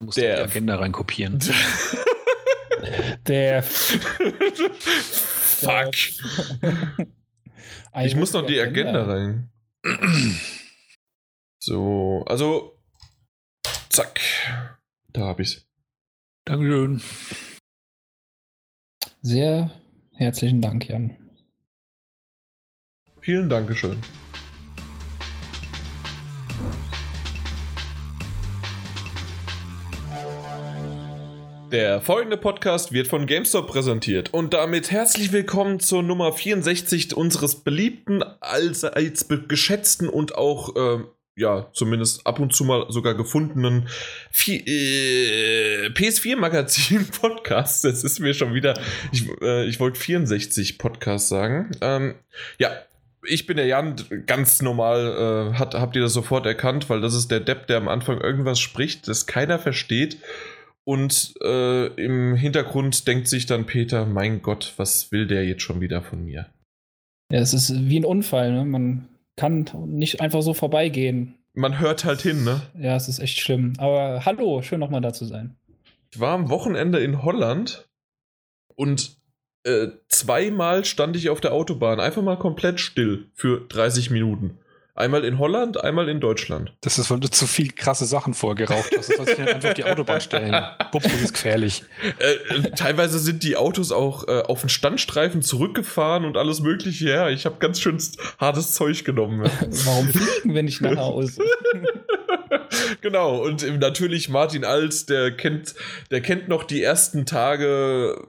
[0.00, 1.38] Du musst der die Agenda reinkopieren.
[3.26, 3.62] der.
[3.62, 5.94] Fuck.
[8.02, 9.50] ich muss noch die Agenda rein.
[11.58, 12.78] So, also.
[13.90, 14.20] Zack.
[15.12, 15.66] Da hab ich's.
[16.46, 17.02] Dankeschön.
[19.20, 19.70] Sehr
[20.14, 21.18] herzlichen Dank, Jan.
[23.20, 24.00] Vielen Dankeschön.
[31.70, 37.62] Der folgende Podcast wird von GameStop präsentiert und damit herzlich willkommen zur Nummer 64 unseres
[37.62, 41.04] beliebten, allseits geschätzten und auch, äh,
[41.36, 43.86] ja, zumindest ab und zu mal sogar gefundenen
[44.48, 47.84] äh, PS4-Magazin-Podcast.
[47.90, 48.74] Das ist mir schon wieder,
[49.12, 51.70] ich, äh, ich wollte 64 Podcast sagen.
[51.80, 52.16] Ähm,
[52.58, 52.72] ja,
[53.22, 53.94] ich bin der Jan,
[54.26, 57.76] ganz normal, äh, hat, habt ihr das sofort erkannt, weil das ist der Depp, der
[57.76, 60.18] am Anfang irgendwas spricht, das keiner versteht
[60.84, 65.80] und äh, im Hintergrund denkt sich dann Peter, mein Gott, was will der jetzt schon
[65.80, 66.46] wieder von mir?
[67.30, 68.64] Ja, es ist wie ein Unfall, ne?
[68.64, 71.34] Man kann nicht einfach so vorbeigehen.
[71.54, 72.62] Man hört halt hin, ne?
[72.78, 73.74] Ja, es ist echt schlimm.
[73.78, 75.56] Aber hallo, schön nochmal da zu sein.
[76.12, 77.88] Ich war am Wochenende in Holland
[78.74, 79.16] und
[79.64, 84.58] äh, zweimal stand ich auf der Autobahn, einfach mal komplett still für 30 Minuten.
[85.00, 86.74] Einmal in Holland, einmal in Deutschland.
[86.82, 89.08] Das ist, weil du zu viel krasse Sachen vorgeraucht hast.
[89.08, 90.54] Das soll sich einfach auf die Autobahn stellen.
[90.92, 91.84] Pups, das ist gefährlich.
[92.18, 97.08] Äh, äh, teilweise sind die Autos auch äh, auf den Standstreifen zurückgefahren und alles Mögliche.
[97.08, 97.98] Ja, ich habe ganz schön
[98.38, 99.42] hartes Zeug genommen.
[99.84, 101.42] Warum fliegen wir nicht nach Hause?
[103.00, 105.74] genau, und natürlich Martin Alt, der kennt,
[106.10, 108.26] der kennt noch die ersten Tage,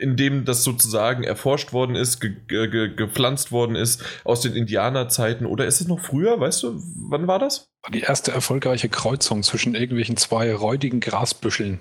[0.00, 5.46] in dem das sozusagen erforscht worden ist, ge ge gepflanzt worden ist aus den Indianerzeiten.
[5.46, 6.40] Oder ist es noch früher?
[6.40, 7.68] Weißt du, wann war das?
[7.82, 11.80] War die erste erfolgreiche Kreuzung zwischen irgendwelchen zwei räudigen Grasbüscheln.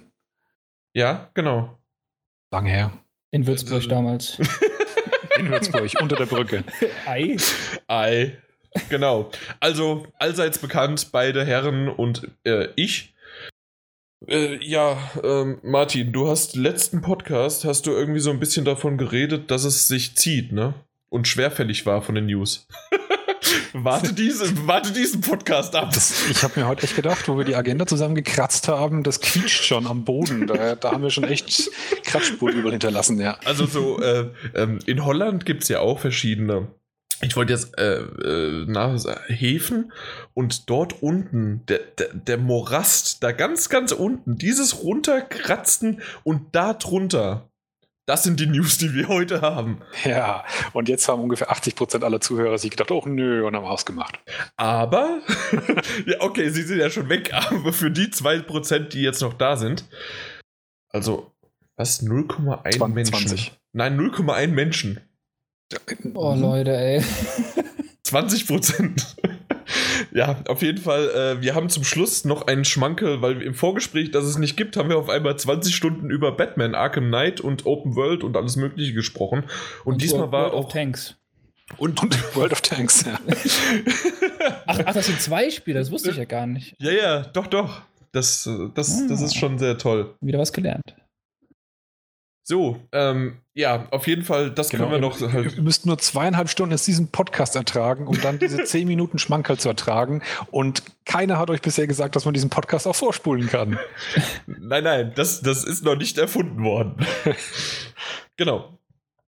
[0.93, 1.77] Ja, genau.
[2.51, 2.91] Lang her.
[3.31, 4.37] In Würzburg äh, damals.
[5.39, 6.63] In Würzburg, unter der Brücke.
[7.05, 7.37] Ei.
[7.87, 8.37] Ei.
[8.89, 9.31] Genau.
[9.59, 13.15] Also allseits bekannt, beide Herren und äh, ich
[14.27, 18.97] äh, ja, ähm, Martin, du hast letzten Podcast, hast du irgendwie so ein bisschen davon
[18.97, 20.73] geredet, dass es sich zieht, ne?
[21.09, 22.67] Und schwerfällig war von den News.
[23.73, 25.91] warte, diese, warte diesen Podcast ab.
[25.93, 29.21] Das, ich habe mir heute echt gedacht, wo wir die Agenda zusammen gekratzt haben, das
[29.21, 30.47] quietscht schon am Boden.
[30.47, 31.71] Da, da haben wir schon echt
[32.03, 33.37] Kratzspuren überall hinterlassen, ja.
[33.45, 36.67] Also so, äh, ähm, in Holland gibt es ja auch verschiedene
[37.21, 38.97] ich wollte jetzt äh, äh, nach
[39.27, 39.91] Häfen
[40.33, 46.73] und dort unten, der, der, der Morast, da ganz, ganz unten, dieses runterkratzen und da
[46.73, 47.49] drunter,
[48.09, 49.81] das sind die News, die wir heute haben.
[50.03, 50.43] Ja,
[50.73, 54.19] und jetzt haben ungefähr 80% aller Zuhörer sich gedacht, oh nö, und haben ausgemacht.
[54.57, 55.19] Aber,
[56.07, 59.57] ja, okay, sie sind ja schon weg, aber für die 2%, die jetzt noch da
[59.57, 59.85] sind,
[60.91, 61.31] also,
[61.75, 63.51] was, 0,1 Menschen?
[63.73, 65.01] Nein, 0,1 Menschen.
[66.13, 67.03] Oh, Leute, ey.
[68.03, 69.15] 20 Prozent.
[70.11, 71.09] ja, auf jeden Fall.
[71.09, 74.77] Äh, wir haben zum Schluss noch einen Schmankel, weil im Vorgespräch, das es nicht gibt,
[74.77, 78.55] haben wir auf einmal 20 Stunden über Batman, Arkham Knight und Open World und alles
[78.55, 79.43] Mögliche gesprochen.
[79.85, 80.65] Und, und diesmal war World auch.
[80.65, 81.15] Of Tanks.
[81.77, 83.19] Und, und, World of Tanks, ja.
[84.65, 86.75] ach, ach, das sind zwei Spiele, das wusste ich ja gar nicht.
[86.79, 87.83] Ja, ja, doch, doch.
[88.11, 89.39] Das, das, das ist ah.
[89.39, 90.15] schon sehr toll.
[90.19, 90.95] Wieder was gelernt.
[92.49, 95.21] So, ähm, ja, auf jeden Fall, das genau, können wir noch.
[95.21, 99.19] Halt ihr müsst nur zweieinhalb Stunden jetzt diesen Podcast ertragen, um dann diese zehn Minuten
[99.19, 100.23] Schmankerl zu ertragen.
[100.49, 103.77] Und keiner hat euch bisher gesagt, dass man diesen Podcast auch vorspulen kann.
[104.47, 106.95] nein, nein, das, das ist noch nicht erfunden worden.
[108.35, 108.79] genau.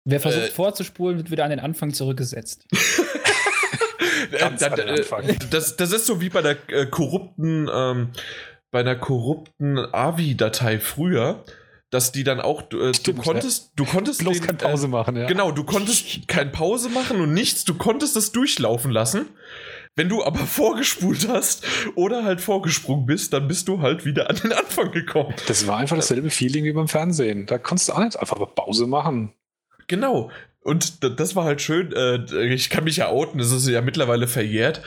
[0.05, 2.67] Wer versucht äh, vorzuspulen, wird wieder an den Anfang zurückgesetzt.
[4.39, 8.11] Ganz äh, das, das ist so wie bei der äh, korrupten, ähm,
[8.71, 11.43] bei einer korrupten AVI-Datei früher
[11.97, 15.27] dass die dann auch, äh, du konntest, du konntest bloß keine Pause äh, machen, ja.
[15.27, 19.27] Genau, du konntest keine Pause machen und nichts, du konntest das durchlaufen lassen.
[19.95, 21.65] Wenn du aber vorgespult hast
[21.95, 25.35] oder halt vorgesprungen bist, dann bist du halt wieder an den Anfang gekommen.
[25.47, 27.47] Das war einfach dasselbe Feeling wie beim Fernsehen.
[27.47, 29.33] Da konntest du auch nicht einfach Pause machen.
[29.87, 30.31] Genau.
[30.61, 31.93] Und das war halt schön.
[31.93, 34.83] Äh, ich kann mich ja outen, das ist ja mittlerweile verjährt.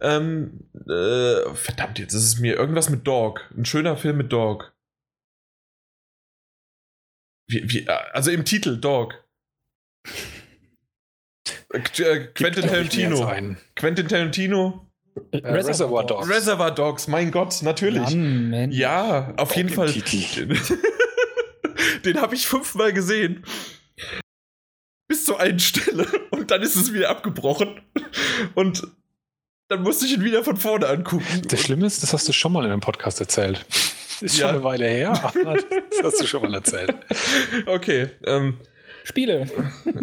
[0.00, 3.42] Ähm, äh, verdammt, jetzt ist es mir irgendwas mit Dog.
[3.54, 4.73] Ein schöner Film mit Dog.
[7.46, 9.24] Wie, wie, also im Titel Dog.
[11.70, 11.80] Äh,
[12.34, 13.32] Quentin Tarantino.
[13.74, 14.90] Quentin Tarantino.
[15.30, 16.28] Äh, Reservoir Dogs.
[16.28, 18.14] Reservoir Dogs, mein Gott, natürlich.
[18.14, 19.92] Mann, ja, auf jeden Fall.
[22.04, 23.44] Den habe ich fünfmal gesehen.
[25.08, 26.06] Bis zur einen Stelle.
[26.30, 27.80] Und dann ist es wieder abgebrochen.
[28.54, 28.82] Und
[29.68, 31.42] dann musste ich ihn wieder von vorne angucken.
[31.48, 33.64] Das Schlimme ist, das hast du schon mal in einem Podcast erzählt.
[34.24, 34.46] Ist Ja.
[34.48, 36.94] schon eine Weile her, aber das hast du schon mal erzählt.
[37.66, 38.58] Okay, ähm,
[39.06, 39.46] Spiele.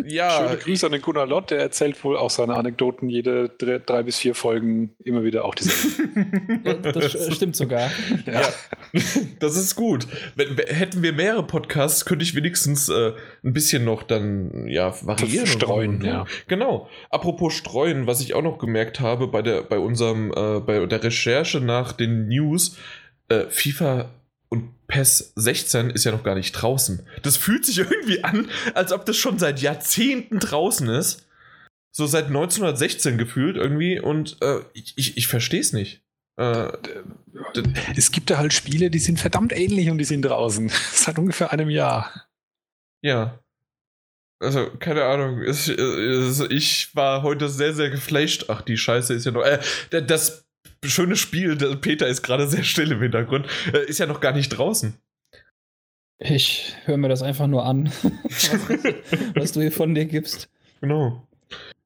[0.06, 3.80] ja, Schöne Grüße an den Gunnar Lott, der erzählt wohl auch seine Anekdoten jede drei,
[3.80, 5.72] drei bis vier Folgen immer wieder auch diese.
[6.94, 7.90] Das stimmt sogar.
[8.28, 8.48] Ja,
[9.40, 10.06] das ist gut.
[10.36, 13.14] Wenn, hätten wir mehrere Podcasts, könnte ich wenigstens äh,
[13.44, 15.42] ein bisschen noch dann ja variieren.
[15.42, 16.26] und Streuen, ja.
[16.48, 16.88] Genau.
[17.10, 21.04] Apropos streuen, was ich auch noch gemerkt habe bei der bei unserem äh, bei der
[21.04, 22.78] Recherche nach den News,
[23.32, 24.12] äh, FIFA
[24.50, 27.08] und PES 16 ist ja noch gar nicht draußen.
[27.24, 31.26] Das fühlt sich irgendwie an, als ob das schon seit Jahrzehnten draußen ist.
[31.94, 36.04] So seit 1916 gefühlt irgendwie und äh, ich, ich, ich verstehe es nicht.
[36.38, 36.72] Äh,
[37.96, 40.70] Es gibt da halt Spiele, die sind verdammt ähnlich und die sind draußen.
[40.92, 42.28] Seit ungefähr einem Jahr.
[43.02, 43.40] Ja.
[44.40, 45.42] Also, keine Ahnung.
[45.42, 48.46] Es, es, ich war heute sehr, sehr geflasht.
[48.48, 49.44] Ach, die Scheiße ist ja noch.
[49.44, 50.46] Äh, das
[50.90, 54.50] schöne Spiel, Peter ist gerade sehr still im Hintergrund, äh, ist ja noch gar nicht
[54.50, 54.96] draußen.
[56.20, 57.92] Ich höre mir das einfach nur an,
[58.24, 58.52] was,
[59.36, 60.50] was du hier von dir gibst.
[60.82, 61.28] Genau.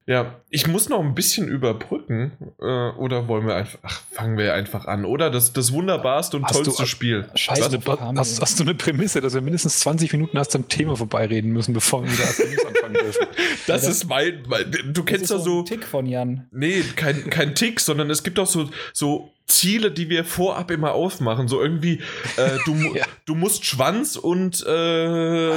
[0.08, 2.30] Ja, ich muss noch ein bisschen überbrücken.
[2.60, 3.80] Äh, oder wollen wir einfach.
[3.82, 5.04] Ach, fangen wir einfach an.
[5.04, 7.28] Oder das, das wunderbarste und Hast du- tollste Spiel.
[7.34, 10.12] Scheiße, Hast du, wofür haben wir hast, hast du eine Prämisse, dass wir mindestens 20
[10.12, 13.26] Minuten erst am Thema vorbeireden müssen, bevor wir wieder News anfangen dürfen?
[13.66, 14.44] Das Ja, ist mein.
[14.46, 15.58] mein du Das kennst ist ja so.
[15.58, 16.46] ein Tick von Jan.
[16.52, 20.92] Nee, kein, kein Tick, sondern es gibt auch so, so Ziele, die wir vorab immer
[20.92, 21.48] aufmachen.
[21.48, 22.00] So irgendwie,
[22.36, 23.04] äh, du, mu- Ja.
[23.24, 24.68] du musst Schwanz und äh,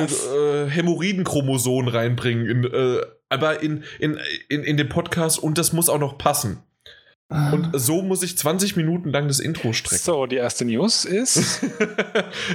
[0.02, 0.26] Was?
[0.28, 2.48] äh, Hämorrhoidenchromosom reinbringen.
[2.48, 6.64] In, äh, aber in, in, in, in den Podcast und das muss auch noch passen.
[7.32, 10.04] Und so muss ich 20 Minuten lang das Intro strecken.
[10.04, 11.62] So, die erste News ist.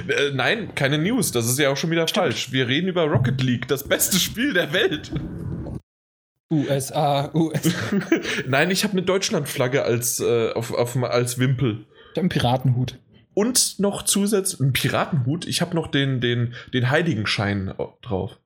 [0.07, 1.31] äh, nein, keine News.
[1.31, 2.51] Das ist ja auch schon wieder falsch.
[2.51, 5.13] Wir reden über Rocket League, das beste Spiel der Welt.
[6.51, 7.69] USA, USA.
[8.47, 11.85] nein, ich habe eine Deutschlandflagge als, äh, auf, auf, als Wimpel.
[12.11, 12.99] Ich habe einen Piratenhut.
[13.33, 15.47] Und noch zusätzlich einen Piratenhut.
[15.47, 18.39] Ich habe noch den, den, den Heiligenschein drauf.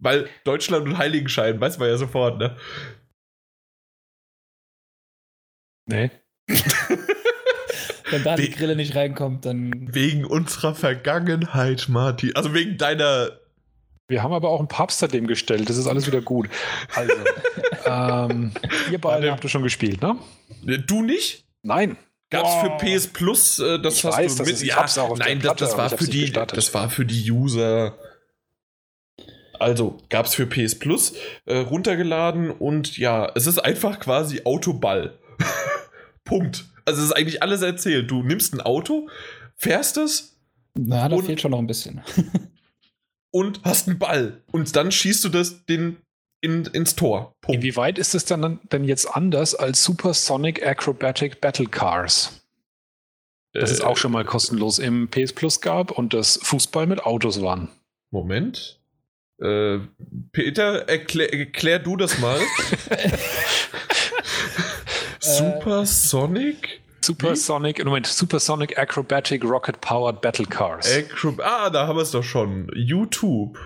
[0.00, 2.56] Weil Deutschland und Heiligenschein, weiß man ja sofort, ne?
[5.86, 6.10] nee.
[8.10, 9.92] Wenn da die Grille nicht reinkommt, dann.
[9.94, 12.34] Wegen unserer Vergangenheit, Martin.
[12.36, 13.38] Also wegen deiner.
[14.10, 15.68] Wir haben aber auch einen Papst seitdem gestellt.
[15.68, 16.48] Das ist alles wieder gut.
[16.94, 17.12] Also,
[17.84, 18.52] ähm,
[18.90, 19.32] ihr beide Warte.
[19.32, 20.16] habt ihr schon gespielt, ne?
[20.86, 21.44] Du nicht?
[21.62, 21.98] Nein.
[22.30, 22.78] Gab's Boah.
[22.80, 24.56] für PS Plus, äh, das Ich hast weiß, du das mit.
[24.56, 26.56] ist- ich ja, hab's auch auf der nein, das, Platte, das war für die, gestartet.
[26.56, 27.98] das war für die User.
[29.60, 31.14] Also gab's für PS Plus
[31.46, 35.18] äh, runtergeladen und ja, es ist einfach quasi Autoball.
[36.24, 36.66] Punkt.
[36.84, 38.10] Also es ist eigentlich alles erzählt.
[38.10, 39.08] Du nimmst ein Auto,
[39.56, 40.38] fährst es
[40.74, 42.02] Na, da Und- fehlt schon noch ein bisschen.
[43.30, 45.98] und hast einen Ball und dann schießt du das den
[46.40, 47.34] in, ins Tor.
[47.40, 47.56] Punkt.
[47.62, 52.40] Inwieweit ist es dann denn jetzt anders als Supersonic Acrobatic Battle Cars?
[53.52, 57.00] Das es Äh, auch schon mal kostenlos im PS Plus gab und das Fußball mit
[57.04, 57.68] Autos waren.
[58.10, 58.77] Moment.
[59.40, 59.78] Äh,
[60.32, 62.38] Peter, erklär, erklär du das mal.
[65.20, 66.80] Supersonic?
[67.00, 70.94] Supersonic, Moment, Supersonic Acrobatic Rocket Powered Battle Cars.
[70.94, 72.70] Acrob ah, da haben wir es doch schon.
[72.74, 73.56] YouTube.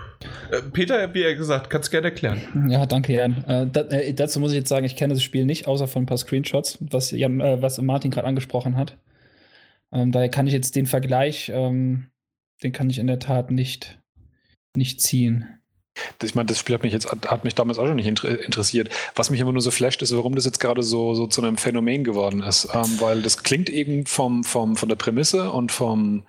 [0.51, 2.69] Äh, Peter, wie er gesagt, kannst gerne erklären.
[2.69, 3.43] Ja, danke, Jan.
[3.45, 6.03] Äh, da, äh, dazu muss ich jetzt sagen, ich kenne das Spiel nicht, außer von
[6.03, 8.97] ein paar Screenshots, was, Jan, äh, was Martin gerade angesprochen hat.
[9.91, 12.07] Ähm, daher kann ich jetzt den Vergleich, ähm,
[12.63, 13.99] den kann ich in der Tat nicht,
[14.75, 15.59] nicht ziehen.
[16.23, 18.89] Ich meine, das Spiel hat mich jetzt hat mich damals auch schon nicht inter interessiert.
[19.15, 21.57] Was mich immer nur so flasht, ist, warum das jetzt gerade so, so zu einem
[21.57, 22.69] Phänomen geworden ist.
[22.73, 26.23] Ähm, weil das klingt eben vom, vom, von der Prämisse und vom,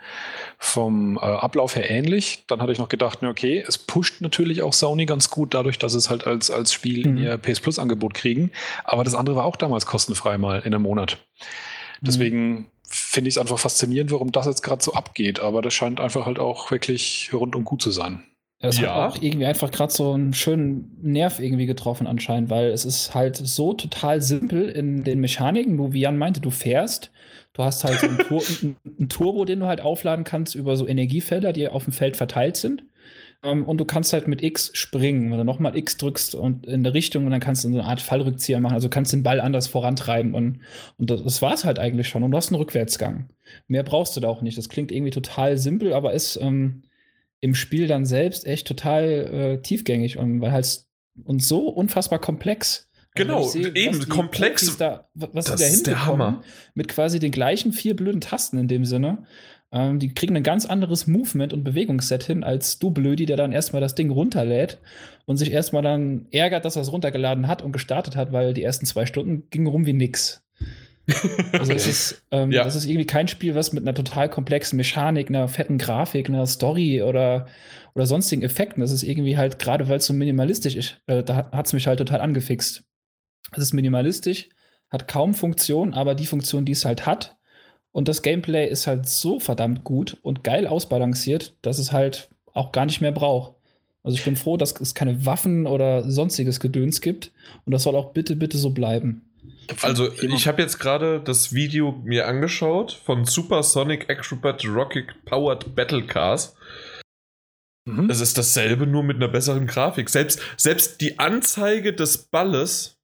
[0.58, 2.44] vom äh, Ablauf her ähnlich.
[2.46, 5.78] Dann hatte ich noch gedacht, na okay, es pusht natürlich auch Sony ganz gut dadurch,
[5.78, 7.22] dass es halt als, als Spiel in Mhm.
[7.22, 8.50] ihr PS Plus Angebot kriegen.
[8.84, 11.18] Aber das andere war auch damals kostenfrei mal in einem Monat.
[12.00, 15.40] Deswegen finde ich es einfach faszinierend, warum das jetzt gerade so abgeht.
[15.40, 18.22] Aber das scheint einfach halt auch wirklich rundum gut zu sein.
[18.68, 18.94] Es Ja.
[18.94, 23.14] hat auch irgendwie einfach gerade so einen schönen Nerv irgendwie getroffen anscheinend, weil es ist
[23.14, 25.76] halt so total simpel in den Mechaniken.
[25.76, 27.10] Du, wie Jan meinte, du fährst,
[27.52, 28.42] du hast halt so einen, Tur
[28.98, 32.56] einen, Turbo, den du halt aufladen kannst über so Energiefelder, die auf dem Feld verteilt
[32.56, 32.84] sind.
[33.42, 36.82] Ähm, und du kannst halt mit X springen, wenn du nochmal X drückst und in
[36.82, 38.74] der Richtung und dann kannst du so eine Art Fallrückzieher machen.
[38.74, 40.60] Also kannst den Ball anders vorantreiben und,
[40.98, 42.22] und das, das war es halt eigentlich schon.
[42.22, 43.28] Und du hast einen Rückwärtsgang.
[43.68, 44.56] Mehr brauchst du da auch nicht.
[44.56, 46.82] Das klingt irgendwie total simpel, aber ist ähm,
[47.44, 50.84] im Spiel dann selbst echt total äh, tiefgängig und weil halt
[51.24, 52.88] und so unfassbar komplex.
[53.16, 54.76] Also Genau, sehe, eben, was die komplex.
[54.78, 56.42] Da, was Das da ist der Hammer.
[56.74, 59.24] mit quasi den gleichen vier blöden Tasten in dem Sinne.
[59.70, 63.52] Ähm, die kriegen ein ganz anderes Movement und Bewegungsset hin als du Blödi, der dann
[63.52, 64.78] erstmal das Ding runterlädt
[65.26, 68.62] und sich erstmal dann ärgert, dass er es runtergeladen hat und gestartet hat, weil die
[68.62, 70.43] ersten zwei Stunden gingen rum wie nix.
[71.52, 72.64] Also es ist, ähm, ja.
[72.64, 76.46] das ist irgendwie kein Spiel, was mit einer total komplexen Mechanik, einer fetten Grafik, einer
[76.46, 77.46] Story oder,
[77.94, 78.80] oder sonstigen Effekten.
[78.80, 81.86] Das ist irgendwie halt, gerade weil es so minimalistisch ist, äh, da hat es mich
[81.86, 82.84] halt total angefixt.
[83.52, 84.48] Es ist minimalistisch,
[84.90, 87.36] hat kaum Funktion, aber die Funktion, die es halt hat,
[87.94, 92.72] und das Gameplay ist halt so verdammt gut und geil ausbalanciert, dass es halt auch
[92.72, 93.54] gar nicht mehr braucht.
[94.02, 97.30] Also ich bin froh, dass es keine Waffen oder sonstiges Gedöns gibt.
[97.64, 99.30] Und das soll auch bitte, bitte so bleiben.
[99.82, 106.06] Also ich habe jetzt gerade das Video mir angeschaut von Supersonic Acrobat Rocket Powered Battle
[106.06, 106.56] Cars.
[107.86, 108.08] Mhm.
[108.08, 110.08] Es ist dasselbe, nur mit einer besseren Grafik.
[110.08, 112.98] Selbst, selbst die Anzeige des Balles,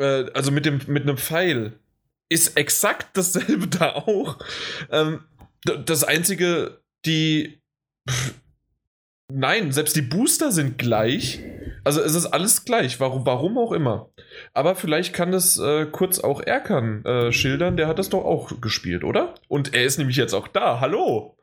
[0.00, 1.78] äh, also mit, dem, mit einem Pfeil,
[2.30, 4.38] ist exakt dasselbe da auch.
[4.90, 5.24] Ähm,
[5.64, 7.60] das einzige, die.
[8.08, 8.34] Pff,
[9.32, 11.40] nein, selbst die Booster sind gleich.
[11.84, 14.10] Also es ist alles gleich, warum, warum auch immer.
[14.54, 18.60] Aber vielleicht kann das äh, kurz auch Erkan äh, schildern, der hat das doch auch
[18.60, 19.34] gespielt, oder?
[19.48, 20.80] Und er ist nämlich jetzt auch da.
[20.80, 21.36] Hallo!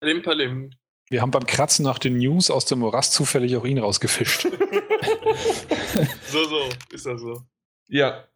[0.00, 0.70] Palim, palim.
[1.10, 4.44] Wir haben beim Kratzen nach den News aus dem Morast zufällig auch ihn rausgefischt.
[6.28, 7.42] so, so, ist das so.
[7.88, 8.26] Ja,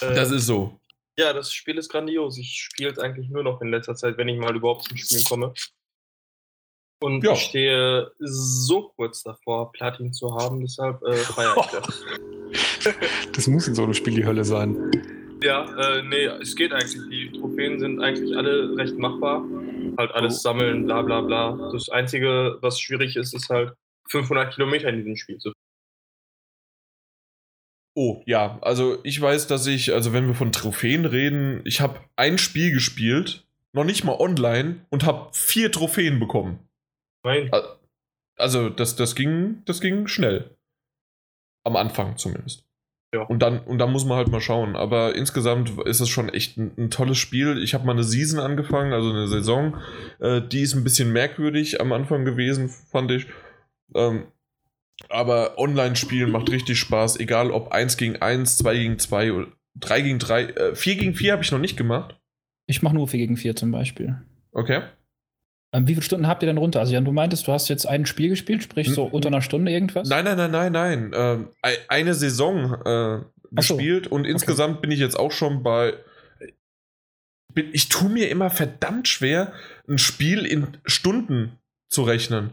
[0.00, 0.80] äh, das ist so.
[1.18, 2.38] Ja, das Spiel ist grandios.
[2.38, 5.24] Ich spiele es eigentlich nur noch in letzter Zeit, wenn ich mal überhaupt zum Spielen
[5.24, 5.54] komme.
[7.02, 7.32] Und ja.
[7.32, 12.04] ich stehe so kurz davor, Platin zu haben, deshalb äh, feiere ich das.
[13.34, 14.90] das muss in so einem Spiel die Hölle sein.
[15.42, 16.98] Ja, äh, nee, es geht eigentlich.
[17.10, 19.42] Die Trophäen sind eigentlich alle recht machbar.
[19.96, 20.40] Halt alles oh.
[20.40, 21.70] sammeln, bla bla bla.
[21.72, 23.72] Das Einzige, was schwierig ist, ist halt
[24.08, 25.52] 500 Kilometer in diesem Spiel zu
[27.94, 32.00] Oh, ja, also ich weiß, dass ich, also wenn wir von Trophäen reden, ich habe
[32.16, 36.60] ein Spiel gespielt, noch nicht mal online, und habe vier Trophäen bekommen.
[37.24, 37.50] Nein.
[38.36, 40.56] Also das, das, ging, das ging schnell.
[41.64, 42.64] Am Anfang zumindest.
[43.12, 43.22] Ja.
[43.22, 44.76] Und dann, und dann muss man halt mal schauen.
[44.76, 47.62] Aber insgesamt ist es schon echt ein, ein tolles Spiel.
[47.62, 49.76] Ich habe mal eine Season angefangen, also eine Saison.
[50.20, 53.26] Äh, die ist ein bisschen merkwürdig am Anfang gewesen, fand ich.
[53.94, 54.26] Ähm,
[55.08, 59.46] aber Online-Spielen macht richtig Spaß, egal ob 1 gegen 1, 2 gegen 2 oder
[59.76, 60.42] 3 gegen 3.
[60.44, 62.20] Äh, 4 gegen 4 habe ich noch nicht gemacht.
[62.66, 64.20] Ich mache nur 4 gegen 4 zum Beispiel.
[64.52, 64.82] Okay.
[65.72, 66.80] Ähm, wie viele Stunden habt ihr denn runter?
[66.80, 69.70] Also, Jan, du meintest, du hast jetzt ein Spiel gespielt, sprich so unter einer Stunde
[69.70, 70.08] irgendwas?
[70.08, 71.10] Nein, nein, nein, nein, nein.
[71.14, 71.48] Ähm,
[71.88, 73.20] eine Saison äh,
[73.52, 74.10] gespielt so.
[74.10, 74.30] und okay.
[74.30, 75.94] insgesamt bin ich jetzt auch schon bei.
[77.54, 79.52] ich tue mir immer verdammt schwer,
[79.88, 81.58] ein Spiel in Stunden
[81.88, 82.52] zu rechnen.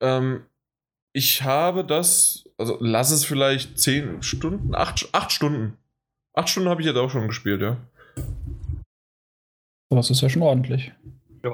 [0.00, 0.44] Ähm,
[1.12, 5.76] ich habe das, also lass es vielleicht zehn Stunden, acht, acht Stunden.
[6.34, 7.78] Acht Stunden habe ich jetzt auch schon gespielt, ja.
[9.90, 10.92] Das ist ja schon ordentlich.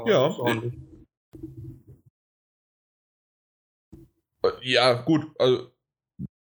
[0.06, 0.37] Ja.
[4.62, 4.92] ja.
[5.02, 5.26] Gut.
[5.38, 5.70] Also,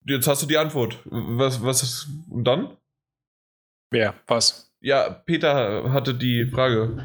[0.06, 0.98] jetzt hast du die Antwort.
[1.04, 2.76] Was, was, und dann?
[3.90, 4.14] Wer?
[4.26, 4.72] Was?
[4.80, 6.96] Ja, Peter hatte die Frage.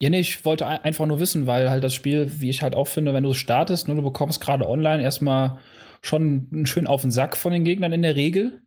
[0.00, 2.88] Ja, nee, ich wollte einfach nur wissen, weil halt das Spiel, wie ich halt auch
[2.88, 5.60] finde, wenn du es startest, nur du bekommst gerade online erstmal
[6.02, 8.62] schon einen schön auf den Sack von den Gegnern in der Regel.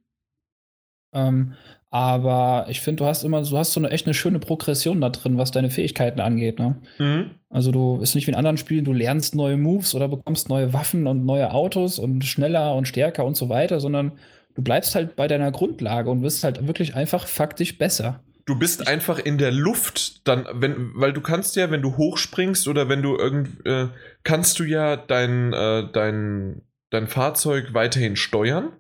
[1.14, 1.54] Ähm,
[1.90, 5.10] aber ich finde, du hast immer, du hast so eine echt eine schöne Progression da
[5.10, 6.60] drin, was deine Fähigkeiten angeht.
[6.60, 6.76] Ne?
[7.00, 7.32] Mhm.
[7.50, 10.74] Also du ist nicht wie in anderen Spielen, du lernst neue Moves oder bekommst neue
[10.74, 14.14] Waffen und neue Autos und schneller und stärker und so weiter, sondern
[14.56, 18.88] du bleibst halt bei deiner Grundlage und wirst halt wirklich einfach faktisch besser du bist
[18.88, 23.04] einfach in der Luft, dann, wenn, weil du kannst ja, wenn du hochspringst oder wenn
[23.04, 23.90] du irgend, äh,
[24.24, 28.72] kannst du ja dein, äh, dein, dein Fahrzeug weiterhin steuern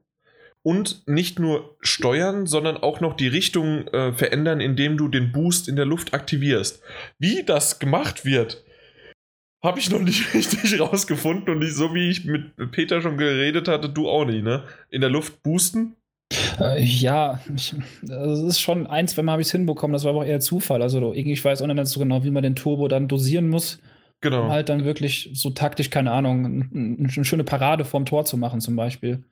[0.67, 5.69] und nicht nur steuern, sondern auch noch die Richtung äh, verändern, indem du den Boost
[5.69, 6.81] in der Luft aktivierst.
[7.19, 8.65] Wie das gemacht wird,
[9.63, 13.69] habe ich noch nicht richtig rausgefunden und nicht so wie ich mit Peter schon geredet
[13.69, 14.63] hatte, du auch nicht, ne?
[14.89, 15.95] In der Luft boosten
[16.59, 20.09] äh, ja, ich, das ist schon eins, wenn man habe ich es hinbekommen, das war
[20.09, 20.81] aber auch eher Zufall.
[20.81, 23.79] Also ich weiß auch nicht so genau, wie man den Turbo dann dosieren muss.
[24.19, 24.43] Genau.
[24.43, 28.59] Um halt dann wirklich so taktisch, keine Ahnung, eine schöne Parade vorm Tor zu machen,
[28.59, 29.23] zum Beispiel.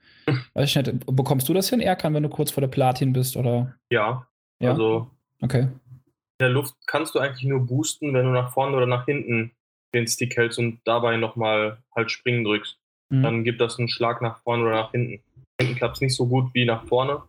[0.53, 3.37] Weiß ich nicht, bekommst du das hin, Erkan, wenn du kurz vor der Platin bist,
[3.37, 3.75] oder?
[3.91, 4.27] Ja.
[4.59, 4.71] ja?
[4.71, 5.11] Also.
[5.41, 5.61] Okay.
[5.61, 9.51] In der Luft kannst du eigentlich nur boosten, wenn du nach vorne oder nach hinten
[9.93, 12.77] den Stick hältst und dabei nochmal halt springen drückst.
[13.09, 13.23] Mhm.
[13.23, 15.21] Dann gibt das einen Schlag nach vorne oder nach hinten
[15.59, 17.23] hinten klappt es nicht so gut wie nach vorne.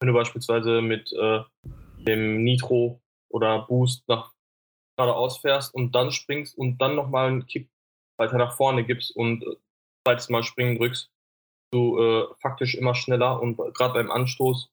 [0.00, 1.40] Wenn du beispielsweise mit äh,
[2.04, 4.32] dem Nitro oder Boost nach
[4.96, 7.68] geradeaus fährst und dann springst und dann nochmal einen Kick
[8.18, 9.56] weiter nach vorne gibst und äh,
[10.06, 11.10] zweites Mal springen drückst,
[11.70, 14.70] du äh, faktisch immer schneller und gerade beim Anstoß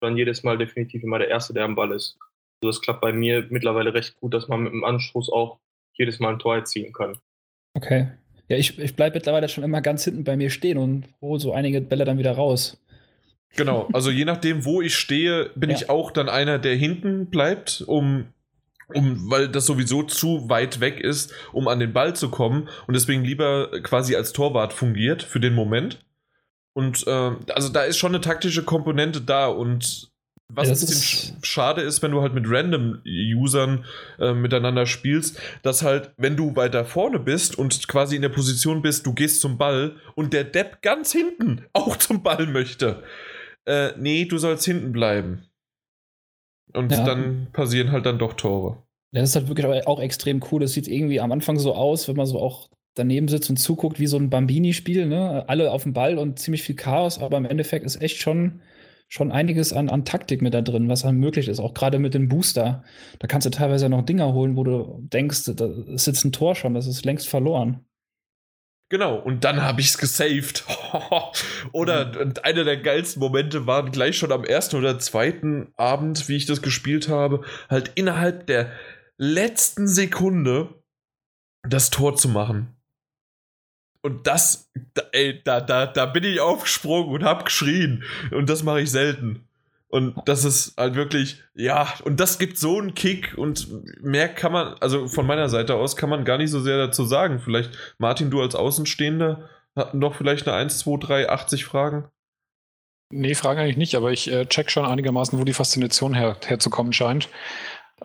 [0.00, 2.18] dann jedes Mal definitiv immer der Erste, der am Ball ist.
[2.62, 5.58] Also das klappt bei mir mittlerweile recht gut, dass man mit dem Anstoß auch
[5.94, 7.16] jedes Mal ein Tor erzielen kann.
[7.74, 8.08] Okay.
[8.48, 11.52] Ja, ich, ich bleibe mittlerweile schon immer ganz hinten bei mir stehen und hole so
[11.52, 12.78] einige Bälle dann wieder raus.
[13.56, 15.76] Genau, also je nachdem, wo ich stehe, bin Ja.
[15.76, 18.26] ich auch dann einer, der hinten bleibt, um,
[18.92, 22.94] um, weil das sowieso zu weit weg ist, um an den Ball zu kommen und
[22.94, 26.04] deswegen lieber quasi als Torwart fungiert für den Moment.
[26.76, 30.10] Und äh, also da ist schon eine taktische Komponente da und
[30.52, 33.84] was Ja, ein bisschen ist- sch- schade ist, wenn du halt mit Random-Usern
[34.18, 38.82] äh, miteinander spielst, dass halt, wenn du weiter vorne bist und quasi in der Position
[38.82, 43.02] bist, du gehst zum Ball und der Depp ganz hinten auch zum Ball möchte.
[43.66, 45.46] Äh, nee, du sollst hinten bleiben.
[46.72, 47.04] Und Ja.
[47.04, 48.82] dann passieren halt dann doch Tore.
[49.12, 50.60] Das ist halt wirklich aber auch extrem cool.
[50.60, 53.98] Das sieht irgendwie am Anfang so aus, wenn man so auch daneben sitzt und zuguckt,
[53.98, 55.44] wie so ein Bambini-Spiel, ne?
[55.48, 58.62] Alle auf dem Ball und ziemlich viel Chaos, aber im Endeffekt ist echt schon,
[59.08, 61.60] schon einiges an, an Taktik mit da drin, was dann möglich ist.
[61.60, 62.84] Auch gerade mit dem Booster.
[63.18, 66.54] Da kannst du teilweise noch Dinger holen, wo du denkst, da ist jetzt ein Tor
[66.54, 67.84] schon, das ist längst verloren.
[68.90, 70.64] Genau, und dann habe ich es gesaved.
[71.72, 76.36] oder und einer der geilsten Momente waren gleich schon am ersten oder zweiten Abend, wie
[76.36, 78.70] ich das gespielt habe, halt innerhalb der
[79.16, 80.82] letzten Sekunde
[81.68, 82.76] das Tor zu machen.
[84.04, 88.04] Und das, da, ey, da, da, da bin ich aufgesprungen und hab geschrien.
[88.32, 89.48] Und das mache ich selten.
[89.88, 93.66] Und das ist halt wirklich, ja, und das gibt so einen Kick und
[94.02, 97.04] mehr kann man, also von meiner Seite aus kann man gar nicht so sehr dazu
[97.04, 97.40] sagen.
[97.40, 102.08] Vielleicht, Martin, du als Außenstehender, hatten doch vielleicht eine 1, 2, 3, 80 Fragen.
[103.10, 106.92] Nee, Fragen eigentlich nicht, aber ich äh, check schon einigermaßen, wo die Faszination her, herzukommen
[106.92, 107.30] scheint.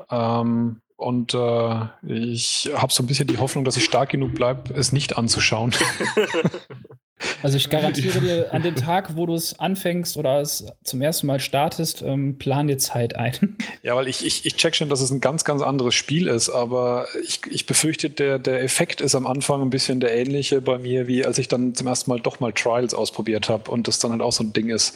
[0.10, 4.74] Ähm, und äh, ich habe so ein bisschen die Hoffnung, dass ich stark genug bleibe,
[4.74, 5.74] es nicht anzuschauen.
[7.44, 11.28] Also ich garantiere dir, an dem Tag, wo du es anfängst oder es zum ersten
[11.28, 13.58] Mal startest, ähm, plan dir Zeit ein.
[13.82, 16.50] Ja, weil ich, ich, ich check schon, dass es ein ganz, ganz anderes Spiel ist,
[16.50, 20.78] aber ich, ich befürchte, der, der Effekt ist am Anfang ein bisschen der ähnliche bei
[20.78, 24.00] mir, wie als ich dann zum ersten Mal doch mal Trials ausprobiert habe und das
[24.00, 24.96] dann halt auch so ein Ding ist,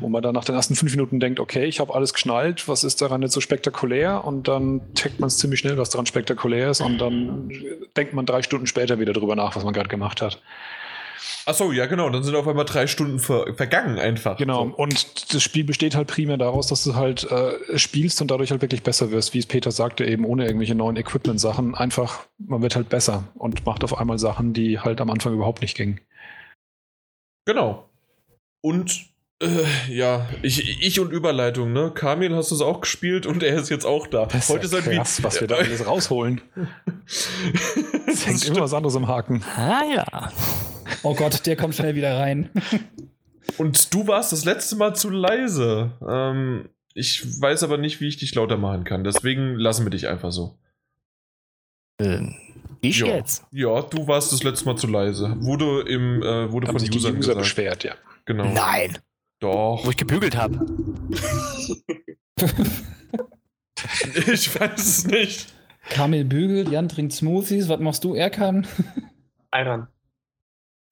[0.00, 2.84] wo man dann nach den ersten fünf Minuten denkt, okay, ich habe alles geschnallt, was
[2.84, 4.24] ist daran jetzt so spektakulär?
[4.24, 7.50] Und dann checkt man es ziemlich schnell, was daran spektakulär ist und dann
[7.96, 10.40] denkt man drei Stunden später wieder drüber nach, was man gerade gemacht hat.
[11.46, 14.38] Achso, ja, genau, dann sind auf einmal drei Stunden ver vergangen einfach.
[14.38, 14.74] Genau, So.
[14.76, 18.62] und das Spiel besteht halt primär daraus, dass du halt äh, spielst und dadurch halt
[18.62, 21.74] wirklich besser wirst, wie es Peter sagte, eben ohne irgendwelche neuen Equipment-Sachen.
[21.74, 25.60] Einfach, man wird halt besser und macht auf einmal Sachen, die halt am Anfang überhaupt
[25.60, 26.00] nicht gingen.
[27.46, 27.88] Genau.
[28.62, 29.04] Und
[29.42, 31.90] äh, ja, ich, ich und Überleitung, ne?
[31.94, 34.28] Kamil hast du es auch gespielt und er ist jetzt auch da.
[34.48, 34.96] Heute ist wie.
[34.96, 36.40] krass, was wir da alles rausholen.
[38.06, 39.42] Es hängt immer was anderes im Haken.
[39.56, 40.30] Ah ja.
[41.04, 42.50] Oh Gott, der kommt schnell wieder rein.
[43.58, 45.92] Und du warst das letzte Mal zu leise.
[46.08, 49.04] Ähm, ich weiß aber nicht, wie ich dich lauter machen kann.
[49.04, 50.58] Deswegen lassen wir dich einfach so.
[52.00, 52.34] Ähm,
[52.80, 53.06] ich Ja.
[53.06, 53.44] jetzt?
[53.52, 55.36] Ja, du warst das letzte Mal zu leise.
[55.40, 57.38] Wurde im, äh, wurde Haben von sich die Usern User gesagt.
[57.38, 57.94] beschwert, ja.
[58.24, 58.52] Genau.
[58.52, 58.98] Nein.
[59.40, 59.82] Doch.
[59.84, 60.64] Wo ich gebügelt habe.
[64.32, 65.52] Ich weiß es nicht.
[65.90, 67.68] Kamil bügelt, Jan trinkt Smoothies.
[67.68, 68.66] Was machst du, Erkan?
[69.50, 69.88] Ayran.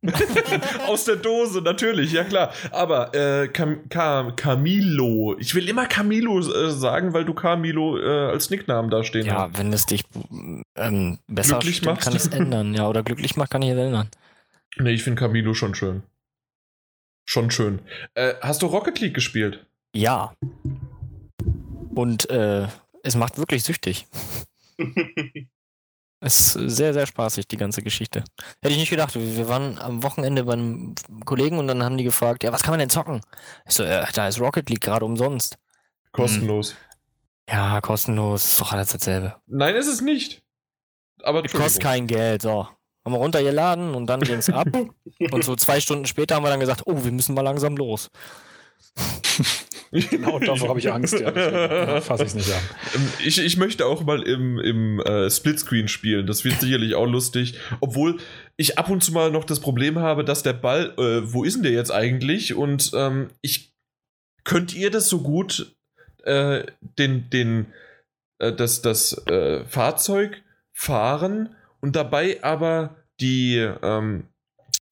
[0.88, 2.52] Aus der Dose, natürlich, ja klar.
[2.72, 5.36] Aber äh, Cam Cam Camilo.
[5.38, 9.52] Ich will immer Camilo äh, sagen, weil du Camilo äh, als Nicknamen da stehen hast.
[9.52, 10.04] Ja, wenn es dich
[10.76, 12.02] ähm, besser Glücklich stimmt, macht.
[12.02, 12.74] kann ich es ändern.
[12.74, 14.08] Ja, oder glücklich macht, kann ich es ändern.
[14.78, 16.02] Nee, ich finde Camilo schon schön.
[17.24, 17.78] Schon schön.
[18.14, 19.64] Äh, hast du Rocket League gespielt?
[19.94, 20.34] Ja.
[21.94, 22.66] Und äh,
[23.04, 24.06] es macht wirklich süchtig.
[26.24, 28.22] Es ist sehr, sehr spaßig, die ganze Geschichte.
[28.62, 29.16] Hätte ich nicht gedacht.
[29.16, 32.70] Wir waren am Wochenende bei einem Kollegen und dann haben die gefragt, ja, was kann
[32.70, 33.22] man denn zocken?
[33.66, 35.58] Ich so, äh, da ist Rocket League gerade umsonst.
[36.12, 36.76] Kostenlos.
[37.50, 39.34] Ja, kostenlos, ist doch alles dasselbe.
[39.46, 40.44] Nein, ist es nicht.
[41.24, 42.68] Aber Kostet kein Geld, so.
[43.04, 44.68] Haben wir runtergeladen und dann ging's ab.
[45.32, 48.10] und so zwei Stunden später haben wir dann gesagt, oh, wir müssen mal langsam los.
[49.92, 51.30] Genau davor habe ich Angst, ja.
[51.30, 52.62] Deswegen fasse ich es nicht an.
[52.94, 56.26] Ähm, Ich, ich möchte auch mal im, im äh, Splitscreen spielen.
[56.26, 57.58] Das wird sicherlich auch lustig.
[57.80, 58.18] Obwohl
[58.56, 61.56] ich ab und zu mal noch das Problem habe, dass der Ball, äh, wo ist
[61.56, 62.54] denn der jetzt eigentlich?
[62.54, 63.74] Und ähm, ich
[64.44, 65.76] könnt ihr das so gut
[66.24, 66.64] äh,
[66.98, 67.66] den, den,
[68.38, 74.24] äh, das, das äh, Fahrzeug fahren und dabei aber die, ähm,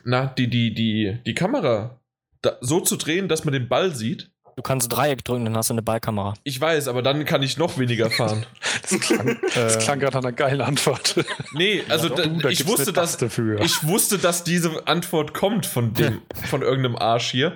[0.04, 2.00] na, die, die, die, die Kamera
[2.42, 4.29] da, so zu drehen, dass man den Ball sieht?
[4.60, 6.34] Du kannst Dreieck drücken, dann hast du eine Ballkamera.
[6.44, 8.44] Ich weiß, aber dann kann ich noch weniger fahren.
[8.82, 11.14] Das klang, das klang gerade nach einer geilen Antwort.
[11.54, 13.58] Nee, also Ja, da, du, da ich wusste, dass Taste für.
[13.62, 16.20] ich wusste, dass diese Antwort kommt von dem,
[16.50, 17.54] von irgendeinem Arsch hier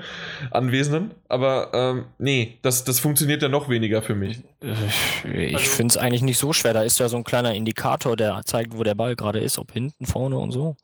[0.51, 1.11] Anwesenden.
[1.29, 4.39] Aber ähm, nee, das, das funktioniert ja noch weniger für mich.
[4.63, 6.73] Äh, Ich Also- finde es eigentlich nicht so schwer.
[6.73, 9.73] Da ist ja so ein kleiner Indikator, der zeigt, wo der Ball gerade ist, ob
[9.73, 10.75] hinten, vorne und so.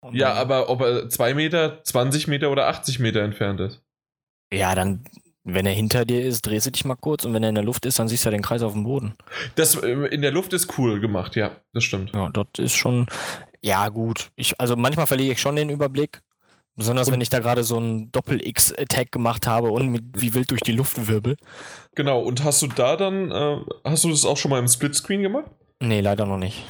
[0.00, 3.80] Und Ja, aber ob er 2 Meter, 20 Meter oder 80 Meter entfernt ist.
[4.52, 5.04] Ja, dann,
[5.44, 7.64] wenn er hinter dir ist, drehst du dich mal kurz und wenn er in der
[7.64, 9.14] Luft ist, dann siehst du ja den Kreis auf dem Boden.
[9.56, 12.12] Das äh, in der Luft ist cool gemacht, ja, das stimmt.
[12.14, 13.06] Ja, dort ist schon,
[13.60, 14.30] ja, gut.
[14.36, 16.22] Ich, also manchmal verliere ich schon den Überblick.
[16.74, 20.62] Besonders wenn ich da gerade so einen Doppel-X-Attack gemacht habe und mit, wie wild durch
[20.62, 21.36] die Luft wirbel.
[21.94, 25.22] Genau, und hast du da dann, äh, hast du das auch schon mal im Splitscreen
[25.22, 25.50] gemacht?
[25.80, 26.64] Nee, leider noch nicht.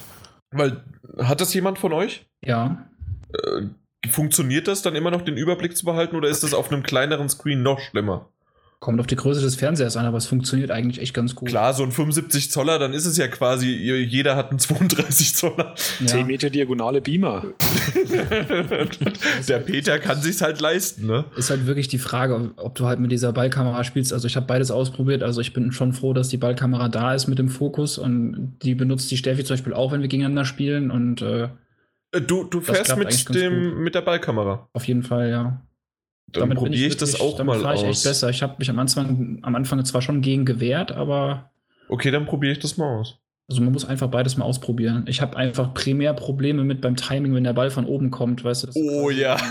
[0.51, 0.83] Weil,
[1.19, 2.27] hat das jemand von euch?
[2.45, 2.85] Ja.
[3.33, 6.83] Äh, funktioniert das dann immer noch, den Überblick zu behalten, oder ist das auf einem
[6.83, 8.32] kleineren Screen noch schlimmer?
[8.83, 11.49] Kommt auf die Größe des Fernsehers an, aber es funktioniert eigentlich echt ganz gut.
[11.49, 15.77] Klar, so ein 75 Zoller, dann ist es ja quasi, jeder hat einen 32 Zoller.
[16.01, 16.07] Ja.
[16.07, 17.45] 10 Meter diagonale Beamer.
[19.49, 21.25] Der Peter kann sich's halt leisten, ne?
[21.37, 24.13] Ist halt wirklich die Frage, ob du halt mit dieser Ballkamera spielst.
[24.13, 25.23] Also ich habe beides ausprobiert.
[25.23, 28.75] Also ich bin schon froh, dass die Ballkamera da ist mit dem Fokus und die
[28.75, 32.61] benutzt die Steffi zum Beispiel auch, wenn wir gegeneinander spielen und äh, Äh, Du, du
[32.61, 34.69] fährst mit, dem, mit der Ballkamera.
[34.73, 35.63] auf jeden Fall, ja.
[36.33, 38.03] Dann bin probiere ich das wirklich- auch damit mal fahr ich echt aus.
[38.05, 38.31] besser.
[38.31, 41.51] Ich habe mich am Anfang, am Anfang zwar schon gegen gewehrt, aber
[41.89, 43.19] Okay, dann probiere ich das mal aus.
[43.49, 45.05] also man muss einfach beides mal ausprobieren.
[45.09, 48.63] Ich habe einfach primär Probleme mit beim Timing, wenn der Ball von oben kommt, weißt
[48.63, 48.67] du.
[48.69, 49.37] das- Oh ja.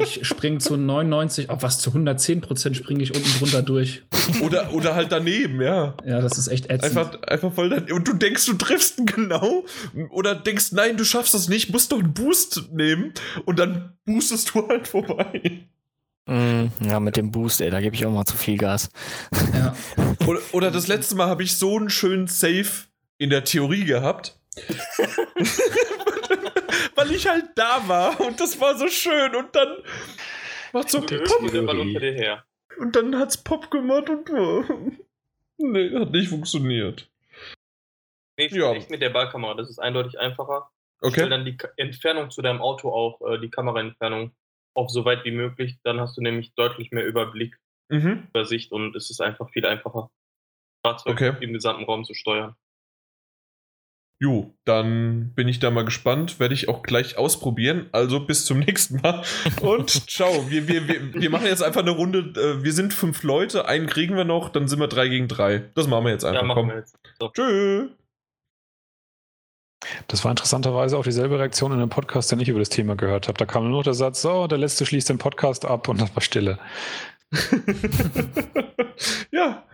[0.00, 4.04] Ich springe zu 99, auf was zu 110 Prozent springe ich unten drunter durch.
[4.44, 5.96] oder, oder halt daneben, ja.
[6.06, 6.96] Ja, das ist echt ätzend.
[6.96, 7.92] Einfach, einfach voll daneben.
[7.94, 9.64] Und du denkst, du triffst ihn genau.
[10.10, 13.12] Oder denkst, nein, du schaffst das nicht, musst doch einen Boost nehmen.
[13.44, 15.66] Und dann boostest du halt vorbei.
[16.28, 18.90] Mm, ja, mit dem Boost, ey, da gebe ich auch mal zu viel Gas.
[19.54, 19.74] ja.
[20.26, 22.68] Oder, oder das letzte Mal habe ich so einen schönen Save
[23.16, 24.38] in der Theorie gehabt.
[26.94, 29.68] Weil ich halt da war und das war so schön und dann
[30.72, 32.44] macht so Der Pop der Ball unter dir her.
[32.78, 34.28] und dann hat's Pop gemacht und
[35.58, 37.08] nee, hat nicht funktioniert.
[38.36, 38.72] Nee, ich Ja.
[38.72, 40.68] echt mit der Ballkamera, das ist eindeutig einfacher.
[41.00, 41.20] Ich Okay.
[41.20, 44.32] stelle dann die Entfernung zu deinem Auto auch, äh, die Kameraentfernung,
[44.74, 45.78] auf so weit wie möglich.
[45.84, 47.56] Dann hast du nämlich deutlich mehr Überblick,
[47.90, 48.24] Mhm.
[48.28, 50.10] Übersicht und es ist einfach viel einfacher,
[50.84, 51.32] Fahrzeug Okay.
[51.40, 52.54] im gesamten Raum zu steuern.
[54.20, 56.40] Jo, dann bin ich da mal gespannt.
[56.40, 57.88] Werde ich auch gleich ausprobieren.
[57.92, 59.22] Also bis zum nächsten Mal.
[59.62, 60.50] Und ciao.
[60.50, 62.32] Wir, wir, wir, wir machen jetzt einfach eine Runde.
[62.38, 63.66] äh, Wir sind fünf Leute.
[63.68, 64.48] Einen kriegen wir noch.
[64.48, 65.70] Dann sind wir drei gegen drei.
[65.76, 66.40] Das machen wir jetzt einfach.
[66.42, 66.68] ja, machen Komm.
[66.70, 66.98] wir jetzt.
[67.20, 67.28] So.
[67.30, 67.88] Tschö.
[70.08, 73.28] Das war interessanterweise auch dieselbe Reaktion in einem Podcast, den ich über das Thema gehört
[73.28, 73.38] habe.
[73.38, 76.10] Da kam nur noch der Satz, so, der letzte schließt den Podcast ab und dann
[76.14, 76.58] war Stille.
[79.30, 79.64] ja.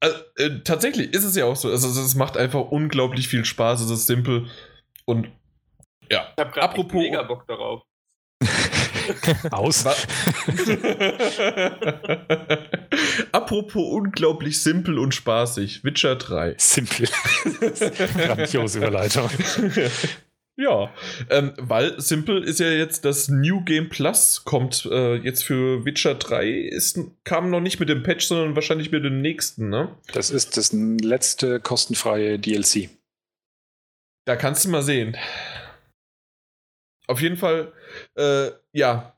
[0.00, 1.70] Also, äh, tatsächlich ist es ja auch so.
[1.70, 3.80] Also, es macht einfach unglaublich viel Spaß.
[3.80, 4.46] Es ist simpel.
[5.06, 5.28] Und
[6.10, 6.26] ja.
[6.36, 7.82] Ich habe gerade Apropos- mega Bock darauf.
[9.50, 9.84] Aus.
[13.32, 15.84] Apropos unglaublich simpel und spaßig.
[15.84, 16.54] Witcher 3.
[16.58, 17.08] Simpel.
[18.16, 19.30] Grandiose Überleitung.
[20.56, 20.90] ja,
[21.30, 26.14] ähm, weil Simple ist ja jetzt das New Game Plus, kommt äh, jetzt für Witcher
[26.14, 29.94] 3, ist, kam noch nicht mit dem Patch, sondern wahrscheinlich mit dem nächsten, ne?
[30.12, 32.90] Das ist das letzte kostenfreie DLC.
[34.26, 35.16] Da kannst du mal sehen.
[37.06, 37.72] Auf jeden Fall,
[38.14, 39.12] äh, ja.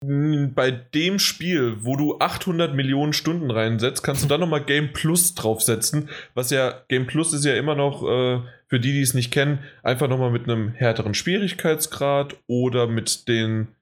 [0.00, 5.34] Bei dem Spiel, wo du 800 Millionen Stunden reinsetzt, kannst du dann nochmal Game Plus
[5.34, 6.08] draufsetzen.
[6.34, 9.58] Was ja, Game Plus ist ja immer noch, äh, für die, die es nicht kennen,
[9.82, 13.74] einfach nochmal mit einem härteren Schwierigkeitsgrad oder mit den,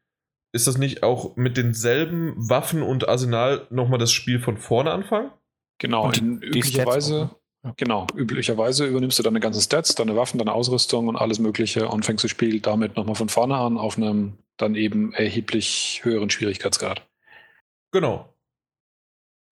[0.52, 5.32] ist das nicht auch mit denselben Waffen und Arsenal nochmal das Spiel von vorne anfangen?
[5.78, 6.40] Genau, Und in,
[6.86, 7.30] auch, ne?
[7.76, 12.04] Genau, üblicherweise übernimmst du deine ganzen Stats, deine Waffen, deine Ausrüstung und alles Mögliche und
[12.04, 17.06] fängst das Spiel damit nochmal von vorne an auf einem dann eben erheblich höheren Schwierigkeitsgrad.
[17.92, 18.32] Genau.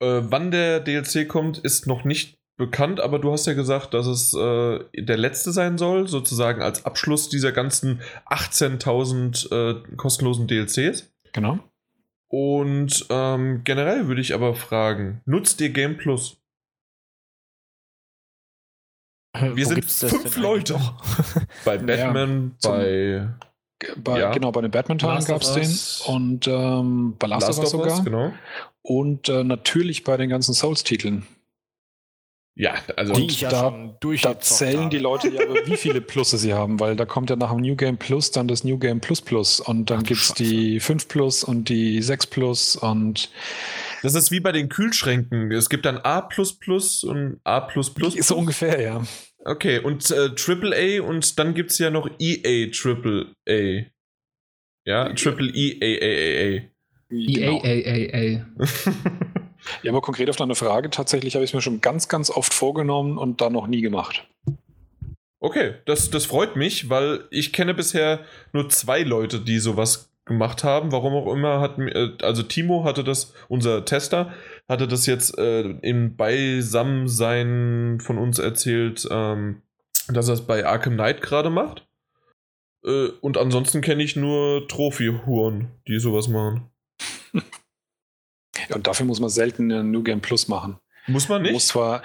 [0.00, 4.07] Äh, wann der DLC kommt, ist noch nicht bekannt, aber du hast ja gesagt, dass
[4.07, 11.12] es äh, der letzte sein soll, sozusagen als Abschluss dieser ganzen 18.000 äh, kostenlosen DLCs.
[11.33, 11.59] Genau.
[12.29, 16.37] Und ähm, generell würde ich aber fragen, nutzt ihr Game Plus?
[19.40, 20.79] Wir Wo sind fünf Leute.
[21.64, 23.29] Bei Batman, zum- bei
[23.97, 24.31] Bei, Ja.
[24.33, 28.05] Genau, bei den Batman-Teilen Last gab es den und ähm, bei Last, of Us sogar.
[28.05, 28.33] genau.
[28.83, 31.27] Und äh, natürlich bei den ganzen Souls-Titeln.
[32.57, 35.03] Ja, also Die ich ja da- schon Da zählen die habe.
[35.03, 37.97] Leute ja, wie viele Plusse sie haben, weil da kommt ja nach dem New Game
[37.99, 40.45] Plus dann das New Game Plus Plus und dann Ach gibt es Scheiße.
[40.45, 43.29] die 5 Plus und die 6 Plus und
[44.03, 45.51] das ist wie bei den Kühlschränken.
[45.51, 46.29] Es gibt dann A
[47.05, 47.69] und A.
[48.21, 49.03] so ungefähr, ja.
[49.47, 53.87] Okay, und äh, AAA und dann gibt es ja noch EA AAA.
[54.87, 56.61] Ja, Triple E A A A
[57.11, 58.45] EA, Genau.
[59.83, 62.55] Ja, aber konkret auf deine Frage, tatsächlich habe ich es mir schon ganz, ganz oft
[62.55, 64.27] vorgenommen und dann noch nie gemacht.
[65.40, 68.20] Okay, das, das freut mich, weil ich kenne bisher
[68.53, 70.90] nur zwei Leute, die sowas gemacht haben.
[70.90, 74.33] Warum auch immer hat äh, also Timo hatte das, unser Tester,
[74.68, 79.62] hatte das jetzt äh, im Beisammensein von uns erzählt, ähm,
[80.09, 81.87] dass er es bei Arkham Knight gerade macht.
[82.85, 86.70] Äh, und ansonsten kenne ich nur Trophy-Huren, die sowas machen.
[88.68, 90.79] Ja, und dafür muss man selten ein New Game Plus machen.
[91.07, 91.50] Muss man nicht?
[91.50, 92.03] Man muss zwar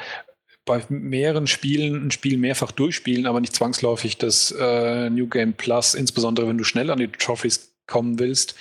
[0.65, 5.95] bei mehreren Spielen ein Spiel mehrfach durchspielen, aber nicht zwangsläufig das äh, New Game Plus,
[5.95, 8.55] insbesondere wenn du schnell an die Trophies kommen willst,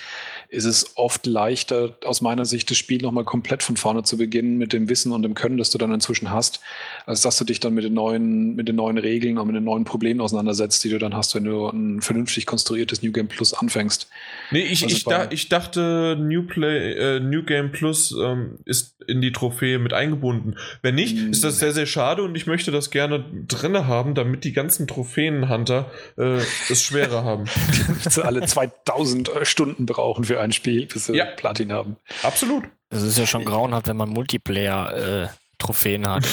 [0.49, 4.57] ist es oft leichter, aus meiner Sicht, das Spiel nochmal komplett von vorne zu beginnen
[4.57, 6.59] mit dem Wissen und dem Können, das du dann inzwischen hast,
[7.05, 9.63] als dass du dich dann mit den neuen, mit den neuen Regeln und mit den
[9.63, 13.53] neuen Problemen auseinandersetzt, die du dann hast, wenn du ein vernünftig konstruiertes New Game Plus
[13.53, 14.09] anfängst.
[14.51, 19.01] Nee, ich, also ich, da, ich dachte, New, Play, äh, New Game Plus ähm, ist
[19.07, 20.55] in die Trophäe mit eingebunden.
[20.81, 24.15] Wenn nicht, mm, ist das sehr, sehr schade und ich möchte das gerne drinne haben,
[24.15, 27.45] damit die ganzen Trophäenhunter äh, es schwerer haben.
[28.15, 31.25] die alle 2000 Stunden brauchen für ein Spiel, bis sie ja.
[31.25, 31.97] Platin haben.
[32.23, 32.63] Absolut.
[32.89, 35.27] Es ist ja schon grauenhaft, wenn man Multiplayer äh,
[35.59, 36.25] Trophäen hat.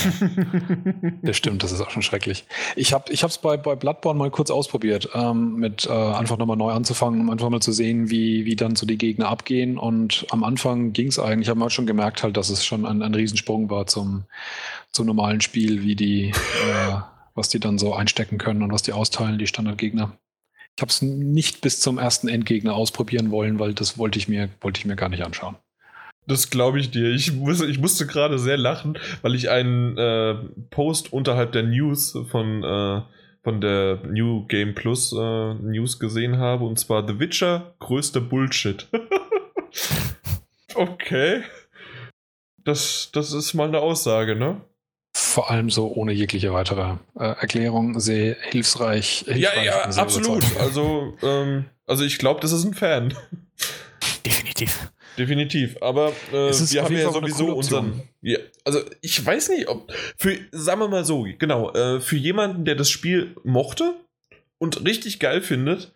[1.23, 2.45] das stimmt, das ist auch schon schrecklich.
[2.77, 6.71] Ich habe es bei, bei Bloodborne mal kurz ausprobiert, ähm, mit äh, einfach nochmal neu
[6.71, 9.79] anzufangen, um einfach mal zu sehen, wie, wie dann so die Gegner abgehen.
[9.79, 13.03] Und am Anfang ging es eigentlich, habe mal schon gemerkt halt, dass es schon ein,
[13.03, 14.25] ein Riesensprung war zum,
[14.93, 16.97] zum normalen Spiel, wie die, äh,
[17.35, 20.17] was die dann so einstecken können und was die austeilen, die Standardgegner.
[20.77, 24.51] Ich habe es nicht bis zum ersten Endgegner ausprobieren wollen, weil das wollte ich mir,
[24.61, 25.57] wollte ich mir gar nicht anschauen.
[26.27, 27.11] Das glaube ich dir.
[27.11, 30.35] Ich, muss, ich musste gerade sehr lachen, weil ich einen äh,
[30.71, 33.03] Post unterhalb der News von, äh,
[33.43, 36.65] von der New Game Plus äh, News gesehen habe.
[36.65, 38.89] Und zwar The Witcher, größter Bullshit.
[40.75, 41.43] okay.
[42.65, 44.61] Das, das ist mal eine Aussage, ne?
[45.15, 49.25] Vor allem so ohne jegliche weitere äh, Erklärung sehr hilfsreich.
[49.27, 50.45] hilfreich ja, ja, absolut.
[50.59, 53.15] Also, ähm, also ich glaube, das ist ein Fan.
[54.27, 54.91] Definitiv.
[55.19, 55.77] Definitiv.
[55.81, 58.03] Aber äh, wir haben ja sowieso unseren.
[58.23, 59.93] Ja, also ich weiß nicht, ob.
[60.17, 63.95] Für, sagen wir mal so, genau, äh, für jemanden, der das Spiel mochte
[64.59, 65.93] und richtig geil findet,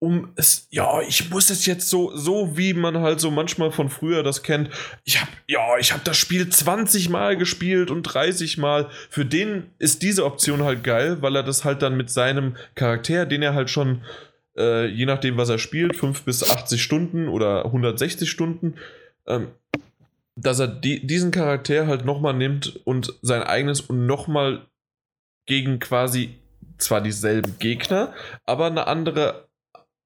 [0.00, 3.88] um es, ja, ich muss es jetzt so, so wie man halt so manchmal von
[3.88, 4.70] früher das kennt.
[5.04, 8.90] Ich habe, ja, ich habe das Spiel 20 Mal gespielt und 30 Mal.
[9.10, 13.26] Für den ist diese Option halt geil, weil er das halt dann mit seinem Charakter,
[13.26, 14.02] den er halt schon
[14.58, 18.74] äh, je nachdem, was er spielt, 5 bis 80 Stunden oder 160 Stunden,
[19.26, 19.48] ähm,
[20.36, 24.66] dass er die, diesen Charakter halt nochmal nimmt und sein eigenes und nochmal
[25.46, 26.38] gegen quasi
[26.78, 29.48] zwar dieselben Gegner, aber eine andere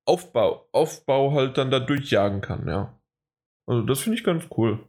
[0.07, 2.99] Aufbau, Aufbau halt dann da durchjagen kann, ja.
[3.67, 4.81] Also das finde ich ganz cool.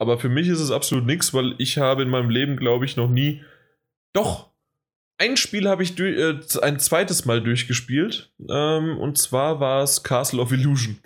[0.00, 2.96] Aber für mich ist es absolut nichts, weil ich habe in meinem Leben, glaube ich,
[2.96, 3.42] noch nie.
[4.12, 4.47] Doch,
[5.18, 8.32] ein Spiel habe ich äh, ein zweites Mal durchgespielt.
[8.48, 10.98] Ähm, und zwar war es Castle of Illusion.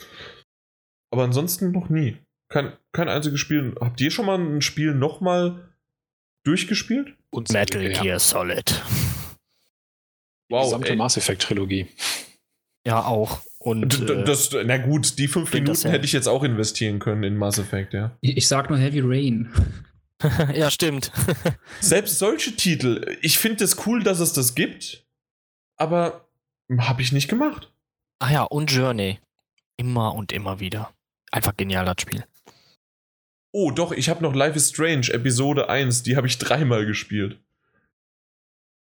[1.11, 2.19] Aber ansonsten noch nie.
[2.49, 3.75] Kein, kein einziges Spiel.
[3.81, 5.75] Habt ihr schon mal ein Spiel nochmal
[6.45, 7.15] durchgespielt?
[7.31, 8.19] Und Metal Gear ja.
[8.19, 8.83] Solid.
[10.51, 10.65] Wow.
[10.65, 10.97] Die gesamte ey.
[10.97, 11.87] Mass Effect Trilogie.
[12.87, 13.41] Ja, auch.
[13.59, 17.37] Und, äh, das, na gut, die fünf Minuten hätte ich jetzt auch investieren können in
[17.37, 18.17] Mass Effect, ja.
[18.21, 19.51] Ich sag nur Heavy Rain.
[20.55, 21.13] ja, stimmt.
[21.81, 25.05] Selbst solche Titel, ich finde es das cool, dass es das gibt,
[25.77, 26.29] aber
[26.79, 27.73] habe ich nicht gemacht.
[28.19, 29.19] Ah ja, und Journey.
[29.77, 30.93] Immer und immer wieder.
[31.31, 32.25] Einfach genial, das Spiel.
[33.51, 37.39] Oh, doch, ich habe noch Life is Strange, Episode 1, die habe ich dreimal gespielt.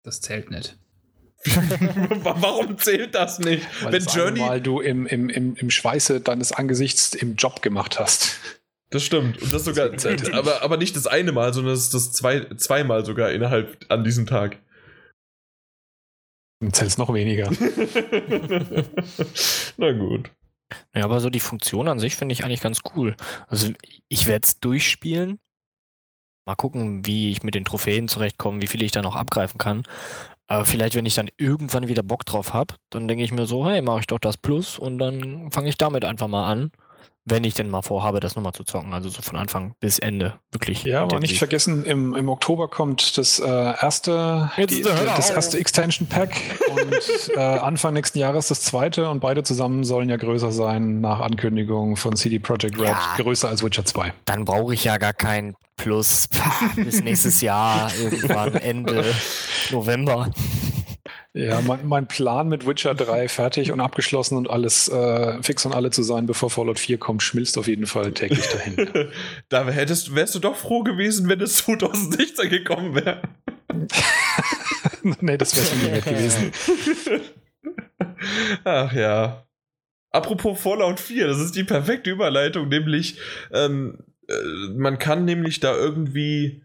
[0.03, 0.79] Das zählt nicht.
[1.45, 3.66] Warum zählt das nicht?
[3.83, 4.40] Weil Wenn Journey.
[4.40, 8.37] Weil du im, im, im, im Schweiße deines Angesichts im Job gemacht hast.
[8.90, 9.40] Das stimmt.
[9.40, 9.90] Und das sogar,
[10.33, 14.26] aber, aber nicht das eine Mal, sondern das, das zwei, zweimal sogar innerhalb an diesem
[14.26, 14.61] Tag.
[16.61, 17.50] Dann zählt es noch weniger.
[19.76, 20.33] Na gut.
[20.94, 23.16] Ja, aber so die Funktion an sich finde ich eigentlich ganz cool.
[23.46, 23.72] Also
[24.09, 25.38] ich werde es durchspielen.
[26.46, 29.85] Mal gucken, wie ich mit den Trophäen zurechtkomme, wie viel ich da noch abgreifen kann.
[30.48, 33.68] Aber vielleicht, wenn ich dann irgendwann wieder Bock drauf habe, dann denke ich mir so,
[33.68, 36.72] hey, mache ich doch das Plus und dann fange ich damit einfach mal an
[37.31, 38.93] wenn ich denn mal vorhabe, das nochmal zu zocken.
[38.93, 40.35] Also so von Anfang bis Ende.
[40.53, 40.85] Wirklich.
[40.85, 46.09] Ja, aber nicht vergessen, im, im Oktober kommt das äh, erste, die, das erste Extension
[46.09, 46.35] Pack
[46.71, 51.21] und äh, Anfang nächsten Jahres das zweite und beide zusammen sollen ja größer sein nach
[51.21, 52.88] Ankündigung von CD Projekt Red.
[52.88, 54.12] Ja, größer als Witcher 2.
[54.25, 56.29] Dann brauche ich ja gar kein Plus
[56.77, 59.14] bis nächstes Jahr, irgendwann Ende
[59.71, 60.31] November.
[61.33, 65.73] Ja, mein, mein, Plan mit Witcher 3 fertig und abgeschlossen und alles äh, fix und
[65.73, 69.09] alle zu sein, bevor Fallout 4 kommt, schmilzt auf jeden Fall täglich dahin.
[69.49, 73.23] da hättest, wärst du doch froh gewesen, wenn es 2016 gekommen wäre.
[75.21, 76.51] nee, das wäre schon nicht mehr gewesen.
[78.64, 79.47] Ach ja.
[80.11, 83.21] Apropos Fallout 4, das ist die perfekte Überleitung, nämlich
[83.53, 84.35] ähm, äh,
[84.75, 86.64] man kann nämlich da irgendwie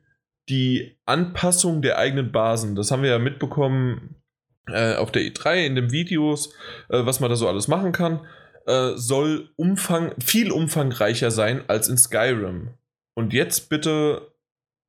[0.49, 4.15] die Anpassung der eigenen Basen, das haben wir ja mitbekommen
[4.71, 6.53] äh, auf der E3 in den Videos,
[6.89, 8.25] äh, was man da so alles machen kann,
[8.65, 12.69] äh, soll Umfang, viel umfangreicher sein als in Skyrim.
[13.15, 14.33] Und jetzt bitte,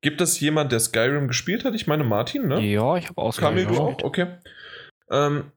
[0.03, 1.75] gibt es jemand, der Skyrim gespielt hat?
[1.75, 2.61] Ich meine Martin, ne?
[2.61, 4.03] Ja, ich habe auch Kamil, du auch?
[4.03, 4.27] Okay.
[5.11, 5.53] Ähm,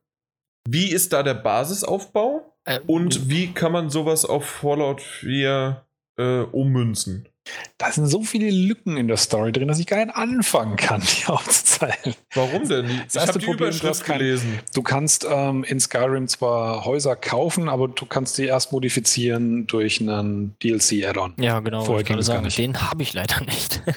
[0.68, 2.54] wie ist da der Basisaufbau?
[2.64, 5.84] Äh, Und wie kann man sowas auf Fallout 4
[6.18, 7.28] äh, ummünzen?
[7.78, 11.00] Da sind so viele Lücken in der Story drin, dass ich gar nicht anfangen kann,
[11.22, 12.14] die aufzuzeigen.
[12.34, 13.00] Warum denn?
[13.06, 14.58] Das erste die Problem, du hast kein- gelesen.
[14.74, 20.00] Du kannst ähm, in Skyrim zwar Häuser kaufen, aber du kannst die erst modifizieren durch
[20.00, 21.34] einen DLC-Add-on.
[21.38, 21.82] ja, genau.
[21.84, 22.58] Vorher ich ging sagen, nicht.
[22.58, 23.82] den habe ich leider nicht.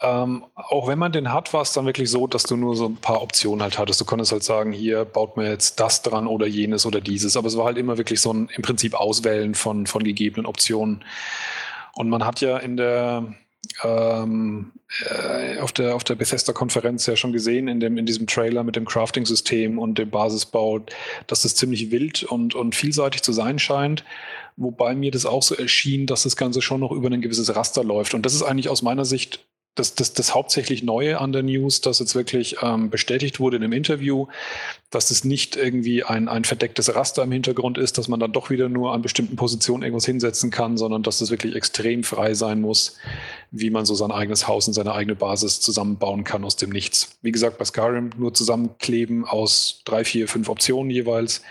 [0.00, 2.86] Ähm, auch wenn man den hat, war es dann wirklich so, dass du nur so
[2.86, 4.00] ein paar Optionen halt hattest.
[4.00, 7.36] Du konntest halt sagen, hier baut mir jetzt das dran oder jenes oder dieses.
[7.36, 11.04] Aber es war halt immer wirklich so ein im Prinzip Auswählen von, von gegebenen Optionen.
[11.94, 13.34] Und man hat ja in der
[13.84, 14.72] ähm,
[15.08, 18.76] äh, auf der, auf der Bethesda-Konferenz ja schon gesehen, in, dem, in diesem Trailer mit
[18.76, 20.80] dem Crafting-System und dem Basisbau,
[21.26, 24.04] dass das ziemlich wild und, und vielseitig zu sein scheint.
[24.56, 27.84] Wobei mir das auch so erschien, dass das Ganze schon noch über ein gewisses Raster
[27.84, 28.14] läuft.
[28.14, 29.44] Und das ist eigentlich aus meiner Sicht
[29.80, 33.64] das, das, das hauptsächlich Neue an der News, das jetzt wirklich ähm, bestätigt wurde in
[33.64, 34.26] einem Interview,
[34.90, 38.50] dass es nicht irgendwie ein, ein verdecktes Raster im Hintergrund ist, dass man dann doch
[38.50, 42.60] wieder nur an bestimmten Positionen irgendwas hinsetzen kann, sondern dass es wirklich extrem frei sein
[42.60, 42.98] muss,
[43.50, 47.16] wie man so sein eigenes Haus und seine eigene Basis zusammenbauen kann aus dem Nichts.
[47.22, 51.42] Wie gesagt, bei Skyrim nur zusammenkleben aus drei, vier, fünf Optionen jeweils.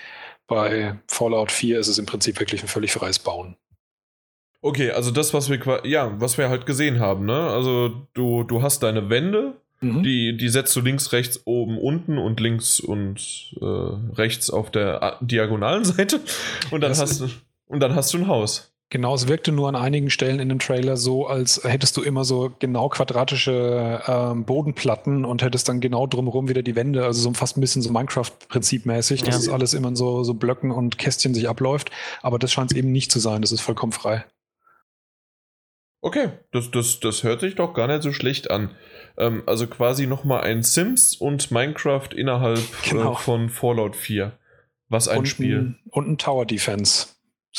[0.47, 3.55] Bei Fallout 4 ist es im Prinzip wirklich ein völlig freies Bauen.
[4.61, 7.33] Okay, also das, was wir ja, was wir halt gesehen haben, ne?
[7.49, 10.03] Also du, du hast deine Wände, Mhm.
[10.03, 13.65] die, die setzt du links, rechts, oben, unten und links und äh,
[14.15, 16.19] rechts auf der a- diagonalen Seite.
[16.69, 17.29] Und dann Das hast du
[17.67, 18.73] und dann hast du ein Haus.
[18.89, 22.25] Genau, es wirkte nur an einigen Stellen in dem Trailer so, als hättest du immer
[22.25, 27.31] so genau quadratische ähm, Bodenplatten und hättest dann genau drumherum wieder die Wände, also so
[27.33, 29.39] fast ein bisschen so Minecraft-Prinzipmäßig, dass Ja.
[29.41, 31.91] es alles immer in so, so Blöcken und Kästchen sich abläuft.
[32.21, 34.25] Aber das scheint es eben nicht zu sein, das ist vollkommen frei.
[36.01, 38.71] Okay, das, das, das hört sich doch gar nicht so schlecht an.
[39.17, 43.13] Ähm, also quasi nochmal ein Sims und Minecraft innerhalb Genau.
[43.13, 44.31] äh, von Fallout 4.
[44.87, 45.57] Was ein und Spiel.
[45.57, 47.07] Ein, und ein Tower Defense.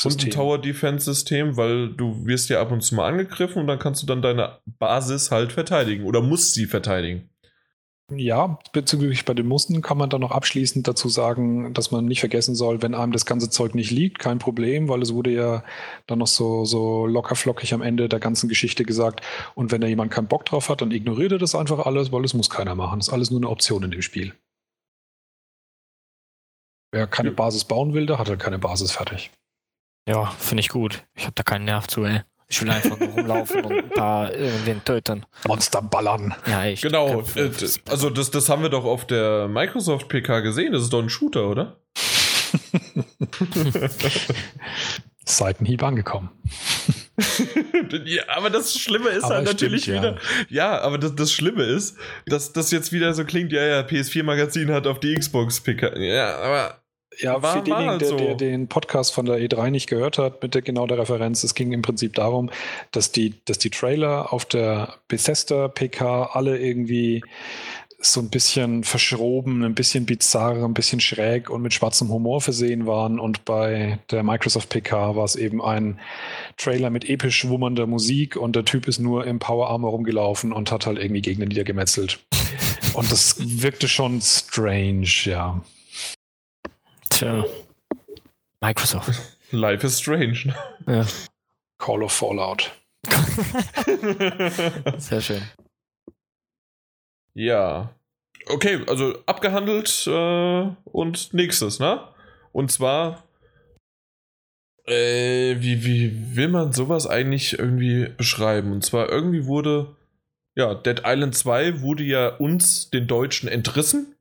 [0.03, 3.67] Und ein Tower Defense System, weil du wirst ja ab und zu mal angegriffen und
[3.67, 7.29] dann kannst du dann deine Basis halt verteidigen oder musst sie verteidigen.
[8.13, 12.19] Ja, bezüglich bei den Musten kann man dann noch abschließend dazu sagen, dass man nicht
[12.19, 15.63] vergessen soll, wenn einem das ganze Zeug nicht liegt, kein Problem, weil es wurde ja
[16.07, 19.21] dann noch so, so lockerflockig am Ende der ganzen Geschichte gesagt.
[19.55, 22.25] Und wenn da jemand keinen Bock drauf hat, dann ignoriert er das einfach alles, weil
[22.25, 22.99] es muss keiner machen.
[22.99, 24.35] Das ist alles nur eine Option in dem Spiel.
[26.91, 27.35] Wer keine Ja.
[27.35, 29.31] Basis bauen will, der hat halt keine Basis fertig.
[30.09, 31.05] ja, finde ich gut.
[31.15, 32.23] Ich habe da keinen Nerv zu, ey.
[32.51, 35.25] Ich will einfach nur rumlaufen und ein paar irgendwen töten.
[35.47, 36.35] Monster ballern.
[36.45, 36.83] Ja, echt.
[36.83, 37.49] Genau, äh,
[37.89, 40.73] also das, das haben wir doch auf der Microsoft PK gesehen.
[40.73, 41.77] Das ist doch ein Shooter, oder?
[45.25, 46.29] Seitenhieb angekommen.
[48.05, 49.95] ja, aber das Schlimme ist Aber halt stimmt, natürlich ja.
[49.95, 50.17] wieder.
[50.49, 54.71] Ja, aber das, das Schlimme ist, dass das jetzt wieder so klingt, ja, ja, PS4-Magazin
[54.71, 55.97] hat auf die Xbox PK.
[55.99, 56.80] Ja, aber
[57.19, 58.17] Ja, War- für denjenigen, halt der, so.
[58.17, 61.55] der den Podcast von der E3 nicht gehört hat, mit der genau der Referenz, es
[61.55, 62.49] ging im Prinzip darum,
[62.91, 67.21] dass die, dass die Trailer auf der Bethesda PK alle irgendwie
[68.03, 72.87] so ein bisschen verschroben, ein bisschen bizarr, ein bisschen schräg und mit schwarzem Humor versehen
[72.87, 73.19] waren.
[73.19, 75.99] Und bei der Microsoft PK war es eben ein
[76.57, 80.71] Trailer mit episch wummernder Musik und der Typ ist nur im Power Armor rumgelaufen und
[80.71, 82.19] hat halt irgendwie Gegner niedergemetzelt.
[82.93, 85.61] Und das wirkte schon strange, ja.
[87.21, 87.45] Tja.
[88.61, 89.37] Microsoft.
[89.51, 90.55] Life is strange.
[90.87, 91.05] Ja.
[91.77, 92.71] Call of Fallout.
[94.97, 95.43] Sehr schön.
[97.35, 97.93] ja.
[98.47, 102.07] Okay, also abgehandelt äh, und nächstes, ne?
[102.53, 103.23] Und zwar,
[104.85, 108.71] äh, wie, wie will man sowas eigentlich irgendwie beschreiben?
[108.71, 109.95] Und zwar irgendwie wurde,
[110.55, 114.15] ja, Dead Island 2 wurde ja uns, den Deutschen, entrissen.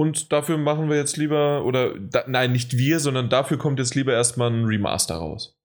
[0.00, 3.94] Und dafür machen wir jetzt lieber, oder da, nein, nicht wir, sondern dafür kommt jetzt
[3.94, 5.58] lieber erstmal ein Remaster raus.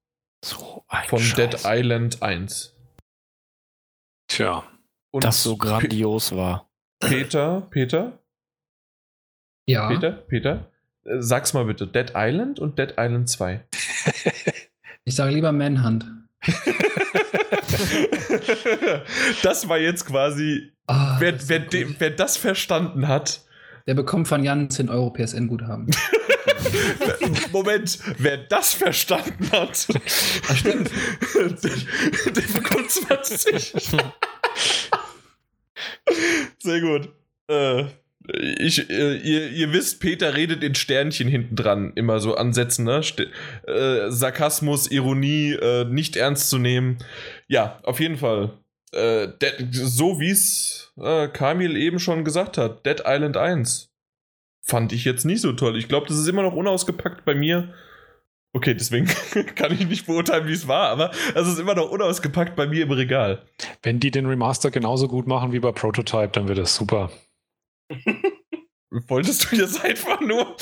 [0.43, 1.36] So ein Von Scheiß.
[1.36, 2.75] Dead Island 1.
[4.27, 4.63] Tja.
[5.11, 6.69] Und Das so grandios war.
[6.99, 8.19] Pe- Peter, Peter,
[9.69, 9.88] Ja.
[9.88, 10.71] Peter, Peter,
[11.05, 13.65] äh, sag's mal bitte, Dead Island und Dead Island 2.
[15.07, 16.03] Ich sage lieber Manhunt.
[19.43, 23.44] das war jetzt quasi, Ah, wer, das wer, de, wer das verstanden hat,
[23.88, 25.91] Der bekommt von Jan 10 Euro PSN-Guthaben.
[27.51, 29.88] Moment, wer das verstanden hat.
[30.49, 30.89] Ach, stimmt.
[31.36, 33.73] der, der bekommt 20.
[36.57, 37.09] Sehr gut.
[37.47, 37.86] Äh,
[38.57, 43.03] ich, äh, ihr, ihr wisst, Peter redet in Sternchen hinten dran, immer so ansetzen, ne?
[43.03, 43.27] St
[43.67, 46.97] äh, Sarkasmus, Ironie, äh, nicht ernst zu nehmen.
[47.47, 48.57] Ja, auf jeden Fall.
[48.95, 53.91] Äh, Dead, so wie es äh, Kamil eben schon gesagt hat, Dead Island 1
[54.61, 55.77] fand ich jetzt nicht so toll.
[55.77, 57.73] Ich glaube, das ist immer noch unausgepackt bei mir.
[58.53, 59.05] Okay, deswegen
[59.55, 62.83] kann ich nicht beurteilen, wie es war, aber es ist immer noch unausgepackt bei mir
[62.83, 63.45] im Regal.
[63.83, 67.11] Wenn die den Remaster genauso gut machen wie bei Prototype, dann wird das super.
[69.07, 70.55] Wolltest du jetzt einfach nur.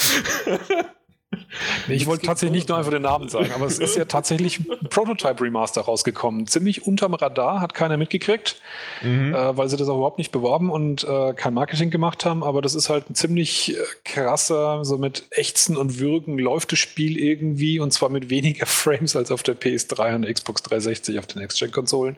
[1.88, 4.60] Nee, ich wollte tatsächlich nicht nur einfach den Namen sagen, aber es ist ja tatsächlich
[4.60, 6.48] ein Prototype Remaster rausgekommen.
[6.48, 8.62] Ziemlich unterm Radar, hat keiner mitgekriegt,
[9.02, 9.34] Mhm.
[9.36, 12.44] äh, weil sie das auch überhaupt nicht beworben und äh, kein Marketing gemacht haben.
[12.44, 16.80] Aber das ist halt ein ziemlich äh, krasser, so mit Ächzen und Würgen läuft das
[16.80, 21.28] Spiel irgendwie und zwar mit weniger Frames als auf der PS3 und Xbox 360 auf
[21.28, 22.18] den Next-Gen-Konsolen.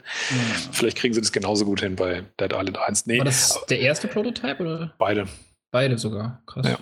[0.71, 3.05] Vielleicht kriegen sie das genauso gut hin bei Dead Island 1.
[3.07, 5.27] Nee, War das der erste Prototype oder beide.
[5.71, 6.41] beide sogar?
[6.45, 6.67] Krass.
[6.67, 6.77] Ja.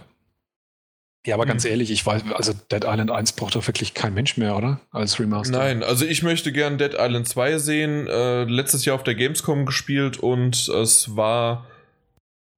[1.25, 1.69] Ja, aber ganz Mhm.
[1.71, 4.81] ehrlich, ich weiß, also Dead Island 1 braucht doch wirklich kein Mensch mehr, oder?
[4.91, 5.57] Als Remaster.
[5.57, 8.07] Nein, also ich möchte gern Dead Island 2 sehen.
[8.07, 11.65] Äh, letztes Jahr auf der Gamescom gespielt und es war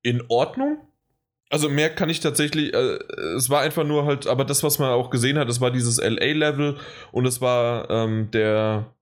[0.03, 0.77] in Ordnung.
[1.51, 2.97] Also mehr kann ich tatsächlich, äh,
[3.37, 5.99] es war einfach nur halt, aber das, was man auch gesehen hat, es war dieses
[5.99, 6.77] LA-Level
[7.11, 8.95] und es war ähm, der,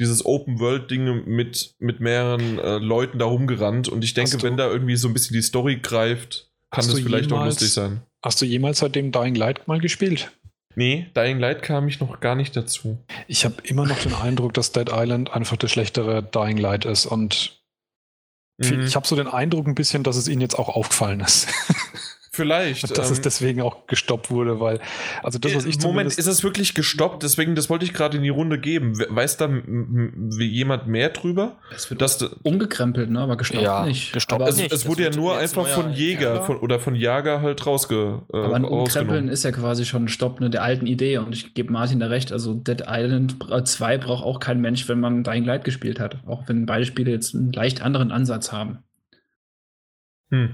[0.00, 4.96] dieses Open-World-Ding mit, mit mehreren äh, Leuten da rumgerannt und ich denke, wenn da irgendwie
[4.96, 8.00] so ein bisschen die Story greift, kann das vielleicht auch jemals- lustig sein.
[8.24, 10.32] Hast du jemals seitdem Dying Light mal gespielt?
[10.74, 12.98] Nee, Dying Light kam ich noch gar nicht dazu.
[13.26, 17.06] Ich habe immer noch den Eindruck, dass Dead Island einfach das schlechtere Dying Light ist
[17.06, 17.56] und
[18.60, 18.80] Mhm.
[18.80, 21.46] ich habe so den Eindruck ein bisschen, dass es ihnen jetzt auch aufgefallen ist.
[22.38, 22.96] Vielleicht.
[22.98, 24.80] dass es ähm, deswegen auch gestoppt wurde, weil,
[25.22, 27.22] also das, was ich Äh, Moment, ist es wirklich gestoppt?
[27.22, 28.98] Deswegen, das wollte ich gerade in die Runde geben.
[28.98, 29.48] We- Weiß da
[30.38, 31.56] jemand mehr drüber?
[31.74, 33.20] Es wird Dass, umgekrempelt, ne?
[33.20, 34.12] aber gestoppt Ja, nicht.
[34.12, 34.72] gestoppt aber, es, nicht.
[34.72, 36.42] es das wurde ja nur einfach von Jäger Jäger.
[36.44, 40.08] von, oder von Jager halt rausge, äh, aber ein Umkrempeln ist ja quasi schon ein
[40.08, 42.32] Stopp ne, der alten Idee und ich gebe Martin da recht.
[42.32, 43.36] Also Dead Island
[43.68, 46.18] 2 braucht auch kein Mensch, wenn man Dying Light gespielt hat.
[46.26, 48.78] Auch wenn beide Spiele jetzt einen leicht anderen Ansatz haben.
[50.30, 50.50] Hm.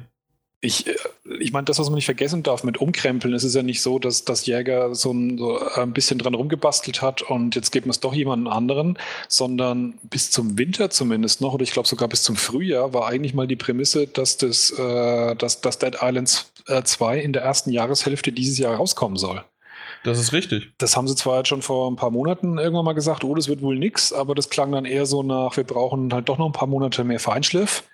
[0.65, 0.95] Ich, äh,
[1.41, 3.99] ich meine, das, was man nicht vergessen darf mit Umkrempeln, es ist ja nicht so,
[3.99, 7.91] dass das Jäger so ein, so ein bisschen dran rumgebastelt hat und jetzt geben wir
[7.91, 8.99] es doch jemanden anderen,
[9.29, 13.35] sondern bis zum Winter zumindest noch, oder ich glaube sogar bis zum Frühjahr, war eigentlich
[13.35, 18.33] mal die Prämisse, dass das, äh, dass, dass Dead Island 2 in der ersten Jahreshälfte
[18.33, 19.45] dieses Jahr rauskommen soll.
[20.05, 20.73] Das ist richtig.
[20.79, 23.49] Das haben sie zwar jetzt schon vor ein paar Monaten irgendwann mal gesagt, oh, das
[23.49, 26.47] wird wohl nix, aber das klang dann eher so nach, wir brauchen halt doch noch
[26.47, 27.85] ein paar Monate mehr Feinschliff.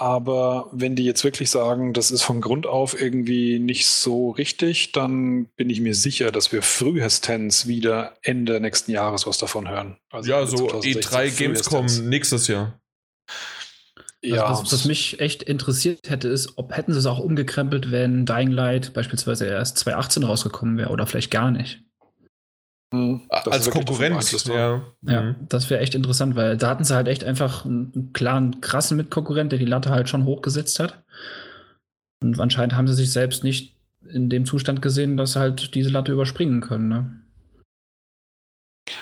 [0.00, 4.92] Aber wenn die jetzt wirklich sagen, das ist von Grund auf irgendwie nicht so richtig,
[4.92, 9.98] dann bin ich mir sicher, dass wir frühestens wieder Ende nächsten Jahres was davon hören.
[10.08, 12.80] Also ja, so 2016 E3 Gamescom nächstes Jahr.
[14.22, 17.90] Ja, Also was, was mich echt interessiert hätte, ist, ob hätten sie es auch umgekrempelt,
[17.90, 21.82] wenn Dying Light beispielsweise erst 2018 rausgekommen wäre oder vielleicht gar nicht.
[22.92, 24.44] Hm, das ist Als Konkurrent.
[24.46, 24.82] Ja.
[25.02, 25.36] Ja, Mhm.
[25.48, 28.96] das wäre echt interessant, weil da hatten sie halt echt einfach einen einen klaren, krassen
[28.96, 31.02] Mitkonkurrent, der die Latte halt schon hochgesetzt hat.
[32.22, 33.74] Und anscheinend haben sie sich selbst nicht
[34.08, 36.88] in dem Zustand gesehen, dass sie halt diese Latte überspringen können.
[36.88, 37.20] Ne?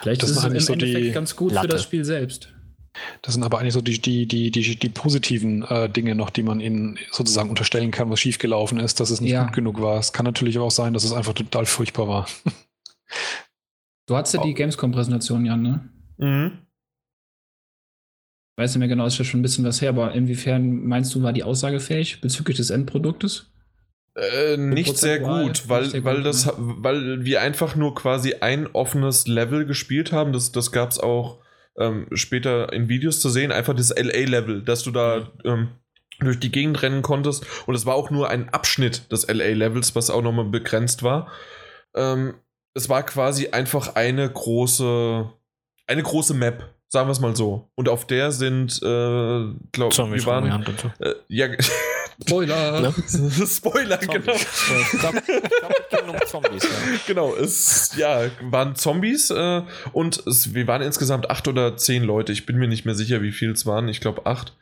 [0.02, 1.68] Vielleicht Das ist es im eigentlich so Endeffekt die ganz gut für Latte.
[1.68, 2.52] das Spiel selbst.
[3.22, 6.42] Das sind aber eigentlich so die, die, die, die, die positiven äh, Dinge noch, die
[6.42, 9.44] man ihnen sozusagen unterstellen kann, was schiefgelaufen ist, dass es nicht Ja.
[9.44, 9.98] gut genug war.
[9.98, 12.26] Es kann natürlich aber auch sein, dass es einfach total furchtbar war.
[14.08, 15.88] Du hattest ja die Gamescom-Präsentation, Jan, ne?
[16.16, 16.58] Mhm.
[18.56, 21.22] Weiß nicht mehr genau, ist ja schon ein bisschen was her, aber inwiefern meinst du,
[21.22, 23.52] war die aussagefähig bezüglich des Endproduktes?
[24.16, 26.52] Äh, nicht sehr gut, weil, sehr weil, gut, das, ne?
[26.56, 30.32] weil wir einfach nur quasi ein offenes Level gespielt haben.
[30.32, 31.38] Das, das gab es auch
[31.78, 33.52] ähm, später in Videos zu sehen.
[33.52, 35.68] Einfach das LA-Level, dass du da ähm,
[36.18, 37.46] durch die Gegend rennen konntest.
[37.66, 41.30] Und es war auch nur ein Abschnitt des LA-Levels, was auch nochmal begrenzt war.
[41.94, 42.34] Ähm,
[42.78, 45.28] es war quasi einfach eine große,
[45.86, 47.68] eine große Map, sagen wir es mal so.
[47.74, 50.64] Und auf der sind, äh, glaube Zombies wir waren,
[51.00, 51.48] äh, ja,
[52.20, 52.80] Spoiler!
[52.80, 52.94] Ne?
[53.46, 54.34] Spoiler, genau.
[56.26, 56.64] Zombies.
[56.64, 56.70] Ich.
[56.70, 56.78] Ja.
[57.06, 59.62] Genau, es ja, waren Zombies äh,
[59.92, 62.32] und es, wir waren insgesamt acht oder zehn Leute.
[62.32, 63.88] Ich bin mir nicht mehr sicher, wie viel es waren.
[63.88, 64.52] Ich glaube acht.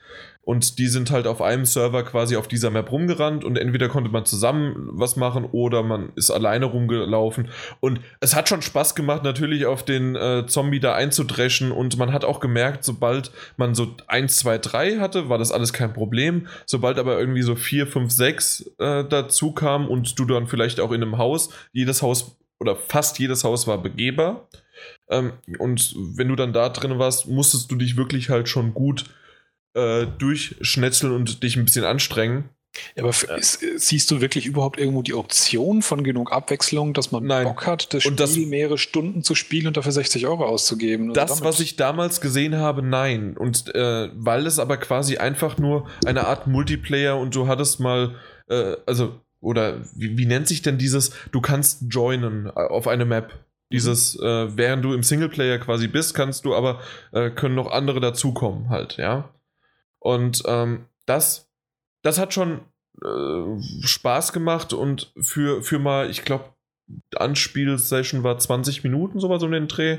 [0.46, 4.12] Und die sind halt auf einem Server quasi auf dieser Map rumgerannt und entweder konnte
[4.12, 7.48] man zusammen was machen oder man ist alleine rumgelaufen.
[7.80, 11.72] Und es hat schon Spaß gemacht, natürlich auf den äh, Zombie da einzudreschen.
[11.72, 15.72] Und man hat auch gemerkt, sobald man so 1, 2, 3 hatte, war das alles
[15.72, 16.46] kein Problem.
[16.64, 20.92] Sobald aber irgendwie so 4, 5, 6 äh, dazu kam und du dann vielleicht auch
[20.92, 24.48] in einem Haus, jedes Haus oder fast jedes Haus war begehbar.
[25.10, 29.06] Ähm, und wenn du dann da drin warst, musstest du dich wirklich halt schon gut
[29.76, 32.48] äh, durchschnetzeln und dich ein bisschen anstrengen.
[32.94, 37.24] Ja, aber ist, siehst du wirklich überhaupt irgendwo die Option von genug Abwechslung, dass man
[37.24, 37.44] Nein.
[37.44, 41.08] Bock hat, das Und Spiel das- mehrere Stunden zu spielen und dafür 60 Euro auszugeben?
[41.08, 43.34] Also Das, damit- was ich damals gesehen habe, nein.
[43.38, 48.14] Und äh, weil es aber quasi einfach nur eine Art Multiplayer und du hattest mal,
[48.50, 53.06] äh, also, oder wie, wie nennt sich denn dieses, du kannst joinen äh, auf eine
[53.06, 53.32] Map.
[53.72, 56.80] Dieses, äh, während du im Singleplayer quasi bist, kannst du aber,
[57.12, 59.30] äh, können noch andere dazukommen halt, ja.
[60.06, 61.50] Und ähm, das,
[62.02, 62.60] das hat schon
[63.02, 66.44] äh, Spaß gemacht und für, für mal, ich glaube,
[67.16, 69.98] Anspielsession war 20 Minuten, sowas um den Dreh.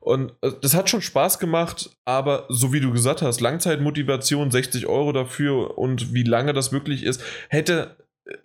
[0.00, 4.88] Und äh, das hat schon Spaß gemacht, aber so wie du gesagt hast, Langzeitmotivation, 60
[4.88, 7.96] Euro dafür und wie lange das wirklich ist, hätte,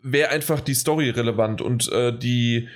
[0.04, 2.70] wäre einfach die Story relevant und äh, die,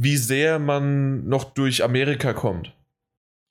[0.00, 2.72] wie sehr man noch durch Amerika kommt.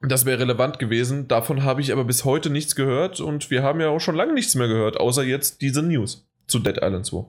[0.02, 1.28] Das wäre relevant gewesen.
[1.28, 4.34] Davon habe ich aber bis heute nichts gehört und wir haben ja auch schon lange
[4.34, 7.26] nichts mehr gehört, außer jetzt diese News zu Dead Island 2.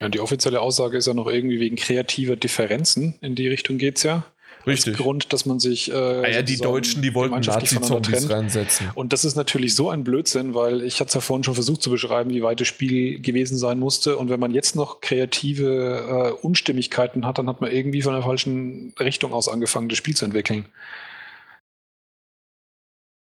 [0.00, 3.14] Ja, die offizielle Aussage ist ja noch irgendwie wegen kreativer Differenzen.
[3.20, 4.24] In die Richtung geht es ja.
[4.66, 4.94] Richtig.
[4.94, 5.90] Als Grund, dass man sich.
[5.90, 8.90] Äh, Ah ja, die Deutschen, die wollten Nazi-Zombies reinsetzen.
[8.94, 11.82] Und das ist natürlich so ein Blödsinn, weil ich hatte es ja vorhin schon versucht
[11.82, 14.16] zu beschreiben, wie weit das Spiel gewesen sein musste.
[14.16, 18.22] Und wenn man jetzt noch kreative äh, Unstimmigkeiten hat, dann hat man irgendwie von der
[18.22, 20.64] falschen Richtung aus angefangen, das Spiel zu entwickeln.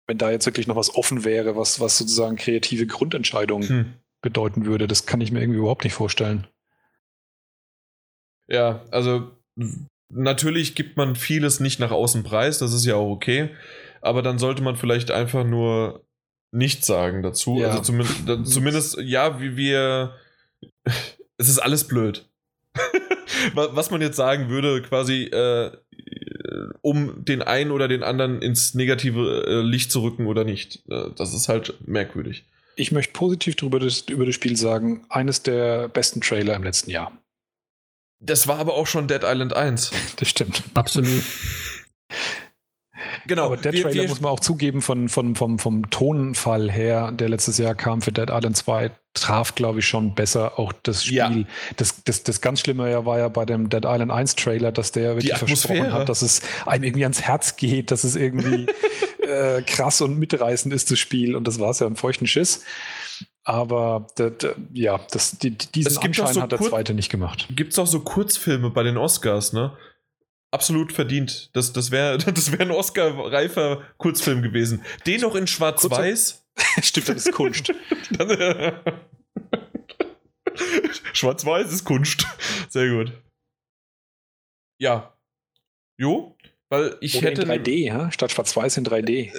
[0.06, 3.92] Wenn da jetzt wirklich noch was offen wäre, was, was sozusagen kreative Grundentscheidungen Hm.
[4.20, 6.46] bedeuten würde, das kann ich mir irgendwie überhaupt nicht vorstellen.
[8.48, 9.30] Ja, also
[10.12, 13.50] natürlich gibt man vieles nicht nach außen preis, das ist ja auch okay.
[14.00, 16.04] Aber dann sollte man vielleicht einfach nur
[16.50, 17.58] nichts sagen dazu.
[17.60, 17.68] Ja.
[17.68, 20.14] Also zumindest, zumindest, ja, wie wir.
[21.38, 22.28] Es ist alles blöd.
[23.54, 25.72] Wa- Was man jetzt sagen würde, quasi, äh,
[26.80, 30.82] um den einen oder den anderen ins negative äh, Licht zu rücken oder nicht.
[30.88, 32.44] Äh, das ist halt merkwürdig.
[32.76, 36.90] Ich möchte positiv drüber das, über das Spiel sagen, eines der besten Trailer im letzten
[36.90, 37.12] Jahr.
[38.20, 39.90] Das war aber auch schon Dead Island 1.
[40.16, 40.62] Das stimmt.
[40.74, 41.22] Absolut.
[43.26, 43.46] Genau.
[43.46, 47.12] Aber der wir- Trailer wir- muss man auch zugeben, von, von, vom, vom Tonfall her,
[47.12, 51.04] der letztes Jahr kam für Dead Island 2, traf, glaube ich, schon besser auch das
[51.04, 51.16] Spiel.
[51.16, 51.44] Ja.
[51.76, 54.92] Das, das, das ganz Schlimme ja war ja bei dem Dead Island 1 Trailer, dass
[54.92, 58.66] der wirklich versprochen hat, dass es einem irgendwie ans Herz geht, dass es irgendwie
[59.22, 61.36] äh, krass und mitreißend ist, das Spiel.
[61.36, 62.64] Und das war es ja im feuchten Schiss.
[63.44, 64.06] Aber
[64.72, 67.48] ja, das, die, diesen Anschein so hat der zweite nicht gemacht.
[67.50, 69.76] gibt es auch so Kurzfilme bei den Oscars, ne?
[70.52, 71.50] Absolut verdient.
[71.54, 74.84] Das, das wäre das wär ein Oscar-reifer Kurzfilm gewesen.
[75.06, 76.46] Den noch in Schwarz-Weiß.
[76.82, 77.72] Stimmt, das ist Kunst.
[78.10, 78.80] Dann-
[81.14, 82.26] Schwarz-Weiß ist Kunst.
[82.68, 83.12] Sehr gut.
[84.78, 85.16] Ja.
[85.98, 86.31] Jo,
[86.72, 87.42] weil ich Oder hätte.
[87.42, 88.10] in 3D, ja?
[88.10, 89.30] statt Schwarz-Weiß in 3D.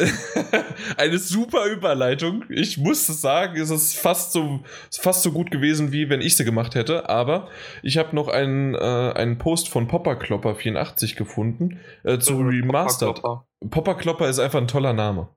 [0.97, 2.43] Eine super Überleitung.
[2.47, 4.59] Ich muss sagen, es ist fast so,
[4.91, 7.09] fast so gut gewesen, wie wenn ich sie gemacht hätte.
[7.09, 7.47] Aber
[7.81, 13.15] ich habe noch einen, äh, einen Post von Popperklopper84 gefunden äh, zu Remastered.
[13.15, 13.47] Popperklopper.
[13.67, 15.27] Popperklopper ist einfach ein toller Name.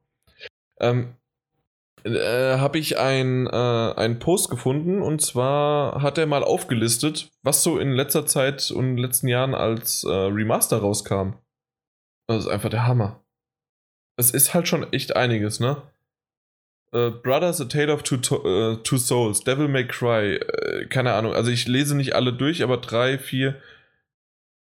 [0.80, 1.14] Ähm,
[2.04, 7.62] äh, habe ich ein, äh, einen Post gefunden und zwar hat er mal aufgelistet, was
[7.62, 11.36] so in letzter Zeit und in den letzten Jahren als äh, Remaster rauskam.
[12.28, 13.24] Das ist einfach der Hammer.
[14.18, 15.82] Es ist halt schon echt einiges, ne?
[16.92, 21.34] Äh, Brothers, A Tale of Two, äh, Two Souls, Devil May Cry, äh, keine Ahnung.
[21.34, 23.60] Also ich lese nicht alle durch, aber drei, vier,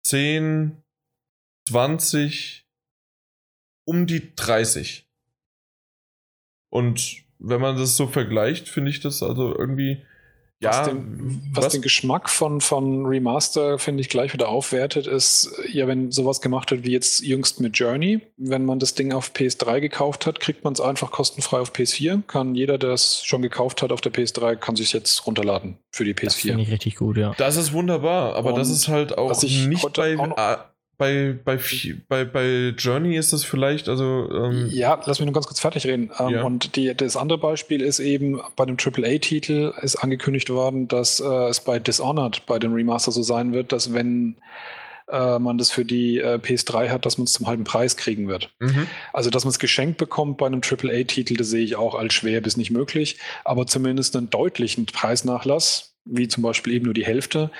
[0.03, 0.83] zehn,
[1.69, 2.67] 20,
[3.85, 5.09] um die 30.
[6.69, 10.05] Und wenn man das so vergleicht, finde ich das also irgendwie.
[10.59, 15.51] Ja, was, den, was, den Geschmack von, von Remaster, finde ich, gleich wieder aufwertet, ist,
[15.71, 19.31] ja, wenn sowas gemacht wird wie jetzt jüngst mit Journey, wenn man das Ding auf
[19.33, 22.23] PS3 gekauft hat, kriegt man es einfach kostenfrei auf PS4.
[22.25, 26.05] Kann jeder, der es schon gekauft hat auf der PS3, kann sich jetzt runterladen für
[26.05, 26.61] die Das finde PS4.
[26.63, 27.35] ich richtig gut, ja.
[27.37, 30.57] Das ist wunderbar, aber das Und ist halt auch nicht bei, auch
[30.97, 31.59] bei, bei,
[32.07, 34.29] bei, bei Journey ist das vielleicht, also.
[34.31, 36.11] Ähm, Ja, lass mich nur ganz kurz fertig reden.
[36.19, 36.43] Ähm, Ja.
[36.43, 41.49] Und die, das andere Beispiel ist eben, bei dem AAA-Titel ist angekündigt worden, dass äh,
[41.49, 44.37] es bei Dishonored, bei dem Remaster so sein wird, dass wenn
[45.09, 48.27] äh, man das für die äh, PS3 hat, dass man es zum halben Preis kriegen
[48.27, 48.51] wird.
[48.59, 48.87] Mhm.
[49.13, 52.41] Also, dass man es geschenkt bekommt bei einem AAA-Titel, das sehe ich auch als schwer
[52.41, 53.17] bis nicht möglich.
[53.45, 57.51] Aber zumindest einen deutlichen Preisnachlass, wie zum Beispiel eben nur die Hälfte.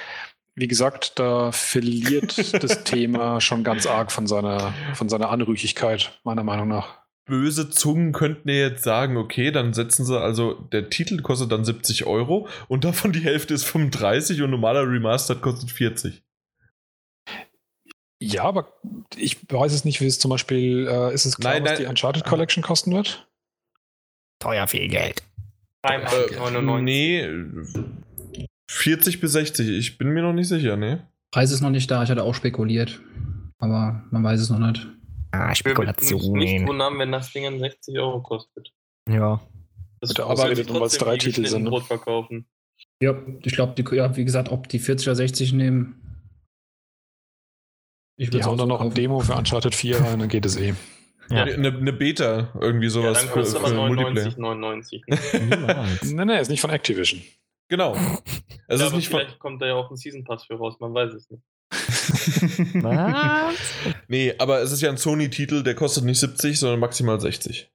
[0.60, 6.44] Wie gesagt, da verliert das Thema schon ganz arg von seiner, von seiner Anrüchigkeit, meiner
[6.44, 6.98] Meinung nach.
[7.26, 11.64] Böse Zungen könnten ja jetzt sagen, okay, dann setzen sie also, der Titel kostet dann
[11.64, 16.24] 70 Euro und davon die Hälfte ist 35 und normaler Remastered kostet 40.
[18.20, 18.74] Ja, aber
[19.16, 21.82] ich weiß es nicht, wie es zum Beispiel, äh, ist es klar, Nein, was nein.
[21.82, 23.28] die Uncharted Collection kosten wird?
[24.40, 25.22] Teuer viel Geld.
[25.84, 26.84] Dreimal Äh, 99.
[26.84, 27.28] nee,
[28.70, 31.08] 40 bis 60, ich bin mir noch nicht sicher, ne?
[31.32, 33.00] Preis ist noch nicht da, ich hatte auch spekuliert.
[33.60, 34.88] Aber man weiß es noch nicht.
[35.32, 36.68] Ah, Ich würde mich nicht Spekulationen.
[36.68, 38.72] wundern, wenn das Ding 60 Euro kostet.
[39.10, 39.42] Ja.
[40.00, 41.70] Das weil es trotzdem drei wie Titel sind, ne?
[41.70, 42.46] Brot verkaufen.
[43.02, 46.20] Ja, ich glaube, die, ja, wie gesagt, ob die 40 oder 60 nehmen.
[48.20, 48.94] Ich Die hauen dann noch ein.
[48.94, 50.74] Demo für Uncharted 4 rein, dann geht es eh.
[51.30, 51.44] Ja.
[51.44, 54.28] Eine, eine Beta, irgendwie Ja, sowas dann für, kostet aber für Multiplayer.
[54.30, 55.02] 99,99.
[55.08, 55.58] Ne?
[55.58, 56.04] Niemals.
[56.12, 57.22] Nee, nee, ist nicht von Activision.
[57.68, 57.96] Genau.
[58.70, 60.94] Es ja, ist nicht vielleicht kommt da ja auch ein Season Pass für raus, man
[60.94, 61.42] weiß es nicht.
[62.84, 63.56] Was?
[64.10, 67.72] Nee, aber es ist ja ein Sony-Titel, der kostet nicht 70, sondern maximal 60.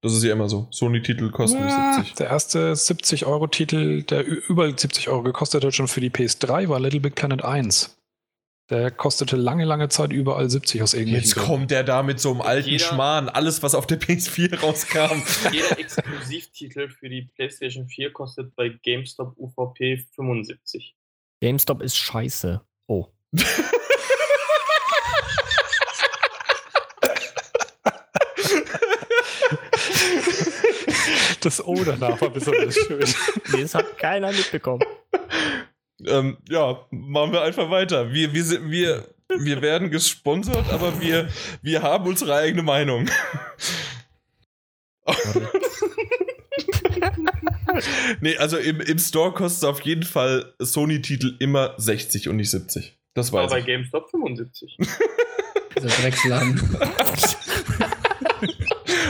[0.00, 0.68] Das ist ja immer so.
[0.70, 2.14] Sony-Titel kosten nicht 70.
[2.14, 7.00] Der erste 70-Euro-Titel, der über 70 Euro gekostet hat, schon für die PS3, war Little
[7.00, 7.97] Big Planet 1.
[8.70, 11.48] Der kostete lange, lange Zeit überall 70 aus irgendwelchen Jetzt Gründen.
[11.50, 13.28] kommt der da mit so einem alten Jeder- Schmarrn.
[13.30, 15.22] Alles, was auf der PS4 rauskam.
[15.52, 20.94] Jeder Exklusivtitel für die PlayStation 4 kostet bei GameStop UVP 75.
[21.40, 22.60] GameStop ist scheiße.
[22.88, 23.06] Oh.
[31.40, 33.04] Das O danach war besonders schön.
[33.52, 34.82] Nee, das hat keiner mitbekommen.
[36.06, 38.12] Ähm, ja, machen wir einfach weiter.
[38.12, 41.28] Wir, wir, sind, wir, wir werden gesponsert, aber wir,
[41.62, 43.08] wir haben unsere eigene Meinung.
[48.20, 52.98] nee, also im, im Store kostet auf jeden Fall Sony-Titel immer 60 und nicht 70.
[53.14, 53.66] Das Aber weiß bei ich.
[53.66, 54.76] GameStop 75.
[55.76, 56.78] Dieser Drecksladen.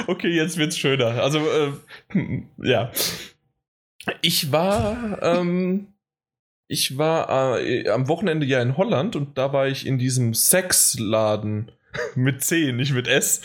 [0.08, 1.22] Okay, jetzt wird's schöner.
[1.22, 1.72] Also, äh,
[2.08, 2.90] hm, ja.
[4.22, 5.88] Ich war, ähm,
[6.68, 11.72] ich war äh, am Wochenende ja in Holland und da war ich in diesem Sexladen
[12.14, 13.40] mit C, nicht mit S.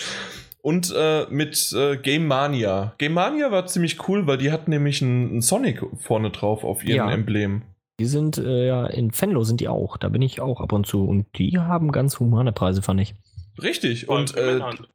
[0.62, 2.94] Und äh, mit äh, Game Mania.
[2.98, 6.96] Game Mania war ziemlich cool, weil die hatten nämlich einen Sonic vorne drauf auf ihrem
[6.96, 7.12] Ja.
[7.12, 7.64] Emblem.
[8.00, 9.98] Die sind äh, ja in Venlo sind die auch.
[9.98, 11.06] Da bin ich auch ab und zu.
[11.06, 13.14] Und die haben ganz humane Preise, fand ich.
[13.62, 14.06] Richtig.
[14.06, 14.90] Vor allem Und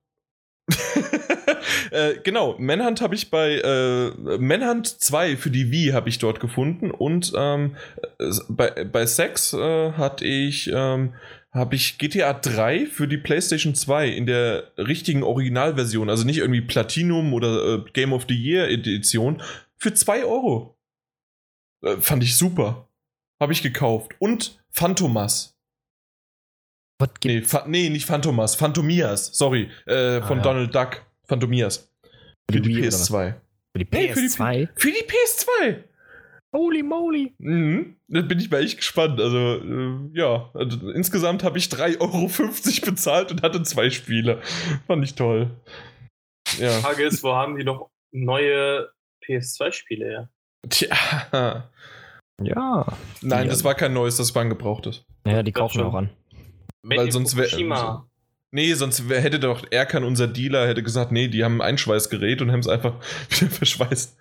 [1.90, 6.40] äh, genau, Manhunt habe ich bei äh, Manhunt 2 für die Wii habe ich dort
[6.40, 7.76] gefunden und ähm,
[8.18, 11.14] äh, bei, bei Sex äh, hatte ich ähm,
[11.52, 16.60] habe ich GTA 3 für die PlayStation 2 in der richtigen Originalversion, also nicht irgendwie
[16.60, 19.42] Platinum oder äh, Game of the Year Edition,
[19.76, 20.78] für 2 Euro.
[21.82, 22.88] Äh, fand ich super.
[23.40, 24.12] Habe ich gekauft.
[24.18, 25.56] Und Phantomas.
[26.98, 30.42] Was Nee, nee, nicht Phantomas, Phantomias, sorry, äh, von Ah, ja.
[30.42, 31.06] Donald Duck.
[31.28, 31.90] Phantomias.
[32.50, 33.10] Für Für die die Wii oder was?
[33.10, 33.34] PS2.
[33.76, 34.68] Für die Nee, für die- PS2?
[34.76, 35.84] Für die PS2!
[36.56, 37.34] Holy moly.
[37.38, 37.96] Mhm.
[38.08, 39.20] Da bin ich mal echt gespannt.
[39.20, 40.50] Also, äh, ja.
[40.54, 44.40] Also, insgesamt habe ich 3,50 Euro bezahlt und hatte zwei Spiele.
[44.86, 45.50] Fand ich toll.
[46.58, 46.70] Ja.
[46.80, 48.88] Frage ist, wo haben die noch neue
[49.26, 50.30] PS2-Spiele her?
[50.70, 51.68] Tja.
[52.40, 52.86] Ja.
[53.20, 55.04] Nein, Die- das war kein neues, das war ein gebrauchtes.
[55.24, 56.10] Naja, die kaufen wir auch an.
[56.82, 58.08] Weil sonst wär- Fukushima.
[58.50, 62.50] Nee, sonst hätte doch Erkan, unser Dealer, hätte gesagt, nee, die haben ein Einschweißgerät und
[62.50, 62.94] haben es einfach
[63.30, 64.16] wieder verschweißt.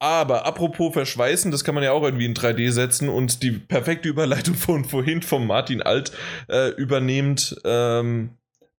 [0.00, 4.08] Aber apropos Verschweißen, das kann man ja auch irgendwie in 3D setzen und die perfekte
[4.08, 6.10] Überleitung von vorhin vom Martin Alt
[6.48, 7.56] äh, übernehmend.
[7.64, 8.30] Ähm,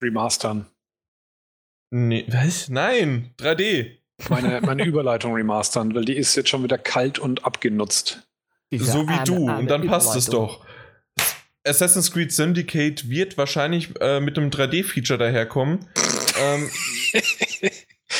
[0.02, 0.66] Remastern.
[1.90, 2.70] nee, was?
[2.70, 3.98] Nein, 3D.
[4.30, 8.26] Meine, meine Überleitung remastern, weil die ist jetzt schon wieder kalt und abgenutzt.
[8.72, 9.48] so wie du.
[9.48, 10.66] Und dann passt es doch.
[11.64, 15.86] Assassin's Creed Syndicate wird wahrscheinlich äh, mit einem 3D-Feature daherkommen.
[16.40, 16.70] ähm,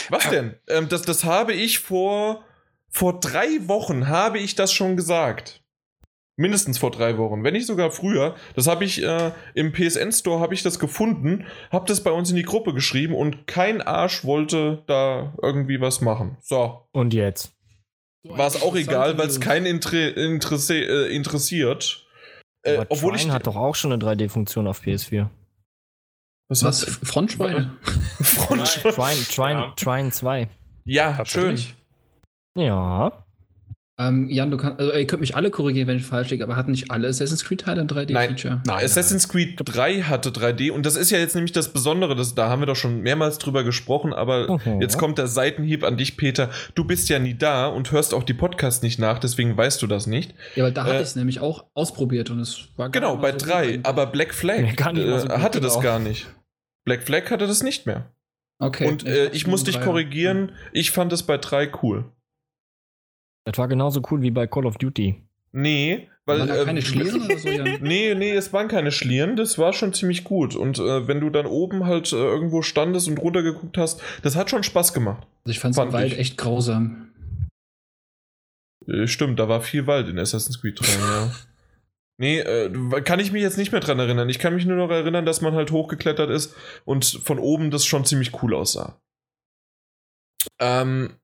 [0.09, 0.55] was denn?
[0.69, 2.45] Ähm, das, das habe ich vor,
[2.89, 5.61] vor drei Wochen, habe ich das schon gesagt.
[6.37, 8.35] Mindestens vor drei Wochen, wenn nicht sogar früher.
[8.55, 12.31] Das habe ich äh, im PSN Store habe ich das gefunden, habe das bei uns
[12.31, 16.39] in die Gruppe geschrieben und kein Arsch wollte da irgendwie was machen.
[16.41, 17.53] So, Und jetzt?
[18.25, 22.07] war es auch egal, weil es keinen Inter Interesse äh, interessiert.
[22.63, 25.29] Äh, Aber obwohl ich Trine hat doch auch schon eine 3D-Funktion auf PS4.
[26.49, 26.85] was, Was?
[26.85, 27.77] Frontschweine?
[28.21, 29.73] Front Trine, Trine, Ja.
[29.77, 30.49] Trine 2.
[30.85, 31.59] ja, schön.
[32.57, 33.25] Ja.
[33.99, 36.57] Ähm, Jan, du kannst, also ihr könnt mich alle korrigieren, wenn ich falsch liege, aber
[36.57, 38.63] hatten nicht alle Assassin's Creed-Teile ein 3D-Feature?
[38.67, 42.35] Nein, Assassin's Creed 3 hatte 3D und das ist ja jetzt nämlich das Besondere, das,
[42.35, 44.81] da haben wir doch schon mehrmals drüber gesprochen, aber Mhm.
[44.81, 46.49] jetzt kommt der Seitenhieb an dich, Peter.
[46.75, 49.87] Du bist ja nie da und hörst auch die Podcasts nicht nach, deswegen weißt du
[49.87, 50.35] das nicht.
[50.57, 53.17] Ja, weil da hatte Äh, ich es nämlich auch ausprobiert und es war gar Genau,
[53.19, 53.87] bei so 3, gut.
[53.87, 55.83] aber Black Flag Ja, so äh, gut, hatte das genau.
[55.85, 56.29] gar nicht.
[56.87, 58.11] Black Flag hatte das nicht mehr.
[58.59, 58.89] Okay.
[58.89, 62.05] und äh, ich muss dich korrigieren, ich fand es bei 3 cool.
[63.45, 65.23] Das war genauso cool wie bei Call of Duty.
[65.53, 66.41] Nee, weil.
[66.41, 67.79] Waren da äh, keine Schlieren oder so, Jan?
[67.83, 70.55] Nee, nee, es waren keine Schlieren, das war schon ziemlich gut.
[70.57, 74.51] Und äh, wenn du dann oben halt äh, irgendwo standest und runtergeguckt hast, das hat
[74.51, 75.27] schon Spaß gemacht.
[75.45, 76.19] Also ich fand es Fand im Wald ich.
[76.19, 77.11] echt grausam.
[78.87, 81.31] Äh, stimmt, da war viel Wald in Assassin's Creed 3, ja.
[82.19, 82.71] Nee, äh,
[83.03, 84.29] kann ich mich jetzt nicht mehr dran erinnern.
[84.29, 87.85] Ich kann mich nur noch erinnern, dass man halt hochgeklettert ist und von oben das
[87.85, 89.01] schon ziemlich cool aussah.
[90.61, 91.17] Ähm,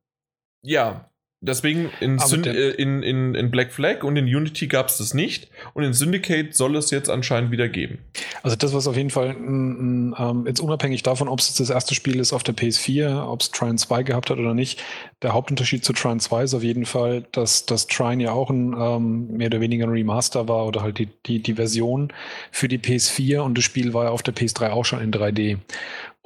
[0.62, 1.08] ja,
[1.40, 5.14] deswegen in, der- äh, in, in, in Black Flag und in Unity gab es das
[5.14, 7.98] nicht und in Syndicate soll es jetzt anscheinend wieder geben.
[8.42, 11.94] Also das, was auf jeden Fall, mm, ähm, jetzt unabhängig davon, ob es das erste
[11.94, 14.82] Spiel ist auf der PS4, ob es Trine 2 gehabt hat oder nicht,
[15.22, 18.74] der Hauptunterschied zu Trine 2 ist auf jeden Fall, dass das Trine ja auch ein
[18.78, 22.12] ähm, mehr oder weniger ein Remaster war oder halt die, die, die Version
[22.50, 25.58] für die PS4 und das Spiel war ja auf der PS3 auch schon in 3D.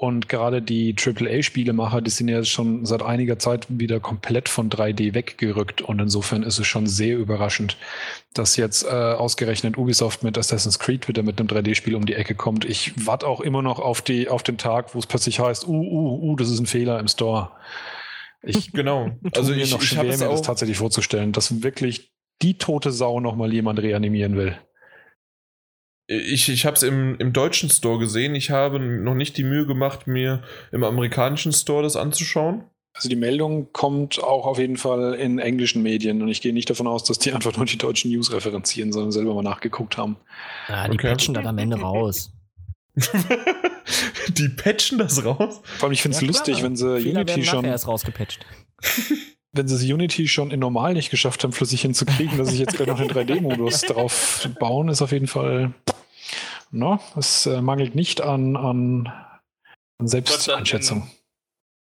[0.03, 5.15] Und gerade die AAA-Spielemacher, die sind ja schon seit einiger Zeit wieder komplett von 3D
[5.15, 5.81] weggerückt.
[5.81, 7.77] Und insofern ist es schon sehr überraschend,
[8.35, 12.35] dass jetzt äh, ausgerechnet Ubisoft mit Assassin's Creed wieder mit einem 3D-Spiel um die Ecke
[12.35, 12.65] kommt.
[12.65, 15.71] Ich warte auch immer noch auf, die, auf den Tag, wo es plötzlich heißt, uh,
[15.71, 17.53] uh, uh, das ist ein Fehler im Store.
[18.43, 19.13] Ich Genau.
[19.37, 22.11] Also mir ich, noch ich schwer, mir es das tatsächlich vorzustellen, dass wirklich
[22.43, 24.59] die tote Sau nochmal jemand reanimieren will.
[26.21, 28.35] Ich, ich habe es im, im deutschen Store gesehen.
[28.35, 32.65] Ich habe noch nicht die Mühe gemacht, mir im amerikanischen Store das anzuschauen.
[32.95, 36.69] Also die Meldung kommt auch auf jeden Fall in englischen Medien und ich gehe nicht
[36.69, 40.17] davon aus, dass die einfach nur die deutschen News referenzieren, sondern selber mal nachgeguckt haben.
[40.69, 41.09] Ja, die Okay.
[41.09, 42.33] patchen das am Ende raus.
[44.29, 45.63] die patchen das raus.
[45.79, 47.89] Vor allem, ich finde es Ja, lustig, wenn sie Fehler Unity werden schon, nachher erst
[47.89, 48.45] rausgepatcht.
[49.53, 52.89] wenn sie Unity schon in normal nicht geschafft haben, flüssig hinzukriegen, dass ich jetzt gleich
[52.89, 55.73] noch den 3D-Modus drauf bauen, ist auf jeden Fall,
[56.73, 59.13] no, es äh, mangelt nicht an, an,
[59.99, 61.09] an Selbsteinschätzung.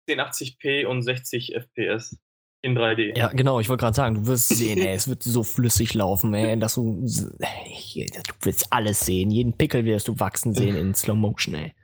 [0.08, 2.18] 1080p und 60 FPS
[2.62, 3.16] in 3D.
[3.16, 6.34] Ja, genau, ich wollte gerade sagen, du wirst sehen, ey, es wird so flüssig laufen,
[6.34, 7.06] ey, dass du,
[7.38, 9.30] ey, du willst alles sehen.
[9.30, 11.74] Jeden Pickel wirst du wachsen sehen in Slow Motion, ey.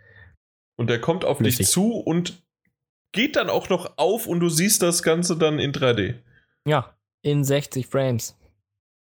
[0.76, 1.58] Und der kommt auf Flüssig.
[1.58, 2.42] dich zu und
[3.12, 6.16] geht dann auch noch auf und du siehst das Ganze dann in 3D.
[6.66, 8.36] Ja, in 60 Frames.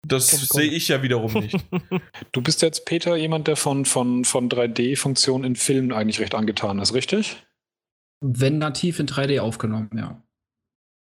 [0.07, 1.57] Das sehe ich ja wiederum nicht.
[2.33, 6.79] Du bist jetzt, Peter, jemand, der von, von, von 3D-Funktionen in Filmen eigentlich recht angetan
[6.79, 7.37] ist, richtig?
[8.21, 10.23] Wenn nativ in 3D aufgenommen, ja.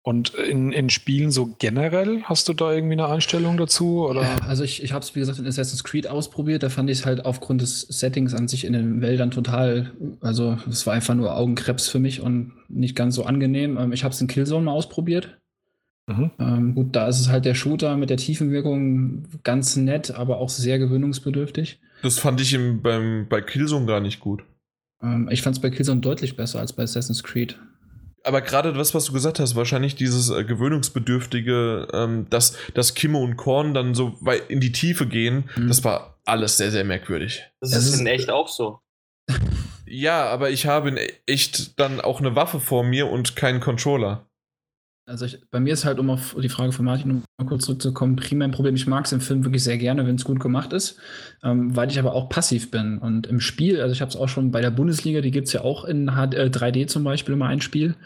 [0.03, 4.07] Und in, in Spielen so generell, hast du da irgendwie eine Einstellung dazu?
[4.07, 4.43] Oder?
[4.49, 6.63] Also ich, ich habe es, wie gesagt, in Assassin's Creed ausprobiert.
[6.63, 9.93] Da fand ich es halt aufgrund des Settings an sich in den Wäldern total,
[10.23, 13.77] also es war einfach nur Augenkrebs für mich und nicht ganz so angenehm.
[13.77, 15.40] Ähm, ich habe es in Killzone mal ausprobiert.
[16.11, 16.31] Mhm.
[16.39, 20.49] Ähm, gut, da ist es halt der Shooter mit der Tiefenwirkung ganz nett, aber auch
[20.49, 21.79] sehr gewöhnungsbedürftig.
[22.03, 24.43] Das fand ich im, beim, bei Killzone gar nicht gut.
[25.03, 27.59] Ähm, ich fand es bei Killzone deutlich besser als bei Assassin's Creed.
[28.23, 33.19] Aber gerade das, was du gesagt hast, wahrscheinlich dieses äh, gewöhnungsbedürftige, ähm, dass, dass Kimme
[33.19, 35.69] und Korn dann so weit in die Tiefe gehen, Mhm.
[35.69, 37.43] das war alles sehr, sehr merkwürdig.
[37.61, 38.81] Das Das ist ist- in echt auch so.
[39.87, 44.27] Ja, aber ich habe in echt dann auch eine Waffe vor mir und keinen Controller.
[45.11, 48.15] Also ich, bei mir ist halt, um auf die Frage von Martin mal kurz zurückzukommen,
[48.15, 48.77] primär ein Problem.
[48.77, 50.99] Ich mag es im Film wirklich sehr gerne, wenn es gut gemacht ist,
[51.43, 52.99] ähm, weil ich aber auch passiv bin.
[52.99, 55.53] Und im Spiel, also ich habe es auch schon bei der Bundesliga, die gibt es
[55.53, 57.97] ja auch in HD, äh, 3D zum Beispiel immer ein Spiel.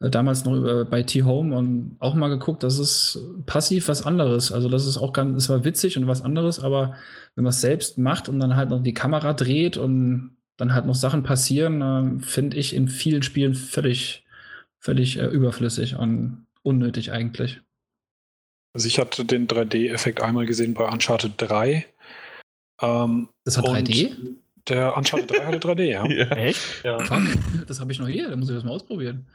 [0.00, 4.52] Äh, damals noch bei T-Home und auch mal geguckt, das ist passiv was anderes.
[4.52, 6.96] Also das ist auch ganz, es war witzig und was anderes, aber
[7.34, 10.84] wenn man es selbst macht und dann halt noch die Kamera dreht und dann halt
[10.84, 11.80] noch Sachen passieren,
[12.20, 14.21] äh, finde ich in vielen Spielen völlig,
[14.82, 17.60] völlig äh, überflüssig und unnötig eigentlich.
[18.74, 21.86] Also ich hatte den 3D-Effekt einmal gesehen bei Uncharted 3.
[22.80, 24.16] Ähm, Das hat und 3D?
[24.68, 26.06] Der Uncharted 3 hatte 3D, ja.
[26.08, 26.30] Ja.
[26.36, 26.60] Echt?
[26.84, 26.98] Ja.
[26.98, 27.22] Fuck,
[27.66, 29.26] das habe ich noch hier, da muss ich das mal ausprobieren.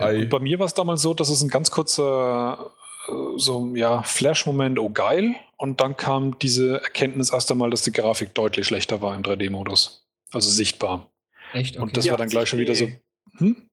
[0.00, 2.70] Und bei mir war es damals so, dass es ein ganz kurzer
[3.08, 5.34] äh, so ja, Flash-Moment, oh geil.
[5.56, 10.06] Und dann kam diese Erkenntnis erst einmal, dass die Grafik deutlich schlechter war im 3D-Modus.
[10.32, 11.10] Also sichtbar.
[11.52, 11.76] Echt?
[11.76, 11.82] Okay.
[11.82, 12.84] Und das Ja, war dann gleich schon wieder so.
[12.84, 13.00] 80p.
[13.38, 13.67] Hm?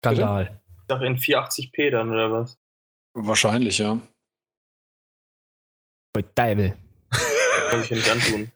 [0.00, 0.60] Skandal.
[0.80, 2.58] Ich dachte in 480p dann oder was?
[3.14, 4.00] Wahrscheinlich, ja.
[6.34, 6.76] Teufel.
[7.70, 8.52] Kann ich ja nicht antun.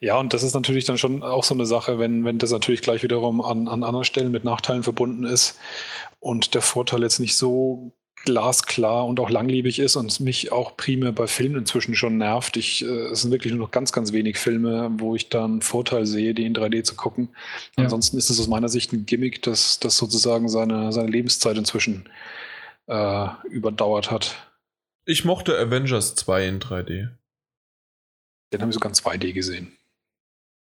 [0.00, 2.82] Ja, und das ist natürlich dann schon auch so eine Sache, wenn, wenn das natürlich
[2.82, 5.58] gleich wiederum an, an anderen Stellen mit Nachteilen verbunden ist
[6.20, 7.92] und der Vorteil jetzt nicht so
[8.24, 12.56] glasklar und auch langlebig ist und mich auch primär bei Filmen inzwischen schon nervt.
[12.56, 16.06] Ich, äh, es sind wirklich nur noch ganz, ganz wenig Filme, wo ich dann Vorteil
[16.06, 17.28] sehe, die in 3D zu gucken.
[17.76, 17.84] Ja.
[17.84, 22.08] Ansonsten ist es aus meiner Sicht ein Gimmick, das, das sozusagen seine, seine Lebenszeit inzwischen
[22.86, 24.36] äh, überdauert hat.
[25.06, 27.08] Ich mochte Avengers 2 in 3D.
[28.52, 29.72] Den haben wir sogar in 2D gesehen.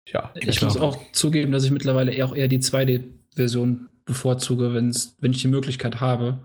[0.08, 4.74] Ja, ich, ich muss auch zugeben, dass ich mittlerweile eher, auch eher die 2D-Version bevorzuge,
[4.74, 6.40] wenn's, wenn ich die Möglichkeit habe.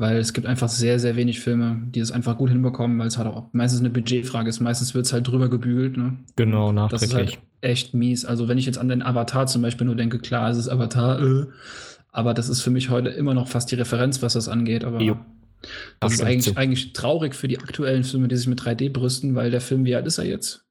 [0.00, 3.18] Weil es gibt einfach sehr, sehr wenig Filme, die es einfach gut hinbekommen, weil es
[3.18, 4.58] halt auch meistens eine Budgetfrage ist.
[4.58, 5.98] Meistens wird es halt drüber gebügelt.
[5.98, 6.16] Ne?
[6.36, 7.00] Genau, nachträglich.
[7.00, 8.24] Das ist halt echt mies.
[8.24, 11.20] Also wenn ich jetzt an den Avatar zum Beispiel nur denke, klar, es ist Avatar,
[11.20, 11.46] äh,
[12.12, 14.84] aber das ist für mich heute immer noch fast die Referenz, was das angeht.
[14.84, 15.18] Aber jo.
[15.60, 15.70] das,
[16.00, 19.50] das ist eigentlich, eigentlich traurig für die aktuellen Filme, die sich mit 3D brüsten, weil
[19.50, 20.64] der Film, wie alt ist er jetzt?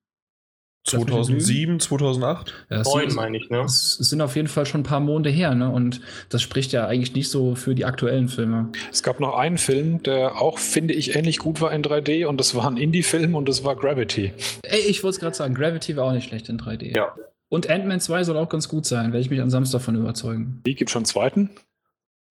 [0.86, 2.54] 2007, 2008?
[2.70, 3.62] Ja, Neun, meine ich, ne?
[3.62, 5.70] Es sind auf jeden Fall schon ein paar Monde her, ne?
[5.70, 8.72] Und das spricht ja eigentlich nicht so für die aktuellen Filme.
[8.92, 12.40] Es gab noch einen Film, der auch, finde ich, ähnlich gut war in 3D und
[12.40, 14.34] das war ein Indie-Film und das war Gravity.
[14.64, 16.96] Ey, ich wollte es gerade sagen, Gravity war auch nicht schlecht in 3D.
[16.96, 17.14] Ja.
[17.50, 20.62] Und Ant-Man 2 soll auch ganz gut sein, werde ich mich am Samstag davon überzeugen.
[20.64, 21.50] Wie gibt schon einen zweiten?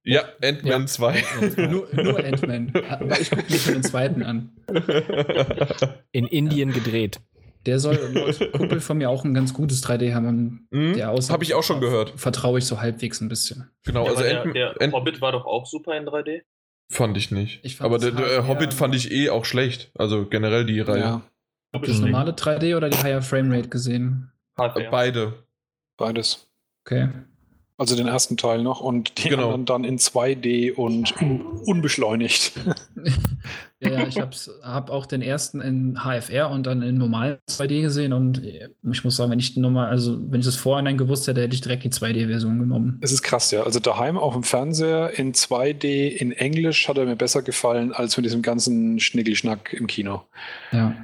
[0.05, 0.87] Ja, Ant-Man ja.
[0.87, 1.25] 2.
[1.69, 2.73] nur nur Ant-Man.
[3.21, 4.53] ich gucke mir schon den zweiten an.
[6.13, 7.21] In Indien gedreht.
[7.69, 10.67] Der soll ein Kumpel von mir auch ein ganz gutes 3D haben.
[10.71, 12.15] Mhm, Habe ich auch schon gehört.
[12.17, 13.71] Vertraue ich so halbwegs ein bisschen.
[13.85, 16.41] Genau, ja, also der, der Hobbit war doch auch super in 3D.
[16.91, 17.61] Fand ich nicht.
[17.65, 19.91] Ich aber der, der Hobbit fand ich eh auch schlecht.
[19.95, 21.01] Also generell die Reihe.
[21.01, 21.23] Ja.
[21.75, 24.33] Habt ihr das normale 3D oder die Higher Framerate gesehen?
[24.57, 25.35] Beide.
[25.99, 26.49] Beides.
[26.87, 27.11] Okay.
[27.81, 29.45] Also den ersten Teil noch und den genau.
[29.45, 31.15] anderen dann in 2D und
[31.65, 32.53] unbeschleunigt.
[33.81, 37.83] ja, ja, ich habe hab auch den ersten in HFR und dann in normal 2D
[37.83, 41.41] gesehen und ich muss sagen, wenn ich normal, also wenn ich das vorhin gewusst hätte,
[41.41, 42.99] hätte ich direkt die 2D-Version genommen.
[43.01, 43.63] Es ist krass, ja.
[43.63, 48.17] Also daheim auf dem Fernseher in 2D in Englisch hat er mir besser gefallen als
[48.17, 50.23] mit diesem ganzen Schnickelschnack im Kino.
[50.73, 50.97] Ja.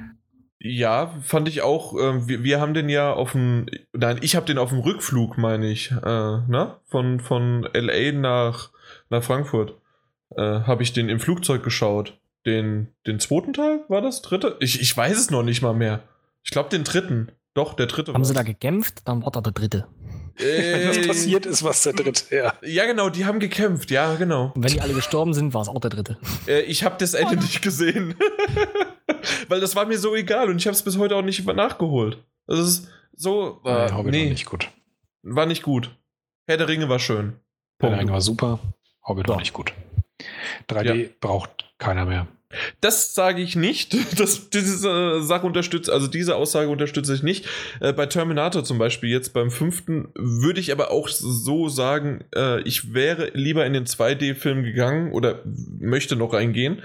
[0.67, 1.93] Ja, fand ich auch.
[1.93, 5.37] Äh, wir, wir haben den ja auf dem, nein, ich habe den auf dem Rückflug,
[5.37, 6.77] meine ich, äh, ne?
[6.85, 8.71] Von, von LA nach,
[9.11, 9.75] nach Frankfurt.
[10.35, 12.17] Äh, habe ich den im Flugzeug geschaut.
[12.47, 14.23] Den, den zweiten Teil war das?
[14.23, 14.57] Dritte?
[14.59, 16.01] Ich, ich weiß es noch nicht mal mehr.
[16.43, 17.31] Ich glaube den dritten.
[17.53, 18.13] Doch, der dritte.
[18.13, 19.07] Haben sie da gekämpft?
[19.07, 19.87] Dann war da der dritte.
[20.37, 22.53] Äh, was passiert ist, was der dritte, ja.
[22.61, 24.51] Ja, genau, die haben gekämpft, ja, genau.
[24.53, 26.17] Und wenn die alle gestorben sind, war es auch der dritte.
[26.47, 28.15] Äh, ich habe das Ende oh, nicht gesehen.
[29.47, 32.23] Weil das war mir so egal und ich habe es bis heute auch nicht nachgeholt.
[32.47, 33.61] Das ist so.
[33.65, 34.23] Äh, nee, nee.
[34.23, 34.69] war nicht gut.
[35.23, 35.95] War nicht gut.
[36.47, 37.39] Herr der Ringe war schön.
[37.79, 38.59] Herr der Ringe war super.
[39.07, 39.33] Hobbit ja.
[39.33, 39.73] war nicht gut.
[40.69, 41.09] 3D ja.
[41.19, 42.27] braucht keiner mehr.
[42.81, 43.95] Das sage ich nicht.
[44.17, 47.45] Das, diese Sache unterstützt, also diese Aussage unterstütze ich nicht.
[47.81, 52.61] Äh, bei Terminator zum Beispiel, jetzt beim fünften, würde ich aber auch so sagen, äh,
[52.61, 55.41] ich wäre lieber in den 2D-Film gegangen oder
[55.79, 56.81] möchte noch reingehen.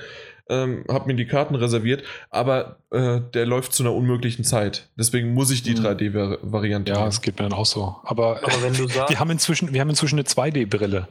[0.48, 4.90] Ähm, habe mir die Karten reserviert, aber äh, der läuft zu einer unmöglichen Zeit.
[4.98, 6.90] Deswegen muss ich die 3D-Variante.
[6.90, 6.98] Mhm.
[6.98, 7.96] Ja, es geht mir dann auch so.
[8.02, 11.06] Aber, aber wenn du sagst, wir haben inzwischen, wir haben inzwischen eine 2D-Brille.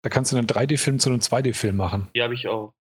[0.00, 2.08] Da kannst du einen 3D-Film zu einem 2D-Film machen.
[2.14, 2.72] Die habe ich auch.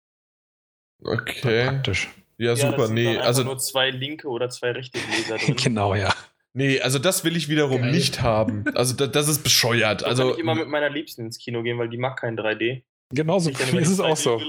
[1.03, 1.67] Okay.
[1.67, 2.09] Praktisch.
[2.39, 2.89] Ja, ja super.
[2.89, 5.57] nee, also nur zwei linke oder zwei rechte Gläser drin.
[5.57, 6.13] genau, ja.
[6.53, 7.91] Nee, also das will ich wiederum Geil.
[7.91, 8.65] nicht haben.
[8.75, 10.03] Also da, das ist bescheuert.
[10.03, 12.39] Da also kann ich immer mit meiner Liebsten ins Kino gehen, weil die mag kein
[12.39, 12.83] 3D.
[13.11, 14.41] Genauso ist es auch so.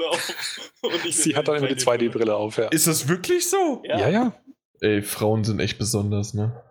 [1.10, 2.68] Sie hat dann immer die 2D-Brille auf, ja.
[2.68, 3.82] Ist das wirklich so?
[3.86, 4.00] Ja.
[4.00, 4.34] ja, ja.
[4.82, 6.62] Ey, Frauen sind echt besonders, ne?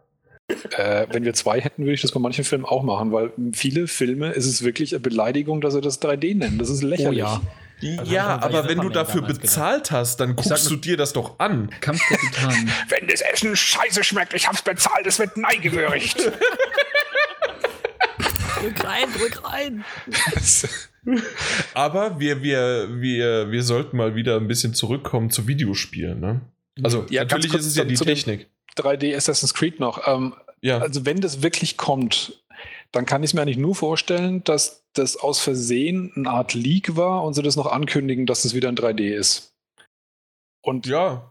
[0.76, 3.86] Äh, wenn wir zwei hätten, würde ich das bei manchen Filmen auch machen, weil viele
[3.86, 6.58] Filme ist es wirklich eine Beleidigung, dass sie das 3D nennen.
[6.58, 7.22] Das ist lächerlich.
[7.22, 7.40] Oh ja.
[7.82, 9.90] Also ja, aber wenn du dafür bezahlt gedacht.
[9.90, 11.70] hast, dann guckst du dir das doch an.
[11.80, 12.72] Kampf der Titanen.
[12.88, 16.18] wenn das Essen scheiße schmeckt, ich hab's bezahlt, es wird neigewürdigt.
[18.60, 19.84] drück rein, drück rein.
[21.74, 26.20] aber wir, wir, wir, wir sollten mal wieder ein bisschen zurückkommen zu Videospielen.
[26.20, 26.40] Ne?
[26.82, 28.48] Also ja, natürlich ist es ja die Technik.
[28.78, 30.06] 3D Assassin's Creed noch.
[30.06, 30.78] Ähm, ja.
[30.78, 32.43] Also wenn das wirklich kommt,
[32.94, 36.94] dann kann ich es mir eigentlich nur vorstellen, dass das aus Versehen eine Art Leak
[36.94, 39.52] war und sie das noch ankündigen, dass das wieder in 3D ist.
[40.62, 41.30] Und ja.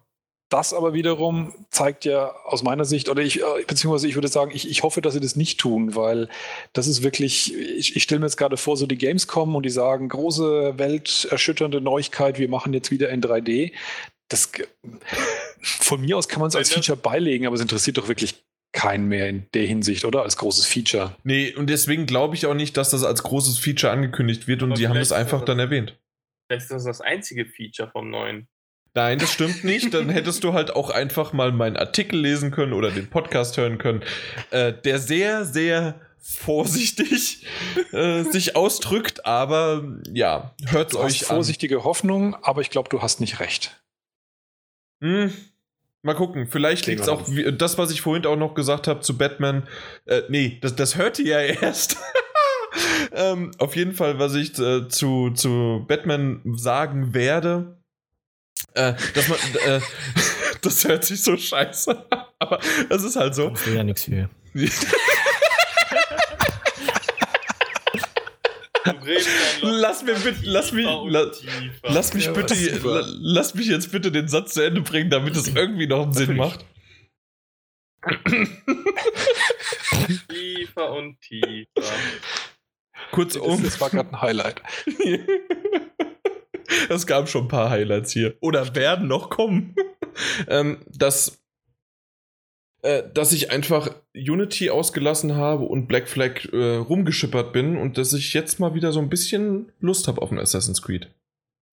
[0.50, 4.52] Das aber wiederum zeigt ja aus meiner Sicht, oder ich, äh, beziehungsweise ich würde sagen,
[4.54, 6.30] ich, ich hoffe, dass sie das nicht tun, weil
[6.74, 9.64] das ist wirklich, ich, ich stelle mir jetzt gerade vor, so die Games kommen und
[9.64, 13.72] die sagen, große, welterschütternde Neuigkeit, wir machen jetzt wieder in 3D.
[14.28, 14.52] Das,
[15.62, 18.44] von mir aus kann man es als Feature beilegen, aber es interessiert doch wirklich
[18.74, 20.24] keinen mehr in der Hinsicht, oder?
[20.24, 21.16] Als großes Feature.
[21.24, 24.72] Nee, und deswegen glaube ich auch nicht, dass das als großes Feature angekündigt wird und
[24.72, 25.98] Aber die haben das einfach das, dann erwähnt.
[26.48, 28.48] Vielleicht ist das das einzige Feature vom neuen.
[28.96, 29.94] Nein, das stimmt nicht.
[29.94, 33.78] Dann hättest du halt auch einfach mal meinen Artikel lesen können oder den Podcast hören
[33.78, 34.04] können,
[34.52, 37.46] äh, der sehr, sehr vorsichtig
[37.92, 43.20] äh, sich ausdrückt, aber ja, hört euch hast vorsichtige Hoffnung, aber ich glaube, du hast
[43.20, 43.78] nicht recht.
[45.02, 45.10] an.
[45.10, 45.34] Hm,
[46.04, 49.00] mal gucken, vielleicht liegt es auch, wie, das, was ich vorhin auch noch gesagt habe
[49.00, 49.68] zu Batman.
[50.06, 51.98] Äh, nee, das, das hört ihr ja erst.
[53.14, 57.78] ähm, auf jeden Fall, was ich äh, zu, zu Batman sagen werde,
[58.74, 59.80] äh, dass man, äh,
[60.62, 63.52] das hört sich so scheiße an, aber das ist halt so.
[63.56, 64.30] Ich will ja nichts für.
[69.62, 71.32] Lass mir bitte, lass mich, la,
[71.84, 72.54] lass mich Ja, bitte,
[72.84, 76.14] la, lass mich jetzt bitte den Satz zu Ende bringen, damit es irgendwie noch einen
[76.14, 76.66] Sinn macht.
[80.30, 81.94] Tiefer und tiefer.
[83.12, 84.62] Kurzum, Das war gerade ein Highlight.
[86.90, 88.36] es gab schon ein paar Highlights hier.
[88.42, 89.76] Oder werden noch kommen.
[90.48, 91.42] ähm, dass,
[92.84, 98.14] äh, dass ich einfach Unity ausgelassen habe und Black Flag äh, rumgeschippert bin und dass
[98.14, 101.10] ich jetzt mal wieder so ein bisschen Lust habe auf ein Assassin's Creed.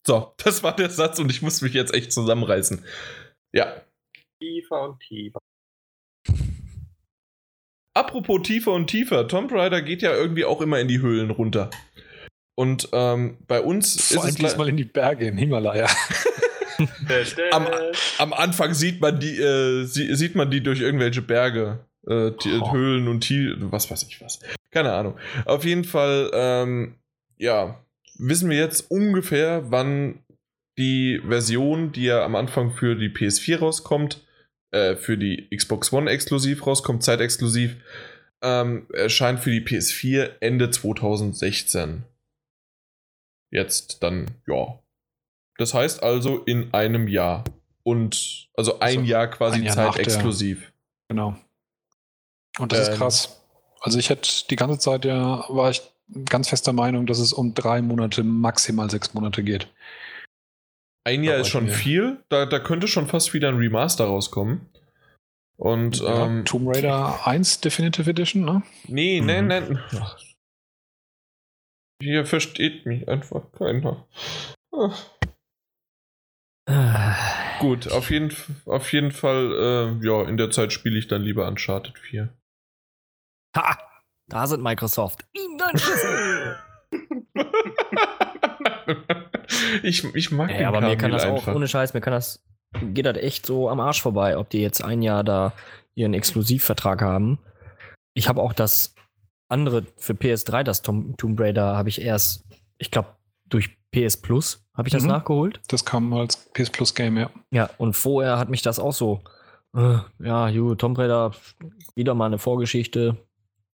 [0.07, 2.85] So, das war der Satz und ich muss mich jetzt echt zusammenreißen.
[3.53, 3.83] Ja,
[4.43, 5.39] Tiefer und tiefer.
[7.95, 11.71] Apropos tiefer und tiefer, Tomb Raider geht ja irgendwie auch immer in die Höhlen runter.
[12.57, 15.89] Und ähm, bei uns Vor allem ist es le- diesmal in die Berge im Himalaya.
[17.53, 17.67] Am-
[18.19, 22.59] am Anfang sieht man die, äh, sie, sieht man die durch irgendwelche Berge, äh, die,
[22.61, 22.73] Oh.
[22.73, 24.41] Höhlen und Tiere, was weiß ich was.
[24.71, 25.19] Keine Ahnung.
[25.45, 26.95] Auf jeden Fall, ähm,
[27.39, 27.85] ja,
[28.19, 30.21] wissen wir jetzt ungefähr, wann
[30.79, 34.25] die Version, die ja am Anfang für die PS4 rauskommt,
[34.73, 37.77] äh, für die Xbox One exklusiv rauskommt, zeitexklusiv,
[38.43, 42.05] ähm, erscheint für die PS4 Ende 2016.
[43.53, 44.79] Jetzt dann, ja.
[45.61, 47.45] Das heißt also in einem Jahr.
[47.83, 50.73] Und also ein Also Jahr quasi ein Jahr der- zeitexklusiv.
[51.09, 51.37] Genau.
[52.59, 52.93] Und das Ähm.
[52.95, 53.43] ist krass.
[53.81, 55.83] Also ich hätte die ganze Zeit ja, war ich
[56.25, 59.69] ganz fester Meinung, dass es um drei Monate, maximal sechs Monate geht.
[61.05, 62.23] Ein Jahr Aber ist schon ich- viel.
[62.31, 64.67] Da, da könnte schon fast wieder ein Remaster rauskommen.
[65.59, 68.63] Und Ja, ähm, Tomb Raider 1 Definitive Edition, ne?
[68.89, 69.49] nee, nee, Mhm.
[69.93, 70.01] nee.
[72.03, 74.07] Hier versteht mich einfach keiner.
[74.75, 75.07] Ach.
[76.69, 77.17] Ah,
[77.61, 78.35] Gut, auf jeden,
[78.65, 79.53] auf jeden Fall,
[80.01, 82.33] äh, ja, in der Zeit spiele ich dann lieber Uncharted 4.
[83.57, 83.79] Ha!
[84.29, 85.27] Da sind Microsoft.
[89.83, 91.55] ich, ich mag den Ja, aber mir kann Kamil das auch, einfach.
[91.55, 92.45] ohne Scheiß, mir kann das,
[92.81, 95.53] geht das echt so am Arsch vorbei, ob die jetzt ein Jahr da
[95.95, 97.39] ihren Exklusivvertrag haben.
[98.15, 98.95] Ich habe auch das
[99.49, 102.45] andere für PS3, das Tom, Tomb Raider, habe ich erst,
[102.79, 105.09] ich glaube, durch PS Plus habe ich das Mhm.
[105.11, 105.61] nachgeholt.
[105.69, 107.31] Das kam als PS Plus Game, ja.
[107.51, 109.21] Ja, und vorher hat mich das auch so,
[109.77, 111.33] äh, ja, ju, Tomb Raider,
[111.95, 113.17] wieder mal eine Vorgeschichte.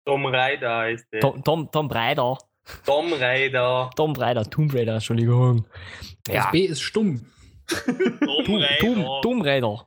[0.06, 1.20] Tom Raider heißt der.
[1.22, 2.38] Tom, Tom, Tom Raider,
[2.86, 3.90] Tom Raider.
[3.96, 5.66] Tom Raider, Tomb Raider, Entschuldigung.
[6.26, 7.26] Das Ja, B ist stumm.
[7.68, 9.22] Tom Raider.
[9.22, 9.86] Tom Raider.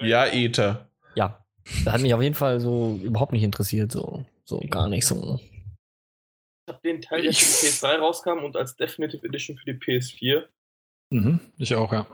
[0.00, 0.88] Ja, Ether.
[1.14, 1.38] Ja,
[1.84, 5.38] das hat mich auf jeden Fall so überhaupt nicht interessiert, so, so gar nicht so.
[6.66, 9.66] Ich habe den Teil, der Ich- für die PS3 rauskam und als Definitive Edition für
[9.66, 10.44] die PS4
[11.10, 12.06] Mhm, ich auch, ja.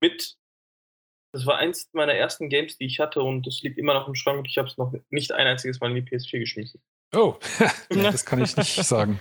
[0.00, 0.36] mit.
[1.34, 4.14] Das war eins meiner ersten Games, die ich hatte und das liegt immer noch im
[4.14, 6.80] Schrank und ich habe es noch nicht ein einziges Mal in die PS4 geschmissen.
[7.14, 7.34] Oh,
[7.90, 9.20] das kann ich nicht sagen.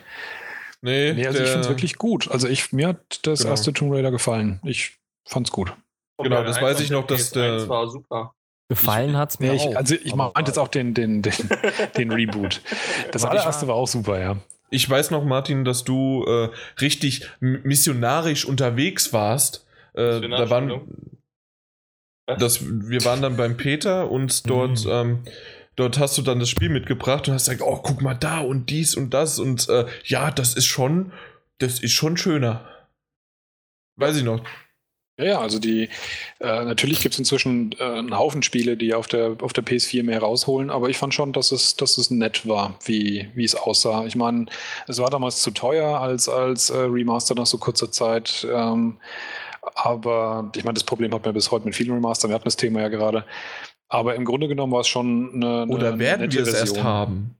[0.81, 2.31] Nee, Nee, also ich der- finde es wirklich gut.
[2.31, 3.51] Also ich, mir hat das Genau.
[3.51, 4.61] erste Tomb Raider gefallen.
[4.63, 5.73] Ich fand's gut.
[6.17, 8.33] Genau, das weiß 1 ich noch, der dass PS1 der- war super.
[8.69, 9.75] Gefallen hat's mir Nee, ich, auch.
[9.75, 11.33] also ich meinte jetzt auch den, den, den,
[11.97, 12.61] den Reboot.
[13.11, 14.37] Das ich allererste war auch super, ja.
[14.69, 16.49] Ich weiß noch, Martin, dass du äh,
[16.81, 19.65] richtig missionarisch unterwegs warst.
[19.93, 20.81] Äh, da waren,
[22.25, 24.91] das, wir waren dann beim Peter und dort, Mhm.
[24.91, 25.23] ähm,
[25.75, 28.69] dort hast du dann das Spiel mitgebracht und hast gesagt, oh, guck mal da und
[28.69, 31.13] dies und das und äh, ja, das ist schon,
[31.59, 32.67] das ist schon schöner.
[33.95, 34.43] Weiß ich noch.
[35.17, 35.89] Ja, ja, also die,
[36.39, 40.03] äh, natürlich gibt es inzwischen äh, einen Haufen Spiele, die auf der, auf der PS4
[40.03, 43.55] mehr rausholen, aber ich fand schon, dass es, dass es nett war, wie, wie es
[43.55, 44.05] aussah.
[44.05, 44.45] Ich meine,
[44.87, 48.45] es war damals zu teuer als, als äh, Remaster nach so kurzer Zeit.
[48.51, 48.99] Ähm,
[49.73, 52.55] aber ich meine, das Problem hat man bis heute mit vielen Remastern, wir hatten das
[52.57, 53.25] Thema ja gerade.
[53.89, 55.63] Aber im Grunde genommen war es schon eine.
[55.63, 56.83] eine Oder werden wir es erst Version.
[56.83, 57.39] haben?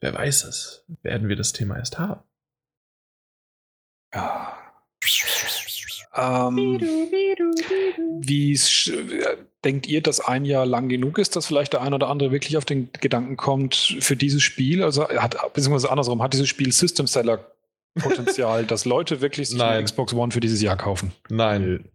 [0.00, 0.84] Wer weiß es?
[1.02, 2.20] Werden wir das Thema erst haben?
[4.12, 4.57] Ja.
[6.18, 6.80] Ähm,
[8.20, 8.58] wie
[9.64, 12.56] denkt ihr, dass ein Jahr lang genug ist, dass vielleicht der ein oder andere wirklich
[12.56, 14.82] auf den Gedanken kommt für dieses Spiel?
[14.82, 17.52] Also hat, beziehungsweise andersrum, hat dieses Spiel System Seller
[18.00, 19.84] Potenzial, dass Leute wirklich sich eine Nein.
[19.84, 21.12] Xbox One für dieses Jahr kaufen?
[21.28, 21.88] Nein.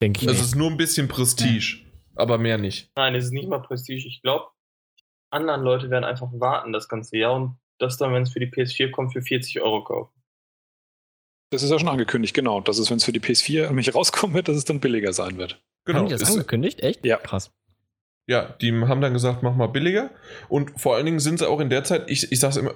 [0.00, 0.42] Denke ich Es nicht.
[0.42, 1.80] ist nur ein bisschen Prestige,
[2.14, 2.90] aber mehr nicht.
[2.96, 4.06] Nein, es ist nicht mal Prestige.
[4.06, 4.46] Ich glaube,
[5.30, 8.46] anderen Leute werden einfach warten das ganze Jahr und das dann, wenn es für die
[8.46, 10.17] PS4 kommt, für 40 Euro kaufen.
[11.50, 12.60] Das ist ja schon angekündigt, genau.
[12.60, 15.38] Dass es, wenn es für die PS4 nämlich rauskommen wird, dass es dann billiger sein
[15.38, 15.60] wird.
[15.84, 16.00] Genau.
[16.00, 16.80] Haben die das ist- angekündigt?
[16.80, 17.04] Echt?
[17.04, 17.16] Ja.
[17.18, 17.50] Krass.
[18.26, 20.10] Ja, die haben dann gesagt, mach mal billiger.
[20.50, 22.74] Und vor allen Dingen sind sie auch in der Zeit, ich, ich sag's immer,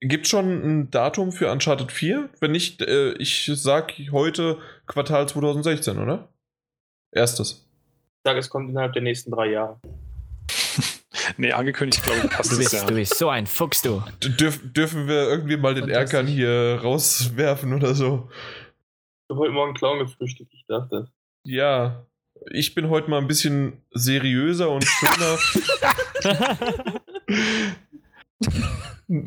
[0.00, 2.28] gibt schon ein Datum für Uncharted 4?
[2.40, 4.58] Wenn nicht, äh, ich sag heute
[4.88, 6.28] Quartal 2016, oder?
[7.12, 7.68] Erstes.
[8.16, 9.78] Ich sage, es kommt innerhalb der nächsten drei Jahre.
[11.36, 12.84] Nee, angekündigt, glaube ich, passt Du bist, ja.
[12.84, 14.02] du bist so ein Fuchs, du.
[14.22, 15.88] Dürf, dürfen wir irgendwie mal den.
[15.88, 18.28] Erkan hier rauswerfen oder so?
[19.24, 21.08] Ich habe heute Morgen Clown gefrühstückt, ich dachte.
[21.44, 22.06] Ja.
[22.50, 25.38] Ich bin heute mal ein bisschen seriöser und schöner.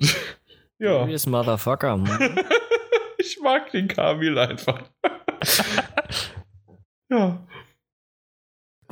[0.80, 1.04] ja.
[1.04, 1.98] Serious Motherfucker.
[1.98, 2.40] Mann.
[3.18, 4.82] ich mag den Kamil einfach.
[7.10, 7.46] ja.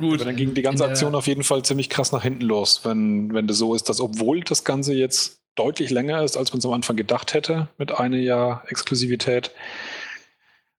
[0.02, 0.20] Gut.
[0.20, 3.32] Aber dann ging die ganze Aktion auf jeden Fall ziemlich krass nach hinten los, wenn,
[3.32, 6.66] wenn das so ist, dass obwohl das Ganze jetzt deutlich länger ist, als man es
[6.66, 9.50] am Anfang gedacht hätte, mit einem Jahr Exklusivität,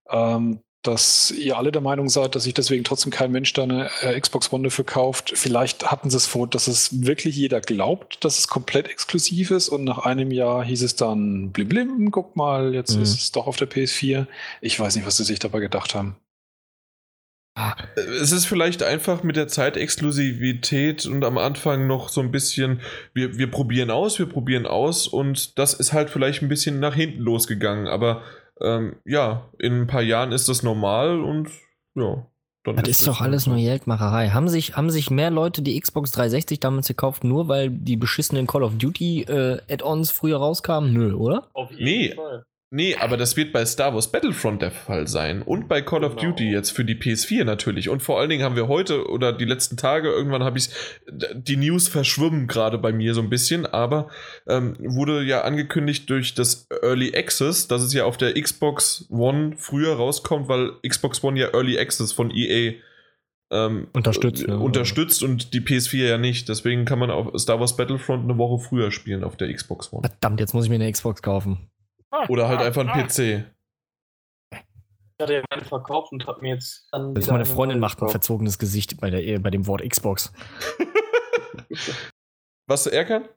[0.10, 3.90] ähm, dass ihr alle der Meinung seid, dass sich deswegen trotzdem kein Mensch da eine
[4.02, 5.32] äh, Xbox One dafür kauft.
[5.34, 9.70] Vielleicht hatten sie es vor, dass es wirklich jeder glaubt, dass es komplett exklusiv ist
[9.70, 13.04] und nach einem Jahr hieß es dann blim blim, guck mal, jetzt Mhm.
[13.04, 14.28] ist es doch auf der PS4.
[14.60, 16.18] Ich weiß nicht, was sie sich dabei gedacht haben.
[17.96, 22.82] Es ist vielleicht einfach mit der Zeitexklusivität und am Anfang noch so ein bisschen,
[23.14, 26.96] wir, wir probieren aus, wir probieren aus und das ist halt vielleicht ein bisschen nach
[26.96, 27.88] hinten losgegangen.
[27.88, 28.24] Aber
[28.62, 31.50] ähm, ja, in ein paar Jahren ist das normal und
[31.96, 32.26] ja.
[32.66, 34.30] Dann Das ist es doch halt alles nur Geldmacherei.
[34.30, 38.48] Haben sich, haben sich mehr Leute die Xbox 360 damals gekauft, nur weil die beschissenen
[38.48, 40.94] Call of Duty äh, Add-ons früher rauskamen?
[40.94, 41.50] Nö, oder?
[41.54, 42.14] Auf jeden Nee.
[42.16, 42.46] Fall.
[42.76, 45.44] Nee, aber das wird bei Star Wars Battlefront der Fall sein.
[45.44, 46.32] Und bei Call of Genau.
[46.32, 47.88] Duty jetzt für die PS4 natürlich.
[47.88, 50.70] Und vor allen Dingen haben wir heute oder die letzten Tage, irgendwann habe ich
[51.36, 54.08] die News verschwimmen gerade bei mir so ein bisschen, aber
[54.48, 59.54] ähm, wurde ja angekündigt durch das Early Access, dass es ja auf der Xbox One
[59.56, 62.74] früher rauskommt, weil Xbox One ja Early Access von EA
[63.52, 64.58] ähm, Unterstützt, äh, ne?
[64.58, 66.50] unterstützt und die PS4 ja nicht.
[66.50, 70.02] Deswegen kann man auf Star Wars Battlefront eine Woche früher spielen auf der Xbox One.
[70.10, 71.70] Verdammt, jetzt muss ich mir eine Xbox kaufen.
[72.30, 73.46] Oder halt einfach ein PC.
[74.52, 77.14] Ich hatte ja meine verkauft und habe mir jetzt dann.
[77.14, 80.34] Das wieder meine eine Freundin macht ein verzogenes Gesicht bei, der, bei dem Wort Xbox.
[82.68, 83.28] Was, Erkan?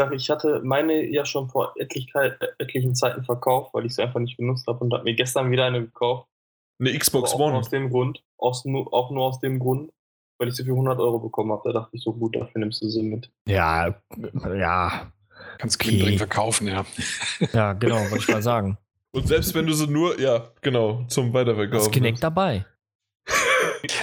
[0.00, 4.02] sage, ich hatte meine ja schon vor Etlichkeit, äh, etlichen Zeiten verkauft, weil ich sie
[4.02, 6.28] einfach nicht benutzt habe und habe mir gestern wieder eine gekauft.
[6.80, 7.58] Eine Xbox auch nur One.
[7.58, 9.92] aus dem Grund, aus, auch nur aus dem Grund,
[10.38, 11.72] weil ich sie für 100 Euro bekommen habe.
[11.72, 13.30] Da dachte ich so, gut, dafür nimmst du sie mit.
[13.48, 14.00] Ja,
[14.56, 15.12] ja,
[15.58, 15.88] Kannst Okay.
[15.90, 16.84] gewinnbringend verkaufen, ja.
[17.52, 18.78] ja, genau, wollte ich mal sagen.
[19.12, 21.78] Und selbst wenn du sie nur, ja, genau, zum Weiterverkaufen.
[21.78, 22.66] Das Kinect dabei.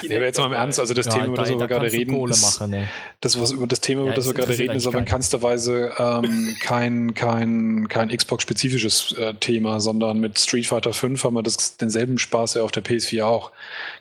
[0.08, 1.92] Nee, aber jetzt mal im Ernst, also das Ja, Thema, über das da- wir gerade
[1.92, 2.88] reden, Kohle ist, machen, ne?
[3.22, 5.42] das, was über das Thema, über Ja, das wir gerade reden, ist aber in keinster
[5.42, 11.44] Weise ähm, kein, kein, kein Xbox-spezifisches äh, Thema, sondern mit Street Fighter V haben wir
[11.44, 13.52] das, denselben Spaß ja auf der PS4 auch.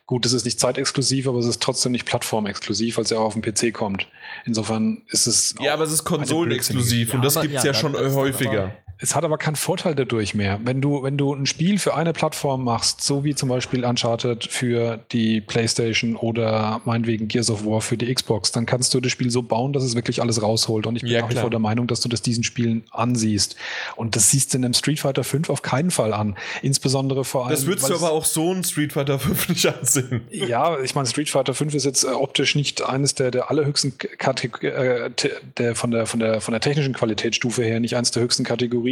[0.06, 3.24] Gut, es ist nicht zeitexklusiv, aber es ist trotzdem nicht plattformexklusiv, weil es ja auch
[3.24, 4.06] auf dem PC kommt.
[4.44, 5.54] Insofern ist es.
[5.60, 8.14] Ja, aber es ist konsolenexklusiv Ja, und das gibt es ja, ja, schon das- das-
[8.14, 8.74] häufiger.
[8.98, 10.60] Es hat aber keinen Vorteil dadurch mehr.
[10.62, 14.44] Wenn du, wenn du ein Spiel für eine Plattform machst, so wie zum Beispiel Uncharted
[14.44, 19.10] für die PlayStation oder meinetwegen Gears of War für die Xbox, dann kannst du das
[19.10, 20.86] Spiel so bauen, dass es wirklich alles rausholt.
[20.86, 23.56] Und ich bin Ja, nach wie vor der Meinung, dass du das diesen Spielen ansiehst.
[23.96, 26.36] Und das siehst du in einem Street Fighter 5 auf keinen Fall an.
[26.62, 27.50] Insbesondere vor allem.
[27.54, 30.22] Das würdest du aber auch so ein Street Fighter 5 nicht ansehen.
[30.30, 33.98] ja, ich meine, Street Fighter 5 ist jetzt äh, optisch nicht eines der, der allerhöchsten
[33.98, 35.10] Kategor äh,
[35.58, 38.83] der von der von der von der technischen Qualitätsstufe her nicht eines der höchsten Kategorien.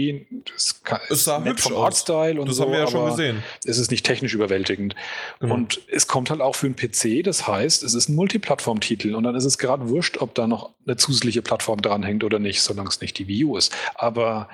[0.53, 1.77] Das kann, Es sah nett vom.
[1.77, 3.43] Artstyle und Das so, haben wir ja schon gesehen.
[3.65, 4.95] Es ist nicht technisch überwältigend.
[5.41, 5.55] Genau.
[5.55, 9.25] Und es kommt halt auch für einen PC, das heißt, es ist ein Multiplattform-Titel und
[9.25, 12.89] dann ist es gerade wurscht, ob da noch eine zusätzliche Plattform dranhängt oder nicht, solange
[12.89, 13.75] es nicht die Wii U ist.
[13.95, 14.49] Aber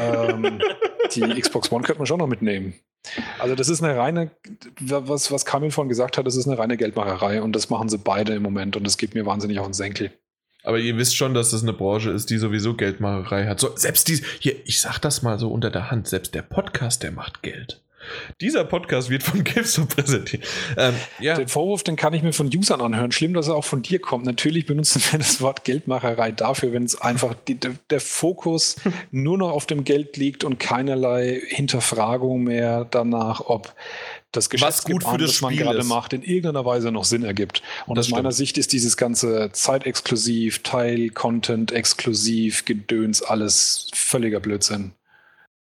[0.00, 0.60] ähm,
[1.14, 2.74] die Xbox One könnte man schon noch mitnehmen.
[3.38, 4.30] Also das ist eine reine,
[4.80, 7.98] was, was Kamil vorhin gesagt hat, das ist eine reine Geldmacherei und das machen sie
[7.98, 10.10] beide im Moment und das geht mir wahnsinnig auf den Senkel.
[10.66, 13.60] Aber ihr wisst schon, dass das eine Branche ist, die sowieso Geldmacherei hat.
[13.60, 17.04] So, selbst die, hier, ich sag das mal so unter der Hand, selbst der Podcast,
[17.04, 17.80] der macht Geld.
[18.40, 20.44] Dieser Podcast wird von GameStop präsentiert.
[20.76, 23.12] Ähm, ja, Den Vorwurf, den kann ich mir von Usern anhören.
[23.12, 24.24] Schlimm, dass er auch von dir kommt.
[24.24, 28.74] Natürlich benutzen wir das Wort Geldmacherei dafür, wenn es einfach die, der, der Fokus
[29.12, 33.72] nur noch auf dem Geld liegt und keinerlei Hinterfragung mehr danach, ob
[34.36, 35.88] das gut für das das man Spiel gerade ist.
[35.88, 37.62] macht, in irgendeiner Weise noch Sinn ergibt.
[37.86, 38.34] Und Das aus meiner stimmt.
[38.34, 44.92] Sicht ist dieses ganze Zeitexklusiv, Teil, Content, exklusiv, Gedöns, alles völliger Blödsinn.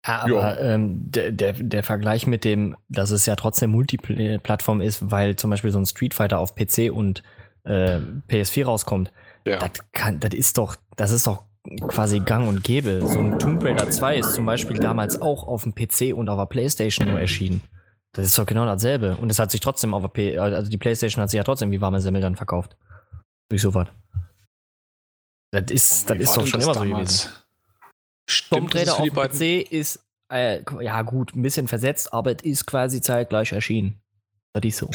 [0.05, 5.11] Ja, aber ähm, der, der, der Vergleich mit dem, dass es ja trotzdem Multiplattform ist,
[5.11, 7.21] weil zum Beispiel so ein Street Fighter auf PC und
[7.65, 9.11] äh, PS4 rauskommt.
[9.45, 9.59] Ja.
[9.59, 11.43] Das, kann, das ist doch, das ist doch
[11.87, 13.01] quasi gang und gäbe.
[13.05, 16.39] So ein Tomb Raider 2 ist zum Beispiel damals auch auf dem PC und auf
[16.39, 17.61] der Playstation nur erschienen.
[18.13, 19.15] Das ist doch genau dasselbe.
[19.17, 21.71] Und es hat sich trotzdem auf der P also die Playstation hat sich ja trotzdem
[21.71, 22.75] wie warme Semmel dann verkauft.
[23.49, 23.87] Durch sowas.
[25.51, 27.23] Das ist, das ist doch schon das immer so damals?
[27.23, 27.37] gewesen.
[28.27, 32.31] Das ist Raider für auf dem PC ist, äh, ja gut, ein bisschen versetzt, aber
[32.31, 33.99] es ist quasi zeitgleich erschienen.
[34.53, 34.89] Das ist so.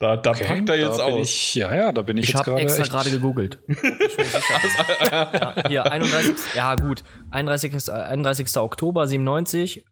[0.00, 1.28] Da, da Okay, packt er jetzt aus.
[1.28, 3.60] Ich, ja, ja, da bin ich, Ich jetzt habe gerade extra echt- gerade gegoogelt.
[5.12, 6.54] ja, hier, 31.
[6.56, 7.04] Ja, gut.
[7.30, 7.88] 31.
[7.88, 8.56] äh, 31.
[8.56, 9.84] Oktober 97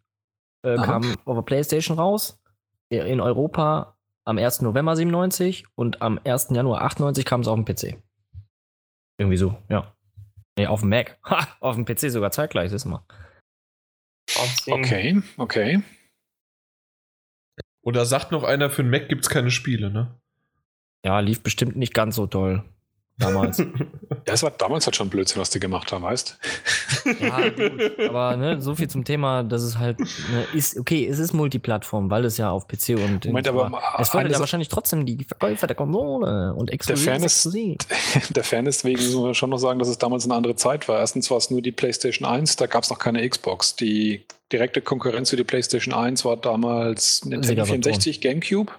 [0.63, 2.39] äh, kam auf der PlayStation raus.
[2.89, 4.61] In Europa am 1.
[4.61, 6.49] November 97 und am 1.
[6.51, 7.97] Januar 98 kam es auf dem PC.
[9.17, 9.95] Irgendwie so, ja.
[10.57, 11.17] Nee, auf dem Mac.
[11.25, 13.05] Ha, auf dem PC sogar zeitgleich, du mal.
[14.67, 15.81] Okay, okay.
[17.83, 20.19] Und da sagt noch einer, für den Mac gibt es keine Spiele, ne?
[21.05, 22.63] Ja, lief bestimmt nicht ganz so toll
[23.17, 23.63] damals.
[24.27, 26.37] Ja, es war damals halt schon Blödsinn, was die gemacht haben, weißt
[27.19, 27.99] Ja, gut.
[28.07, 32.11] Aber ne, so viel zum Thema, dass es halt ne, ist, okay, es ist Multiplattform,
[32.11, 35.65] weil es ja auf PC und Moment, aber es fördert ja wahrscheinlich trotzdem die Verkäufer
[35.65, 37.05] der Konsole und exklusiv.
[37.05, 37.49] Fairness-.
[38.29, 40.99] Der Fairness wegen muss man schon noch sagen, dass es damals eine andere Zeit war.
[40.99, 43.75] Erstens war es nur die PlayStation 1, da gab es noch keine Xbox.
[43.75, 47.83] Die direkte Konkurrenz für die PlayStation 1 war damals Nintendo Sega Saturn.
[47.83, 48.71] 64, GameCube.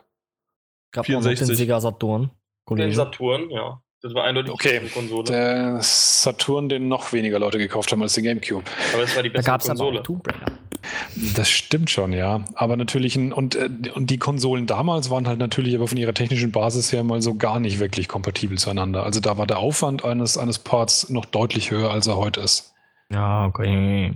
[0.92, 1.56] Gab noch den 64.
[1.56, 2.22] Sega Saturn.
[2.22, 2.30] Den
[2.64, 2.94] Kollege.
[2.94, 3.81] Saturn, ja.
[4.02, 4.80] Das war eindeutig Okay.
[4.84, 5.24] die Konsole.
[5.24, 8.64] Der Saturn, den noch weniger Leute gekauft haben als den GameCube.
[8.92, 10.00] aber es war die Da beste gab es aber Konsole.
[10.00, 10.46] auch Tomb Raider.
[11.36, 12.44] Das stimmt schon, ja.
[12.54, 16.14] Aber natürlich, ein, und, äh, und die Konsolen damals waren halt natürlich aber von ihrer
[16.14, 19.04] technischen Basis her mal so gar nicht wirklich kompatibel zueinander.
[19.04, 22.74] Also da war der Aufwand eines, eines Ports noch deutlich höher, als er heute ist.
[23.12, 24.14] Ja, okay.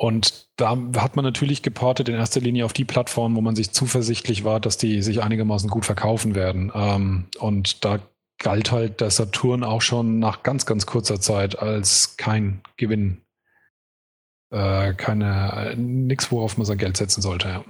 [0.00, 3.72] Und da hat man natürlich geportet in erster Linie auf die Plattform, wo man sich
[3.72, 6.72] zuversichtlich war, dass die sich einigermaßen gut verkaufen werden.
[6.74, 7.98] Ähm, und da
[8.38, 13.20] galt halt der Saturn auch schon nach ganz, ganz kurzer Zeit als kein Gewinn.
[14.50, 17.48] Äh, keine, nix, worauf man sein Geld setzen sollte.
[17.48, 17.64] Ja.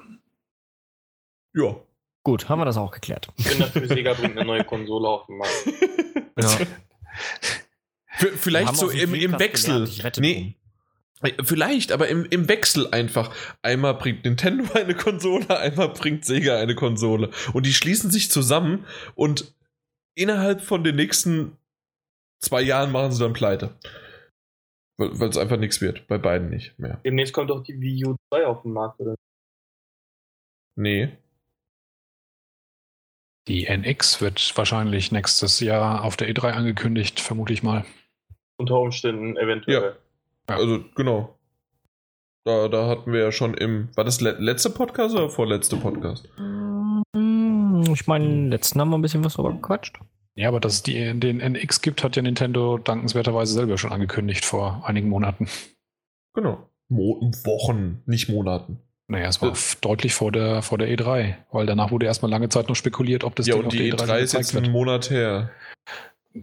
[1.55, 1.75] Ja.
[2.23, 3.27] Gut, haben wir das auch geklärt.
[3.39, 5.67] Ich bin dafür, Sega bringt eine neue Konsole auf den Markt.
[6.39, 6.59] Ja.
[8.37, 9.73] Vielleicht so im, im Wechsel.
[9.73, 10.60] gelernt, ich wette Nee,
[11.43, 13.35] vielleicht, aber im, im Wechsel einfach.
[13.63, 17.31] Einmal bringt Nintendo eine Konsole, einmal bringt Sega eine Konsole.
[17.53, 19.55] Und die schließen sich zusammen und
[20.15, 21.57] innerhalb von den nächsten
[22.41, 23.77] zwei Jahren machen sie dann pleite.
[24.99, 26.07] Weil es einfach nichts wird.
[26.09, 27.01] Bei beiden nicht mehr.
[27.05, 29.15] Demnächst kommt doch die Wii U 2 auf den Markt, oder?
[30.77, 31.17] Nee.
[33.49, 37.87] Die NX wird wahrscheinlich nächstes Jahr auf der E3 angekündigt, vermute ich mal.
[38.59, 39.83] Unter Umständen eventuell.
[39.83, 39.97] Ja.
[40.57, 41.37] Also, genau.
[42.45, 43.89] Da, da hatten wir ja schon im.
[43.97, 46.29] War das le letzte Podcast oder vorletzte Podcast?
[46.39, 49.99] Mm, Ich meine, letzten haben wir ein bisschen was drüber gequatscht.
[50.37, 54.45] Ja, aber dass es die, den NX gibt, hat ja Nintendo dankenswerterweise selber schon angekündigt
[54.45, 55.49] vor einigen Monaten.
[56.35, 56.67] Genau.
[56.89, 58.79] Mo Wochen, nicht Monaten.
[59.09, 62.49] Naja, es war f- deutlich vor der, vor der E3, weil danach wurde erstmal lange
[62.49, 64.39] Zeit noch spekuliert, ob das ja, Ding und auf die der E3 E3 ist jetzt
[64.53, 64.73] gezeigt einen wird.
[64.73, 65.51] Monat her.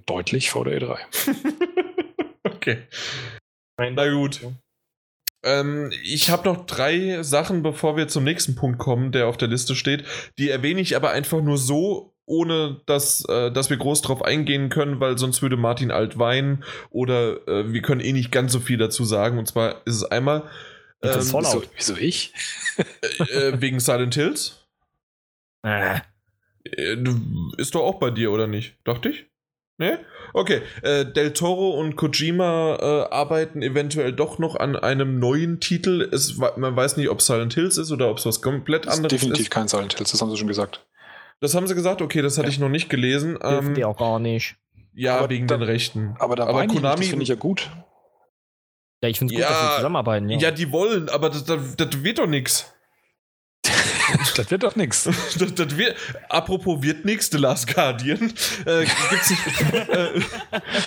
[0.05, 0.97] Deutlich vor der E E3.
[2.43, 2.77] okay.
[3.77, 4.41] Nein, Na gut.
[5.43, 9.47] Ähm, ich habe noch drei Sachen, bevor wir zum nächsten Punkt kommen, der auf der
[9.47, 10.03] Liste steht.
[10.37, 14.69] Die erwähne ich aber einfach nur so, ohne dass, äh, dass wir groß drauf eingehen
[14.69, 18.59] können, weil sonst würde Martin alt weinen oder äh, wir können eh nicht ganz so
[18.59, 19.37] viel dazu sagen.
[19.37, 20.49] Und zwar ist es einmal
[21.01, 22.33] Das ähm, ist voll Wieso, ich?
[22.77, 24.67] äh, äh, wegen Silent Hills.
[25.63, 25.99] Äh,
[26.65, 26.97] Äh,
[27.57, 28.75] Ist doch auch bei dir, oder nicht?
[28.83, 29.27] Dachte ich?
[29.79, 29.99] Ne?
[30.33, 30.61] Okay.
[30.81, 36.07] Äh, Del Toro und Kojima äh, arbeiten eventuell doch noch an einem neuen Titel.
[36.11, 38.97] Es, man weiß nicht, ob Silent Hills ist oder ob es was komplett Das ist
[38.99, 39.51] anderes definitiv ist.
[39.51, 40.85] kein Silent Hills, das haben sie schon gesagt.
[41.41, 42.51] Das haben sie gesagt, okay, das hatte Ja.
[42.53, 43.37] ich noch nicht gelesen.
[43.43, 44.55] Ähm, die auch gar nicht.
[44.95, 46.15] ja, Aber wegen da- den Rechten.
[46.17, 47.69] Aber da Aber Konami- das finde ich ja gut.
[49.03, 50.27] Ja, ich finde es gut, Ja, dass wir zusammenarbeiten.
[50.29, 50.39] Ja.
[50.39, 52.73] Ja, die wollen, aber das, das, das wird doch nichts.
[54.35, 55.03] das wird doch nichts.
[55.03, 55.95] Das, das wird,
[56.29, 58.33] apropos wird nix, The Last Guardian.
[58.65, 59.31] Äh, gibt's,
[59.71, 60.21] äh,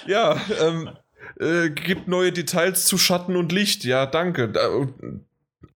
[0.06, 0.90] ja, ähm,
[1.38, 3.84] äh, gibt neue Details zu Schatten und Licht.
[3.84, 4.48] Ja, danke.
[4.48, 4.68] Da,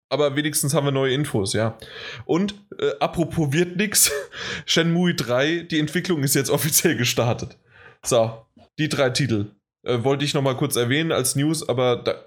[0.09, 1.77] aber wenigstens haben wir neue Infos, ja.
[2.25, 4.11] Und äh, apropos wird nix,
[4.65, 7.57] Shenmue 3, die Entwicklung ist jetzt offiziell gestartet.
[8.05, 8.45] So,
[8.77, 9.47] die drei Titel.
[9.83, 12.25] Äh, wollte ich nochmal kurz erwähnen als News, aber da,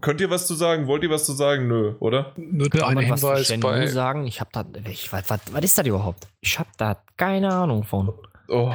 [0.00, 0.86] könnt ihr was zu sagen?
[0.86, 1.68] Wollt ihr was zu sagen?
[1.68, 2.32] Nö, oder?
[2.36, 3.86] Nur Kann ein man was zu Hinweis Shenmue bei.
[3.86, 4.26] sagen?
[4.26, 6.26] Ich habe da, ich, was, was, was ist das überhaupt?
[6.40, 8.12] Ich habe da keine Ahnung von.
[8.48, 8.72] Oh.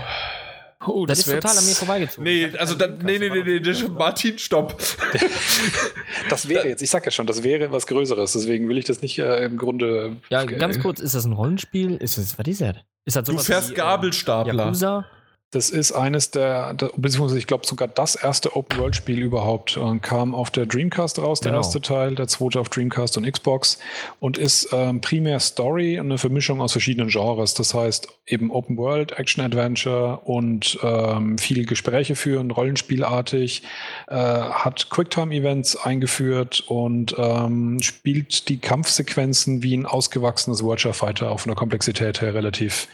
[0.86, 2.24] Oh, Das, ist wär total an mir vorbeigezogen.
[2.24, 4.78] Nee, also dann, nee, nee, nee, nee, das- Martin, stopp.
[6.30, 9.02] Das wäre jetzt, ich sag ja schon, das wäre was Größeres, deswegen will ich das
[9.02, 10.18] nicht äh, im Grunde.
[10.30, 11.96] Ja, äh, ganz kurz, ist das ein Rollenspiel?
[11.98, 12.76] Ist es, was ist das?
[13.06, 14.54] Ist das Du sowas fährst wie, äh, Gabelstapler.
[14.66, 15.06] Yakuza?
[15.52, 19.78] Das ist eines der, beziehungsweise ich glaube sogar das erste Open-World-Spiel überhaupt.
[19.78, 21.62] Und kam auf der Dreamcast raus, der Genau.
[21.62, 23.80] erste Teil, der zweite auf Dreamcast und Xbox.
[24.20, 27.54] Und ist ähm, primär Story und eine Vermischung aus verschiedenen Genres.
[27.54, 33.64] Das heißt eben Open-World, Action-Adventure und ähm, viel Gespräche führen, Rollenspielartig.
[34.10, 41.46] Äh, hat Quicktime-Events eingeführt und ähm, spielt die Kampfsequenzen wie ein ausgewachsenes Virtua Fighter auf
[41.48, 42.90] einer Komplexität her relativ,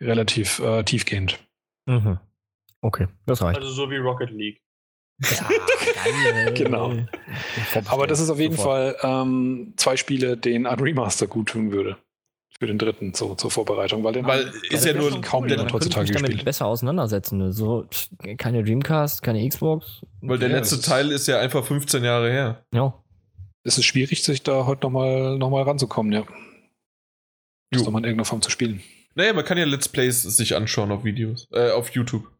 [0.00, 1.38] relativ äh, tiefgehend.
[1.86, 2.18] Mhm.
[2.80, 3.58] Okay, das reicht.
[3.58, 4.60] Also so wie Rocket League.
[5.22, 5.48] Ja,
[6.04, 6.54] geil.
[6.54, 6.94] Genau.
[7.86, 11.96] Aber das ist auf jeden Fall ähm, zwei Spiele, denen ein Remaster gut tun würde.
[12.58, 14.04] Für den dritten, so zur Vorbereitung.
[14.04, 16.44] Weil, den Weil haben- ist ja nur kaum der- jemand heutzutage mich damit gespielt.
[16.44, 17.38] besser auseinandersetzen.
[17.38, 17.52] ne?
[17.52, 17.86] So,
[18.38, 20.02] keine Dreamcast, keine Xbox.
[20.20, 22.64] Weil der Ja, letzte Teil ist ja einfach 15 Jahre her.
[22.72, 22.94] Ja.
[23.64, 26.24] Es ist schwierig, sich da heute nochmal noch mal ranzukommen, ja.
[27.70, 28.82] Das nochmal in irgendeiner Form zu spielen.
[29.14, 32.30] Naja, man kann ja Let's Plays sich anschauen auf Videos, äh, auf YouTube.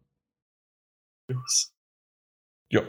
[2.70, 2.82] Ja.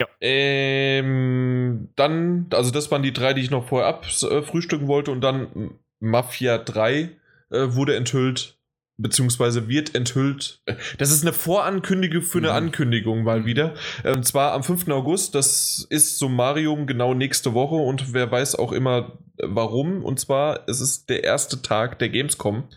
[0.00, 0.08] Ja.
[0.20, 5.78] Ähm, dann, also das waren die drei, die ich noch vorher abfrühstücken wollte und dann
[6.00, 7.10] Mafia 3
[7.50, 8.58] äh, wurde enthüllt,
[8.96, 10.60] beziehungsweise wird enthüllt.
[10.66, 12.54] Äh, Das ist eine Vorankündigung für eine Mhm.
[12.56, 13.46] Ankündigung mal Mhm.
[13.46, 13.74] wieder.
[14.02, 14.88] Äh, Und zwar am 5.
[14.92, 20.04] August, das ist Summarium genau nächste Woche und wer weiß auch immer äh, warum.
[20.04, 22.68] Und zwar, es ist der erste Tag der Gamescom.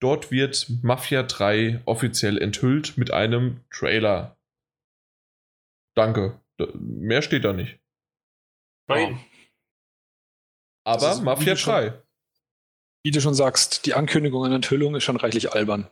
[0.00, 4.36] Dort wird Mafia 3 offiziell enthüllt mit einem Trailer.
[5.96, 6.40] Danke.
[6.60, 7.78] D- Mehr steht da nicht.
[8.88, 9.20] Nein.
[10.84, 12.02] Aber Das ist Mafia wie schon- 3.
[13.04, 15.88] Wie du schon sagst, die Ankündigung und Enthüllung ist schon reichlich albern.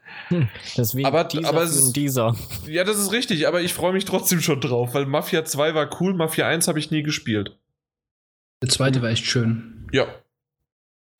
[0.77, 2.37] Deswegen Aber- dieser aber einen dieser.
[2.67, 6.01] Ja, das ist richtig, aber ich freue mich trotzdem schon drauf, weil Mafia 2 war
[6.01, 7.59] cool, Mafia 1 habe ich nie gespielt.
[8.63, 9.86] Der zweite war echt schön.
[9.93, 10.07] Ja.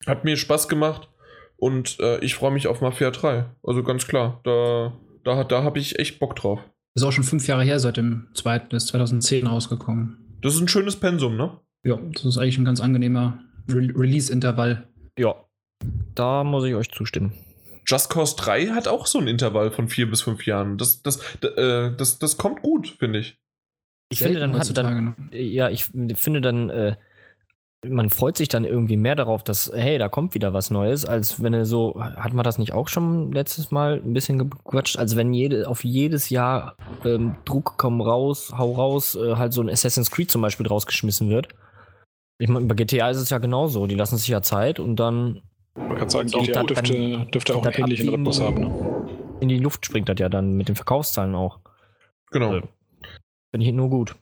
[0.05, 1.09] Hat mir Spaß gemacht
[1.57, 3.45] und äh, ich freue mich auf Mafia 3.
[3.63, 6.59] Also ganz klar, da, da, da habe ich echt Bock drauf.
[6.95, 10.17] Ist auch schon fünf Jahre her seit dem zweiten, ist 2010 rausgekommen.
[10.41, 11.59] Das ist ein schönes Pensum, ne?
[11.83, 13.39] Ja, das ist eigentlich ein ganz angenehmer
[13.69, 14.87] Re Release-Intervall.
[15.17, 15.35] Ja.
[16.15, 17.33] Da muss ich euch zustimmen.
[17.85, 20.77] Just Cause 3 hat auch so ein Intervall von vier bis fünf Jahren.
[20.77, 23.39] Das, das, äh, das, das kommt gut, finde ich.
[24.09, 25.85] Ich finde, dann hat dann, ja, ich
[26.15, 26.95] finde dann, äh,
[27.85, 31.41] man freut sich dann irgendwie mehr darauf, dass, hey, da kommt wieder was Neues, als
[31.43, 34.97] wenn er so, hat man das nicht auch schon letztes Mal ein bisschen gequatscht?
[34.97, 36.75] Also wenn jede, auf jedes Jahr
[37.05, 41.29] ähm, Druck komm raus, hau raus, äh, halt so ein Assassin's Creed zum Beispiel rausgeschmissen
[41.29, 41.49] wird.
[42.39, 45.41] Ich meine, bei GTA ist es ja genauso, die lassen sich ja Zeit und dann
[45.75, 48.61] Man kann sagen, GTA dann- dürfte, dürfte auch einen ähnlichen Rhythmus in- haben.
[48.61, 49.07] Ne?
[49.39, 51.59] in die Luft springt das ja dann mit den Verkaufszahlen auch.
[52.31, 52.55] Genau.
[52.55, 52.61] Ja.
[53.51, 54.15] Finde ich nur gut.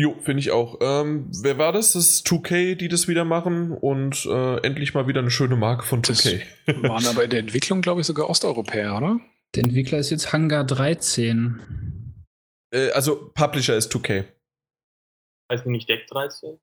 [0.00, 0.78] Jo, finde ich auch.
[0.80, 1.94] Ähm, wer war das?
[1.94, 5.84] Das ist 2K, die das wieder machen und äh, endlich mal wieder eine schöne Marke
[5.84, 6.40] von Das 2K.
[6.88, 9.18] waren aber in der Entwicklung, glaube ich, sogar Osteuropäer, oder?
[9.56, 12.14] Der Entwickler ist jetzt Hangar 13.
[12.72, 14.26] äh, also Publisher ist 2K.
[15.50, 16.60] Heißt die nicht Deck 13?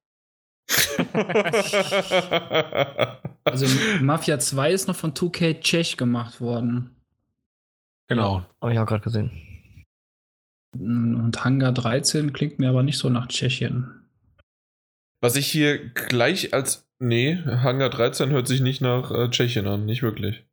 [3.43, 3.67] Also
[4.01, 6.95] Mafia 2 ist noch von 2K Czech gemacht worden.
[8.07, 8.43] Genau.
[8.61, 9.54] Habe ich auch gerade gesehen.
[10.79, 14.07] Und Hangar 13 klingt mir aber nicht so nach Tschechien.
[15.21, 16.87] Was ich hier gleich als.
[16.99, 20.45] Nee, Hangar 13 hört sich nicht nach äh, Tschechien an, nicht wirklich.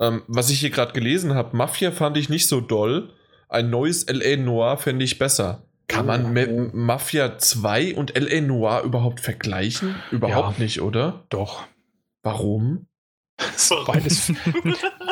[0.00, 3.12] Ähm, was ich hier gerade gelesen habe, Mafia fand ich nicht so doll.
[3.48, 5.62] Ein neues LA Noir fände ich besser.
[5.86, 6.28] Kann man Oh.
[6.30, 9.94] Ma- Mafia 2 und LA Noir überhaupt vergleichen?
[10.10, 10.64] Überhaupt Ja.
[10.64, 11.24] nicht, oder?
[11.30, 11.64] Doch.
[12.22, 12.86] Warum?
[13.86, 14.32] Beides,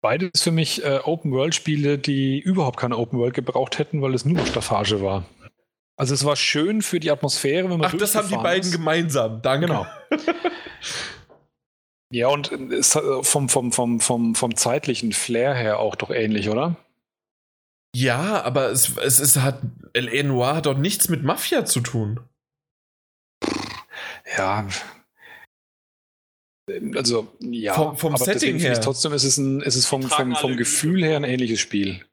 [0.00, 5.00] beides für mich äh, Open-World-Spiele, die überhaupt keine Open-World gebraucht hätten, weil es nur Staffage
[5.00, 5.24] war.
[5.96, 8.72] Also es war schön für die Atmosphäre, wenn man Ach, das haben die beiden ist.
[8.72, 9.42] gemeinsam.
[9.42, 9.66] Danke.
[9.66, 9.86] Genau.
[12.12, 16.10] Ja, und es hat äh, vom, vom, vom, vom, vom zeitlichen Flair her auch doch
[16.10, 16.76] ähnlich, oder?
[17.94, 19.60] Ja, aber es, es, es hat.
[19.94, 22.20] LA Noir hat doch nichts mit Mafia zu tun.
[24.36, 24.66] Ja.
[26.94, 27.74] Also, ja.
[27.74, 28.80] Vom- vom aber Setting finde ich her.
[28.80, 32.04] Trotzdem ist es, ein, ist es vom, vom, vom Gefühl her ein ähnliches Spiel.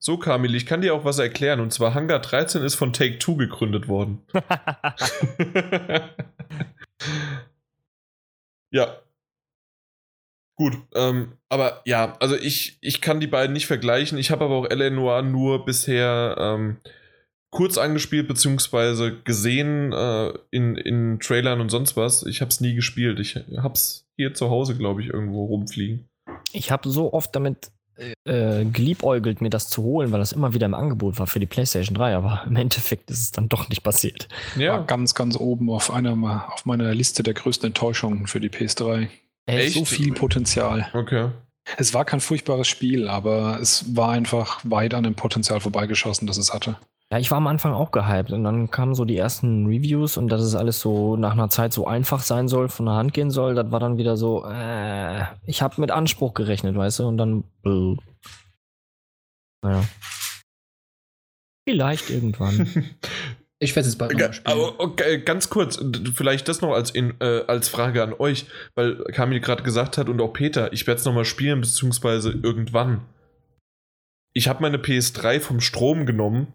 [0.00, 1.60] So, Kamil, ich kann dir auch was erklären.
[1.60, 4.22] Und zwar Hangar 13 ist von Take Two gegründet worden.
[8.70, 8.98] ja.
[10.56, 14.18] Gut, ähm, aber ja, also ich, ich kann die beiden nicht vergleichen.
[14.18, 14.90] Ich habe aber auch L.A.
[14.90, 16.78] Noir nur bisher ähm,
[17.50, 22.24] kurz angespielt, beziehungsweise gesehen äh, in, in Trailern und sonst was.
[22.24, 23.18] Ich habe es nie gespielt.
[23.20, 26.08] Ich habe es hier zu Hause, glaube ich, irgendwo rumfliegen.
[26.52, 27.70] Ich habe so oft damit
[28.24, 31.46] äh, geliebäugelt, mir das zu holen, weil das immer wieder im Angebot war für die
[31.46, 34.28] PlayStation 3, aber im Endeffekt ist es dann doch nicht passiert.
[34.54, 38.50] War Ja, ganz, ganz oben auf, einer, auf meiner Liste der größten Enttäuschungen für die
[38.50, 39.08] PS3.
[39.46, 39.74] Echt?
[39.74, 40.88] So viel Potenzial.
[40.92, 41.30] okay.
[41.76, 46.38] Es war kein furchtbares Spiel, aber es war einfach weit an dem Potenzial vorbeigeschossen, das
[46.38, 46.78] es hatte.
[47.10, 50.28] Ja, ich war am Anfang auch gehypt und dann kamen so die ersten Reviews und
[50.28, 53.30] dass es alles so nach einer Zeit so einfach sein soll, von der Hand gehen
[53.30, 57.16] soll, das war dann wieder so, äh, ich habe mit Anspruch gerechnet, weißt du, und
[57.16, 57.96] dann, äh,
[59.62, 59.84] naja.
[61.66, 62.94] Vielleicht irgendwann.
[63.60, 64.30] Ich werde jetzt bald Ga-.
[64.44, 65.80] Aber okay, ganz kurz,
[66.14, 70.08] vielleicht das noch als, in, äh, als Frage an euch, weil Kamil gerade gesagt hat
[70.08, 73.00] und auch Peter, ich werde es nochmal spielen, beziehungsweise irgendwann.
[74.32, 76.52] Ich habe meine PS3 vom Strom genommen,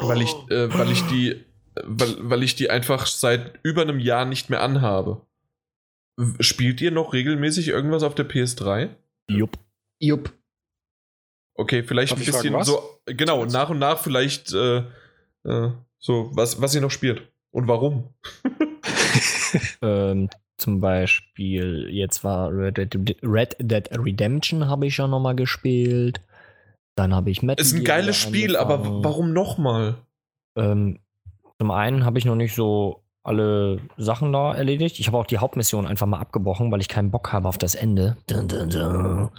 [0.00, 1.44] weil ich, äh, weil ich die,
[1.84, 5.22] weil, weil ich die einfach seit über einem Jahr nicht mehr anhabe.
[6.40, 8.90] Spielt ihr noch regelmäßig irgendwas auf der PS3?
[9.28, 9.58] Jupp.
[10.00, 10.32] Jupp.
[11.54, 12.66] Okay, vielleicht Darf ein ich fragen, bisschen was?
[12.66, 14.84] so, genau, nach und nach vielleicht äh,
[15.44, 18.14] äh, so, was, was ihr noch spielt und warum.
[19.82, 20.28] Ähm,
[20.58, 26.20] zum Beispiel, jetzt war Red Dead, Red Dead Redemption habe ich ja nochmal gespielt.
[27.00, 29.04] Dann habe ich Metal Ist ein geiles Spiel, aber angefangen.
[29.04, 29.94] warum nochmal?
[30.54, 30.98] Ähm,
[31.58, 35.00] zum einen habe ich noch nicht so alle Sachen da erledigt.
[35.00, 37.74] Ich habe auch die Hauptmission einfach mal abgebrochen, weil ich keinen Bock habe auf das
[37.74, 38.18] Ende.
[38.26, 39.30] Dun, dun, dun.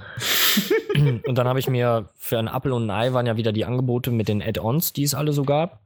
[1.27, 3.65] und dann habe ich mir für ein Apple und ein Ei waren ja wieder die
[3.65, 5.81] Angebote mit den Add-ons, die es alle so gab.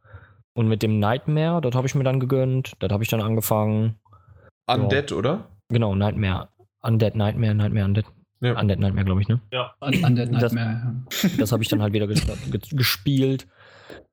[0.53, 2.71] Und mit dem Nightmare, das habe ich mir dann gegönnt.
[2.79, 3.99] Das habe ich dann angefangen.
[4.65, 5.49] Undead, oder?
[5.67, 6.47] Genau, Nightmare.
[6.81, 8.05] Undead Nightmare, Nightmare, Undead.
[8.45, 8.59] Ja.
[8.59, 9.39] Undead Nightmare, glaube ich, ne?
[9.79, 11.05] An, an der Das- Nightmare.
[11.37, 13.47] Das habe ich dann halt wieder ges ge gespielt.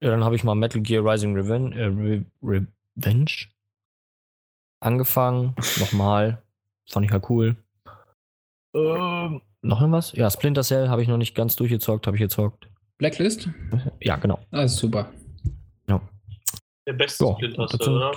[0.01, 3.33] Ja, dann habe ich mal Metal Gear Rising Reven äh, Re Revenge
[4.81, 5.55] angefangen.
[5.81, 6.43] Nochmal.
[6.91, 7.57] Fand ich halt cool.
[8.75, 10.13] Ähm, noch irgendwas?
[10.13, 12.69] Ja, Splinter Cell habe ich noch nicht ganz durchgezockt, habe ich gezockt.
[12.99, 13.49] Blacklist?
[14.01, 14.39] Ja, genau.
[14.51, 15.09] Ah, ist super.
[16.85, 18.13] Der beste Ja, Splinter das Cell, oder?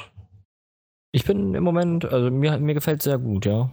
[1.12, 3.70] Ich bin im Moment, also mir, mir gefällt sehr gut, ja.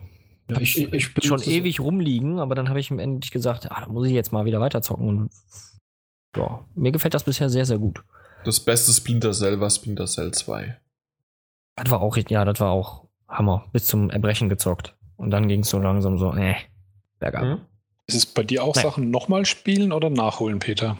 [0.50, 3.88] Ja, ich, ich, ich schon ewig rumliegen, aber dann habe ich endlich gesagt, ah, da
[3.88, 5.08] muss ich jetzt mal wieder weiterzocken.
[5.08, 5.30] Und
[6.36, 8.02] ja, mir gefällt das bisher sehr, sehr gut.
[8.44, 10.76] Das beste Splinter Cell war Splinter Cell 2.
[11.76, 13.66] Das war auch, ja, das war auch Hammer.
[13.72, 14.94] Bis zum Erbrechen gezockt.
[15.16, 16.56] Und dann ging es so langsam so, äh,
[17.18, 17.42] bergab.
[17.42, 17.60] Hm?
[18.06, 18.82] Ist es bei dir auch Nein.
[18.82, 20.98] Sachen nochmal spielen oder nachholen, Peter?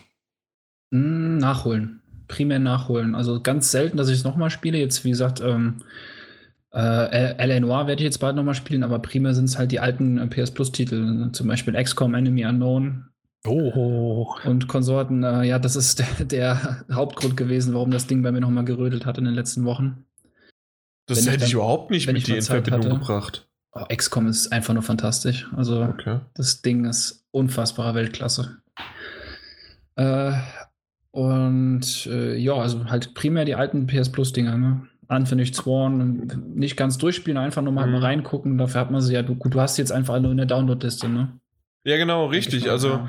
[0.91, 2.01] Mm, nachholen.
[2.29, 3.15] Primär nachholen.
[3.15, 4.79] Also ganz selten, dass ich es nochmal spiele.
[4.79, 5.83] Jetzt, wie gesagt, ähm,
[6.75, 7.61] äh, L.A.
[7.61, 10.27] Noir werde ich jetzt bald nochmal spielen, aber primär sind es halt die alten äh,
[10.27, 11.31] PS Plus-Titel.
[11.33, 13.07] Zum Beispiel XCOM Enemy Unknown
[13.45, 14.35] Oh.
[14.45, 15.25] und Konsorten.
[15.25, 19.05] Äh, ja, das ist der, der Hauptgrund gewesen, warum das Ding bei mir nochmal gerödelt
[19.05, 20.05] hat in den letzten Wochen.
[21.07, 22.99] Das Wenn ich hätte ich dann- überhaupt nicht mit ich dir in Verbindung hatte.
[23.01, 23.49] gebracht.
[23.75, 25.49] Oh, XCOM ist einfach nur fantastisch.
[25.57, 25.83] Also.
[25.83, 26.21] Okay.
[26.35, 28.59] Das Ding ist unfassbarer Weltklasse.
[29.97, 30.33] Äh,
[31.11, 34.87] und äh, ja, also halt primär die alten PS Plus-Dinger, ne?
[35.13, 37.97] Unfinished Sworn, nicht ganz durchspielen, einfach nur mal Mhm.
[37.97, 38.59] reingucken.
[38.59, 41.09] Dafür hat man sie ja, du, gut, du hast jetzt einfach nur in der Download-Liste,
[41.09, 41.39] ne?
[41.85, 42.65] Ja, genau, richtig.
[42.65, 43.09] mal, Also ja.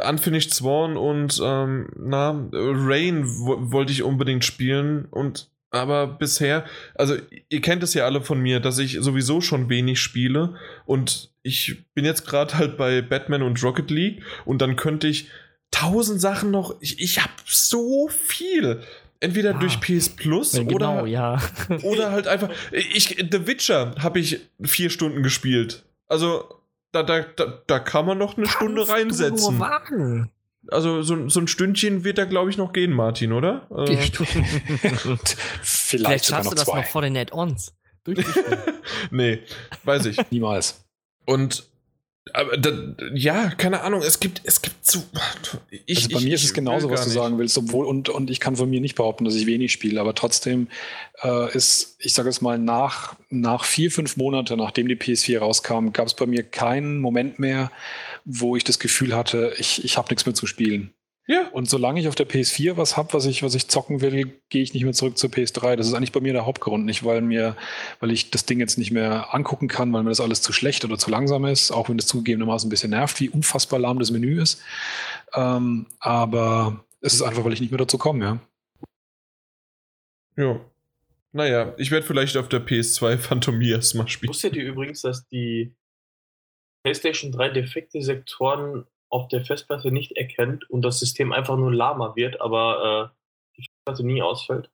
[0.00, 6.64] äh, Unfinished Sworn und ähm, na, Rain wo- wollte ich unbedingt spielen und aber bisher,
[6.94, 7.16] also
[7.50, 10.54] ihr kennt es ja alle von mir, dass ich sowieso schon wenig spiele
[10.86, 15.28] und ich bin jetzt gerade halt bei Batman und Rocket League und dann könnte ich
[15.72, 18.80] tausend Sachen noch, ich, ich habe so viel.
[19.20, 19.58] Entweder Ah.
[19.58, 21.40] durch PS Plus Ja, oder, genau, ja.
[21.82, 22.50] oder halt einfach.
[22.72, 25.84] Ich, The Witcher habe ich vier Stunden gespielt.
[26.08, 26.44] Also,
[26.92, 29.56] da, da, da, da kann man noch eine Stunde Kannst du reinsetzen.
[29.58, 30.30] nur wagen.
[30.68, 33.66] Also, so, so ein Stündchen wird da, glaube ich, noch gehen, Martin, oder?
[33.88, 34.42] Die Äh, Stufe.
[34.82, 35.26] Vielleicht,
[35.62, 36.80] Vielleicht sogar schaffst noch du das zwei.
[36.80, 37.72] noch vor den Add-ons.
[38.04, 38.58] Durchgespielt.
[39.10, 39.40] nee,
[39.84, 40.18] weiß ich.
[40.30, 40.84] Niemals.
[41.24, 41.64] Und.
[42.32, 42.72] Aber da,
[43.14, 45.02] ja, keine Ahnung, es gibt, es gibt so.
[45.86, 47.14] Ich, also bei ich- mir ist es genauso, was du nicht.
[47.14, 50.00] sagen willst, obwohl, und, und ich kann von mir nicht behaupten, dass ich wenig spiele,
[50.00, 50.68] aber trotzdem
[51.22, 55.92] äh, ist, ich sage es mal, nach, nach vier, fünf Monate, nachdem die PS4 rauskam,
[55.92, 57.70] gab es bei mir keinen Moment mehr,
[58.24, 60.92] wo ich das Gefühl hatte, ich, ich habe nichts mehr zu spielen.
[61.28, 64.40] Ja, Und solange ich auf der PS4 was habe, was ich, was ich zocken will,
[64.48, 65.74] gehe ich nicht mehr zurück zur PS3.
[65.74, 66.84] Das ist eigentlich bei mir der Hauptgrund.
[66.84, 67.56] Nicht, weil mir,
[67.98, 70.84] weil ich das Ding jetzt nicht mehr angucken kann, weil mir das alles zu schlecht
[70.84, 74.12] oder zu langsam ist, auch wenn es zugegebenermaßen ein bisschen nervt, wie unfassbar lahm das
[74.12, 74.62] Menü ist.
[75.34, 78.40] Ähm, aber es ist einfach, weil ich nicht mehr dazu komme,
[80.36, 80.44] ja.
[80.44, 80.60] ja.
[81.32, 84.28] Naja, ich werde vielleicht auf der PS2 Phantomias mal spielen.
[84.30, 85.74] Wusstet ihr übrigens, dass die
[86.84, 92.16] PlayStation 3 defekte Sektoren auf der Festplatte nicht erkennt und das System einfach nur lahmer
[92.16, 94.70] wird, aber äh, die Festplatte nie ausfällt?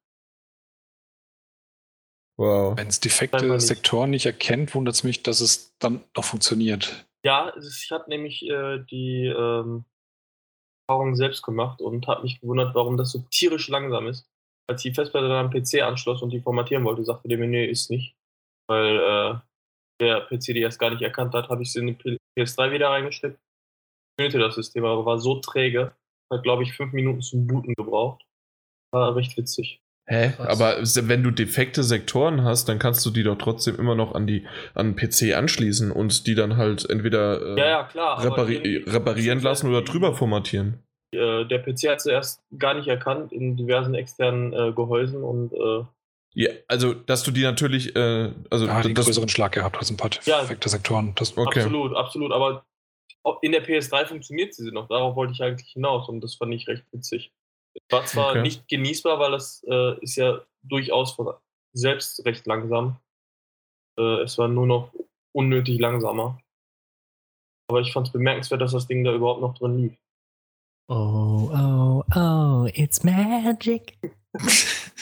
[2.38, 2.76] Wow.
[2.76, 3.60] Wenn es defekte nicht.
[3.60, 7.06] Sektoren nicht erkennt, wundert es mich, dass es dann noch funktioniert.
[7.24, 9.84] Ja, ich habe nämlich äh, die ähm,
[10.88, 14.28] Erfahrung selbst gemacht und habe mich gewundert, warum das so tierisch langsam ist.
[14.68, 17.48] Als ich die Festplatte dann am PC anschloss und die formatieren wollte, sagte der mir,
[17.48, 18.16] nee, ist nicht.
[18.68, 19.38] Weil äh,
[20.00, 22.90] der PC die erst gar nicht erkannt hat, habe ich sie in die PS3 wieder
[22.90, 23.38] reingesteckt.
[24.22, 25.92] Funktionierte das System, aber war so träge.
[26.32, 28.22] Hat, glaube ich, fünf Minuten zum Booten gebraucht.
[28.92, 29.80] War recht witzig.
[30.06, 30.32] Hä?
[30.36, 30.60] Krass.
[30.60, 30.76] Aber
[31.08, 34.46] wenn du defekte Sektoren hast, dann kannst du die doch trotzdem immer noch an die
[34.74, 38.22] an den PC anschließen und die dann halt entweder äh, Ja, ja, klar.
[38.24, 40.82] repari reparieren lassen oder drüber formatieren.
[41.14, 45.84] Äh, der PC hat zuerst gar nicht erkannt in diversen externen äh, Gehäusen und äh,
[46.34, 49.96] Ja, also dass du die natürlich, äh, also einen das, größeren Schlag gehabt als ein
[49.98, 50.40] paar Ja.
[50.40, 51.12] defekte Sektoren.
[51.14, 51.60] Das, Okay.
[51.60, 52.32] absolut, absolut.
[52.32, 52.64] Aber
[53.42, 54.88] in der PS3 funktioniert sie noch.
[54.88, 57.32] Darauf wollte ich eigentlich hinaus und das fand ich recht witzig.
[57.74, 58.42] Es war zwar Okay.
[58.42, 61.32] nicht genießbar, weil das äh, ist ja durchaus von
[61.72, 62.98] selbst recht langsam.
[63.98, 64.92] Äh, es war nur noch
[65.34, 66.38] unnötig langsamer.
[67.68, 69.96] Aber ich fand es bemerkenswert, dass das Ding da überhaupt noch drin lief.
[70.88, 73.96] Oh, oh, oh, it's magic.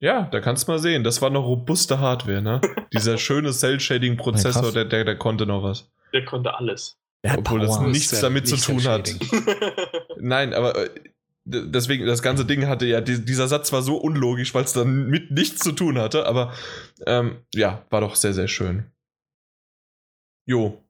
[0.00, 2.60] ja, da kannst du mal sehen, das war noch robuste Hardware, ne?
[2.92, 5.92] Dieser schöne Cell-Shading-Prozessor, der, der, der konnte noch was.
[6.12, 6.98] Der konnte alles.
[7.24, 7.88] Der Obwohl das Power.
[7.88, 9.14] nichts Cell- damit zu nicht tun hat.
[10.18, 10.90] Nein, aber äh,
[11.44, 15.06] deswegen, das ganze Ding hatte ja, die, dieser Satz war so unlogisch, weil es dann
[15.08, 16.52] mit nichts zu tun hatte, aber
[17.06, 18.86] ähm, ja, war doch sehr, sehr schön.
[20.46, 20.82] Jo.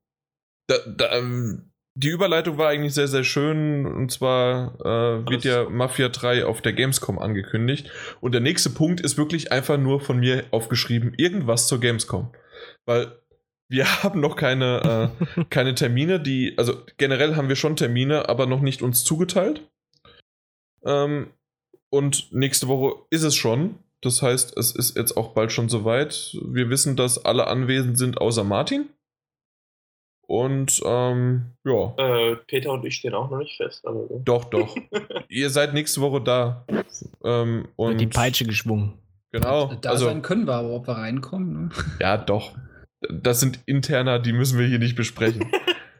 [0.68, 3.84] Da, da, ähm, die Überleitung war eigentlich sehr, sehr schön.
[3.86, 7.90] Und zwar äh, wird ja Mafia 3 auf der Gamescom angekündigt.
[8.20, 12.32] Und der nächste Punkt ist wirklich einfach nur von mir aufgeschrieben, irgendwas zur Gamescom.
[12.86, 13.18] Weil
[13.72, 18.46] wir haben noch keine, äh, keine Termine, die, also generell haben wir schon Termine, aber
[18.46, 19.68] noch nicht uns zugeteilt.
[20.84, 21.30] Ähm,
[21.90, 23.78] und nächste Woche ist es schon.
[24.00, 26.36] Das heißt, es ist jetzt auch bald schon soweit.
[26.42, 28.88] Wir wissen, dass alle anwesend sind, außer Martin.
[30.26, 33.86] Und ähm, ja, äh, Peter und ich stehen auch noch nicht fest.
[33.86, 34.22] Aber so.
[34.24, 34.76] doch, doch.
[35.28, 36.64] Ihr seid nächste Woche da.
[37.22, 38.94] Ähm, und Wird die Peitsche geschwungen.
[39.30, 39.74] Genau.
[39.74, 41.64] Da also, sein können wir, aber ob wir reinkommen.
[41.64, 41.70] Ne?
[42.00, 42.54] ja, doch.
[43.10, 45.50] Das sind interner, die müssen wir hier nicht besprechen.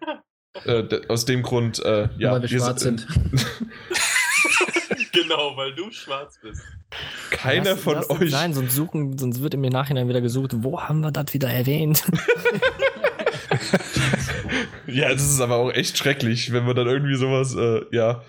[0.65, 2.33] äh, aus dem Grund, äh, ja.
[2.33, 3.07] Weil wir wir schwarz sind-
[5.13, 6.63] genau, weil du schwarz bist.
[7.31, 8.31] Keiner Lass- von lass euch.
[8.31, 12.03] Sein, sonst, suchen, sonst wird im Nachhinein wieder gesucht, wo haben wir das wieder erwähnt?
[14.87, 18.23] Ja, das ist aber auch echt schrecklich, wenn man dann irgendwie sowas, äh, ja.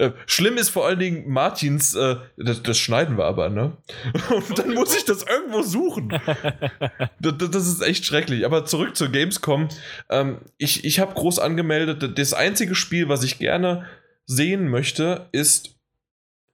[0.00, 3.76] Äh, schlimm ist vor allen Dingen Martins, äh, das, das schneiden wir aber, ne?
[4.30, 6.18] Und dann muss ich das irgendwo suchen.
[7.20, 8.46] Das, das ist echt schrecklich.
[8.46, 9.68] Aber zurück zur Gamescom.
[10.08, 13.84] Ähm, ich ich habe groß angemeldet, das einzige Spiel, was ich gerne
[14.24, 15.76] sehen möchte, ist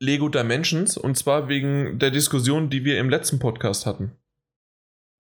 [0.01, 0.97] Lego Dimensions.
[0.97, 4.11] Und zwar wegen der Diskussion, die wir im letzten Podcast hatten.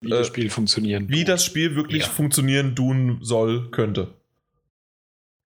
[0.01, 1.09] Wie Äh, das Spiel funktionieren.
[1.09, 2.09] Wie das Spiel wirklich Ja.
[2.09, 4.09] funktionieren tun soll, könnte.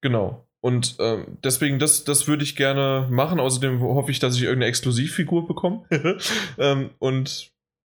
[0.00, 0.46] Genau.
[0.62, 3.40] Und ähm, deswegen, das, das würde ich gerne machen.
[3.40, 5.84] Außerdem hoffe ich, dass ich irgendeine Exklusivfigur bekomme.
[6.58, 7.50] ähm, und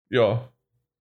[0.10, 0.48] ja,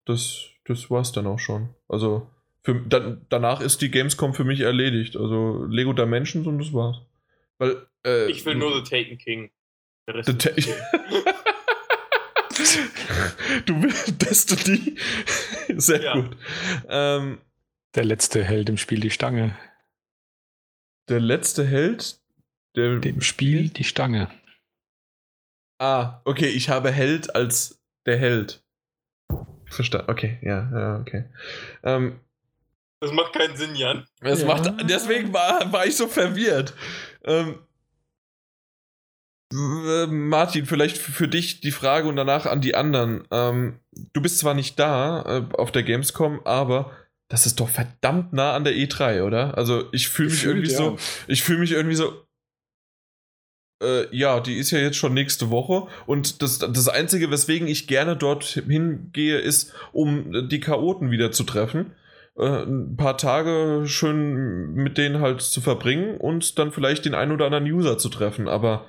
[0.05, 1.69] das, das war's dann auch schon.
[1.89, 2.29] Also,
[2.63, 5.15] für, dann, danach ist die Gamescom für mich erledigt.
[5.17, 7.01] Also Lego Dimensions und das war's.
[7.57, 9.51] Weil, äh, Ich will nur The Taken King.
[10.07, 11.33] Der Rest The ist Ta- okay.
[13.65, 14.95] du willst Destiny.
[15.77, 16.13] Sehr Ja.
[16.13, 16.37] gut.
[16.89, 17.37] Ähm,
[17.95, 19.57] Der letzte hält im Spiel die Stange.
[21.09, 22.19] Der letzte Held,
[22.75, 22.99] der.
[22.99, 24.29] Dem Spiel die Stange.
[25.81, 28.63] Ah, okay, ich habe Held als der Held.
[29.65, 30.09] Verstanden.
[30.11, 31.25] Okay, ja, ja, okay.
[31.83, 32.19] Ähm,
[33.01, 34.05] Das macht keinen Sinn, Jan.
[34.21, 34.47] es Ja.
[34.47, 36.73] macht, deswegen war, war ich so verwirrt.
[37.23, 37.59] Ähm,
[39.53, 43.27] äh, Martin, vielleicht für dich die Frage und danach an die anderen.
[43.31, 43.79] Ähm,
[44.13, 46.91] du bist zwar nicht da äh, auf der Gamescom, aber
[47.29, 49.57] das ist doch verdammt nah an der E3, oder?
[49.57, 50.77] Also ich fühle mich irgendwie ja.
[50.77, 50.97] so,
[51.27, 52.25] ich fühle mich irgendwie so.
[53.81, 57.87] Äh, ja, die ist ja jetzt schon nächste Woche und das, das Einzige, weswegen ich
[57.87, 61.93] gerne dort hingehe, ist, um die Chaoten wieder zu treffen.
[62.35, 67.31] Äh, ein paar Tage schön mit denen halt zu verbringen und dann vielleicht den einen
[67.31, 68.85] oder anderen User zu treffen, aber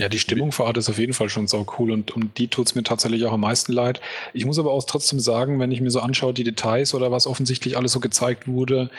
[0.00, 2.46] Ja, die Stimmung vor Ort ist auf jeden Fall schon sau cool und um die
[2.46, 4.00] tut es mir tatsächlich auch am meisten leid.
[4.32, 7.26] Ich muss aber auch trotzdem sagen, wenn ich mir so anschaue, die Details oder was
[7.26, 8.90] offensichtlich alles so gezeigt wurde,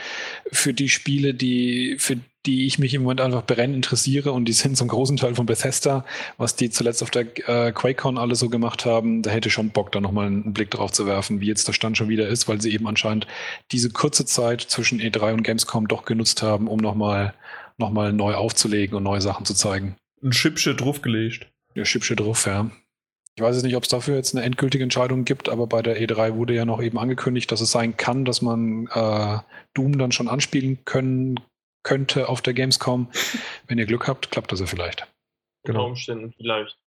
[0.51, 4.51] für die Spiele, die, für die ich mich im Moment einfach brennend interessiere und die
[4.53, 6.03] sind zum großen Teil von Bethesda,
[6.37, 9.69] was die zuletzt auf der äh, QuakeCon alle so gemacht haben, da hätte ich schon
[9.69, 12.49] Bock, da nochmal einen Blick drauf zu werfen, wie jetzt der Stand schon wieder ist,
[12.49, 13.25] weil sie eben anscheinend
[13.71, 17.33] diese kurze Zeit zwischen E3 und Gamescom doch genutzt haben, um nochmal
[17.77, 19.95] noch mal neu aufzulegen und neue Sachen zu zeigen.
[20.23, 21.47] Ein Chipsche draufgelegt.
[21.75, 22.69] Ja, Schippsche drauf, ja.
[23.35, 26.01] Ich weiß jetzt nicht, ob es dafür jetzt eine endgültige Entscheidung gibt, aber bei der
[26.01, 29.37] E3 wurde ja noch eben angekündigt, dass es sein kann, dass man äh,
[29.73, 31.39] Doom dann schon anspielen können
[31.83, 33.09] könnte auf der Gamescom.
[33.67, 35.07] Wenn ihr Glück habt, klappt das ja vielleicht.
[35.63, 35.85] Unter Genau.
[35.87, 36.77] Umständen vielleicht.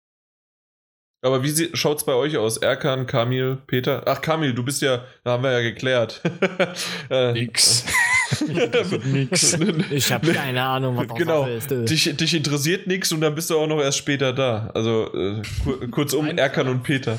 [1.24, 2.56] Aber wie schaut es bei euch aus?
[2.56, 4.02] Erkan, Kamil, Peter?
[4.06, 6.20] Ach, Kamil, du bist ja, da haben wir ja geklärt.
[7.10, 7.84] Äh, Nix.
[8.40, 9.59] nix.
[9.90, 11.46] Ich habe keine Ahnung, was Genau.
[11.46, 11.70] Ist.
[11.70, 11.84] du.
[11.84, 14.70] Dich, dich interessiert nichts und dann bist du auch noch erst später da.
[14.74, 16.26] Also äh, kur kurzum.
[16.38, 17.18] Erkan und Peter.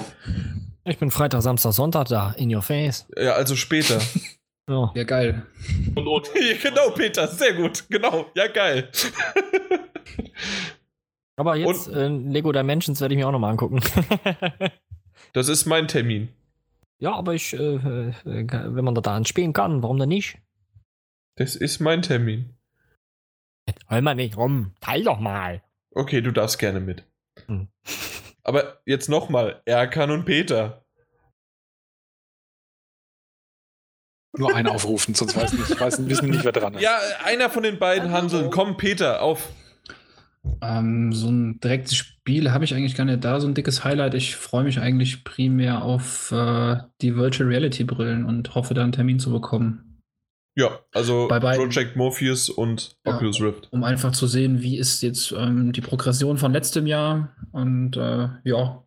[0.85, 2.33] Ich bin Freitag, Samstag, Sonntag da.
[2.37, 3.05] In your face.
[3.17, 3.99] Ja, also später.
[4.69, 4.93] Ja.
[4.95, 5.45] Ja, geil.
[5.93, 7.83] Und Ja, genau, Peter, sehr gut.
[7.89, 8.87] Genau, ja, geil.
[11.35, 13.81] Aber jetzt äh, Lego Dimensions werde ich mir auch nochmal angucken.
[15.33, 16.29] Das ist mein Termin.
[16.99, 20.37] ja, aber ich, äh, äh, wenn man da dann spielen kann, warum denn nicht?
[21.35, 22.55] Das ist mein Termin.
[23.89, 24.75] Hol mal nicht rum.
[24.81, 25.63] Teil doch mal.
[25.91, 27.05] Okay, du darfst gerne mit.
[27.47, 27.67] Hm.
[28.43, 30.85] Aber jetzt nochmal, Erkan und Peter.
[34.35, 36.81] Nur einen aufrufen, sonst weiß nicht, weiß, wissen wir nicht, wer dran ist.
[36.81, 38.49] Ja, einer von den beiden Hanseln.
[38.49, 39.49] Komm, Peter, auf.
[40.61, 44.15] Ähm, so ein direktes Spiel habe ich eigentlich gar nicht da, so ein dickes Highlight.
[44.15, 48.91] Ich freue mich eigentlich primär auf äh, die Virtual Reality Brillen und hoffe, da einen
[48.91, 49.92] Termin zu bekommen,
[50.55, 51.39] Ja, also Bei.
[51.55, 53.15] Project Morpheus und Ja.
[53.15, 53.67] Oculus Rift.
[53.71, 58.29] um einfach zu sehen, wie ist jetzt ähm, die Progression von letztem Jahr und äh,
[58.43, 58.83] ja.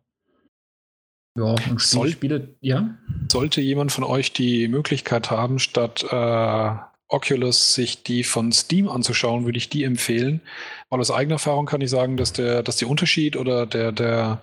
[1.37, 2.97] Ja, und Soll- Spiele, Spiele, ja.
[3.31, 6.69] Sollte jemand von euch die Möglichkeit haben, statt äh,
[7.09, 10.41] Oculus sich die von Steam anzuschauen, würde ich die empfehlen.
[10.89, 14.41] Weil aus eigener Erfahrung kann ich sagen, dass der, dass der Unterschied oder der, der,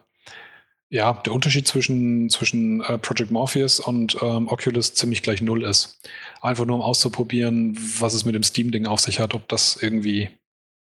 [0.94, 6.00] ja, der Unterschied zwischen, zwischen äh, Project Morpheus und ähm, Oculus ziemlich gleich null ist.
[6.40, 10.30] Einfach nur um auszuprobieren, was es mit dem Steam-Ding auf sich hat, ob das irgendwie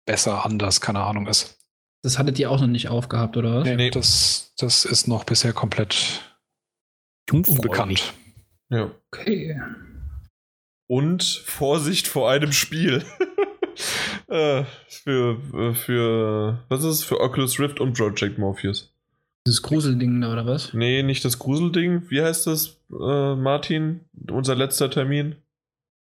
[0.06, 1.58] besser, anders, keine Ahnung ist.
[2.04, 3.64] Das hattet ihr auch noch nicht aufgehabt, oder was?
[3.64, 3.90] Nee, Nee.
[3.90, 6.22] Das, das ist noch bisher komplett
[7.32, 8.14] unbekannt.
[8.70, 8.92] Ja.
[9.12, 9.60] Okay.
[10.88, 13.04] Und Vorsicht vor einem Spiel.
[14.28, 17.04] äh, für, äh, für, was ist es?
[17.04, 18.93] Für Oculus Rift und Project Morpheus.
[19.46, 20.74] Dieses Gruselding da, oder was?
[20.74, 22.10] Nee, nicht das Gruselding.
[22.10, 24.02] Wie heißt das, äh, Martin?
[24.32, 25.36] Unser letzter Termin?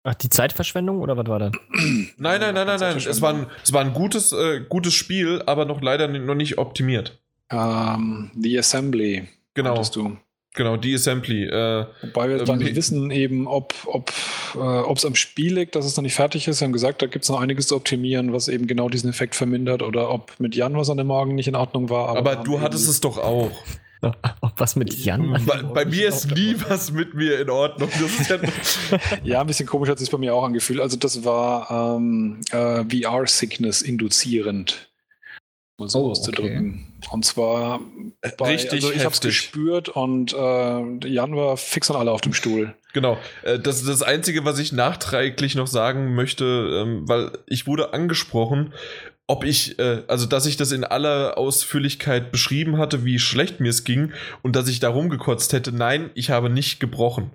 [0.03, 1.53] Ach, die Zeitverschwendung oder was war das?
[2.19, 2.97] Nein, nein, nein, nein, nein.
[2.99, 6.59] Es war ein, es war ein gutes, äh, gutes Spiel, aber noch leider noch nicht
[6.59, 7.19] optimiert.
[7.51, 9.29] Ähm, The Assembly.
[9.55, 10.19] Genau, Du.
[10.55, 11.45] Genau, die Assembly.
[11.45, 14.13] Äh, Wobei wir Ähm, dann nicht P- wissen, eben, ob ob
[14.57, 16.61] äh, es am Spiel liegt, dass es noch nicht fertig ist.
[16.61, 19.35] Wir haben gesagt, da gibt es noch einiges zu optimieren, was eben genau diesen Effekt
[19.35, 22.09] vermindert oder ob mit Jan was an dem Morgen nicht in Ordnung war.
[22.17, 23.51] aber haben du hattest es doch auch.
[24.43, 25.41] Ob was mit Jan?
[25.47, 27.89] Bei, bei mir ist nie was mit mir in Ordnung.
[27.91, 28.37] Das ist ja,
[29.25, 30.79] Ja, ein bisschen komisch hat es sich bei mir auch angefühlt.
[30.79, 34.91] Also das war ähm, äh, VR-Sickness induzierend.
[35.79, 36.93] Mal so Oh, auszudrücken.
[37.11, 37.81] Und zwar
[38.39, 42.21] bei, Richtig also ich habe es gespürt und äh, Jan war fix und alle auf
[42.21, 42.75] dem Stuhl.
[42.93, 43.19] Genau.
[43.43, 46.45] Äh, Das ist das Einzige, was ich nachträglich noch sagen möchte,
[46.85, 48.73] ähm, weil ich wurde angesprochen,
[49.27, 53.71] ob ich, äh, also dass ich das in aller Ausführlichkeit beschrieben hatte, wie schlecht mir
[53.71, 55.73] es ging und dass ich da rumgekotzt hätte.
[55.73, 57.31] Nein, ich habe nicht gebrochen.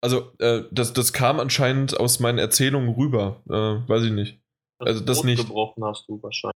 [0.00, 3.42] Also, äh, das, das kam anscheinend aus meinen Erzählungen rüber.
[3.48, 4.38] Äh, weiß ich nicht.
[4.78, 5.38] Also das Brot nicht.
[5.40, 6.54] gebrochen hast du wahrscheinlich.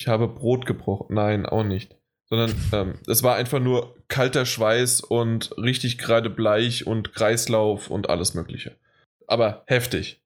[0.00, 1.14] Ich habe Brot gebrochen.
[1.14, 1.94] Nein, auch nicht.
[2.30, 8.08] Sondern ähm, es war einfach nur kalter Schweiß und richtig gerade bleich und Kreislauf und
[8.08, 8.76] alles Mögliche.
[9.26, 10.22] Aber heftig.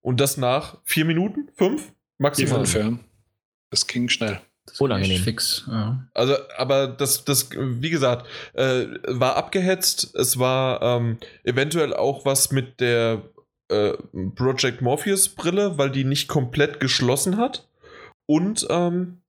[0.00, 1.50] Und das nach vier Minuten?
[1.54, 1.92] Fünf?
[2.18, 2.66] Maximal.
[2.66, 2.98] fünf, ja.
[3.70, 4.40] Das ging schnell.
[4.66, 5.22] Das ging Unangenehm.
[5.22, 6.04] Fix, ja.
[6.12, 10.16] Also, aber das, das, wie gesagt, äh, war abgehetzt.
[10.16, 13.22] Es war ähm, eventuell auch was mit der
[13.68, 13.92] äh,
[14.34, 17.69] Project Morpheus Brille, weil die nicht komplett geschlossen hat.
[18.30, 19.22] Und, ähm,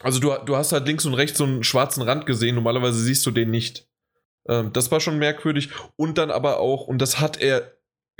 [0.00, 2.56] also du, du hast halt links und rechts so einen schwarzen Rand gesehen.
[2.56, 3.88] Normalerweise siehst du den nicht.
[4.48, 5.70] Ähm, das war schon merkwürdig.
[5.94, 7.76] Und dann aber auch, und das hat er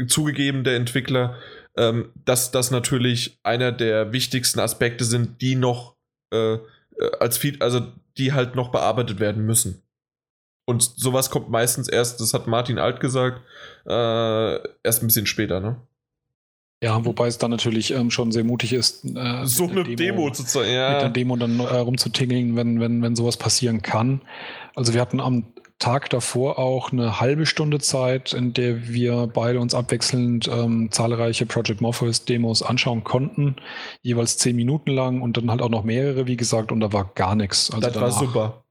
[0.06, 1.36] zugegeben, der Entwickler,
[1.76, 5.96] ähm, dass das natürlich einer der wichtigsten Aspekte sind, die noch
[6.32, 6.58] äh, äh,
[7.18, 9.82] als Feed, also die halt noch bearbeitet werden müssen.
[10.64, 13.42] Und sowas kommt meistens erst, das hat Martin Alt gesagt,
[13.84, 14.54] äh,
[14.84, 15.84] erst ein bisschen später, ne?
[16.82, 19.96] Ja, wobei es dann natürlich ähm, schon sehr mutig ist, äh, So mit eine der
[19.96, 20.98] Demo, zu zeigen, mit ja.
[21.00, 24.22] der Demo dann äh, rumzutingeln, wenn, wenn, wenn sowas passieren kann.
[24.74, 25.44] Also wir hatten am
[25.78, 31.46] Tag davor auch eine halbe Stunde Zeit, in der wir beide uns abwechselnd ähm, zahlreiche
[31.46, 33.56] Project Morpheus Demos anschauen konnten,
[34.02, 37.10] jeweils zehn Minuten lang und dann halt auch noch mehrere, wie gesagt, und da war
[37.14, 37.70] gar nichts.
[37.70, 38.64] Also das war danach super.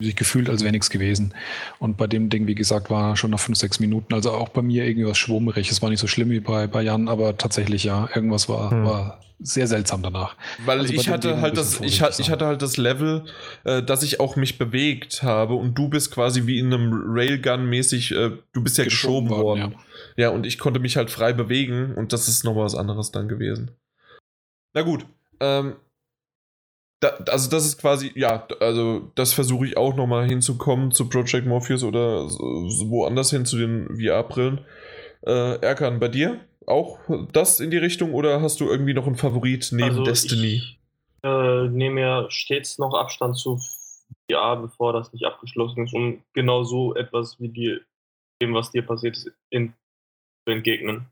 [0.00, 1.34] Sich gefühlt, als wäre nichts gewesen.
[1.78, 4.62] Und bei dem Ding, wie gesagt, war schon nach fünf, sechs Minuten, also auch bei
[4.62, 5.70] mir irgendwas schwummerig.
[5.70, 8.84] Es war nicht so schlimm wie bei, bei Jan, aber tatsächlich ja, irgendwas war, Hm.
[8.84, 10.36] war sehr seltsam danach.
[10.66, 13.24] Weil Also ich hatte halt das, ich, hat, ich hatte halt das Level,
[13.64, 18.12] äh, dass ich auch mich bewegt habe und du bist quasi wie in einem Railgun-mäßig,
[18.14, 19.58] äh, du bist ja geschoben, worden.
[19.60, 20.24] ja.
[20.24, 23.28] Ja, und ich konnte mich halt frei bewegen und das ist nochmal was anderes dann
[23.28, 23.70] gewesen.
[24.74, 25.06] Na gut,
[25.40, 25.76] ähm,
[27.00, 31.46] da, also das ist quasi, ja, also das versuche ich auch nochmal hinzukommen zu Project
[31.46, 34.60] Morpheus oder so, woanders hin zu den VR-Brillen.
[35.22, 37.00] Äh, Erkan, bei dir auch
[37.32, 40.54] das in die Richtung oder hast du irgendwie noch einen Favorit neben Also Destiny?
[40.54, 40.78] Ich
[41.22, 43.58] äh, nehme ja stets noch Abstand zu
[44.30, 47.80] VR, bevor das nicht abgeschlossen ist, um genau so etwas wie dir,
[48.40, 49.74] dem, was dir passiert ist, in,
[50.46, 51.06] zu entgegnen.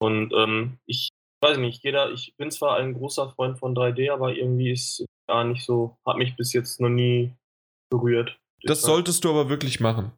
[0.00, 1.10] Und ähm, ich
[1.44, 5.44] weiß nicht, jeder, ich bin zwar ein großer Freund von 3D, aber irgendwie ist gar
[5.44, 7.32] nicht so, hat mich bis jetzt noch nie
[7.90, 8.36] berührt.
[8.62, 10.12] Das solltest du aber wirklich machen.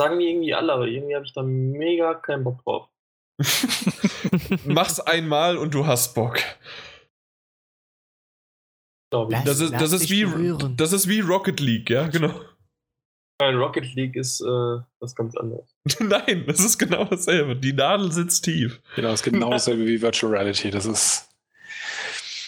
[0.00, 2.88] sagen die irgendwie alle, aber irgendwie habe ich da mega keinen Bock drauf.
[4.64, 6.38] Mach's einmal und du hast Bock.
[9.12, 10.24] Lass- Das ist, das ist wie
[10.76, 12.40] das ist wie Rocket League, ja, genau.
[13.40, 15.76] Nein, Rocket League ist äh, was ganz anderes.
[16.00, 17.54] Nein, das ist genau dasselbe.
[17.56, 18.80] Die Nadel sitzt tief.
[18.94, 20.70] Genau, es ist genau dasselbe wie Virtual Reality.
[20.70, 21.28] Das ist.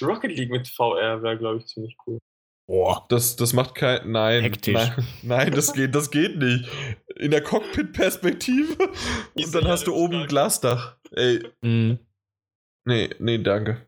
[0.00, 2.18] Rocket League mit VR wäre, glaube ich, ziemlich cool.
[2.66, 3.04] Boah.
[3.08, 4.10] Das, das macht kein.
[4.12, 4.42] Nein.
[4.42, 4.74] Hektisch.
[4.74, 6.68] Nein, nein, das geht, das geht nicht.
[7.16, 8.76] In der Cockpit-Perspektive.
[9.34, 10.96] Und dann hast du oben ein Glasdach.
[11.10, 11.98] Ey, Mhm.
[12.86, 13.86] nee, nee, danke.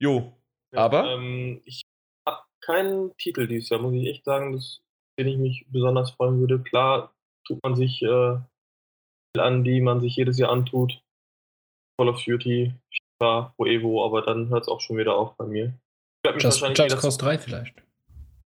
[0.00, 0.36] Jo.
[0.72, 1.12] Ja, Aber?
[1.14, 1.82] Ähm, ich
[2.28, 4.82] habe keinen Titel dieses Jahr, muss ich echt sagen, das,
[5.18, 6.58] den ich mich besonders freuen würde.
[6.58, 7.12] Klar
[7.46, 8.38] tut man sich äh,
[9.38, 11.00] an, die man sich jedes Jahr antut.
[11.98, 12.74] Call of Duty,
[13.18, 15.66] FIFA, Pro Evo, aber dann hört es auch schon wieder auf bei mir.
[15.66, 17.82] Ich werde mich Just, Just Cause 3 vielleicht.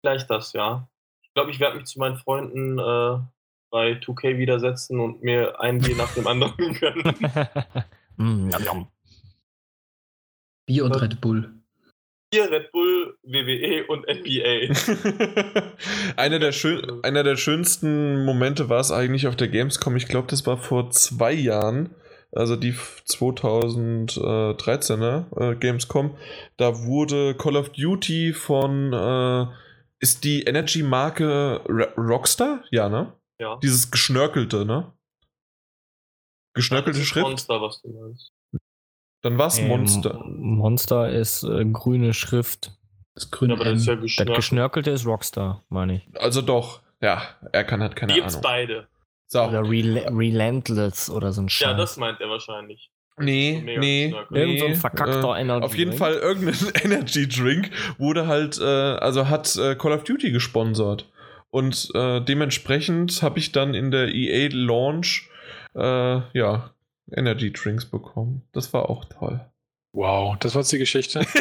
[0.01, 0.89] Vielleicht das, ja.
[1.23, 3.19] Ich glaube, ich werde mich zu meinen Freunden äh,
[3.71, 7.15] bei 2K widersetzen und mir ein Bier nach dem anderen gönnen.
[8.17, 8.89] mm, yum, yum.
[10.67, 11.03] Bier und Was?
[11.03, 11.58] Red Bull.
[12.31, 14.75] Bier, Red Bull, WWE und NBA.
[16.17, 19.97] einer, der schön, einer der schönsten Momente war es eigentlich auf der Gamescom.
[19.97, 21.95] Ich glaube, das war vor zwei Jahren.
[22.31, 26.19] Also die 2013er äh, Gamescom.
[26.59, 28.93] Da wurde Call of Duty von.
[28.93, 29.47] Äh,
[30.01, 31.61] ist die Energy-Marke
[31.97, 32.63] Rockstar?
[32.71, 33.13] Ja, ne?
[33.41, 33.59] Ja.
[33.63, 34.93] Dieses geschnörkelte, ne?
[36.55, 37.27] Geschnörkelte Schrift?
[37.27, 38.33] Monster, was du meinst.
[39.23, 40.23] Dann war es Ähm, Monster.
[40.27, 42.73] Monster ist äh, grüne Schrift.
[43.15, 43.99] Das grüne aber das ist ja M.
[44.01, 44.37] Das geschnörkelt.
[44.37, 46.09] Geschnörkelte ist Rockstar, meine ich.
[46.21, 46.81] Also doch.
[47.01, 47.23] Ja,
[47.53, 48.43] er kann hat keine gibt's Ahnung.
[48.43, 48.87] beide.
[49.27, 49.43] So.
[49.43, 51.69] Oder Rel Relentless oder so ein Scheiß.
[51.69, 52.91] Ja, das meint er wahrscheinlich.
[53.21, 54.05] Nee, So mega nee.
[54.07, 54.41] geschnörkelt.
[54.41, 55.99] Irgend so ein nee, verkackter äh, Energy Auf jeden Drink.
[55.99, 61.09] Fall irgendein Energy Drink wurde halt, äh, also hat äh, Call of Duty gesponsert.
[61.51, 65.29] Und äh, dementsprechend habe ich dann in der EA Launch,
[65.75, 66.71] äh, ja,
[67.13, 68.43] Energy Drinks bekommen.
[68.53, 69.41] Das war auch toll.
[69.95, 71.21] Wow, das war jetzt die Geschichte.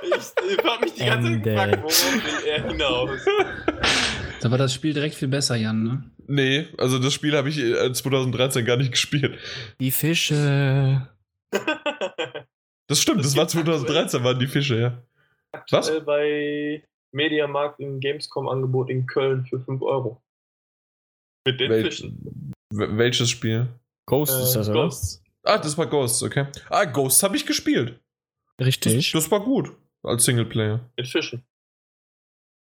[0.00, 0.14] Ich,
[0.58, 3.20] ich hab mich die ganze Zeit gefragt, worauf will er hinaus?
[4.40, 6.10] Da war das Spiel direkt viel besser, Jan, ne?
[6.26, 9.38] Nee, also das Spiel habe ich äh, 2013 gar nicht gespielt.
[9.80, 11.08] Die Fische.
[12.86, 13.78] Das stimmt, das, Das war gibt's aktuell.
[14.08, 15.02] 2013, waren die Fische, ja.
[15.70, 15.88] Was?
[15.88, 20.22] Aktuell bei Mediamarkt im Gamescom-Angebot in Köln für 5 Euro.
[21.46, 22.52] Mit den Wel Fischen.
[22.72, 23.68] wel- welches Spiel?
[24.08, 24.82] Ghost ist Äh, das, oder?
[24.82, 25.22] Ghosts.
[25.44, 26.46] Ah, das war Ghosts, okay.
[26.70, 28.00] Ah, Ghosts habe ich gespielt.
[28.56, 29.12] Das, Richtig.
[29.12, 29.70] das war gut
[30.02, 30.80] als Singleplayer.
[30.96, 31.44] Mit Fischen.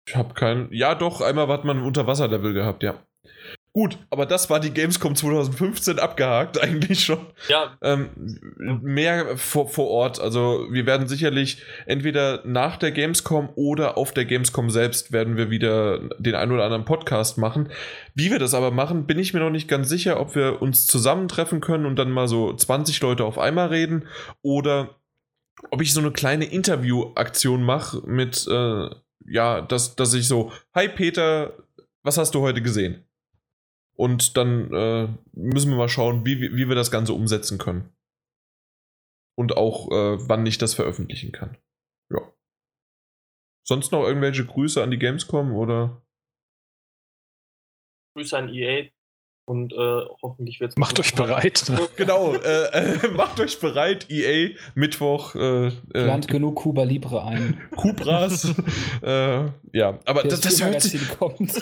[0.09, 0.73] Ich habe keinen.
[0.73, 3.07] Ja, doch, einmal hat man ein Unterwasserlevel gehabt, ja.
[3.77, 7.27] Gut, aber das war die Gamescom 2015 abgehakt, eigentlich schon.
[7.49, 8.11] Ja, Ähm,
[8.57, 10.21] mehr vor, vor Ort.
[10.21, 15.51] Also, wir werden sicherlich entweder nach der Gamescom oder auf der Gamescom selbst werden wir
[15.51, 17.69] wieder den ein oder anderen Podcast machen.
[18.15, 20.87] Wie wir das aber machen, bin ich mir noch nicht ganz sicher, ob wir uns
[20.87, 24.07] zusammentreffen können und dann mal so 20 Leute auf einmal reden
[24.41, 25.01] oder
[25.73, 28.89] ob ich so eine kleine Interviewaktion mache mit, äh,
[29.27, 31.55] ja, dass, dass ich so, hi Peter,
[32.05, 33.05] was hast du heute gesehen?
[33.97, 37.93] Und dann äh, müssen wir mal schauen, wie, wie wir das Ganze umsetzen können.
[39.37, 41.57] Und auch, äh, wann ich das veröffentlichen kann.
[42.11, 42.21] Ja.
[43.67, 46.03] Sonst noch irgendwelche Grüße an die Gamescom oder?
[48.15, 48.89] Grüße an EA
[49.47, 50.77] und äh, hoffentlich wird's.
[50.77, 51.65] Macht euch bereit.
[51.69, 51.89] Ne?
[51.97, 57.61] Genau, äh, äh, macht euch bereit, EA, Mittwoch, äh, äh, Plant genug Cuba Libre ein.
[57.77, 58.55] Cupras.
[59.03, 60.95] äh, ja, aber das, das hört sich.
[61.01, 61.53] PS4-Magazin kommt.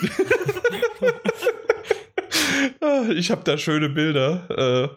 [3.16, 4.90] Ich habe da schöne Bilder.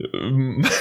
[0.00, 0.64] Äh, ähm,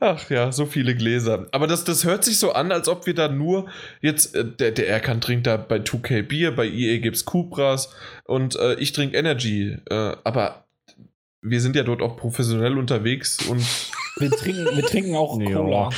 [0.00, 1.46] Ach ja, so viele Gläser.
[1.52, 3.68] Aber das, das hört sich so an, als ob wir da nur
[4.02, 8.56] jetzt, äh, der, der Erkan trinkt da bei 2K Bier, bei EA gibt's Cupras und
[8.56, 9.78] äh, ich trinke Energy.
[9.88, 10.66] Äh, aber
[11.40, 13.62] wir sind ja dort auch professionell unterwegs und
[14.16, 15.36] Wir trinken, wir trinken auch.
[15.40, 15.90] Cola.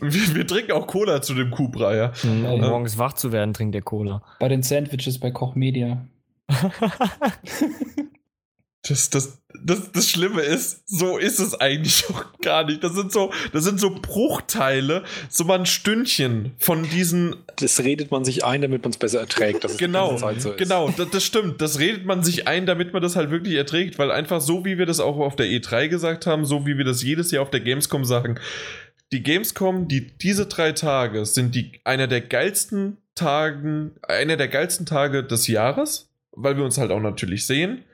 [0.00, 2.12] wir, wir trinken auch Cola zu dem Cupra, ja.
[2.24, 2.56] Um Ja.
[2.56, 4.22] morgens wach zu werden, trinkt der Cola.
[4.40, 6.04] Bei den Sandwiches bei Koch Media.
[8.86, 12.84] Das, das, das, das Schlimme ist, so ist es eigentlich auch gar nicht.
[12.84, 17.36] Das sind so, das sind so Bruchteile, so mal ein Stündchen von diesen.
[17.56, 19.64] Das redet man sich ein, damit man es besser erträgt.
[19.64, 20.58] Dass es Genau, ganze Zeit so ist.
[20.58, 21.62] genau, das, das stimmt.
[21.62, 24.76] Das redet man sich ein, damit man das halt wirklich erträgt, weil einfach so, wie
[24.76, 27.50] wir das auch auf der E3 gesagt haben, so wie wir das jedes Jahr auf
[27.50, 28.38] der Gamescom sagen,
[29.12, 34.84] die Gamescom, die, diese drei Tage sind die, einer der geilsten Tagen, einer der geilsten
[34.84, 37.84] Tage des Jahres, weil wir uns halt auch natürlich sehen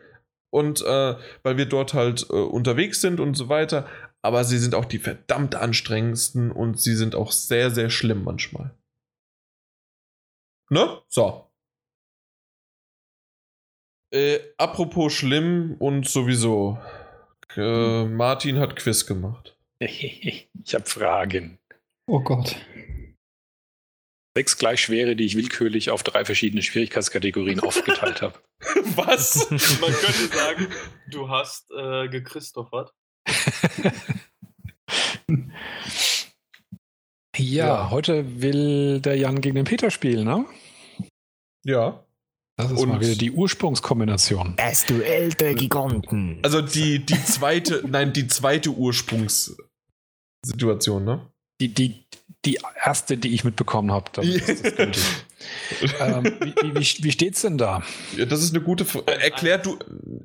[0.51, 3.89] und äh, weil wir dort halt äh, unterwegs sind und so weiter.
[4.23, 8.75] Aber sie sind auch die verdammt anstrengendsten und sie sind auch sehr, sehr schlimm manchmal.
[10.69, 11.01] Ne?
[11.09, 11.47] So.
[14.13, 16.79] Äh, apropos schlimm und sowieso.
[17.57, 19.57] Äh, Martin hat Quiz gemacht.
[20.63, 21.59] Ich habe Fragen.
[22.07, 22.55] Oh Gott.
[24.37, 28.39] Sechs gleich schwere, die ich willkürlich auf drei verschiedene Schwierigkeitskategorien aufgeteilt habe.
[28.97, 29.49] Was?
[29.51, 29.59] Man
[29.93, 30.69] könnte sagen,
[31.11, 32.93] du hast äh, gechristophert.
[37.37, 37.91] Ja, Ja.
[37.91, 40.45] heute will der Jan gegen den Peter spielen, ne?
[41.65, 42.05] ja.
[42.57, 44.55] Das ist Und- mal wieder die Ursprungskombination.
[44.57, 46.41] Das Duell der Giganten.
[46.43, 51.30] Also die, die zweite, nein, die zweite Ursprungssituation, ne?
[51.61, 52.03] Die, die,
[52.45, 54.11] die erste, die ich mitbekommen habe.
[54.13, 55.05] Damit ist das gültig.
[56.01, 57.83] Ähm, wie, wie, wie, steht's denn da?
[58.17, 59.07] Ja, das ist eine gute Frage.
[59.21, 59.79] Erklär du,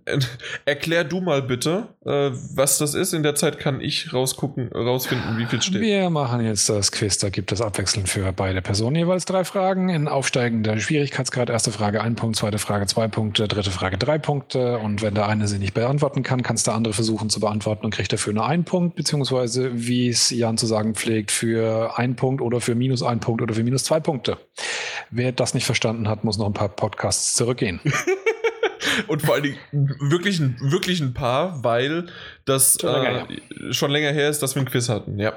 [0.06, 0.20] äh,
[0.66, 3.14] erklär du mal bitte, äh, was das ist.
[3.14, 5.82] In der Zeit kann ich rausgucken, rausfinden, wie viel steht.
[5.82, 7.18] Wir machen jetzt das Quiz.
[7.18, 11.50] Da gibt es abwechselnd für beide Personen jeweils drei Fragen in aufsteigender Schwierigkeitsgrad.
[11.50, 14.78] Erste Frage ein Punkt, zweite Frage zwei Punkte, dritte Frage drei Punkte.
[14.80, 17.86] Und wenn der eine sie nicht beantworten kann, kann es der andere versuchen zu beantworten
[17.86, 22.16] und kriegt dafür nur einen Punkt, beziehungsweise wie es Jan zu sagen pflegt, für einen
[22.16, 24.38] Punkt oder für minus einen Punkt oder für minus zwei Punkte.
[25.12, 27.80] Wer das nicht verstanden hat, muss noch ein paar Podcasts zurückgehen.
[29.08, 29.58] Und vor allen Dingen
[30.00, 32.08] wirklich, ein- wirklich ein paar, weil
[32.46, 35.34] das Schon länger äh, schon länger her ist, dass wir ein Quiz hatten, ja.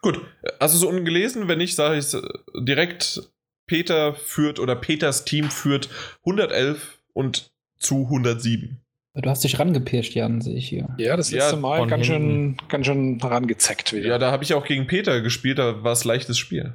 [0.00, 0.20] Gut,
[0.60, 1.48] hast du es unten gelesen?
[1.48, 2.22] Wenn nicht, sage ich es
[2.58, 3.30] direkt.
[3.66, 5.88] Peter führt oder Peters Team führt
[6.26, 8.78] 111 und zu 107.
[9.14, 10.88] Du hast dich rangepirscht, Jan, sehe ich hier.
[10.98, 14.08] Ja, das Ja, letzte Mal von ganz schön, ganz schön herangezeckt wieder.
[14.08, 16.74] Ja, da habe ich auch gegen Peter gespielt, da war es leichtes Spiel.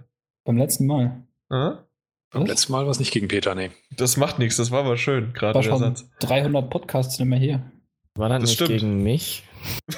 [0.50, 1.22] Beim letzten Mal.
[1.50, 1.86] Aha.
[2.32, 2.50] Beim Was?
[2.50, 3.70] letzten Mal war es nicht gegen Peter, nee.
[3.96, 6.10] Das macht nichts, das war aber schön, gerade War der schon Satz.
[6.22, 7.72] 300 Podcasts nicht mehr hier.
[8.16, 8.70] War das, Das nicht stimmt.
[8.72, 9.44] gegen mich?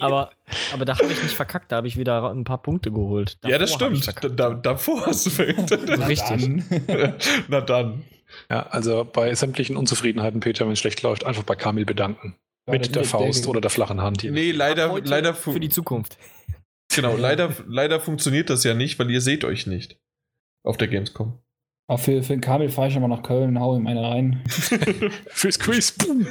[0.00, 0.30] Aber,
[0.74, 3.38] aber da habe ich nicht verkackt, da habe ich wieder ein paar Punkte geholt.
[3.44, 4.18] ja, das Davor hab ich stimmt.
[4.20, 4.40] verkackt.
[4.40, 5.88] Da, davor hast du verhindert.
[6.08, 6.64] Richtig.
[6.88, 7.14] Dann.
[7.48, 8.04] Na dann.
[8.50, 12.34] Ja, also bei sämtlichen Unzufriedenheiten, Peter, wenn es schlecht läuft, einfach bei Kamil bedanken.
[12.66, 14.22] Ja, Mit der- Faust der- oder der flachen Hand.
[14.22, 14.32] hier.
[14.32, 16.18] Nee, leider, Heute leider, für die Zukunft.
[17.02, 19.98] Genau, leider, leider funktioniert das ja nicht, weil ihr seht euch nicht
[20.64, 21.38] auf der Gamescom.
[21.88, 24.42] Aber für, für den Kabel fahre ich aber nach Köln, hau ihm eine rein.
[25.28, 25.92] Fürs Quiz.
[25.92, 26.26] Boom.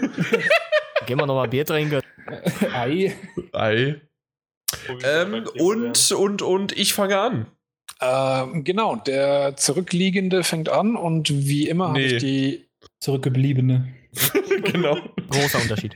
[1.07, 2.02] Gehen wir nochmal Bier trinken.
[2.73, 3.15] Ei.
[3.53, 4.02] Ei.
[5.03, 7.48] Ähm, und, und, und ich fange an.
[8.02, 12.06] Ähm, genau, der Zurückliegende fängt an und wie immer habe Nee.
[12.06, 12.69] ich die
[12.99, 13.94] Zurückgebliebene.
[14.64, 14.98] genau.
[15.30, 15.95] Großer Unterschied.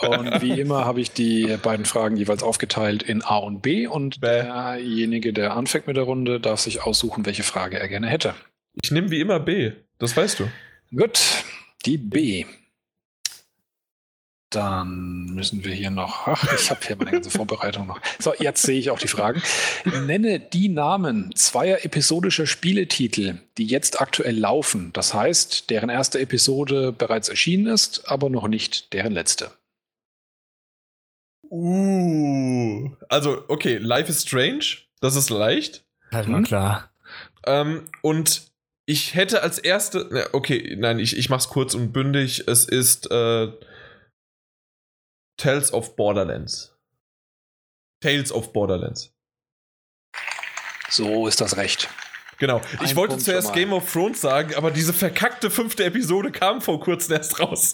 [0.00, 4.20] und wie immer habe ich die beiden Fragen jeweils aufgeteilt in A und B und
[4.20, 4.42] Bäh.
[4.42, 8.34] derjenige, der anfängt mit der Runde, darf sich aussuchen, welche Frage er gerne hätte.
[8.82, 9.72] Ich nehme wie immer B.
[9.98, 10.50] Das weißt du.
[10.96, 11.20] Gut,
[11.84, 12.44] die B.
[14.50, 16.26] Dann müssen wir hier noch.
[16.26, 18.00] Ach, ich habe hier meine ganze Vorbereitung noch.
[18.18, 19.40] So, jetzt sehe ich auch die Fragen.
[20.06, 24.92] Nenne die Namen zweier episodischer Spieletitel, die jetzt aktuell laufen.
[24.92, 29.52] Das heißt, deren erste Episode bereits erschienen ist, aber noch nicht deren letzte.
[31.48, 32.90] Uh.
[33.08, 34.64] Also, okay, Life is Strange.
[35.00, 35.84] Das ist leicht.
[36.12, 36.32] Halt Hm?
[36.32, 36.90] mal klar.
[37.46, 38.42] Ähm, und
[38.86, 40.28] ich hätte als erste.
[40.32, 42.44] Okay, nein, ich, ich mach's kurz und bündig.
[42.48, 43.48] Es ist äh,
[45.40, 46.76] Tales of Borderlands.
[48.02, 49.12] Tales of Borderlands.
[50.90, 51.88] So ist das recht.
[52.38, 52.56] Genau.
[52.78, 53.52] Ein ich wollte Punkt zuerst.
[53.52, 57.72] Game of Thrones sagen, aber diese verkackte fünfte Episode kam vor kurzem erst raus.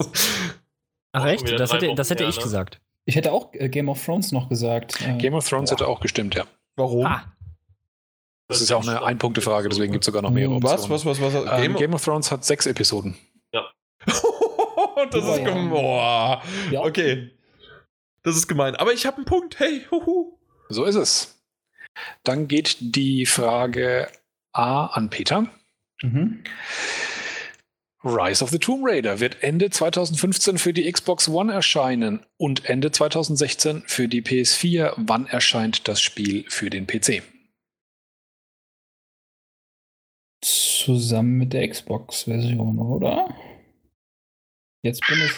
[1.13, 1.41] Ach Auch echt?
[1.41, 2.43] schon wieder Das hätte, das hätte ich ne?
[2.43, 2.81] gesagt.
[3.05, 5.01] Ich hätte auch äh, Game of Thrones noch gesagt.
[5.01, 5.77] Äh, Game of Thrones Boah.
[5.77, 6.45] hätte auch gestimmt, ja.
[6.77, 7.07] Warum?
[7.07, 7.25] Ah,
[8.49, 11.05] Das ist ja auch eine Ein-Punkte-Frage, deswegen gibt es sogar noch mehrere Was, Optionen.
[11.21, 11.61] was, was, was?
[11.65, 13.17] Ähm, Game of Thrones hat sechs Episoden.
[14.05, 15.03] das Oh,
[15.35, 15.55] ist ja.
[15.69, 16.43] Boah.
[16.71, 16.81] Ja.
[16.83, 17.31] Okay.
[18.27, 18.75] Das ist gemein.
[18.75, 19.61] Aber ich habe einen Punkt.
[19.61, 20.37] Hey, huhu.
[20.69, 21.41] So ist es.
[22.25, 24.11] Dann geht die Frage
[24.53, 25.47] A an Peter.
[26.03, 26.43] Mhm.
[28.03, 32.91] Rise of the Tomb Raider wird Ende 2015 für die Xbox One erscheinen und Ende
[32.91, 34.95] 2016 für die PS4.
[34.97, 37.23] Wann erscheint das Spiel für den PC?
[40.43, 43.33] Zusammen mit der Xbox-Version, oder?
[44.83, 45.33] Jetzt bin ich,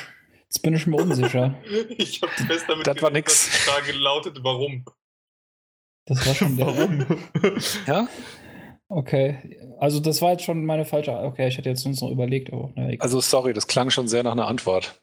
[0.59, 1.55] jetzt bin ich mir unsicher.
[1.99, 3.47] ich habe fest damit Das war nix.
[3.47, 4.85] dass die Frage lautet, warum?
[6.07, 6.67] Das war schon der.
[6.67, 7.07] Warum?
[7.87, 8.09] Ja?
[8.89, 9.59] Okay.
[9.79, 11.13] Also, das war jetzt schon meine falsche.
[11.13, 13.05] Okay, ich hätte jetzt sonst noch überlegt, aber na, egal.
[13.05, 15.01] Also sorry, das klang schon sehr nach einer Antwort.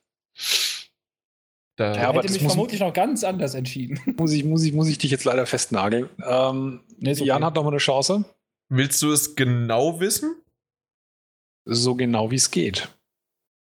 [1.78, 4.00] Da, Ja, aber hätte das mich vermutlich noch ganz anders entschieden.
[4.18, 6.10] Muss ich, muss ich, muss ich dich jetzt leider festnageln.
[6.26, 7.26] Ähm, Nee, okay.
[7.26, 8.24] Jan hat noch mal eine Chance,
[8.70, 10.42] willst du es genau wissen?
[11.66, 12.90] so genau wie es geht.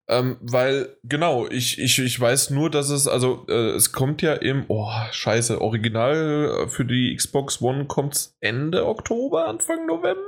[0.07, 4.33] Ähm, weil, genau, ich, ich, ich weiß nur, dass es, also, äh, es kommt ja
[4.33, 10.21] im, oh, scheiße, original äh, für die Xbox One kommt Ende Oktober, Anfang November.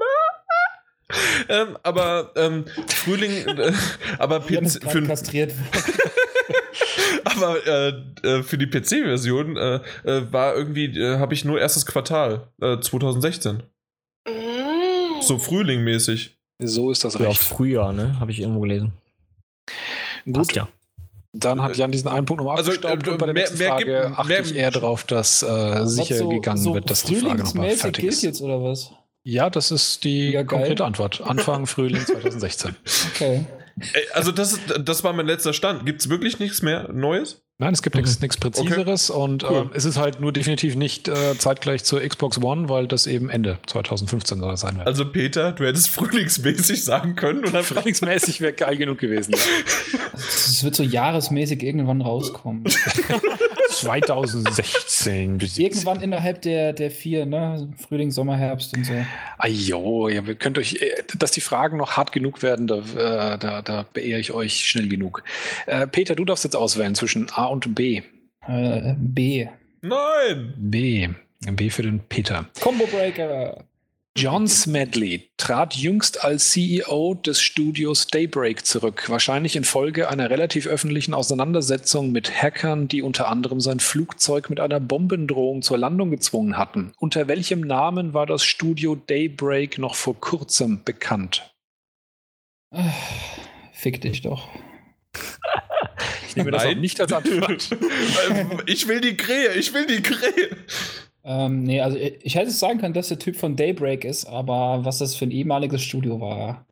[1.50, 3.72] ähm, aber ähm, Frühling, äh,
[4.18, 5.54] aber, PC, für, kastriert
[7.24, 7.90] aber äh,
[8.24, 12.80] äh, für die PC-Version äh, äh, war irgendwie, äh, habe ich nur erstes Quartal äh,
[12.80, 13.62] 2016.
[15.22, 16.38] So Frühlingmäßig.
[16.60, 17.40] So ist das Ja, recht.
[17.40, 18.20] Frühjahr, ne?
[18.20, 18.94] Habe ich irgendwo gelesen.
[20.32, 20.68] Gut, ja.
[21.34, 23.58] dann hat Jan diesen einen Punkt nochmal Also, abgestaubt äh, und bei der mehr- nächsten
[23.60, 26.90] mehr Frage gibt- achte mehr- ich eher darauf, dass äh, sicher so- gegangen so wird,
[26.90, 28.22] dass die Frage nochmal fertig ist.
[28.24, 28.92] jetzt oder was?
[29.24, 31.22] Ja, das ist die Ja, konkrete Antwort.
[31.22, 32.76] Anfang Frühling 2016.
[33.14, 33.46] Okay.
[33.94, 35.86] Ey, Also das, das war mein letzter Stand.
[35.86, 37.44] Gibt es wirklich nichts mehr Neues?
[37.60, 39.62] Nein, es gibt nichts nichts Präziseres und Cool.
[39.64, 43.32] ähm, es ist halt nur definitiv nicht äh, zeitgleich zur Xbox One, weil das eben
[43.32, 44.86] Ende 2015 soll das sein wird.
[44.86, 49.34] Also Peter, du hättest frühlingsmäßig sagen können und einfach Frühlingsmäßig wäre geil genug gewesen.
[49.34, 50.00] Ja.
[50.20, 52.64] Es wird so jahresmäßig irgendwann rauskommen.
[53.80, 55.76] 2016 bis jetzt.
[55.76, 57.70] irgendwann innerhalb der, der vier, ne?
[57.78, 58.94] Frühling, Sommer, Herbst und so.
[59.38, 63.38] Ajo, ja, ihr könnt euch, äh, dass die Fragen noch hart genug werden, da, äh,
[63.38, 65.24] da, da beehre ich euch schnell genug.
[65.66, 68.02] Äh, Peter, du darfst jetzt auswählen zwischen A und B.
[68.48, 69.48] Äh, B.
[69.82, 70.54] Nein!
[70.58, 71.10] B.
[71.52, 72.46] B für den Peter.
[72.60, 73.64] Combo Breaker.
[74.18, 81.14] John Smedley trat jüngst als CEO des Studios Daybreak zurück, wahrscheinlich infolge einer relativ öffentlichen
[81.14, 86.94] Auseinandersetzung mit Hackern, die unter anderem sein Flugzeug mit einer Bombendrohung zur Landung gezwungen hatten.
[86.98, 91.54] Unter welchem Namen war das Studio Daybreak noch vor kurzem bekannt?
[92.72, 92.92] Ah,
[93.72, 94.50] Fick dich doch.
[96.28, 96.82] Ich nehme das auch Nein.
[96.82, 97.70] nicht als Antwort.
[98.66, 100.50] Ich will die Krähe, ich will die Krähe.
[101.28, 104.26] Ähm, nee, also ich ich hätte es sagen können, dass der Typ von Daybreak ist,
[104.26, 106.66] aber was das für ein ehemaliges Studio war,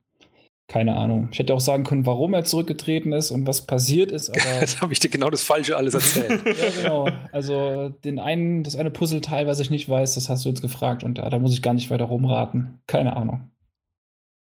[0.68, 1.28] keine Ahnung.
[1.32, 4.82] Ich hätte auch sagen können, warum er zurückgetreten ist und was passiert ist, aber Jetzt
[4.82, 6.42] habe ich dir genau das Falsche alles erzählt.
[6.46, 7.10] ja, genau.
[7.34, 11.04] Also den einen, das eine Puzzleteil, was ich nicht weiß, das hast du jetzt gefragt
[11.04, 12.80] und da, da muss ich gar nicht weiter rumraten.
[12.88, 13.52] Keine Ahnung.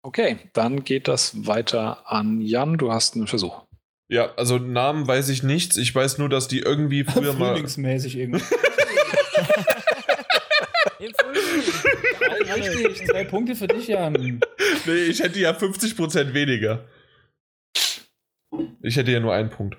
[0.04, 2.80] Okay, dann geht das weiter an Jan.
[2.80, 3.62] Du hast einen Versuch.
[4.10, 5.78] Ja, also Namen weiß ich nichts.
[5.78, 7.54] Ich weiß nur, dass die irgendwie früher mal.
[7.54, 8.44] Frühlingsmäßig irgendwie.
[12.56, 14.14] Richtig, zwei Punkte für dich, Jan.
[14.86, 16.86] Nee, ich hätte ja 50% weniger.
[18.82, 19.78] Ich hätte ja nur einen Punkt.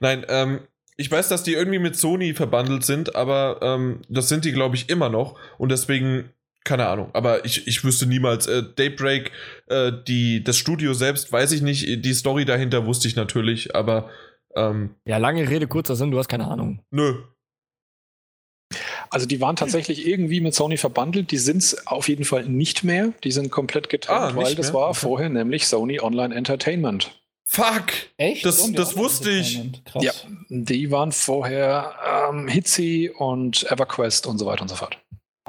[0.00, 0.60] Nein, ähm,
[0.96, 4.76] ich weiß, dass die irgendwie mit Sony verbandelt sind, aber ähm, das sind die, glaube
[4.76, 5.38] ich, immer noch.
[5.58, 6.30] Und deswegen,
[6.64, 7.10] keine Ahnung.
[7.12, 8.46] Aber ich, ich wüsste niemals.
[8.46, 9.30] Äh, Daybreak,
[9.68, 12.04] äh, die, das Studio selbst, weiß ich nicht.
[12.04, 14.10] Die Story dahinter wusste ich natürlich, aber
[14.56, 16.82] ähm, Ja, lange Rede, kurzer Sinn, du hast keine Ahnung.
[16.90, 17.14] nö.
[19.10, 21.30] Also die waren tatsächlich irgendwie mit Sony verbandelt.
[21.32, 23.12] Die sind es auf jeden Fall nicht mehr.
[23.24, 24.74] Die sind komplett getrennt, Ah, weil das mehr?
[24.80, 24.98] war Okay.
[25.00, 27.10] vorher nämlich Sony Online Entertainment.
[27.44, 27.86] Fuck!
[28.16, 28.44] Echt?
[28.44, 29.60] Das- Und das wusste ich.
[29.84, 30.04] Krass.
[30.04, 30.12] Ja,
[30.48, 31.94] die waren vorher
[32.30, 34.96] ähm, Hitzy und EverQuest und so weiter und so fort.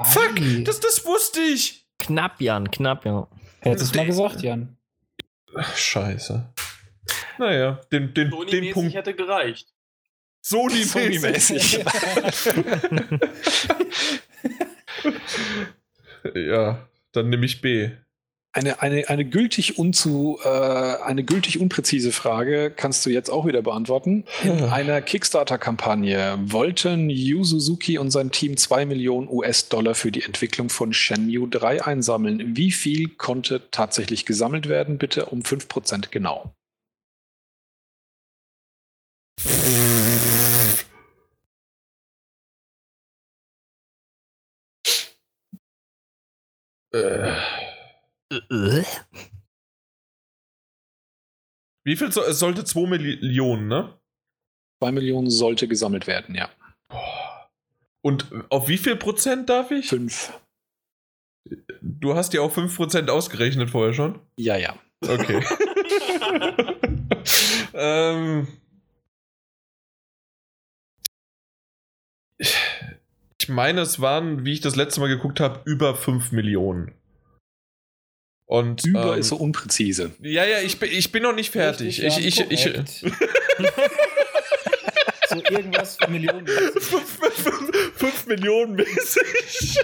[0.02, 0.40] Fuck!
[0.40, 0.62] Ei.
[0.64, 1.86] Das, das wusste ich!
[2.00, 3.28] Knapp, Jan, knapp, ja.
[3.60, 4.76] Hättest du mal gesagt, Jan.
[5.54, 6.52] Ach, scheiße.
[7.38, 8.94] Naja, den, den, den Sony-mäßig Punkt.
[8.94, 9.71] hätte gereicht.
[10.42, 11.84] Sony-mäßig.
[16.34, 17.90] ja, dann nehme ich B.
[18.54, 23.62] Eine, eine, eine, gültig unzu, äh, eine gültig unpräzise Frage kannst du jetzt auch wieder
[23.62, 24.24] beantworten.
[24.42, 30.68] In einer Kickstarter-Kampagne wollten Yu Suzuki und sein Team 2 Millionen US-Dollar für die Entwicklung
[30.68, 32.54] von Shenmue 3 einsammeln.
[32.54, 34.98] Wie viel konnte tatsächlich gesammelt werden?
[34.98, 36.52] Bitte um 5% genau.
[46.94, 47.32] Äh,
[51.84, 53.98] wie viel so, es sollte 2 Millionen, ne?
[54.80, 56.50] 2 Millionen sollte gesammelt werden, ja.
[58.02, 59.88] Und auf wie viel Prozent darf ich?
[59.88, 60.38] 5.
[61.80, 64.20] Du hast ja auch 5% ausgerechnet vorher schon.
[64.36, 64.76] Ja, ja.
[65.00, 65.42] Okay.
[67.74, 68.46] ähm,
[73.42, 76.92] ich meine, es waren, wie ich das letzte Mal geguckt habe, über 5 Millionen
[78.46, 80.12] Und, Über ähm, ist so unpräzise.
[80.20, 81.98] Ja, ja, ich bin, ich bin noch nicht fertig.
[81.98, 82.88] Ich, Richtig, ich, ich, korrekt.
[85.28, 86.46] so irgendwas für Millionen.
[87.96, 89.80] Fünf Millionen mäßig.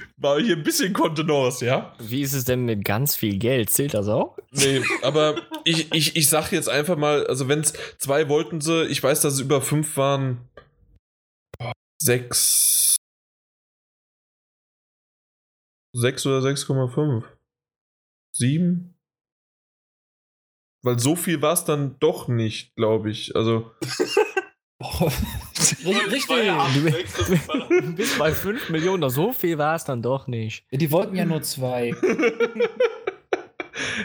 [0.20, 1.94] War hier ein bisschen Kontenance, ja?
[2.00, 3.70] Wie ist es denn mit ganz viel Geld?
[3.70, 4.36] Zählt das auch?
[4.50, 8.86] Nee, aber ich, ich, ich sag jetzt einfach mal, also wenn es zwei wollten sie,
[8.86, 10.48] ich weiß, dass es über fünf waren.
[11.56, 11.72] Boah,
[12.02, 12.96] Sechs.
[15.94, 17.24] Sechs oder 6,5?
[18.34, 18.98] Sieben?
[20.82, 23.36] Weil so viel war es dann doch nicht, glaube ich.
[23.36, 23.70] Also.
[24.80, 25.06] Boah,
[25.84, 26.26] Richtig.
[26.26, 30.64] Feierabend, Du- bist bei 5 Millionen, doch so viel war es dann doch nicht.
[30.70, 31.90] Ja, Die wollten ja nur zwei.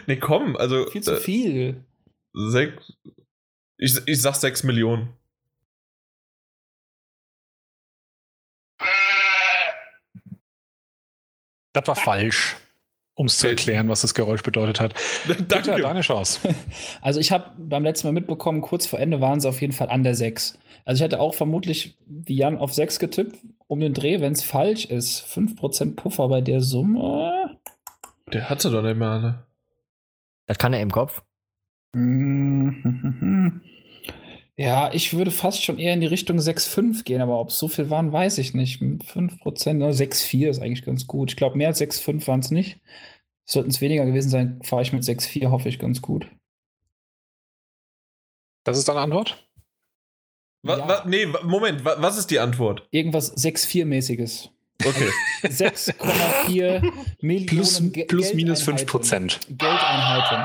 [0.08, 0.88] nee, komm, also.
[0.90, 1.84] Viel zu äh, viel.
[2.34, 2.94] Sechs.
[3.78, 5.10] Ich, ich sag sechs Millionen.
[11.74, 12.56] Das war falsch,
[13.16, 14.94] um es zu erklären, was das Geräusch bedeutet hat.
[15.26, 15.82] Peter, Danke.
[15.82, 16.40] deine Chance.
[17.02, 19.90] Also ich habe beim letzten Mal mitbekommen, kurz vor Ende waren sie auf jeden Fall
[19.90, 20.58] an der 6.
[20.86, 23.38] Also ich hätte auch vermutlich wie Jan auf 6 getippt,
[23.68, 25.26] um den Dreh, wenn es falsch ist.
[25.26, 27.58] 5% Puffer bei der Summe.
[28.32, 29.48] Der hatte doch nicht mehr alle.
[30.48, 31.24] Das kann er im Kopf.
[34.56, 37.68] Ja, ich würde fast schon eher in die Richtung 6,5 gehen, aber ob es so
[37.68, 38.82] viel waren, weiß ich nicht.
[38.82, 41.32] Mit 5%, ne, 6,4 ist eigentlich ganz gut.
[41.32, 42.80] Ich glaube, mehr als 6,5 waren es nicht.
[43.46, 46.30] Sollten es weniger gewesen sein, fahre ich mit 6,4, hoffe ich ganz gut.
[48.64, 49.44] Das ist deine Antwort?
[50.64, 50.88] Wa, Ja.
[50.88, 52.88] wa, nee, wa- Moment, wa, was ist die Antwort?
[52.92, 54.50] Irgendwas 6,4-mäßiges.
[54.86, 55.10] Okay.
[55.44, 56.82] 6,4
[57.22, 58.88] Millionen Plus, Ge- plus minus 5 Geldeinheiten.
[58.88, 59.40] Prozent.
[59.50, 60.38] Geldeinheiten.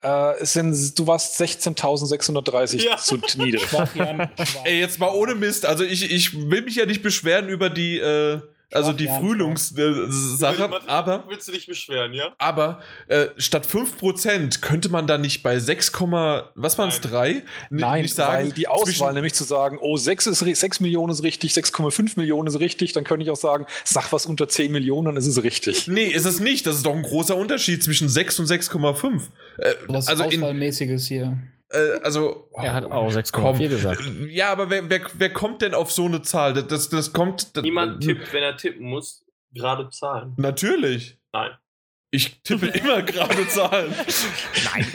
[0.03, 2.97] Äh, es sind, du warst 16.630 Ja.
[2.97, 3.67] zu niedrig.
[4.65, 5.67] Ey, jetzt mal ohne Mist.
[5.67, 8.41] Also ich, ich will mich ja nicht beschweren über die, äh,
[8.73, 12.33] also die Frühlings-Sache, aber, Willst du dich beschweren, ja?
[12.39, 15.93] aber äh, statt 5% könnte man da nicht bei 6,
[16.55, 17.11] was waren es, Nein.
[17.11, 17.43] 3?
[17.71, 20.81] Nein, nicht sagen, weil die Auswahl zwischen- nämlich zu sagen, oh, 6, ist, ri- 6
[20.81, 24.49] Millionen ist richtig, 6,5 Millionen ist richtig, dann könnte ich auch sagen, sag was unter
[24.49, 25.89] 10 Millionen, dann ist es richtig.
[25.89, 26.67] Nee, ist es nicht.
[26.67, 29.23] Das ist doch ein großer Unterschied zwischen 6 und 6,5.
[29.59, 31.39] Äh, Was also in, Auswahlmäßiges hier.
[31.71, 33.59] Äh, also Er hat auch 6,4 komm.
[33.59, 34.03] gesagt.
[34.29, 36.55] Ja, aber wer, wer, wer kommt denn auf so eine Zahl?
[36.55, 37.57] Das, das, kommt.
[37.57, 40.35] Das, Niemand tippt, wenn er tippen muss, gerade Zahlen.
[40.37, 41.19] Natürlich.
[41.33, 41.51] Nein.
[42.11, 43.93] Ich tippe immer gerade Zahlen.
[44.73, 44.87] Nein.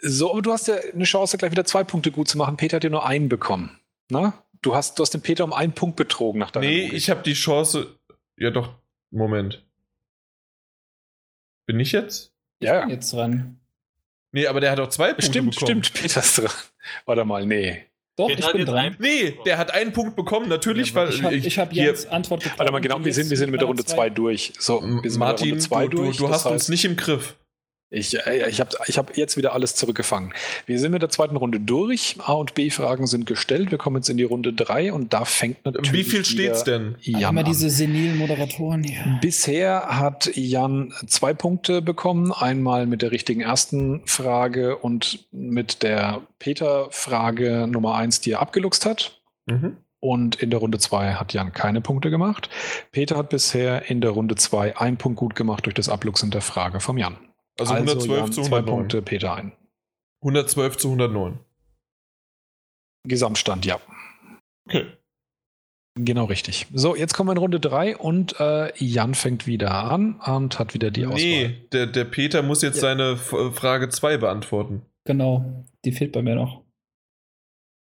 [0.00, 2.56] So, aber du hast ja eine Chance, gleich wieder zwei Punkte gut zu machen.
[2.56, 3.78] Peter hat ja nur einen bekommen.
[4.10, 4.42] Na?
[4.62, 6.92] Du hast, du hast den Peter um einen Punkt betrogen nach deiner Nee, Logik.
[6.96, 7.96] ich habe die Chance.
[8.36, 8.74] Ja, doch.
[9.10, 9.64] Moment.
[11.66, 12.32] Bin ich jetzt?
[12.60, 12.88] Ja, ja.
[12.88, 13.60] Jetzt dran.
[14.36, 15.82] Nee, aber der hat auch zwei Punkte Stimmt, bekommen.
[15.82, 16.50] stimmt, Peter ist dran.
[17.06, 17.84] Warte mal, nee.
[18.18, 18.76] Doch, Peter ich bin jetzt dran.
[18.78, 21.84] einen- Nee, der hat einen Punkt bekommen, natürlich, Ja, weil Ich habe ich hab hier-
[21.84, 22.58] Jens Antwort bekommen.
[22.58, 24.52] Warte mal, genau, wir sind, wir sind mit der Runde 2 durch.
[24.58, 26.16] So, wir sind mit der Martin, Runde zwei du, du, durch.
[26.18, 27.34] du hast uns heißt, nicht im Griff.
[27.88, 30.32] Ich, äh, ich habe ich hab jetzt wieder alles zurückgefangen.
[30.66, 32.16] Wir sind mit der zweiten Runde durch.
[32.18, 33.70] A- und B-Fragen sind gestellt.
[33.70, 35.92] Wir kommen jetzt in die Runde 3 und da fängt natürlich.
[35.92, 36.96] Wie viel steht's denn?
[37.00, 37.46] Jan Immer an.
[37.46, 39.18] diese senilen Moderatoren hier.
[39.20, 42.32] Bisher hat Jan zwei Punkte bekommen.
[42.32, 48.84] Einmal mit der richtigen ersten Frage und mit der Peter-Frage Nummer 1, die er abgeluchst
[48.84, 49.20] hat.
[49.46, 49.76] Mhm.
[50.00, 52.50] Und in der Runde 2 hat Jan keine Punkte gemacht.
[52.90, 56.42] Peter hat bisher in der Runde 2 einen Punkt gut gemacht durch das Abluchsen der
[56.42, 57.16] Frage vom Jan.
[57.58, 58.64] Also 112 Jan, zu zwei 109.
[58.76, 59.52] Punkte, Peter ein.
[60.22, 61.38] 112 zu 109.
[63.08, 63.80] Gesamtstand, ja.
[64.68, 64.86] Okay.
[65.98, 66.66] Genau richtig.
[66.74, 70.74] So, jetzt kommen wir in Runde 3 und äh, Jan fängt wieder an und hat
[70.74, 71.16] wieder die Auswahl.
[71.18, 72.80] Nee, der, der Peter muss jetzt Ja.
[72.82, 74.84] seine F Frage 2 beantworten.
[75.06, 76.62] Genau, die fehlt bei mir noch.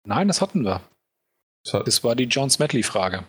[0.08, 0.82] Nein, das hatten wir.
[1.64, 3.28] Das hat- Das war die John Smedley-Frage.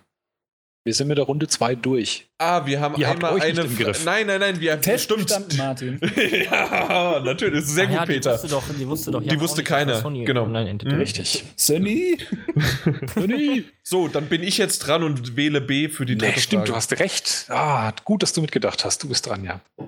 [0.85, 2.27] Wir sind mit der Runde 2 durch.
[2.39, 3.69] Ah, wir haben Ihr habt einmal euch nicht eine.
[3.69, 4.05] im Griff.
[4.05, 6.01] Nein, nein, nein, wir haben Festgestanden, Martin.
[6.51, 8.31] ja, natürlich, sehr Ach gut, ja, Peter.
[8.37, 10.47] Die wusste doch, die wusste, doch Die wusste nicht, keiner, genau.
[10.47, 10.79] Mhm.
[10.95, 11.45] Richtig.
[11.57, 12.19] Sunny?
[13.85, 16.71] So, dann bin ich jetzt dran und wähle B für die dritte Nee, stimmt, Frage.
[16.73, 17.47] du hast recht.
[17.49, 19.03] Ah, gut, dass du mitgedacht hast.
[19.03, 19.61] Du bist dran, ja.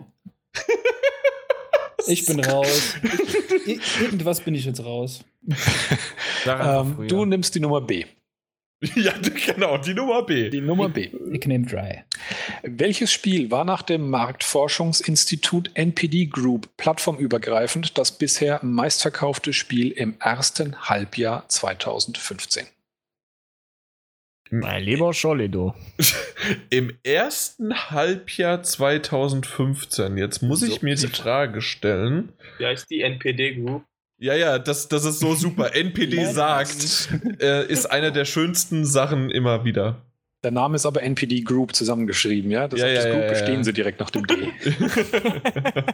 [2.07, 2.97] Ich bin raus.
[4.01, 5.25] Irgendwas bin ich jetzt raus.
[6.47, 8.05] Ähm, du nimmst die Nummer B.
[8.95, 9.13] ja,
[9.47, 10.51] genau, die Nummer B.
[10.51, 11.11] Die Nummer B.
[11.33, 12.05] Ich nehme Dry.
[12.63, 20.89] Welches Spiel war nach dem Marktforschungsinstitut NPD Group plattformübergreifend das bisher meistverkaufte Spiel im ersten
[20.89, 22.67] Halbjahr 2015?
[24.51, 25.75] Mein lieber Schollido.
[26.71, 31.09] Im ersten Halbjahr 2015, jetzt muss ich So mir die.
[31.09, 32.33] Frage stellen.
[32.59, 33.85] Wie heißt die NPD Group?
[34.25, 35.75] Ja, ja, das, das ist so super.
[35.75, 37.11] NPD sagt,
[37.43, 40.01] äh, ist eine der schönsten Sachen immer wieder.
[40.43, 42.67] Der Name ist aber NPD Group zusammengeschrieben, ja?
[42.67, 43.29] Das Ja, auf ja, das Group ja, ja.
[43.29, 44.51] bestehen sie direkt nach dem D.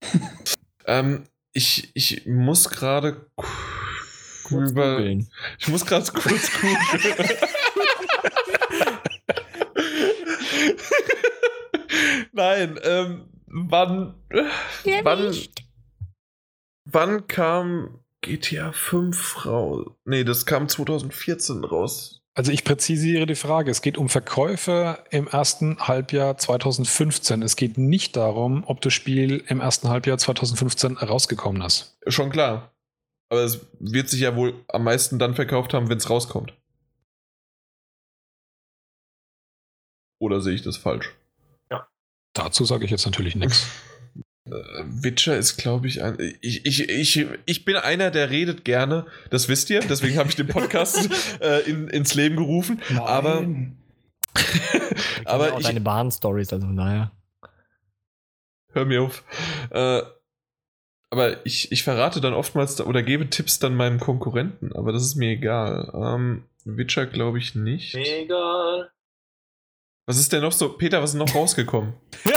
[0.86, 3.26] ähm, ich, ich muss gerade
[4.48, 4.96] über.
[4.96, 5.28] googeln.
[5.58, 7.28] Ich muss gerade kurz googeln.
[12.32, 14.14] Nein, ähm, wann.
[15.02, 15.34] wann,
[16.92, 19.86] wann kam GTA 5 raus?
[20.04, 22.22] Nee, das kam 2014 raus.
[22.34, 23.70] Also ich präzisiere die Frage.
[23.70, 27.42] Es geht um Verkäufe im ersten Halbjahr 2015.
[27.42, 31.98] Es geht nicht darum, ob das Spiel im ersten Halbjahr 2015 rausgekommen ist.
[32.06, 32.72] Schon klar.
[33.30, 36.54] Aber es wird sich ja wohl am meisten dann verkauft haben, wenn es rauskommt.
[40.20, 41.14] Oder sehe ich das falsch?
[42.32, 43.66] Dazu sage ich jetzt natürlich nichts.
[44.46, 44.52] Äh,
[44.84, 46.16] Witcher ist, glaube ich, ein.
[46.40, 49.06] Ich, ich, ich, ich bin einer, der redet gerne.
[49.30, 49.80] Das wisst ihr.
[49.80, 51.08] Deswegen habe ich den Podcast
[51.40, 52.80] äh, in, ins Leben gerufen.
[52.98, 53.76] Aber, Nein.
[54.34, 54.44] aber
[55.46, 57.12] aber auch ich, deine Bahn-Stories, also von daher.
[58.72, 59.24] hör mir auf.
[59.70, 60.02] Äh,
[61.10, 64.72] aber ich, ich verrate dann oftmals oder gebe Tipps dann meinem Konkurrenten.
[64.74, 65.90] Aber das ist mir egal.
[65.92, 67.94] Ähm, Witcher glaube ich nicht.
[67.94, 68.90] Egal.
[70.06, 70.70] Was ist denn noch so?
[70.70, 71.94] Peter, was ist noch rausgekommen?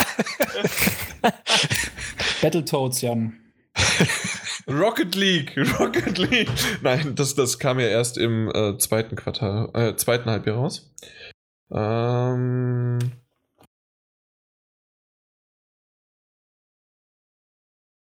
[2.44, 3.40] Battletoads, Jan.
[4.68, 6.49] Rocket League, Rocket League.
[6.82, 10.94] Nein, das, das kam ja erst im äh, zweiten Quartal, äh, zweiten Halbjahr raus.
[11.72, 12.99] Ähm,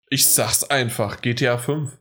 [0.10, 1.98] ich sag's einfach, GTA 5.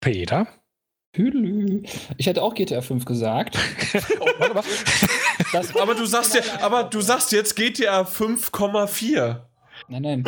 [0.00, 0.59] Peter?
[1.14, 1.82] Hüdelü.
[2.16, 3.58] Ich hätte auch GTA 5 gesagt.
[4.20, 4.64] Oh, warte mal.
[5.52, 9.40] Das, Aber du sagst ja, aber du sagst jetzt GTA 5,4.
[9.88, 10.24] Nein, nein.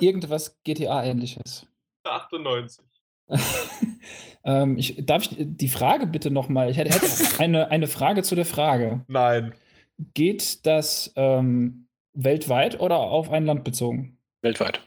[0.00, 1.66] Irgendwas GTA-ähnliches.
[2.04, 2.84] 98.
[4.44, 6.70] ähm, ich, darf ich die Frage bitte nochmal?
[6.70, 7.06] Ich hätte, hätte
[7.38, 9.04] eine, eine Frage zu der Frage.
[9.08, 9.54] Nein.
[10.12, 14.18] Geht das ähm, weltweit oder auf ein Land bezogen?
[14.42, 14.80] Weltweit.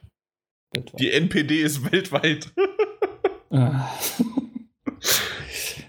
[0.73, 0.99] Weltweit.
[0.99, 2.51] Die NPD ist weltweit.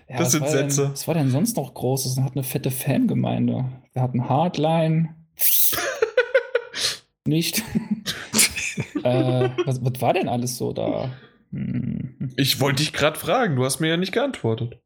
[0.09, 0.83] Ja, Das sind Sätze.
[0.83, 2.13] Denn, was war denn sonst noch Großes?
[2.13, 3.67] Es hat eine fette Fangemeinde.
[3.93, 5.15] Wir hatten Hardline.
[7.27, 7.59] Nicht.
[9.05, 11.11] äh, was, was war denn alles so da?
[11.53, 12.33] Hm.
[12.37, 14.81] Ich wollte dich gerade fragen, du hast mir ja nicht geantwortet.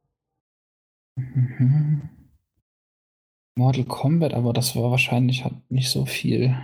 [1.17, 2.09] Mhm.
[3.55, 6.57] Mortal Kombat, aber das war wahrscheinlich hat nicht so viel.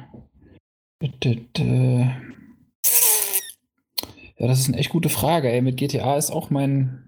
[4.38, 5.50] Ja, das ist eine echt gute Frage.
[5.50, 5.60] Ey.
[5.60, 7.07] Mit GTA ist auch mein,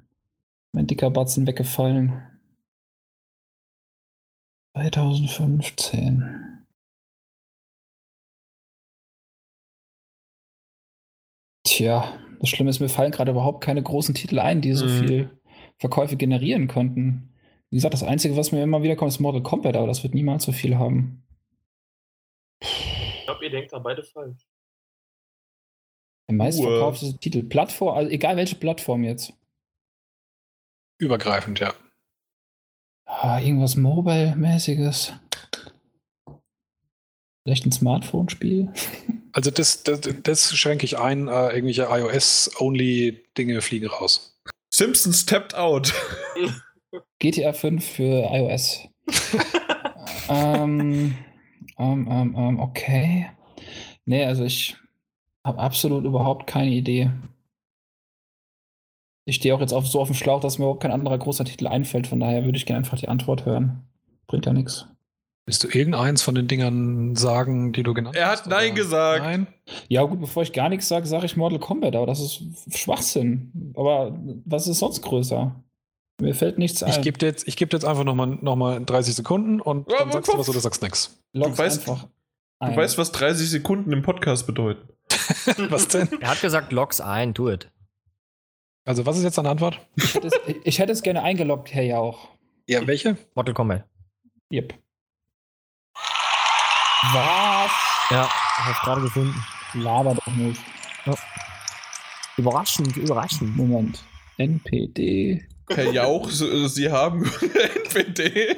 [0.73, 2.27] mein dicker Batzen weggefallen.
[4.77, 6.67] 2015.
[11.67, 14.99] Tja, das Schlimme ist, mir fallen gerade überhaupt keine großen Titel ein, die so Mhm.
[15.07, 15.41] viel
[15.79, 17.35] Verkäufe generieren konnten.
[17.71, 20.15] Wie gesagt, das Einzige, was mir immer wieder kommt, ist Mortal Kombat, aber das wird
[20.15, 21.23] niemals so viel haben.
[22.63, 24.47] Ich glaube, ihr denkt da beide falsch.
[26.29, 27.43] Der meistverkaufte Titel.
[27.43, 29.33] Plattform, also egal welche Plattform jetzt.
[31.01, 31.73] Übergreifend, ja.
[33.07, 35.15] Ah, irgendwas Mobile-mäßiges.
[37.43, 38.73] Vielleicht ein Smartphone-Spiel?
[39.33, 41.29] Also das, das, das schränke ich ein.
[41.29, 44.37] Äh, irgendwelche iOS-only-Dinge fliegen raus.
[44.75, 45.95] Simpsons tapped out.
[47.21, 48.89] GTA 5 für iOS.
[50.29, 51.15] ähm,
[51.79, 53.31] ähm, ähm, ähm, okay.
[54.05, 54.77] Nee, also ich
[55.47, 57.13] habe absolut überhaupt keine Idee.
[59.27, 61.45] Ich stehe auch jetzt auf, so auf dem Schlauch, dass mir überhaupt kein anderer großer
[61.45, 62.07] Titel einfällt.
[62.07, 63.83] Von daher würde ich gerne einfach die Antwort hören.
[64.27, 64.87] Bringt ja nichts.
[65.47, 68.45] Willst du irgendeins von den Dingern sagen, die du genannt Er hast?
[68.45, 68.75] hat Nein oder?
[68.83, 69.23] gesagt.
[69.25, 69.47] Nein?
[69.89, 72.43] Ja, gut, bevor ich gar nichts sage, sage ich Mortal Kombat, aber das ist
[72.77, 73.73] Schwachsinn.
[73.77, 75.55] Aber was ist sonst größer?
[76.21, 76.91] Mir fällt nichts ein.
[76.91, 79.99] Ich gebe dir, jetzt- ich geb jetzt einfach nochmal noch mal 30 Sekunden und Ja,
[80.01, 81.19] dann sagst du was oder sagst nichts.
[81.33, 82.77] Log's du weißt- einfach Du ein.
[82.77, 84.87] weißt, was 30 Sekunden im Podcast bedeuten.
[85.71, 86.09] Was denn?
[86.21, 87.71] Er hat gesagt, logs ein, do it.
[88.85, 89.81] Also, was ist jetzt deine Antwort?
[89.97, 90.35] ich, hätte es,
[90.65, 92.29] ich hätte es gerne eingeloggt, Herr Jauch.
[92.67, 93.17] Ja, welche?
[93.35, 93.85] Mortal Kombat.
[94.53, 94.75] Yep.
[97.13, 97.71] Was?
[98.11, 99.35] Ja, hab gerade gefunden.
[99.75, 100.61] Laber doch nicht.
[102.37, 103.57] Überraschend, überraschend.
[103.57, 104.03] Moment.
[104.39, 105.47] NPD.
[105.69, 107.25] Herr Jauch, Sie Sie haben
[107.85, 108.57] NPD.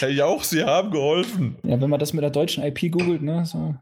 [0.00, 1.56] Herr Jauch, Sie haben geholfen.
[1.62, 3.44] Ja, wenn man das mit der deutschen IP googelt, ne?
[3.44, 3.76] So.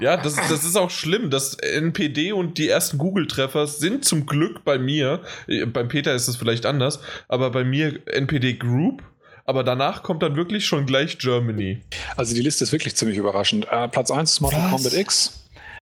[0.00, 1.30] Ja, das, das ist auch schlimm.
[1.30, 5.20] Das NPD und die ersten Google-Treffer sind zum Glück bei mir.
[5.46, 9.02] Äh, Beim Peter ist es vielleicht anders, aber bei mir NPD Group.
[9.44, 11.80] Aber danach kommt dann wirklich schon gleich Germany.
[12.16, 13.66] Also die Liste ist wirklich ziemlich überraschend.
[13.70, 14.70] Äh, Platz 1 ist Mortal Was?
[14.70, 15.48] Kombat X,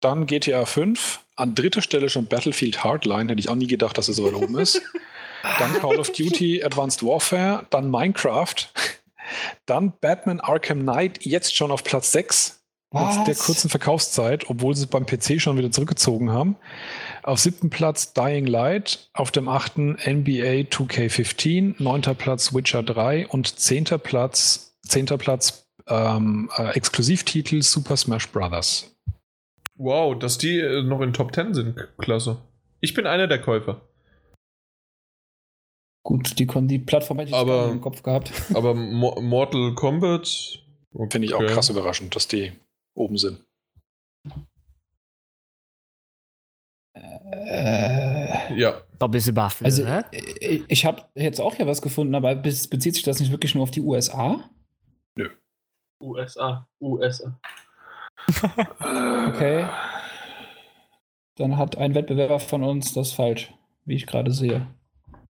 [0.00, 4.08] dann GTA 5, an dritter Stelle schon Battlefield Hardline, hätte ich auch nie gedacht, dass
[4.08, 4.80] es so weit oben ist.
[5.58, 8.56] Dann Call of Duty Advanced Warfare, dann Minecraft,
[9.64, 12.59] dann Batman Arkham Knight, jetzt schon auf Platz 6.
[12.92, 16.56] Trotz der kurzen Verkaufszeit, obwohl sie beim PC schon wieder zurückgezogen haben.
[17.22, 23.58] Auf siebten Platz Dying Light, auf dem achten NBA 2K15, neunter Platz Witcher 3 und
[23.60, 28.92] zehnter Platz, zehnter Platz ähm, äh, Exklusivtitel Super Smash Bros.
[29.76, 31.88] Wow, dass die äh, noch in Top 10 sind.
[31.98, 32.38] Klasse.
[32.80, 33.82] Ich bin einer der Käufer.
[36.02, 38.32] Gut, die, Kon- die Plattform hätte ich Aber- im Kopf gehabt.
[38.54, 40.58] Aber Mo Mortal Kombat.
[41.10, 41.52] Finde ich auch okay.
[41.52, 42.50] krass überraschend, dass die
[42.94, 43.44] oben sind.
[46.94, 48.82] Äh, Ja.
[48.98, 49.64] Doppelsebastian.
[49.66, 50.02] also, hä?
[50.40, 53.54] ich, ich habe jetzt auch ja was gefunden, aber bez- bezieht sich das nicht wirklich
[53.54, 54.48] nur auf die USA?
[56.02, 56.66] USA.
[56.80, 57.38] USA.
[59.28, 59.66] Okay.
[61.36, 63.52] Dann hat ein Wettbewerber von uns das falsch,
[63.84, 64.66] wie ich gerade sehe.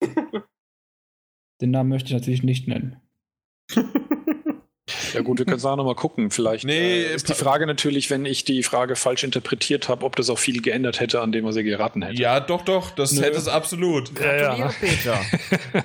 [1.62, 3.00] Den Namen möchte ich natürlich nicht nennen.
[5.14, 6.32] Ja gut, wir können es auch nochmal gucken.
[6.32, 10.16] Vielleicht Nee, äh, ist die Frage natürlich, wenn ich die Frage falsch interpretiert habe, ob
[10.16, 12.22] das auch viel geändert hätte, an dem was ihr geraten hätte.
[12.22, 12.92] ja, doch, doch.
[12.92, 13.22] Das Nö.
[13.22, 14.14] hätte es absolut.
[14.16, 15.20] Gratuliere, Peter.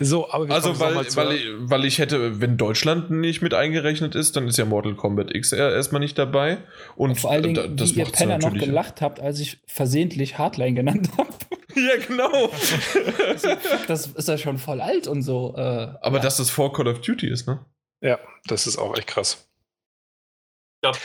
[0.00, 4.16] So, aber wir Also, weil, weil, ich, weil ich hätte, wenn Deutschland nicht mit eingerechnet
[4.16, 6.58] ist, dann ist ja Mortal Kombat X er- erstmal nicht dabei.
[6.96, 10.36] Und Vor allen Dingen, da- das wie ihr Penner noch gelacht habt, als ich versehentlich
[10.38, 11.28] Hardline genannt habe.
[11.74, 12.50] Ja, genau.
[13.88, 15.54] Das ist ja schon voll alt und so.
[15.56, 15.60] Äh,
[16.02, 16.22] Aber ja.
[16.22, 17.60] dass das vor Call of Duty ist, ne?
[18.02, 19.48] Ja, das ist auch echt krass.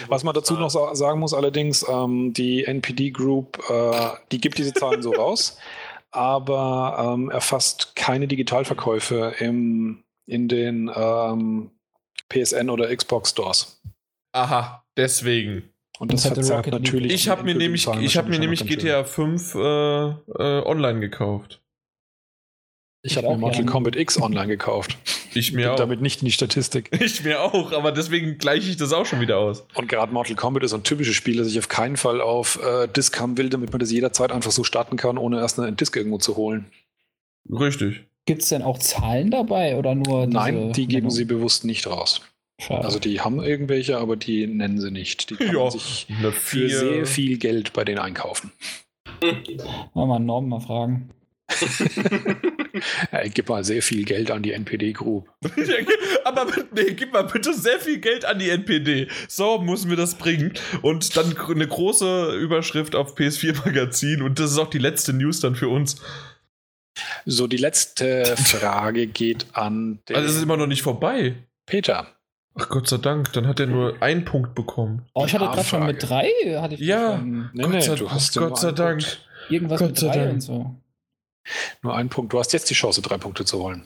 [0.07, 4.57] Was man dazu noch sa sagen muss, allerdings, ähm, die NPD Group, äh, die gibt
[4.57, 5.59] diese Zahlen so raus,
[6.09, 11.69] aber ähm, erfasst keine Digitalverkäufe im, in den ähm,
[12.29, 13.79] PSN oder Xbox Stores.
[14.31, 15.69] Aha, deswegen.
[15.99, 16.67] Und das Das League.
[16.67, 17.13] natürlich.
[17.13, 18.65] Ich habe mir nämlich, ich habe mir nämlich.
[18.65, 20.15] GTA 5 äh, äh,
[20.65, 21.61] online gekauft.
[23.03, 23.65] Ich Ich habe mir Mortal.
[23.65, 24.97] Kombat X online gekauft.
[25.33, 25.75] Ich Bin mir auch.
[25.77, 26.89] damit nicht in die Statistik.
[27.01, 29.65] Ich mir auch, aber deswegen gleiche ich das auch schon wieder aus.
[29.75, 32.59] Und gerade Mortal Kombat ist so ein typisches Spiel, das ich auf keinen Fall auf
[32.63, 35.75] äh, Disk haben will, damit man das jederzeit einfach so starten kann, ohne erst einen
[35.77, 36.65] Disk irgendwo zu holen.
[37.49, 38.03] Richtig.
[38.25, 41.11] Gibt es denn auch Zahlen dabei oder nur diese Nein, die geben Nennung?
[41.11, 42.21] sie bewusst nicht raus.
[42.59, 42.83] Schade.
[42.83, 45.29] Also die haben irgendwelche, aber die nennen sie nicht.
[45.29, 48.51] Die kann Ja, sich für sehr viel Geld bei denen einkaufen.
[49.21, 49.37] Wollen
[49.93, 51.11] wir mal Norm mal fragen.
[53.11, 55.29] Ja, ich gebe mal sehr viel Geld an die NPD Group.
[56.25, 59.07] Aber nee, gib mal bitte sehr viel Geld an die NPD.
[59.27, 60.53] So müssen wir das bringen.
[60.81, 64.21] Und dann eine große Überschrift auf PS4 Magazin.
[64.21, 66.01] Und das ist auch die letzte News dann für uns.
[67.25, 71.35] So, die letzte Frage geht an den Also es ist immer noch nicht vorbei.
[71.65, 72.07] Peter.
[72.59, 75.05] Ach Gott sei Dank, dann hat er nur einen Punkt bekommen.
[75.13, 76.29] Oh, ich hatte gerade schon mit drei,
[76.59, 77.17] hatte ich Ja.
[77.17, 79.03] Nee, Gott nee, sei, du hast Gott sei Dank.
[79.49, 80.33] Irgendwas Gott mit sei drei Dank.
[80.33, 80.75] und so.
[81.81, 82.33] Nur einen Punkt.
[82.33, 83.85] Du hast jetzt die Chance, drei Punkte zu holen.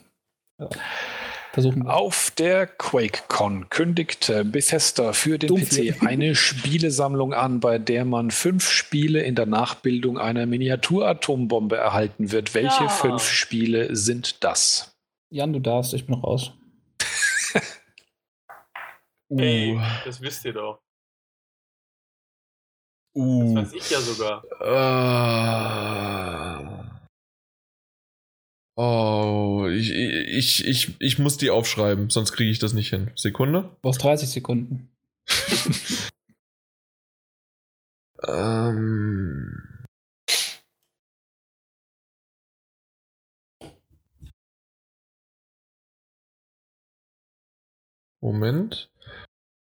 [1.53, 1.93] Versuchen wir.
[1.93, 5.91] Auf der QuakeCon kündigte Bethesda für den Dummvieh.
[5.91, 12.31] PC eine Spielesammlung an, bei der man fünf Spiele in der Nachbildung einer Miniaturatombombe erhalten
[12.31, 12.53] wird.
[12.53, 12.89] Welche Ja.
[12.89, 14.95] fünf Spiele sind das?
[15.29, 16.51] Jan, du darfst, ich bin noch raus.
[19.29, 19.81] Ey, Uh.
[20.05, 20.79] das wisst ihr doch.
[23.13, 23.55] Das Uh.
[23.55, 24.43] weiß ich ja sogar.
[24.61, 26.50] Äh.
[28.77, 33.11] Oh, ich, ich, ich, ich muss die aufschreiben, sonst kriege ich das nicht hin.
[33.15, 33.63] Sekunde.
[33.63, 34.89] Du brauchst 30 Sekunden.
[38.23, 39.85] Ähm.
[48.21, 48.91] Moment.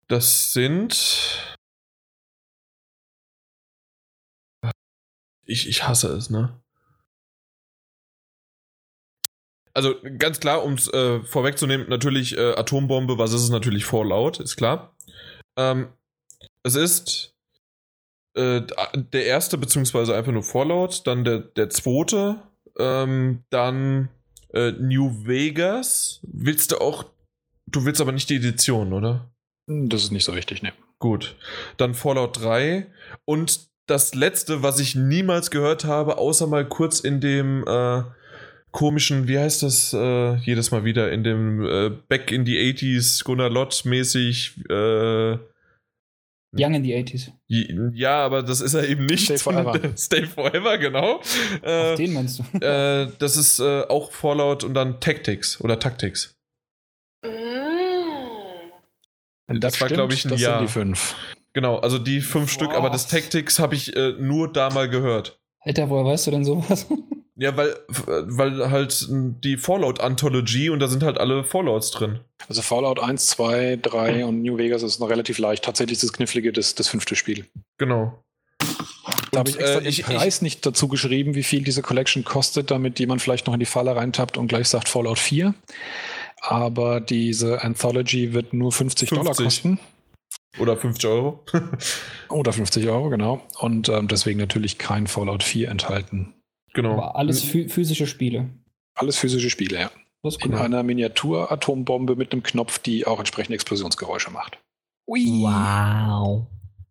[0.07, 1.57] Das sind.
[5.45, 6.61] Ich, ich hasse es, ne?
[9.73, 14.39] Also ganz klar, um es äh, vorwegzunehmen, natürlich äh, Atombombe, was ist es natürlich Fallout,
[14.39, 14.95] ist klar.
[15.57, 15.87] Ähm,
[16.63, 17.33] es ist
[18.35, 18.61] äh,
[18.95, 22.41] der erste, beziehungsweise einfach nur Fallout, dann der, der zweite,
[22.77, 24.09] ähm, dann
[24.53, 26.19] äh, New Vegas.
[26.23, 27.05] Willst du auch,
[27.67, 29.31] du willst aber nicht die Edition, oder?
[29.67, 30.73] Das ist nicht so wichtig, ne.
[30.99, 31.35] Gut.
[31.77, 32.87] Dann Fallout 3
[33.25, 38.03] und das letzte, was ich niemals gehört habe, außer mal kurz in dem äh,
[38.71, 43.23] komischen, wie heißt das, äh, jedes Mal wieder, in dem äh, Back in the 80s,
[43.23, 45.37] Gunnar Lott mäßig, äh,
[46.53, 47.31] Young in the 80s.
[47.93, 49.23] Ja, aber das ist er eben nicht.
[49.23, 49.79] Stay Forever.
[49.97, 51.21] Stay Forever, genau.
[51.61, 52.57] Äh, den meinst du?
[52.57, 56.35] äh, das ist äh, auch Fallout und dann Tactics oder Tactics.
[59.47, 60.59] Das war, glaub ich, ein das Jahr.
[60.59, 61.15] sind die fünf.
[61.53, 65.39] Genau, also die fünf Stück, aber das Tactics habe ich äh, nur da mal gehört.
[65.61, 66.87] Alter, woher weißt du denn sowas?
[67.41, 72.19] Ja, weil, weil halt die Fallout-Anthology und da sind halt alle Fallouts drin.
[72.47, 75.63] Also Fallout 1, 2, 3 und New Vegas ist noch relativ leicht.
[75.63, 77.47] Tatsächlich ist das Knifflige das, das fünfte Spiel.
[77.79, 78.23] Genau.
[79.31, 82.23] Da habe ich extra äh, den ich- Preis nicht dazu geschrieben, wie viel diese Collection
[82.23, 85.55] kostet, damit jemand vielleicht noch in die Falle reintappt und gleich sagt Fallout 4.
[86.41, 89.45] Aber diese Anthology wird nur 50, Dollar 50.
[89.45, 89.79] kosten.
[90.59, 91.43] Oder 50 Euro.
[92.29, 93.41] Oder 50 Euro, genau.
[93.57, 96.35] Und ähm, deswegen natürlich kein Fallout 4 enthalten.
[96.73, 96.93] Genau.
[96.93, 98.49] Aber alles phü physische Spiele.
[98.95, 99.91] Alles physische Spiele, ja.
[100.23, 100.59] Das ist In cool.
[100.59, 104.59] einer Miniatur-Atombombe mit einem Knopf, die auch entsprechende Explosionsgeräusche macht.
[105.07, 105.25] Ui.
[105.25, 106.45] Wow.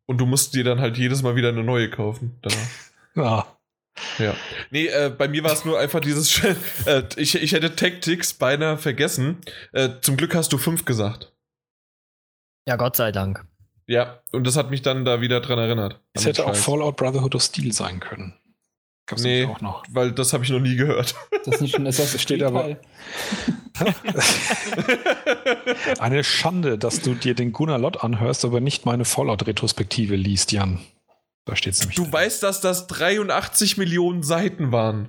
[0.07, 2.39] Und du musst dir dann halt jedes Mal wieder eine neue kaufen.
[2.43, 2.59] Danach.
[3.17, 3.47] Ja.
[4.19, 4.35] Ja.
[4.71, 6.31] Nee, äh, bei mir war es nur einfach dieses.
[6.33, 9.39] Sch- äh, ich, ich hätte Tactics beinahe vergessen.
[9.73, 11.33] Äh, zum Glück hast du fünf gesagt.
[12.69, 13.45] Ja, Gott sei Dank.
[13.89, 16.01] Ja, und das hat mich dann da wieder dran erinnert.
[16.13, 16.55] Es hätte auch.
[16.55, 18.35] Fallout Brotherhood of Steel sein können.
[19.11, 19.45] Gab's Nee.
[19.45, 19.85] auch noch.
[19.91, 21.15] Weil das habe ich noch nie gehört.
[21.45, 22.77] Das ist nicht schon Assassin's Steht aber-.
[25.99, 30.81] Eine Schande, dass du dir den Gunnar Lott anhörst, aber nicht meine Fallout-Retrospektive liest, Jan.
[31.45, 31.97] Da steht es nämlich.
[31.97, 32.13] Du drin.
[32.13, 35.09] weißt, dass das 83 Millionen Seiten waren.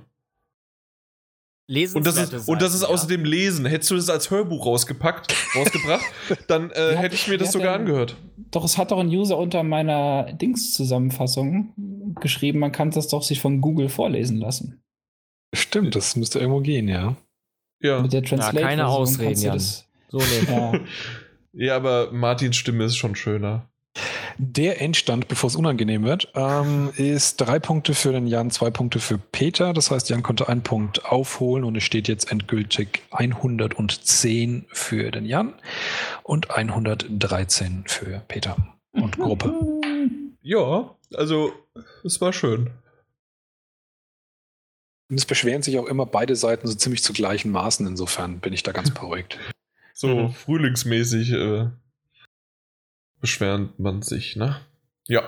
[1.72, 3.64] Lesen Und das ist, und das ist außerdem Lesen.
[3.64, 6.04] Hättest du das als Hörbuch rausgepackt, rausgebracht,
[6.46, 8.16] dann äh, hätte ich mir das sogar denn- angehört.
[8.50, 11.72] Doch, es hat doch ein User unter meiner Dings-Zusammenfassung
[12.20, 14.82] geschrieben, man kann das doch sich von Google vorlesen lassen.
[15.54, 17.16] Stimmt, das müsste irgendwo gehen, ja.
[17.80, 18.02] Ja.
[18.02, 18.60] Mit der Translate.
[18.60, 19.58] keine Ausreden, Jan.
[19.58, 20.20] So.
[20.46, 20.72] Ja.
[21.54, 23.70] ja, aber Martins Stimme ist schon schöner.
[24.38, 28.98] Der Endstand, bevor es unangenehm wird, ähm, ist drei Punkte für den Jan, zwei Punkte
[29.00, 29.72] für Peter.
[29.72, 35.24] Das heißt, Jan konnte einen Punkt aufholen und es steht jetzt endgültig 110 für den
[35.26, 35.54] Jan
[36.22, 38.56] und 113 für Peter
[38.92, 39.54] und Gruppe.
[40.42, 41.52] Ja, also
[42.04, 42.70] es war schön.
[45.10, 47.86] Und es beschweren sich auch immer beide Seiten so ziemlich zu gleichen Maßen.
[47.86, 49.38] Insofern bin ich da ganz beruhigt.
[49.94, 50.32] So Mhm.
[50.32, 51.66] frühlingsmäßig äh,
[53.22, 54.60] beschwert man sich, ne?
[55.08, 55.26] Ja.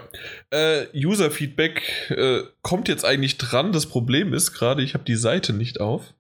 [0.51, 3.73] Äh, User-Feedback äh, kommt jetzt eigentlich dran.
[3.73, 6.13] Das Problem ist gerade, ich habe die Seite nicht auf.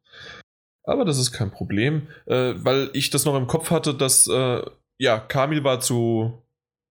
[0.84, 4.62] Aber das ist kein Problem, äh, weil ich das noch im Kopf hatte, dass, äh,
[4.98, 6.42] ja, Kamil war zu,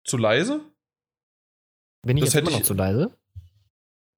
[0.05, 0.61] zu leise.
[2.07, 3.11] Bin ich Das jetzt hätte immer noch ich- zu leise?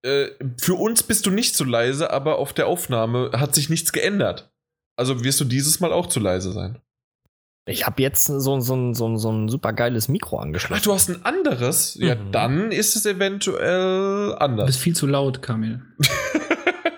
[0.03, 0.29] Äh,
[0.59, 4.51] für uns bist du nicht zu leise, aber auf der Aufnahme hat sich nichts geändert.
[4.97, 6.81] Also wirst du dieses Mal auch zu leise sein.
[7.67, 10.83] Ich habe jetzt so, so, so, so ein super geiles Mikro Ach, angeschlossen.
[10.85, 11.95] du hast ein anderes?
[12.01, 12.33] Ja, Mhm.
[12.33, 14.77] dann ist es eventuell Du bist anders.
[14.77, 15.83] viel zu laut, Kamil.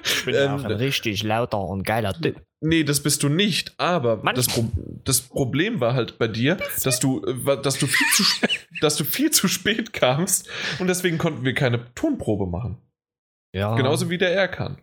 [0.04, 2.40] Ich bin ja auch ein ähm, richtig lauter und geiler Typ.
[2.60, 3.74] nee, das bist du nicht.
[3.78, 4.64] Aber das, Pro
[5.04, 8.22] das Problem war halt bei dir, dass du, äh, dass, du viel zu,
[8.80, 10.48] dass du viel zu spät kamst
[10.78, 12.78] und deswegen konnten wir keine Tonprobe machen.
[13.52, 13.74] Ja.
[13.74, 14.80] Genauso wie der Erkan.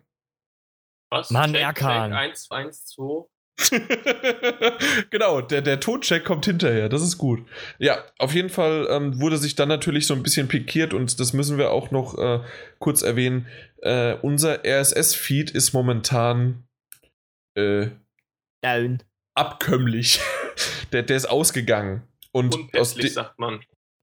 [1.10, 1.30] Was?
[1.30, 2.10] Mann, Erkan.
[2.10, 3.26] Check, 1, 1, 2.
[5.10, 7.46] genau, der, der Toncheck kommt hinterher, das ist gut.
[7.78, 11.32] Ja, auf jeden Fall ähm, wurde sich dann natürlich so ein bisschen pikiert und das
[11.32, 12.40] müssen wir auch noch äh,
[12.78, 13.46] kurz erwähnen.
[13.82, 16.64] Äh, unser RSS-Feed ist momentan
[17.56, 17.88] äh,
[18.62, 19.02] Down.
[19.34, 20.20] abkömmlich.
[20.92, 22.02] der, der ist ausgegangen.
[22.32, 23.60] Und aus Unpässlich, de- sagt man.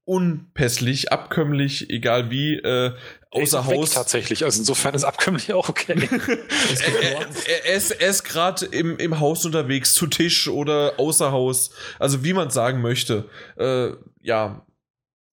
[0.08, 2.94] Unpässlich, abkömmlich, egal wie, äh,
[3.30, 3.90] außer Weg Haus.
[3.90, 4.42] tatsächlich.
[4.42, 6.08] Also insofern ist abkömmlich auch okay.
[6.08, 11.72] er, er, er ist, ist gerade im, im Haus unterwegs, zu Tisch oder außer Haus.
[11.98, 13.28] Also wie man sagen möchte.
[13.58, 13.90] Äh,
[14.22, 14.66] ja,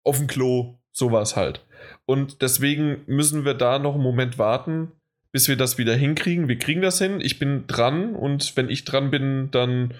[0.03, 1.65] auf dem Klo, sowas halt.
[2.05, 4.91] Und deswegen müssen wir da noch einen Moment warten,
[5.31, 6.49] bis wir das wieder hinkriegen.
[6.49, 7.21] Wir kriegen das hin.
[7.21, 9.93] Ich bin dran und wenn ich dran bin, dann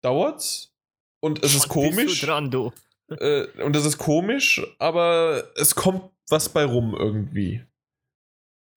[0.00, 0.74] dauert's.
[1.20, 2.06] Und es ist komisch.
[2.06, 2.72] Bist du dran, du?
[3.10, 7.62] Äh, und das ist komisch, aber es kommt was bei rum irgendwie.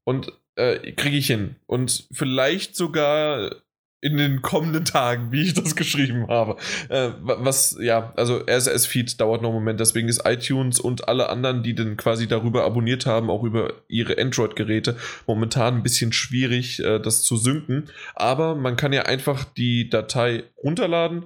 [0.06, 1.56] Und äh, kriege ich hin.
[1.66, 3.52] Und vielleicht sogar
[4.00, 6.58] in den kommenden Tagen, wie ich das geschrieben habe.
[6.90, 11.30] Äh, wa- was, ja, also RSS-Feed dauert noch einen Moment, deswegen ist iTunes und alle
[11.30, 16.80] anderen, die dann quasi darüber abonniert haben, auch über ihre Android-Geräte, momentan ein bisschen schwierig,
[16.84, 17.90] äh, das zu synken.
[18.14, 21.26] Aber man kann ja einfach die Datei runterladen.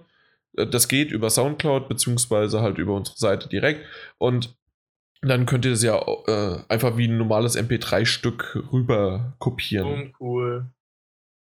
[0.57, 3.85] Äh, Das geht über Soundcloud, beziehungsweise halt über unsere Seite direkt.
[4.17, 4.55] Und
[5.21, 5.97] dann könnt ihr das ja
[6.27, 9.87] äh, einfach wie ein normales MP3-Stück rüber kopieren.
[9.87, 10.65] Uncool.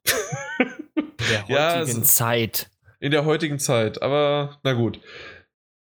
[0.08, 2.70] Der Ja, heutigen es- Zeit.
[3.02, 5.00] In der heutigen Zeit, aber na gut.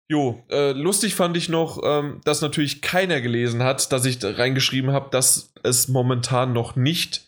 [0.08, 4.30] Jo, äh, lustig fand ich noch, ähm, dass natürlich keiner gelesen hat, dass ich da
[4.30, 7.26] reingeschrieben habe, dass es momentan noch nicht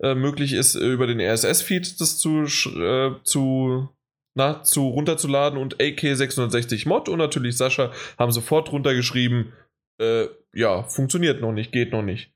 [0.00, 3.88] äh, möglich ist, über den RSS-Feed das zu, äh, zu,
[4.36, 9.52] na, zu runterzuladen und AK660 Mod und natürlich Sascha haben sofort runtergeschrieben,
[9.98, 12.30] äh, ja, funktioniert noch nicht, geht noch nicht.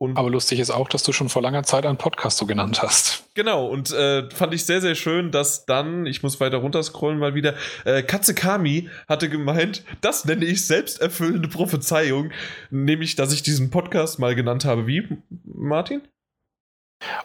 [0.00, 2.82] Und Aber lustig ist auch, dass du schon vor langer Zeit einen Podcast so genannt
[2.82, 3.24] hast.
[3.34, 7.34] Genau, und äh, fand ich sehr, sehr schön, dass dann, ich muss weiter runterscrollen mal
[7.34, 12.30] wieder, äh, Katze Kami hatte gemeint, das nenne ich selbsterfüllende Prophezeiung,
[12.70, 14.86] nämlich, dass ich diesen Podcast mal genannt habe.
[14.86, 15.08] Wie,
[15.44, 16.02] Martin?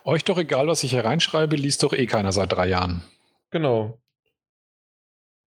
[0.04, 3.04] Euch doch egal, was ich hier reinschreibe, liest doch eh keiner seit drei Jahren.
[3.54, 4.02] Genau.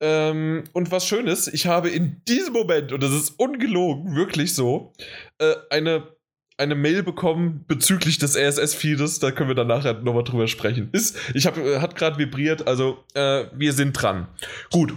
[0.02, 4.54] Ähm, und was schön ist, ich habe in diesem Moment, und das ist ungelogen, wirklich
[4.54, 4.92] so,
[5.38, 6.16] äh, eine
[6.58, 9.18] eine Mail bekommen bezüglich des RSS-Feedes.
[9.18, 10.90] Da können wir dann nachher nochmal drüber sprechen.
[10.92, 14.28] Ist, ich habe, äh, hat gerade vibriert, also äh, wir sind dran.
[14.72, 14.94] Gut.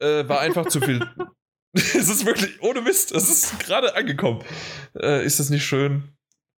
[0.00, 1.00] Äh, war einfach zu viel.
[1.72, 4.42] es ist wirklich, ohne Mist, es ist gerade angekommen.
[4.98, 6.04] Äh, ist das nicht schön?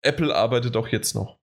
[0.02, 1.40] Apple arbeitet auch jetzt noch.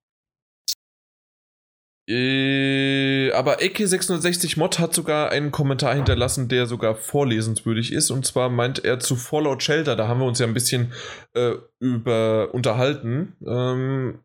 [2.06, 8.10] Äh, aber AK660 Mod hat sogar einen Kommentar hinterlassen, der sogar vorlesenswürdig ist.
[8.10, 10.93] Und zwar meint er zu Fallout Shelter, da haben wir uns ja ein bisschen
[11.35, 13.35] äh, über unterhalten.
[13.47, 14.20] Ähm,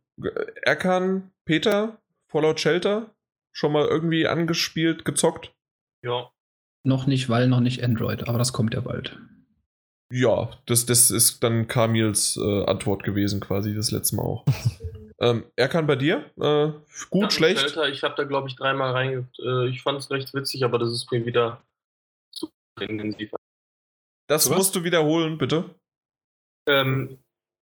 [0.62, 1.98] Erkan, Peter,
[2.28, 3.16] Fallout Shelter,
[3.54, 5.54] schon mal irgendwie angespielt, gezockt?
[6.04, 6.30] Ja.
[6.84, 9.18] Noch nicht, weil noch nicht Android, aber das kommt ja bald.
[10.12, 14.46] Ja, das, das ist dann Kamils äh, Antwort gewesen, quasi das letzte Mal auch.
[15.22, 16.32] Ähm, er kann bei dir?
[16.38, 16.72] Äh,
[17.10, 17.60] gut, ja, schlecht?
[17.60, 19.40] Shelter, ich habe da, glaube ich, dreimal reingeguckt.
[19.40, 21.62] Äh, ich fand es recht witzig, aber das ist mir wieder
[22.32, 23.32] zu intensiv.
[24.28, 25.76] Das so musst du wiederholen, bitte.
[26.68, 27.18] Ähm,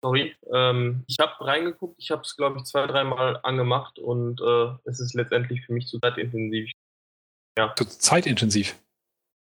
[0.03, 0.35] sorry.
[0.51, 4.99] Ähm, ich habe reingeguckt, ich habe es, glaube ich, zwei, dreimal angemacht und äh, es
[4.99, 6.71] ist letztendlich für mich zu zeitintensiv.
[7.57, 7.73] Ja.
[7.75, 8.77] Zu zeitintensiv?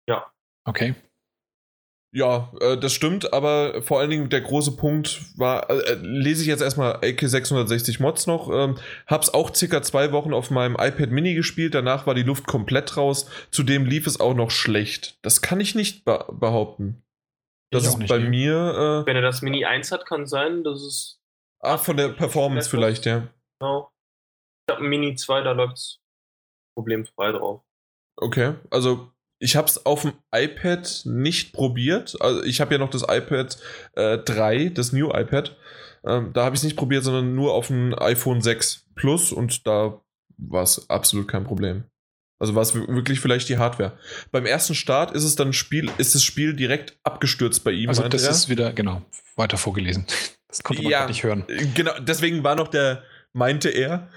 [0.09, 0.33] Ja.
[0.65, 0.95] Okay.
[2.15, 6.49] Ja, äh, das stimmt, aber vor allen Dingen der große Punkt war, äh, lese ich
[6.49, 8.77] jetzt erstmal AK 660 Mods noch, ähm,
[9.07, 12.99] hab's auch circa zwei Wochen auf meinem iPad Mini gespielt, danach war die Luft komplett
[12.99, 15.19] raus, zudem lief es auch noch schlecht.
[15.23, 17.03] Das kann ich nicht be behaupten.
[17.71, 18.29] Das ist bei ne?
[18.29, 18.55] mir.
[18.55, 21.19] Äh, Wenn er das Mini 1 hat, kann sein, dass es.
[21.61, 23.29] Ah, von der Performance vielleicht, ja.
[23.59, 23.91] Genau.
[24.69, 26.01] Ich habe ein Mini 2, da läuft's
[26.77, 27.63] problemfrei drauf.
[28.17, 29.12] Okay, also
[29.43, 32.17] ich habe es auf dem iPad nicht probiert.
[32.21, 33.59] Also ich habe ja noch das iPad
[33.97, 35.57] äh, 3, das New iPad.
[36.05, 39.67] Ähm, da habe ich es nicht probiert, sondern nur auf dem iPhone 6 Plus und
[39.67, 40.01] da
[40.37, 41.85] war es absolut kein Problem.
[42.39, 43.99] Also war es wirklich vielleicht die Hardware.
[44.31, 47.89] Beim ersten Start ist es dann Spiel, ist das Spiel direkt abgestürzt bei ihm.
[47.89, 48.31] Also das er?
[48.31, 49.03] ist wieder, genau,
[49.37, 50.07] weiter vorgelesen.
[50.49, 51.45] Das konnte man ja, nicht hören.
[51.75, 53.03] Genau, deswegen war noch der,
[53.33, 54.09] meinte er.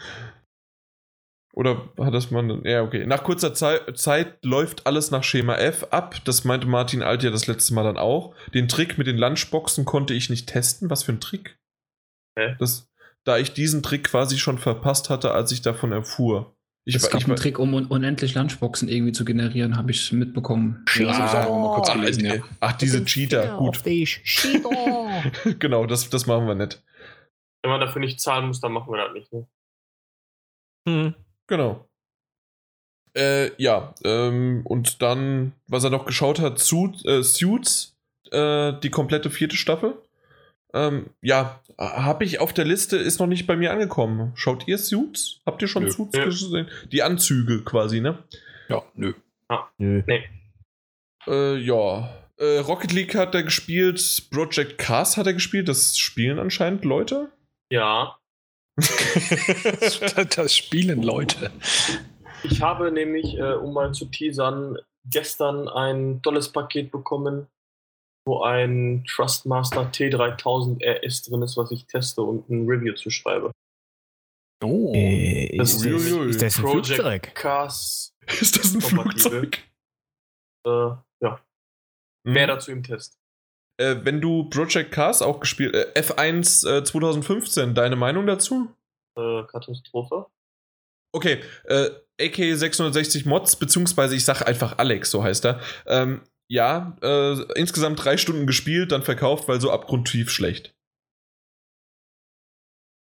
[1.56, 2.64] Oder hat das man.
[2.66, 3.06] Ja, okay.
[3.06, 6.16] Nach kurzer Zeit, Zeit, läuft alles nach Schema F ab.
[6.26, 8.36] Das meinte Martin Alt ja das letzte Mal dann auch.
[8.54, 10.90] Den Trick mit den Lunchboxen konnte ich nicht testen.
[10.90, 11.58] Was für ein Trick?
[12.38, 12.56] Hä?
[12.60, 12.92] Das,
[13.24, 16.58] da ich diesen Trick quasi schon verpasst hatte, als ich davon erfuhr.
[16.84, 20.86] Ich, es gab ich, einen Trick, um unendlich Lunchboxen irgendwie zu generieren, habe ich mitbekommen.
[20.94, 22.44] Ja, habe ich auch mal kurz gelesen, ach, ja.
[22.60, 23.82] ach diese Cheater, gut.
[25.60, 26.84] genau, das, das machen wir nicht.
[27.64, 29.34] Wenn man dafür nicht zahlen muss, dann machen wir das nicht.
[29.34, 29.48] Ne?
[30.88, 31.16] Hm.
[31.48, 31.88] Genau.
[33.16, 37.96] Äh, ja, ähm, und dann, was er noch geschaut hat, Suit, äh, Suits,
[38.32, 39.96] äh, die komplette vierte Staffel.
[40.74, 44.34] Ähm, ja, habe ich auf der Liste, ist noch nicht bei mir angekommen.
[44.36, 45.40] Schaut ihr Suits?
[45.46, 45.92] Habt ihr schon nö.
[45.92, 46.26] Suits nö.
[46.26, 46.70] gesehen?
[46.92, 48.20] Die Anzüge quasi, ne?
[48.68, 49.14] Ja, nö.
[49.48, 50.04] Ah, nö.
[50.06, 50.24] Nee.
[51.28, 52.10] Äh, ja.
[52.38, 57.32] Äh, Rocket League hat er gespielt, Project Cars hat er gespielt, das spielen anscheinend Leute.
[57.72, 58.18] Ja,
[60.36, 61.52] das spielen Leute.
[62.44, 67.48] Ich habe nämlich, äh, um mal zu teasern, gestern ein tolles Paket bekommen,
[68.28, 73.52] wo ein Trustmaster T3000 RS drin ist, was ich teste und ein Review zu schreibe.
[74.64, 77.36] Oh, äh, das ist, ist, ist das ein Project Flugzeug?
[77.36, 79.58] Cars ist das ein Flugzeug?
[80.66, 80.70] Äh,
[81.22, 81.40] ja.
[82.26, 82.34] Hm.
[82.34, 83.20] Mehr dazu im Test.
[83.78, 88.74] Äh, wenn du Project Cars auch gespielt, äh, F1 äh, 2015, deine Meinung dazu?
[89.18, 90.28] Äh, Katastrophe.
[91.14, 91.90] Okay, äh,
[92.22, 95.60] AK 660 Mods, beziehungsweise ich sage einfach Alex, so heißt er.
[95.88, 100.74] Ähm, ja, äh, insgesamt drei Stunden gespielt, dann verkauft, weil so abgrundtief schlecht.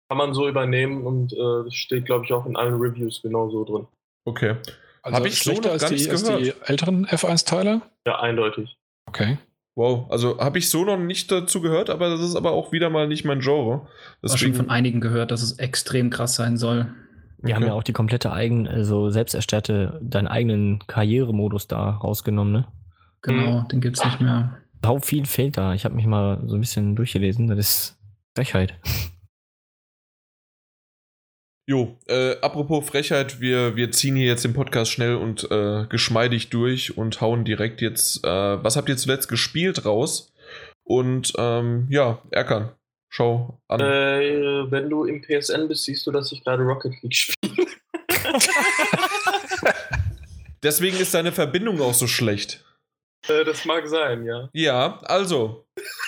[0.10, 3.66] Kann man so übernehmen und äh, das steht, glaube ich, auch in allen Reviews genauso
[3.66, 3.88] drin.
[4.26, 4.56] Okay.
[5.02, 6.42] Also Habe ich so noch gar nicht gehört.
[6.42, 7.82] die älteren F1-Teile?
[8.06, 8.78] Ja, eindeutig.
[9.06, 9.38] Okay.
[9.78, 12.90] Wow, also habe ich so noch nicht dazu gehört, aber das ist aber auch wieder
[12.90, 13.88] mal nicht mein Genre.
[14.24, 16.88] Ich habe schon von einigen gehört, dass es extrem krass sein soll.
[17.38, 17.54] Wir okay.
[17.54, 22.68] haben ja auch die komplette eigen, also selbst erstellte, deinen eigenen Karrieremodus da rausgenommen, ne?
[23.22, 24.58] genau, den gibt's nicht mehr.
[24.84, 25.76] Sau viel fehlt da.
[25.76, 27.48] Ich habe mich mal so ein bisschen durchgelesen.
[27.48, 28.00] Das ist
[28.36, 28.80] Frechheit.
[31.70, 36.50] Jo, äh, apropos Frechheit, wir, wir ziehen hier jetzt den Podcast schnell und äh, geschmeidig
[36.50, 40.34] durch und hauen direkt jetzt, äh, was habt ihr zuletzt gespielt raus?
[40.86, 42.72] Und ähm, ja, Erkan,
[43.10, 43.82] schau an.
[43.82, 47.68] Äh, wenn du im PSN bist, siehst du, dass ich gerade Rocket League spiele.
[50.64, 52.64] Deswegen ist deine Verbindung auch so schlecht.
[53.28, 54.50] Äh, das mag sein, ja.
[54.54, 55.68] Ja, also.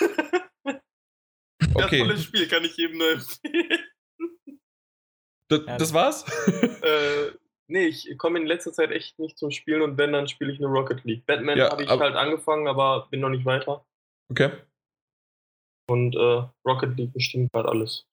[1.72, 3.78] Okay, tolles Spiel, kann ich jedem nur empfehlen.
[5.50, 6.24] Das, das war's?
[6.82, 7.32] äh,
[7.66, 10.60] nee, ich komme in letzter Zeit echt nicht zum Spielen und wenn, dann spiele ich
[10.60, 11.26] nur Rocket League.
[11.26, 13.84] Batman Ja, habe ich aber- halt angefangen, aber bin noch nicht weiter.
[14.30, 14.50] Okay.
[15.88, 18.06] Und äh, Rocket League bestimmt gerade alles.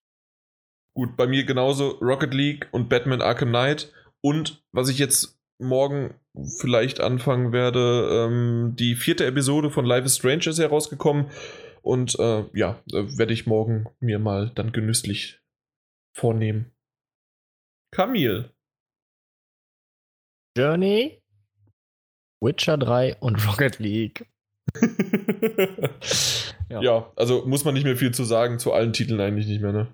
[0.96, 3.94] Gut, bei mir genauso Rocket League und Batman Arkham Knight.
[4.22, 6.16] Und was ich jetzt morgen
[6.60, 11.30] vielleicht anfangen werde, ähm, die vierte Episode von Life is Strange ist herausgekommen.
[11.84, 15.40] Und äh, ja, äh, werde ich morgen mir mal dann genüsslich
[16.16, 16.72] vornehmen.
[17.92, 18.54] Camille.
[20.58, 21.22] Journey,
[22.42, 24.26] Witcher 3 und Rocket League.
[26.70, 26.82] ja.
[26.82, 27.12] Ja.
[27.16, 29.94] also muss man nicht mehr viel zu sagen, zu allen Titeln eigentlich nicht mehr, ne?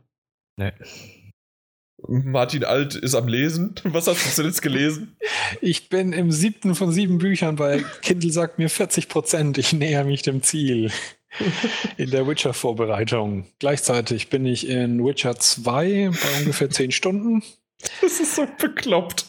[0.58, 0.72] Nee.
[2.08, 3.76] Martin Alt ist am Lesen.
[3.84, 5.16] Was hast du zuletzt gelesen?
[5.62, 9.58] Ich bin im siebten von sieben Büchern bei Kindle sagt mir 40 Prozent.
[9.58, 10.92] Ich näher mich dem Ziel
[11.98, 13.48] in der Witcher-Vorbereitung.
[13.60, 17.44] Gleichzeitig bin ich in Witcher 2 bei ungefähr 10 Stunden.
[18.02, 19.26] Das ist so bekloppt.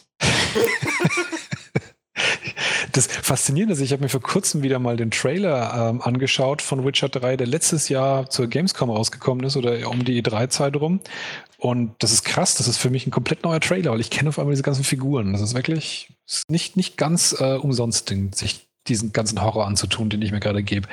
[2.91, 6.85] Das Faszinierende ist, ich habe mir vor kurzem wieder mal den Trailer ähm, angeschaut von
[6.85, 11.01] Witcher 3, der letztes Jahr zur Gamescom rausgekommen ist oder um die E3-Zeit rum.
[11.57, 14.29] Und das ist krass, das ist für mich ein komplett neuer Trailer, weil ich kenne
[14.29, 15.33] auf einmal diese ganzen Figuren.
[15.33, 16.13] Das ist wirklich
[16.47, 20.63] nicht, nicht ganz äh, umsonst, den, sich diesen ganzen Horror anzutun, den ich mir gerade
[20.63, 20.87] gebe.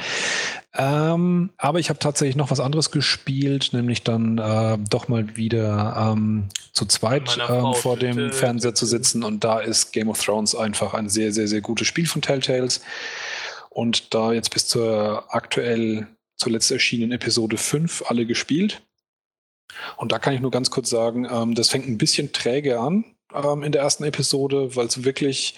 [0.74, 6.12] Ähm, aber ich habe tatsächlich noch was anderes gespielt, nämlich dann äh, doch mal wieder
[6.12, 8.32] ähm, zu zweit ähm, vor dem.
[8.32, 11.86] Fernseher zu sitzen und da ist Game of Thrones einfach ein sehr, sehr, sehr gutes
[11.86, 12.80] Spiel von Telltales.
[13.68, 16.06] Und da jetzt bis zur aktuell
[16.36, 18.82] zuletzt erschienenen Episode 5 alle gespielt.
[19.96, 23.04] Und da kann ich nur ganz kurz sagen, ähm, das fängt ein bisschen träge an
[23.34, 25.54] ähm, in der ersten Episode, weil es wirklich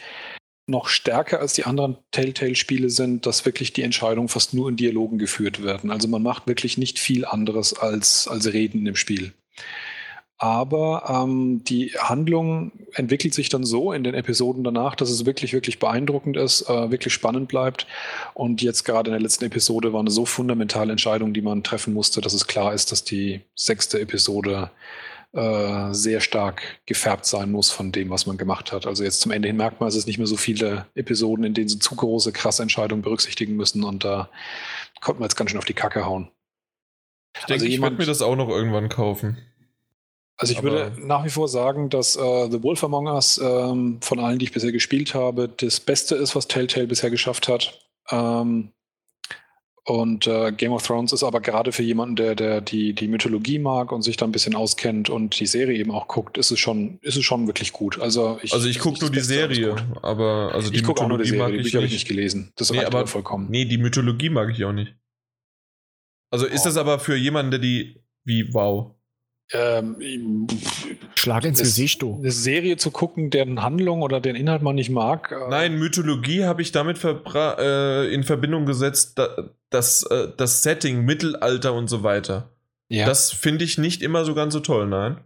[0.67, 5.19] noch stärker als die anderen Telltale-Spiele sind, dass wirklich die Entscheidungen fast nur in Dialogen
[5.19, 5.91] geführt werden.
[5.91, 9.33] Also man macht wirklich nicht viel anderes als, als Reden im Spiel.
[10.37, 15.53] Aber ähm, die Handlung entwickelt sich dann so in den Episoden danach, dass es wirklich,
[15.53, 17.87] wirklich beeindruckend ist, äh, wirklich spannend bleibt.
[18.35, 21.95] Und jetzt gerade in der letzten Episode war eine so fundamentale Entscheidung, die man treffen
[21.95, 24.71] musste, dass es klar ist, dass die sechste Episode
[25.35, 28.87] äh, sehr stark gefärbt sein muss von dem, was man gemacht hat.
[28.87, 31.55] Also jetzt zum Ende hin merkt man, es ist nicht mehr so viele Episoden, in
[31.55, 33.83] denen sie zu große, krasse Entscheidungen berücksichtigen müssen.
[33.85, 34.29] Und da
[35.01, 36.29] konnte man jetzt ganz schön auf die Kacke hauen.
[37.37, 39.39] Ich denke, Also ich werde mir das auch noch irgendwann kaufen.
[40.37, 43.99] Also ich Aber- würde nach wie vor sagen, dass äh, The Wolf Among Us ähm,
[44.01, 47.81] von allen, die ich bisher gespielt habe, das Beste ist, was Telltale bisher geschafft hat.
[48.11, 48.71] Ähm,
[49.87, 53.59] und äh, Game of Thrones ist aber gerade für jemanden, der, der die, die Mythologie
[53.59, 56.59] mag und sich da ein bisschen auskennt und die Serie eben auch guckt, ist es
[56.59, 58.01] schon, ist es schon wirklich gut.
[58.01, 61.19] Also ich, Also ich gucke nur die Serie, aber also die Ich gucke auch nur
[61.19, 62.09] die Mythologie Serie, mag die ich Bücher habe ich nicht.
[62.09, 62.53] gelesen.
[62.57, 63.49] Das Nee, reicht aber- vollkommen.
[63.51, 64.95] Nee, die Mythologie mag ich auch nicht.
[66.33, 66.65] Also ist Oh.
[66.65, 68.93] das aber für jemanden, der die wie wow.
[69.53, 70.47] Ähm,
[71.15, 72.15] Schlag ins Gesicht, du.
[72.17, 75.31] eine Serie zu gucken, deren Handlung oder den Inhalt man nicht mag.
[75.33, 80.63] äh, Nein, Mythologie habe ich damit verbra äh, in Verbindung gesetzt, da, das, äh, das
[80.63, 82.51] Setting, Mittelalter und so weiter.
[82.89, 83.07] ja.
[83.07, 85.19] Das finde ich nicht immer so ganz so toll, nein.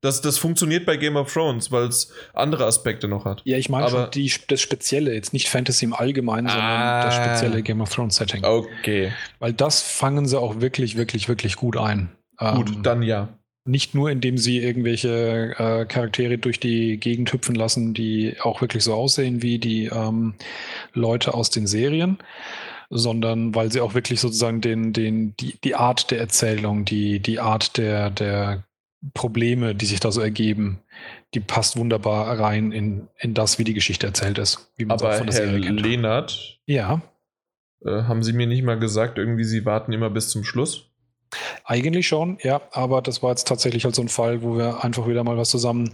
[0.00, 3.42] Das, das funktioniert bei Game of Thrones, weil es andere Aspekte noch hat.
[3.44, 6.52] Ja, ich meine Aber- die, das Spezielle, jetzt nicht Fantasy im Allgemeinen, Ah.
[6.52, 8.44] sondern das spezielle Game of Thrones Setting.
[8.44, 12.10] Okay, Weil das fangen sie auch wirklich, wirklich, wirklich gut ein.
[12.38, 13.28] gut, Ähm, dann ja.
[13.64, 18.84] Nicht nur, indem sie irgendwelche äh, Charaktere durch die Gegend hüpfen lassen, die auch wirklich
[18.84, 20.34] so aussehen wie die ähm,
[20.94, 22.18] Leute aus den Serien,
[22.90, 27.40] sondern weil sie auch wirklich sozusagen den, den, die, die Art der Erzählung, die, die
[27.40, 28.64] Art der, der
[29.14, 30.80] Probleme, die sich da so ergeben,
[31.34, 34.72] die passt wunderbar rein in, in das, wie die Geschichte erzählt ist.
[34.76, 35.80] Wie man Aber von der Herr Serie kennt.
[35.80, 37.02] Lehnert, Ja,
[37.84, 40.84] äh, haben Sie mir nicht mal gesagt, irgendwie Sie warten immer bis zum Schluss?
[41.64, 45.06] Eigentlich schon, ja, aber das war jetzt tatsächlich halt so ein Fall, wo wir einfach
[45.06, 45.92] wieder mal was zusammen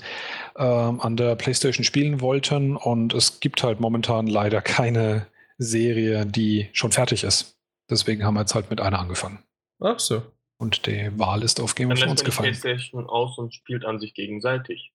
[0.57, 5.27] ähm, an der PlayStation spielen wollten und es gibt halt momentan leider keine
[5.59, 7.57] Serie, die schon fertig ist.
[7.91, 9.43] Deswegen haben wir jetzt halt mit einer angefangen.
[9.81, 10.23] Ach so.
[10.59, 12.53] Und die Wahl ist auf Game Dann of Thrones gefallen.
[12.53, 14.93] Playstation aus und spielt an sich gegenseitig.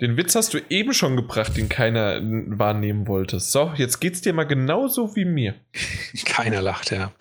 [0.00, 3.40] Den Witz hast du eben schon gebracht, den keiner wahrnehmen wollte.
[3.40, 5.54] So, jetzt geht's dir mal genauso wie mir.
[6.24, 7.12] Keiner lacht, ja.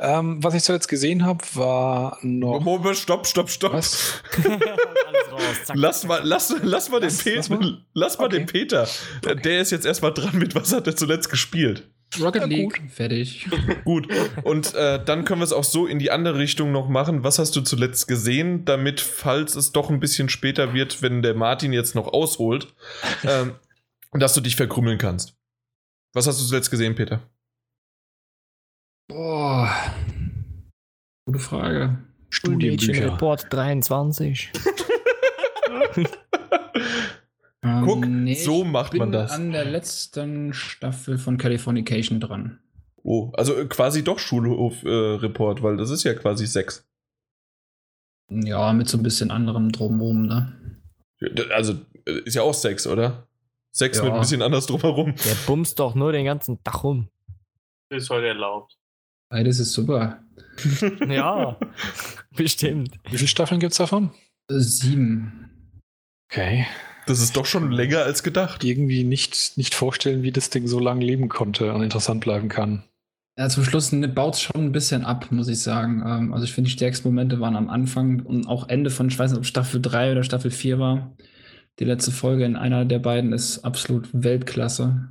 [0.00, 2.60] Ähm, was ich zuletzt gesehen habe, war noch.
[2.60, 3.72] Moment, stopp, stopp, stopp.
[3.74, 4.20] Was?
[5.64, 5.76] Zack.
[5.76, 7.36] Lass mal, lass, lass mal den Lass- Peter.
[7.36, 7.84] lass mal?
[7.94, 8.38] Lass mal Okay.
[8.38, 8.88] den Peter.
[9.24, 11.88] Der- Der ist jetzt erstmal dran mit, was hat er zuletzt gespielt.
[12.20, 13.48] Rocket Ja, League, fertig.
[13.84, 14.08] Gut.
[14.44, 17.24] Und äh, dann können wir es auch so in die andere Richtung noch machen.
[17.24, 21.34] Was hast du zuletzt gesehen, damit, falls es doch ein bisschen später wird, wenn der
[21.34, 22.74] Martin jetzt noch ausholt,
[23.24, 23.56] ähm,
[24.12, 25.36] dass du dich verkrümmeln kannst?
[26.14, 27.20] Was hast du zuletzt gesehen, Peter?
[29.08, 29.70] Boah.
[31.26, 31.98] Gute Frage.
[32.30, 33.12] Studienbücher.
[33.12, 34.52] Report 23.
[37.66, 39.30] Ähm, Guck, nee, so macht man das.
[39.32, 42.60] an der letzten Staffel von Californication dran.
[43.02, 46.86] Oh, also äh, quasi doch Schulhof-Report, weil das ist ja quasi Sex.
[48.30, 50.52] Ja, mit so ein bisschen anderem drumherum, ne?
[51.54, 51.74] Also
[52.06, 53.28] äh, ist ja auch Sex, oder?
[53.72, 54.04] Sex Ja.
[54.04, 55.14] mit ein bisschen anders drumherum.
[55.24, 57.08] Der bumst doch nur den ganzen Tag rum.
[57.90, 58.76] Ist heute erlaubt.
[59.30, 60.22] Beides ist super.
[61.08, 61.58] Ja,
[62.34, 62.98] bestimmt.
[63.10, 64.10] Wie viele Staffeln gibt es davon?
[64.50, 65.50] Äh, Sieben.
[66.30, 66.66] Okay.
[67.06, 68.64] Das ist doch schon länger als gedacht.
[68.64, 72.82] Irgendwie nicht, nicht vorstellen, wie das Ding so lange leben konnte und interessant bleiben kann.
[73.38, 76.02] Ja, zum Schluss baut es schon ein bisschen ab, muss ich sagen.
[76.04, 79.18] Ähm, also ich finde, die stärksten Momente waren am Anfang und auch Ende von, ich
[79.18, 81.16] weiß nicht, ob Staffel 3 oder Staffel 4 war.
[81.78, 85.10] Die letzte Folge in einer der beiden ist absolut Weltklasse.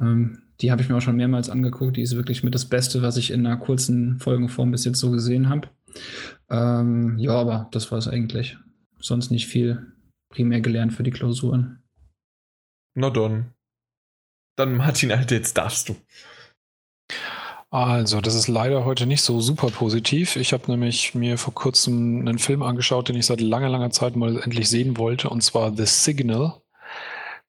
[0.00, 1.96] Ähm, die habe ich mir auch schon mehrmals angeguckt.
[1.96, 5.10] Die ist wirklich mit das Beste, was ich in einer kurzen Folgenform bis jetzt so
[5.10, 5.68] gesehen habe.
[6.50, 8.58] Ähm, ja, aber das war es eigentlich.
[8.98, 9.92] Sonst nicht viel
[10.32, 11.82] primär gelernt für die Klausuren.
[12.94, 13.54] Na dann.
[14.56, 15.96] Dann, Martin, Alter, jetzt darfst du.
[17.70, 20.36] Also, das ist leider heute nicht so super positiv.
[20.36, 24.14] Ich habe nämlich mir vor kurzem einen Film angeschaut, den ich seit langer, langer Zeit
[24.14, 26.60] mal endlich sehen wollte, und zwar The Signal.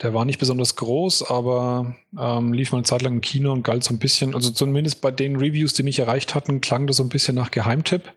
[0.02, 3.64] Der war nicht besonders groß, aber ähm, lief mal eine Zeit lang im Kino und
[3.64, 6.98] galt so ein bisschen, also zumindest bei den Reviews, die mich erreicht hatten, klang das
[6.98, 8.14] so ein bisschen nach Geheimtipp.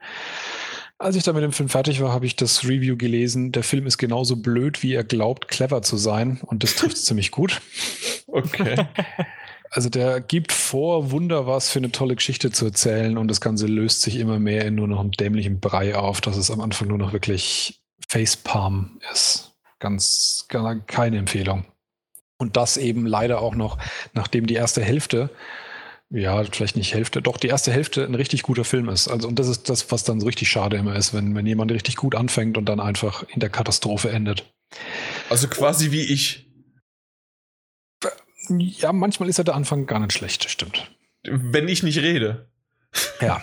[0.98, 3.52] Als ich da mit dem Film fertig war, habe ich das Review gelesen.
[3.52, 6.40] Der Film ist genauso blöd, wie er glaubt, clever zu sein.
[6.46, 7.60] Und das trifft ziemlich gut.
[8.26, 8.86] Okay.
[9.70, 13.66] Also der gibt vor, Wunder was für eine tolle Geschichte zu erzählen und das Ganze
[13.66, 16.88] löst sich immer mehr in nur noch einen dämlichen Brei auf, dass es am Anfang
[16.88, 19.52] nur noch wirklich Facepalm ist.
[19.78, 21.66] Ganz, gar keine Empfehlung.
[22.38, 23.76] Und das eben leider auch noch,
[24.14, 25.30] nachdem die erste Hälfte,
[26.10, 29.08] ja, vielleicht nicht Hälfte, doch die erste Hälfte ein richtig guter Film ist.
[29.08, 31.72] Also, und das ist das, was dann so richtig schade immer ist, wenn, wenn jemand
[31.72, 34.44] richtig gut anfängt und dann einfach in der Katastrophe endet.
[35.30, 36.46] Also quasi wie ich.
[38.48, 40.92] Ja, manchmal ist ja der Anfang gar nicht schlecht, stimmt.
[41.24, 42.48] Wenn ich nicht rede.
[43.20, 43.42] Ja.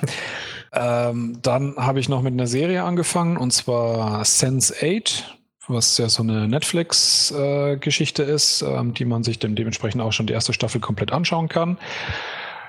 [0.72, 6.08] ähm, dann habe ich noch mit einer Serie angefangen und zwar Sense 8, was ja
[6.08, 10.80] so eine Netflix-Geschichte ist, ähm, die man sich dem dementsprechend auch schon die erste Staffel
[10.80, 11.78] komplett anschauen kann.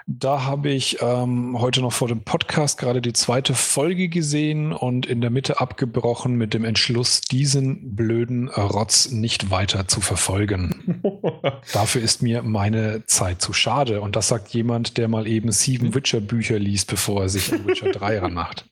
[0.07, 5.07] Da habe ich ähm, heute noch vor dem Podcast gerade die zweite Folge gesehen und
[5.07, 11.03] in der Mitte abgebrochen mit dem Entschluss, diesen blöden Rotz nicht weiter zu verfolgen.
[11.73, 14.03] Dafür ist mir meine Zeit zu schade.
[14.03, 17.91] Und das sagt jemand, der mal eben sieben Witcher-Bücher liest, bevor er sich an Witcher
[17.91, 18.67] 3 ranmacht.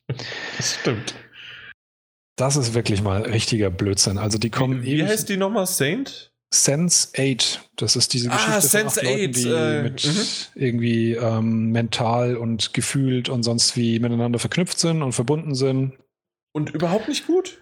[0.58, 1.14] Das stimmt.
[2.36, 4.18] Das ist wirklich mal richtiger Blödsinn.
[4.18, 5.66] Also die kommen Wie, wie heißt die nochmal?
[5.66, 6.31] Saint?
[6.52, 7.68] Sense 8.
[7.76, 10.26] Das ist diese Ah, Geschichte von Sense acht Leuten, 8, die äh, mit mhm.
[10.54, 15.94] irgendwie ähm, mental und gefühlt und sonst wie miteinander verknüpft sind und verbunden sind.
[16.52, 17.58] Und überhaupt nicht gut?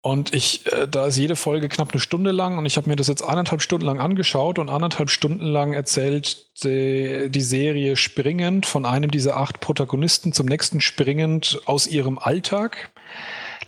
[0.00, 2.96] Und ich, äh, da ist jede Folge knapp eine Stunde lang und ich habe mir
[2.96, 8.66] das jetzt anderthalb Stunden lang angeschaut und anderthalb Stunden lang erzählt die, die Serie springend
[8.66, 12.90] von einem dieser acht Protagonisten zum nächsten springend aus ihrem Alltag.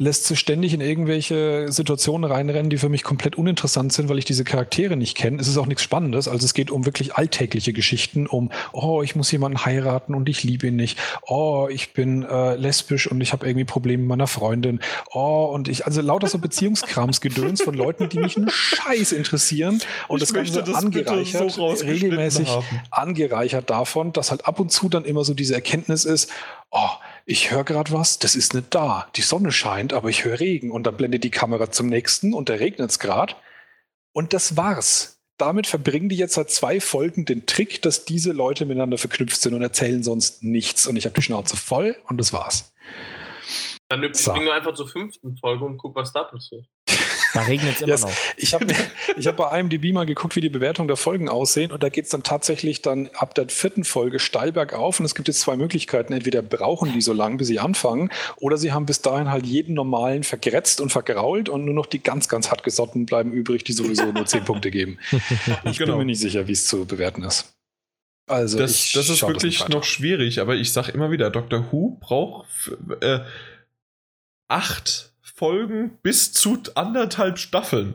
[0.01, 4.25] Lässt sie ständig in irgendwelche Situationen reinrennen, die für mich komplett uninteressant sind, weil ich
[4.25, 5.39] diese Charaktere nicht kenne.
[5.39, 6.27] Es ist auch nichts Spannendes.
[6.27, 10.43] Also es geht um wirklich alltägliche Geschichten, um, oh, ich muss jemanden heiraten und ich
[10.43, 10.99] liebe ihn nicht.
[11.27, 14.81] Oh, ich bin äh, lesbisch und ich habe irgendwie Probleme mit meiner Freundin.
[15.13, 19.83] Oh, und ich, also lauter so Beziehungskramsgedöns von Leuten, die mich einen Scheiß interessieren.
[20.09, 22.65] Und Ich das Ganze das angereichert, so regelmäßig haben.
[22.91, 26.31] angereichert davon, dass halt ab und zu dann immer so diese Erkenntnis ist,
[26.71, 26.91] oh,
[27.27, 29.09] ich höre gerade was, das ist nicht da.
[29.17, 30.71] Die Sonne scheint, aber ich höre Regen.
[30.71, 33.35] Und dann blendet die Kamera zum nächsten und da regnet es gerade.
[34.13, 35.21] Und das war's.
[35.37, 39.55] Damit verbringen die jetzt seit zwei Folgen den Trick, dass diese Leute miteinander verknüpft sind
[39.55, 40.87] und erzählen sonst nichts.
[40.87, 42.73] Und ich habe die Schnauze voll und das war's.
[43.89, 44.31] Dann So.
[44.31, 46.67] springen wir einfach zur fünften Folge und guck, was da passiert.
[47.35, 48.03] Da regnet es immer Yes.
[48.03, 48.13] noch.
[48.37, 48.67] Ich habe
[49.17, 52.05] ich hab bei IMDb mal geguckt, wie die Bewertungen der Folgen aussehen und da geht
[52.05, 55.57] es dann tatsächlich dann ab der vierten Folge steil bergauf und es gibt jetzt zwei
[55.57, 56.13] Möglichkeiten.
[56.13, 59.75] Entweder brauchen die so lange, bis sie anfangen oder sie haben bis dahin halt jeden
[59.75, 64.07] normalen vergrätzt und vergrault und nur noch die ganz, ganz hartgesotten bleiben übrig, die sowieso
[64.13, 64.99] nur zehn Punkte geben.
[65.65, 67.55] Ich bin mir nicht sicher, wie es zu bewerten ist.
[68.27, 71.99] Also Das, ich das ist wirklich noch schwierig, aber ich sag immer wieder, Doctor Who
[72.01, 72.49] braucht
[73.01, 73.21] äh,
[74.49, 75.10] acht
[75.41, 77.95] Folgen bis zu anderthalb Staffeln.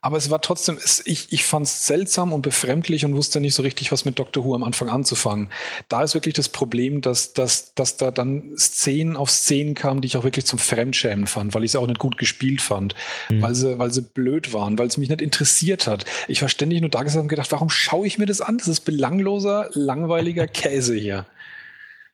[0.00, 3.54] Aber es war trotzdem, es, ich, ich fand es seltsam und befremdlich und wusste nicht
[3.54, 5.50] so richtig, was mit Doctor Who am Anfang anzufangen.
[5.90, 10.06] Da ist wirklich das Problem, dass, dass, dass da dann Szenen auf Szenen kamen, die
[10.06, 12.94] ich auch wirklich zum Fremdschämen fand, weil ich sie auch nicht gut gespielt fand,
[13.28, 13.42] Mhm.
[13.42, 16.06] weil, sie, weil sie blöd waren, weil es mich nicht interessiert hat.
[16.26, 18.56] Ich war ständig nur da gesessen und gedacht, warum schaue ich mir das an?
[18.56, 21.26] Das ist belangloser, langweiliger Käse hier.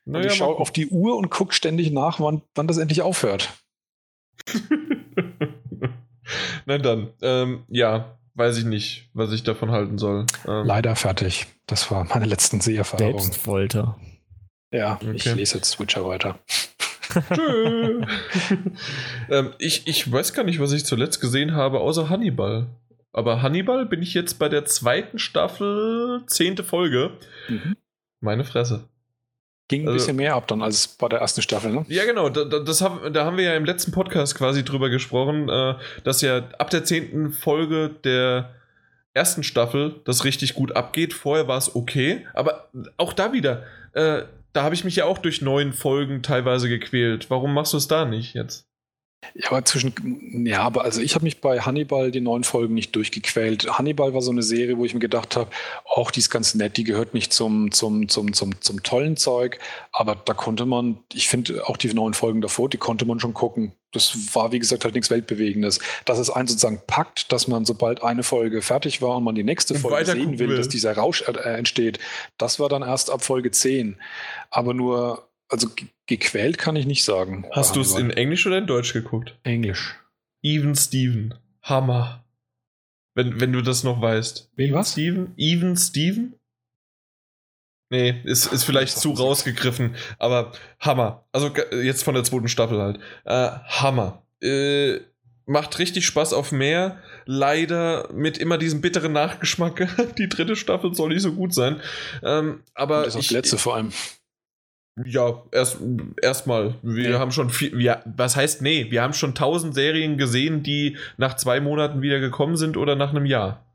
[0.05, 3.58] Naja, ich schaue auf die Uhr und gucke ständig nach, wann, wann das endlich aufhört.
[6.65, 10.25] Na dann, ähm, ja, weiß ich nicht, was ich davon halten soll.
[10.47, 11.47] Ähm, Leider fertig.
[11.65, 13.19] Das war meine letzten Seherfahrungen.
[13.19, 13.97] Selbstfolter.
[14.71, 15.33] Ja, ich Okay.
[15.33, 16.37] lese jetzt Switcher weiter.
[17.33, 18.01] Tschö.
[19.29, 22.67] ähm, ich, ich weiß gar nicht, was ich zuletzt gesehen habe, außer Hannibal.
[23.11, 27.17] Aber Hannibal bin ich jetzt bei der zweiten Staffel, zehnte Folge.
[27.47, 27.75] Mhm.
[28.21, 28.87] Meine Fresse.
[29.69, 31.85] Ging ein Also- bisschen mehr ab dann als bei der ersten Staffel, ne?
[31.87, 32.27] Ja, genau.
[32.29, 35.75] Da, da, das haben, da haben wir ja im letzten Podcast quasi drüber gesprochen, äh,
[36.03, 38.49] dass ja ab der zehnten Folge der
[39.13, 41.13] ersten Staffel das richtig gut abgeht.
[41.13, 44.23] Vorher war es okay, aber auch da wieder, äh,
[44.53, 47.29] da habe ich mich ja auch durch neun Folgen teilweise gequält.
[47.29, 48.65] Warum machst du es da nicht jetzt?
[49.35, 52.95] Ja, aber zwischen, ja, aber also ich habe mich bei Hannibal die neuen Folgen nicht
[52.95, 53.77] durchgequält.
[53.77, 55.49] Hannibal war so eine Serie, wo ich mir gedacht habe,
[55.85, 59.59] auch die ist ganz nett, die gehört nicht zum, zum, zum, zum, zum tollen Zeug,
[59.91, 63.33] aber da konnte man, ich finde auch die neuen Folgen davor, die konnte man schon
[63.33, 63.73] gucken.
[63.91, 65.79] Das war, wie gesagt, halt nichts Weltbewegendes.
[66.05, 69.43] Dass es einen sozusagen packt, dass man, sobald eine Folge fertig war und man die
[69.43, 70.57] nächste Und Folge sehen will, will.
[70.57, 71.97] dass dieser Rausch äh, entsteht,
[72.37, 73.97] das war dann erst ab Folge 10.
[74.51, 77.45] Aber nur, also ge- gequält kann ich nicht sagen.
[77.51, 78.09] Hast du es in.
[78.11, 79.37] Englisch oder in Deutsch geguckt?
[79.43, 79.95] Englisch?
[80.41, 81.33] Even Steven.
[81.61, 82.23] Hammer.
[83.15, 84.51] Wenn, wenn du das noch weißt.
[84.55, 84.91] Wen Even was?
[84.93, 85.33] Steven?
[85.37, 86.35] Even Steven?
[87.91, 91.25] Nee, ist, ist vielleicht zu rausgegriffen, aber Hammer.
[91.31, 92.99] Also jetzt von der zweiten Staffel halt.
[93.25, 94.21] Äh, Hammer.
[94.43, 94.99] Äh,
[95.47, 97.01] macht richtig Spaß auf mehr.
[97.25, 99.89] Leider mit immer diesem bitteren Nachgeschmack.
[100.19, 101.81] Die dritte Staffel soll nicht so gut sein.
[102.23, 103.91] Ähm, aber Und das die letzte vor allem.
[105.05, 105.77] Ja, erst
[106.21, 106.75] erstmal.
[106.81, 107.15] Wir Nee.
[107.15, 107.77] haben schon viel.
[107.77, 108.87] Wir, was heißt nee?
[108.89, 113.09] Wir haben schon tausend Serien gesehen, die nach zwei Monaten wieder gekommen sind oder nach
[113.11, 113.65] einem Jahr.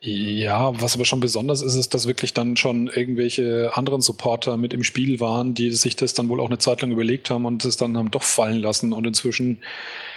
[0.00, 4.74] Ja, was aber schon besonders ist, ist, dass wirklich dann schon irgendwelche anderen Supporter mit
[4.74, 7.64] im Spiel waren, die sich das dann wohl auch eine Zeit lang überlegt haben und
[7.64, 8.92] es dann haben doch fallen lassen.
[8.92, 9.62] Und inzwischen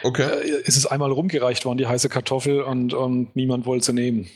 [0.04, 0.24] Okay.
[0.24, 4.28] äh, ist es einmal rumgereicht worden, die heiße Kartoffel, und, und niemand wollte sie nehmen.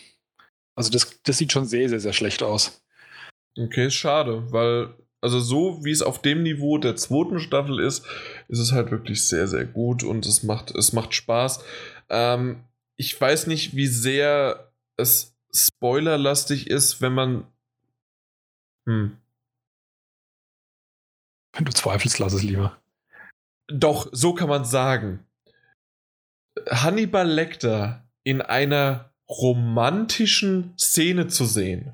[0.76, 2.82] Also das, das sieht schon sehr, sehr, sehr schlecht aus.
[3.58, 8.06] Okay, ist schade, weil, also so wie es auf dem Niveau der zweiten Staffel ist,
[8.48, 11.64] ist es halt wirklich sehr, sehr gut und es macht, es macht Spaß.
[12.10, 12.64] Ähm,
[12.96, 17.48] ich weiß nicht, wie sehr es spoilerlastig ist, wenn man.
[18.86, 19.18] Hm.
[21.54, 22.80] Wenn du zweifelst, lass es lieber.
[23.68, 25.26] Doch, so kann man sagen.
[26.70, 31.94] Hannibal Lecter in einer romantischen Szene zu sehen,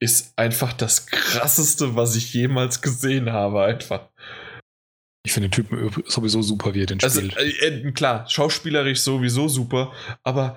[0.00, 4.08] ist einfach das krasseste, was ich jemals gesehen habe, einfach.
[5.22, 7.36] Ich finde den Typen sowieso super, wie er den Also, spielt.
[7.36, 10.56] äh, äh, klar, schauspielerisch sowieso super, aber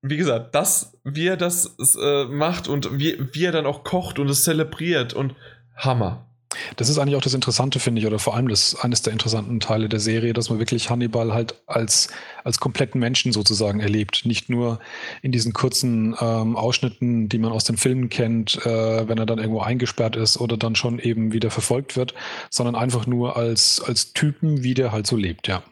[0.00, 4.18] wie gesagt, das, wie er das äh, macht und wie, wie er dann auch kocht
[4.18, 5.34] und es zelebriert und
[5.76, 6.31] Hammer.
[6.76, 9.60] Das ist eigentlich auch das Interessante, finde ich, oder vor allem das eines der interessanten
[9.60, 12.08] Teile der Serie, dass man wirklich Hannibal halt als,
[12.44, 14.24] als kompletten Menschen sozusagen erlebt.
[14.24, 14.80] Nicht nur
[15.22, 19.38] in diesen kurzen ähm, Ausschnitten, die man aus den Filmen kennt, äh, wenn er dann
[19.38, 22.14] irgendwo eingesperrt ist oder dann schon eben wieder verfolgt wird,
[22.50, 25.62] sondern einfach nur als, als Typen, wie der halt so lebt, ja.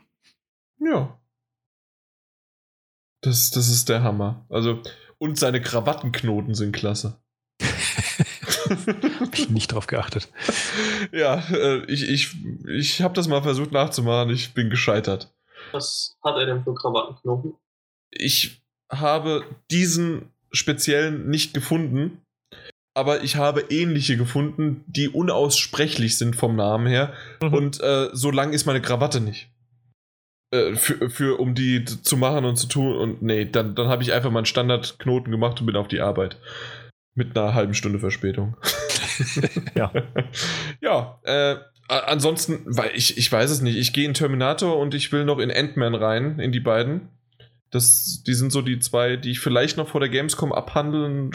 [0.78, 1.18] Ja.
[3.22, 4.46] Das, das ist der Hammer.
[4.48, 4.82] Also,
[5.18, 7.20] und seine Krawattenknoten sind klasse.
[9.20, 10.28] Hab ich nicht drauf geachtet.
[11.12, 12.36] ja, äh, ich, ich,
[12.68, 15.32] ich habe das mal versucht nachzumachen, ich bin gescheitert.
[15.72, 17.54] Was hat er denn für Krawattenknoten?
[18.10, 22.22] Ich habe diesen speziellen nicht gefunden,
[22.94, 27.12] aber ich habe ähnliche gefunden, die unaussprechlich sind vom Namen her.
[27.42, 27.54] Mhm.
[27.54, 29.48] Und äh, so lang ist meine Krawatte nicht.
[30.52, 32.96] Äh, für, für, um die zu machen und zu tun.
[32.96, 36.00] Und nee, dann, dann habe ich einfach mal einen Standardknoten gemacht und bin auf die
[36.00, 36.36] Arbeit.
[37.20, 38.56] Mit einer halben Stunde Verspätung.
[39.74, 39.92] Ja.
[40.80, 41.56] Ja, äh,
[41.88, 43.76] ansonsten, weil ich, ich weiß es nicht.
[43.76, 47.10] Ich gehe in Terminator und ich will noch in Ant-Man rein, in die beiden.
[47.70, 51.32] Das, die sind so die zwei, die ich vielleicht noch vor der Gamescom abhandeln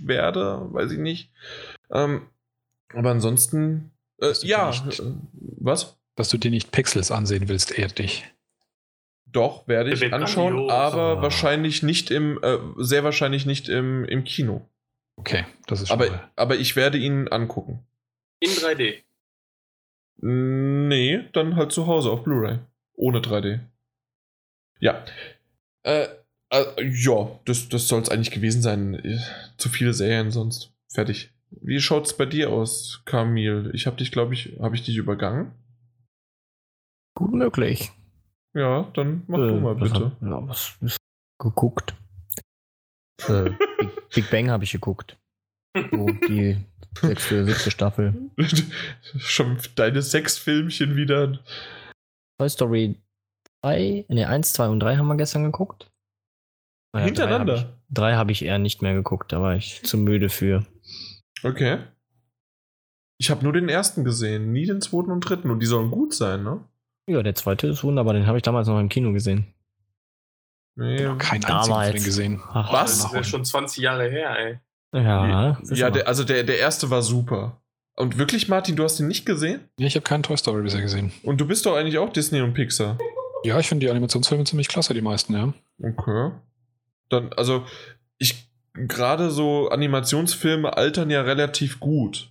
[0.00, 1.30] werde, weiß ich nicht.
[1.92, 2.22] Ähm,
[2.92, 5.12] aber ansonsten, äh, ja, nicht, äh,
[5.60, 5.96] was?
[6.16, 8.24] Dass du dir nicht Pixels ansehen willst, ehrt dich.
[9.26, 11.22] Doch, werde ich anschauen, aber Ah.
[11.22, 14.68] wahrscheinlich nicht im, äh, sehr wahrscheinlich nicht im, im Kino.
[15.18, 16.30] Okay, das ist schon Aber, mal.
[16.36, 17.84] aber ich werde ihn angucken.
[18.40, 19.02] In 3D.
[20.20, 22.58] Nee, dann halt zu Hause auf Blu-ray.
[22.94, 23.60] Ohne 3D.
[24.80, 25.04] Ja.
[25.84, 26.08] Äh,
[26.50, 28.94] äh, ja, das, das soll es eigentlich gewesen sein.
[28.94, 29.18] Äh,
[29.56, 30.72] Zu viele Serien sonst.
[30.90, 31.32] Fertig.
[31.50, 33.70] Wie schaut's bei dir aus, Kamil?
[33.74, 35.52] Ich habe dich, glaube ich, habe ich dich übergangen?
[37.14, 37.90] Gut möglich.
[38.54, 40.04] Ja, dann mach du Äh, mal was bitte.
[40.06, 40.96] hab- Ja, was ist
[41.40, 41.94] geguckt?
[43.26, 45.16] Äh, Big, Big Bang habe ich geguckt.
[45.74, 46.56] So, die
[47.00, 48.30] sechste, siebte Staffel.
[49.18, 51.38] Schon deine sechs Filmchen wieder.
[52.38, 52.96] Toy Story
[53.62, 55.90] 3, ne, 1, 2 und 3 haben wir gestern geguckt.
[56.94, 57.78] Naja, Hintereinander?
[57.90, 60.64] Drei habe ich, hab ich eher nicht mehr geguckt, da war ich zu müde für.
[61.42, 61.78] Okay.
[63.20, 65.50] Ich habe nur den ersten gesehen, nie den zweiten und dritten.
[65.50, 66.64] Und die sollen gut sein, ne?
[67.08, 69.52] Ja, der zweite ist wunderbar, den habe ich damals noch im Kino gesehen.
[70.78, 71.04] Nee.
[71.04, 71.68] Noch keinen einzigen damals.
[71.68, 72.42] von denen gesehen.
[72.52, 72.98] Ach, Was?
[72.98, 74.58] Das ist ja schon 20 Jahre her, ey.
[74.92, 77.60] Ja, ja der, also der, der erste war super.
[77.96, 79.68] Und wirklich, Martin, du hast ihn nicht gesehen?
[79.76, 81.12] Nee, ich habe keinen Toy Story bisher gesehen.
[81.24, 82.96] Und du bist doch eigentlich auch Disney und Pixar.
[83.42, 85.52] Ja, ich finde die Animationsfilme ziemlich klasse, die meisten, ja.
[85.82, 86.30] Okay.
[87.08, 87.64] Dann, also,
[88.18, 92.30] ich, gerade so Animationsfilme altern ja relativ gut.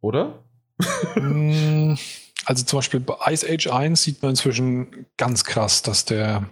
[0.00, 0.42] Oder?
[1.16, 1.96] Mm,
[2.44, 6.44] also zum Beispiel bei Ice Age 1 sieht man inzwischen ganz krass, dass der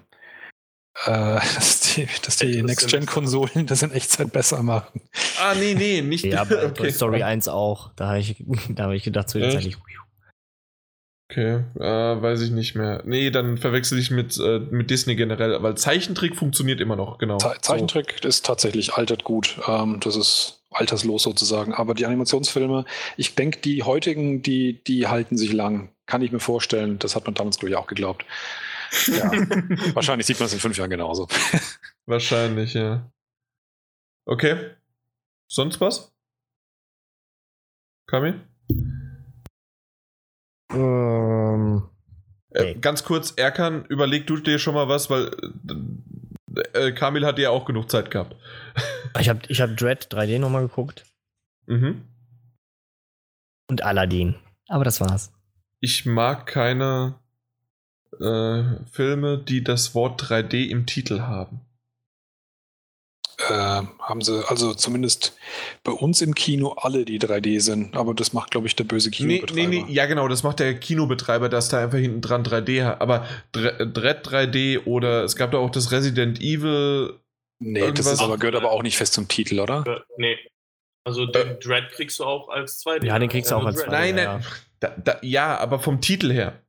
[1.07, 5.01] dass die, dass die Next-Gen-Konsolen das in Echtzeit besser machen.
[5.41, 6.25] Ah, nee, nee, nicht.
[6.25, 7.91] Ja, bei Toy Story 1 auch.
[7.97, 8.37] Da habe ich,
[8.71, 9.67] da hab ich gedacht, so jetzt Echt?
[9.67, 9.79] eigentlich.
[11.31, 13.03] Okay, äh, weiß ich nicht mehr.
[13.07, 17.39] Nee, dann verwechsel ich mit, äh, mit Disney generell, weil Zeichentrick funktioniert immer noch, genau.
[17.39, 19.59] Ze Zeichentrick ist tatsächlich altert gut.
[19.67, 21.75] Ähm, das ist alterslos sozusagen.
[21.75, 22.85] Aber die Animationsfilme,
[23.17, 25.89] ich denke, die heutigen, die, die halten sich lang.
[26.07, 26.99] Kann ich mir vorstellen.
[26.99, 28.25] Das hat man damals, glaube ich, auch geglaubt.
[29.07, 29.31] Ja.
[29.95, 31.27] Wahrscheinlich sieht man es in fünf Jahren genauso.
[31.31, 31.69] So.
[32.07, 33.11] Wahrscheinlich, ja.
[34.27, 34.71] Okay.
[35.49, 36.13] Sonst was?
[38.07, 38.35] Kami?
[40.73, 41.89] Ähm,
[42.51, 45.31] Äh, ganz kurz, Erkan, überleg du dir schon mal was, weil
[46.75, 48.37] äh, äh, Kamil hat ja auch genug Zeit gehabt.
[49.19, 51.05] ich habe ich hab Dread 3D nochmal geguckt.
[51.67, 52.03] Mhm.
[53.69, 54.37] Und Aladdin.
[54.69, 55.33] Aber das war's.
[55.81, 57.19] Ich mag keine
[58.20, 61.60] äh, Filme, die das Wort 3D im Titel haben.
[63.49, 65.36] äh, haben sie, also zumindest
[65.83, 67.97] bei uns im Kino alle, die 3D sind.
[67.97, 69.68] Aber das macht, glaube ich, der böse Nee, Kinobetreiber.
[69.68, 73.01] nee, nee, ja genau, das macht der Kinobetreiber, dass da einfach hinten dran 3D hat.
[73.01, 77.18] Aber Dre- Dread 3D oder es gab da auch das Resident Evil.
[77.60, 79.84] Nee, das Irgendwas- ist aber, gehört aber auch nicht fest zum Titel, oder?
[79.86, 80.39] Äh, Nee.
[81.07, 83.05] Also den Dread kriegst du auch als 2D.
[83.07, 83.89] Ja, den kriegst du auch als Dread.
[83.89, 83.91] 2D.
[83.91, 84.34] Nein, ja.
[84.39, 84.47] nein.
[84.81, 86.62] Da, da, ja, aber vom Titel her.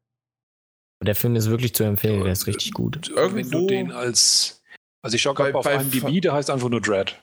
[1.06, 3.10] Der Film ist wirklich zu empfehlen, der ist richtig gut.
[3.16, 3.22] Wenn du
[3.60, 4.64] Irgendwo- den als.
[5.04, 7.22] Also ich schaue gerade Bei- auf bei IMDb, der heißt einfach nur Dread.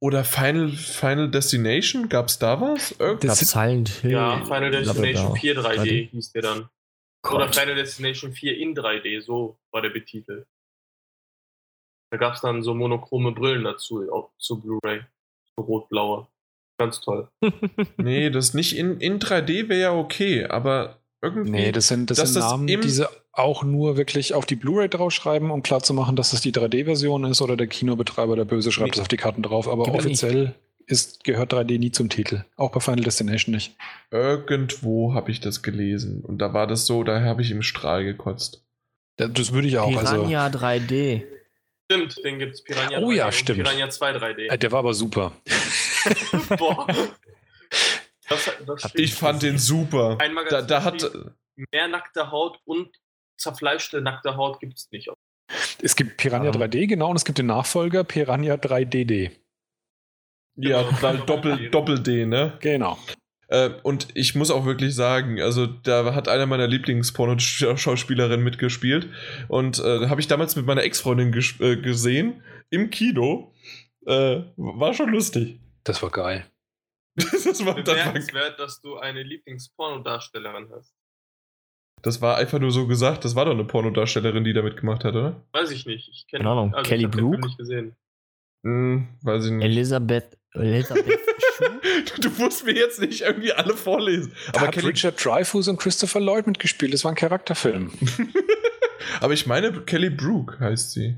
[0.00, 2.08] Oder Final, Final Destination?
[2.08, 2.92] Gab's da was?
[2.92, 4.10] Irgend Ich glaub, Das- Silent Hill.
[4.12, 5.40] Ja, Final Destination Blablabla.
[5.40, 6.08] 4 3D 3D.
[6.10, 6.58] hieß der dann.
[7.30, 7.54] Oder Gott.
[7.56, 10.46] Final Destination 4 in 3D, so war der betitelt.
[12.10, 15.02] Da gab es dann so monochrome Brillen dazu, auch zu Blu-ray.
[15.56, 16.26] So rot-blaue.
[16.78, 17.28] Ganz toll.
[17.98, 21.50] Nee, das nicht in, in 3D wäre ja okay, aber irgendwie.
[21.50, 24.56] Nee, das sind, das sind das Namen, im- die sie auch nur wirklich auf die
[24.56, 28.90] Blu-ray draufschreiben, um klarzumachen, dass das die 3D-Version ist oder der Kinobetreiber, der Böse, schreibt
[28.90, 28.94] Nee.
[28.96, 29.68] es auf die Karten drauf.
[29.68, 30.54] Aber Gibt es offiziell
[30.86, 32.44] ist, gehört 3D nie zum Titel.
[32.56, 33.76] Auch bei Final Destination nicht.
[34.10, 36.22] Irgendwo habe ich das gelesen.
[36.24, 38.64] Und da war das so, da habe ich im Strahl gekotzt.
[39.16, 39.94] Das, das würde ich auch.
[39.96, 41.22] Also, Piranha 3D.
[41.90, 43.62] Stimmt, den gibt's Piranha Oh 3D ja, und stimmt.
[43.62, 44.48] Piranha 2 3D.
[44.50, 45.32] äh, der war aber super.
[46.58, 46.86] Boah.
[48.30, 48.98] Das, das stimmt.
[48.98, 50.16] Ich fand den super.
[50.20, 51.10] Ein Da, da hat.
[51.72, 52.88] mehr nackte Haut und
[53.38, 55.10] zerfleischte nackte Haut gibt's nicht.
[55.82, 56.54] Es gibt Piranha Ähm.
[56.54, 59.32] 3D, genau, und es gibt den Nachfolger Piranha 3DD.
[60.56, 61.02] Ja, Genau.
[61.02, 62.56] weil Doppel, Doppel-D, ne?
[62.60, 62.98] Genau.
[63.48, 69.08] Äh, und ich muss auch wirklich sagen, also da hat einer meiner Lieblingsporno-Schauspielerinnen mitgespielt.
[69.48, 73.52] Und äh, habe ich damals mit meiner Ex-Freundin äh, gesehen im Kino.
[74.06, 75.58] Äh, war schon lustig.
[75.82, 76.46] Das war geil.
[77.44, 80.94] das, war, Bemerkenswert, dass du eine Lieblingspornodarstellerin hast.
[82.02, 83.24] das war einfach nur so gesagt.
[83.24, 85.44] Das war doch eine Pornodarstellerin, die da mitgemacht hat, oder?
[85.52, 86.08] Weiß ich nicht.
[86.08, 87.38] Ich kenne Keine Ahnung, also Kelly Brook?
[87.44, 87.96] nicht gesehen.
[88.64, 89.64] Hm, weiß ich nicht.
[89.64, 90.38] Elisabeth.
[90.52, 91.20] Elisabeth?
[92.16, 94.32] Du, du musst mir jetzt nicht irgendwie alle vorlesen.
[94.52, 96.94] Da Aber, hat Kelly, Richard Dreyfuss und Christopher Lloyd mitgespielt.
[96.94, 97.92] Das war ein Charakterfilm.
[99.20, 101.16] aber ich meine, Kelly Brook heißt sie.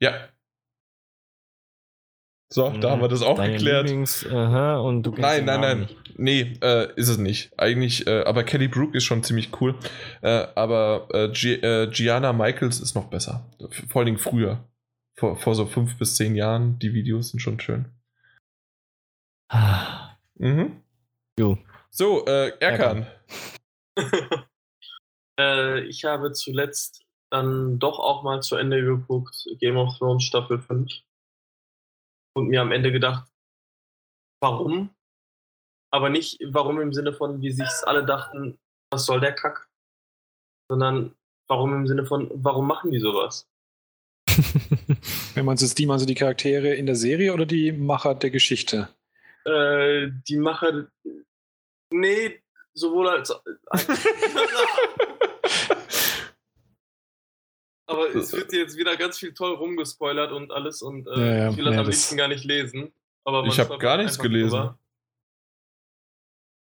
[0.00, 0.28] Ja.
[2.54, 3.88] So, da haben wir das auch Deine geklärt.
[3.88, 5.80] Lieblings, aha, und du Nein, nein, nein.
[5.80, 5.96] nicht.
[6.16, 7.50] Nee, äh, ist es nicht.
[7.58, 9.74] Eigentlich, äh, aber Kelly Brook ist schon ziemlich cool.
[10.22, 13.50] Äh, aber äh, äh, Gianna Michaels ist noch besser.
[13.88, 14.68] Vor allen Dingen früher.
[15.18, 16.78] Vor, vor so fünf bis zehn Jahren.
[16.78, 17.86] Die Videos sind schon schön.
[19.48, 20.80] Ah, Mhm.
[21.36, 21.58] Jo.
[21.90, 23.08] So, äh, Erkan.
[25.40, 30.60] äh, ich habe zuletzt dann doch auch mal zu Ende geguckt, Game of Thrones Staffel
[30.60, 30.88] 5.
[32.34, 33.28] Und mir am Ende gedacht,
[34.40, 34.90] warum?
[35.90, 38.58] Aber nicht warum im Sinne von, wie sich's alle dachten,
[38.90, 39.68] was soll der Kack?
[40.68, 41.14] Sondern
[41.46, 43.48] warum im Sinne von, warum machen die sowas?
[45.34, 48.88] Wenn man es die, du die Charaktere in der Serie oder die Macher der Geschichte?
[49.44, 50.88] Äh, die Macher.
[51.90, 53.32] Nee, sowohl als.
[57.86, 61.50] Aber es wird jetzt wieder ganz viel toll rumgespoilert und alles und äh, Ja, ja,
[61.50, 62.92] ich will das ja, am das- liebsten gar nicht lesen.
[63.26, 64.50] Aber Ich hab stolpert gar nichts gelesen.
[64.50, 64.78] drüber.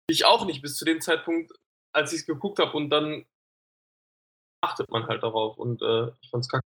[0.09, 1.53] Ich auch nicht, bis zu dem Zeitpunkt,
[1.93, 3.25] als ich es geguckt habe und dann
[4.61, 6.65] achtet man halt darauf und äh, ich fand's kacke.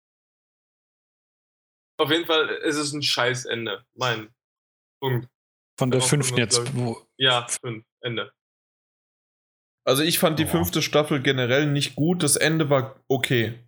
[1.99, 3.85] Auf jeden Fall, es ist ein Scheißende.
[3.95, 4.33] Mein
[5.01, 5.29] Punkt.
[5.79, 6.75] Von der Darauf fünften jetzt.
[6.77, 7.85] Wo, Ja, fünf.
[8.01, 8.33] Ende.
[9.85, 12.23] Also ich fand die fünfte Staffel generell nicht gut.
[12.23, 13.59] Das Ende war okay.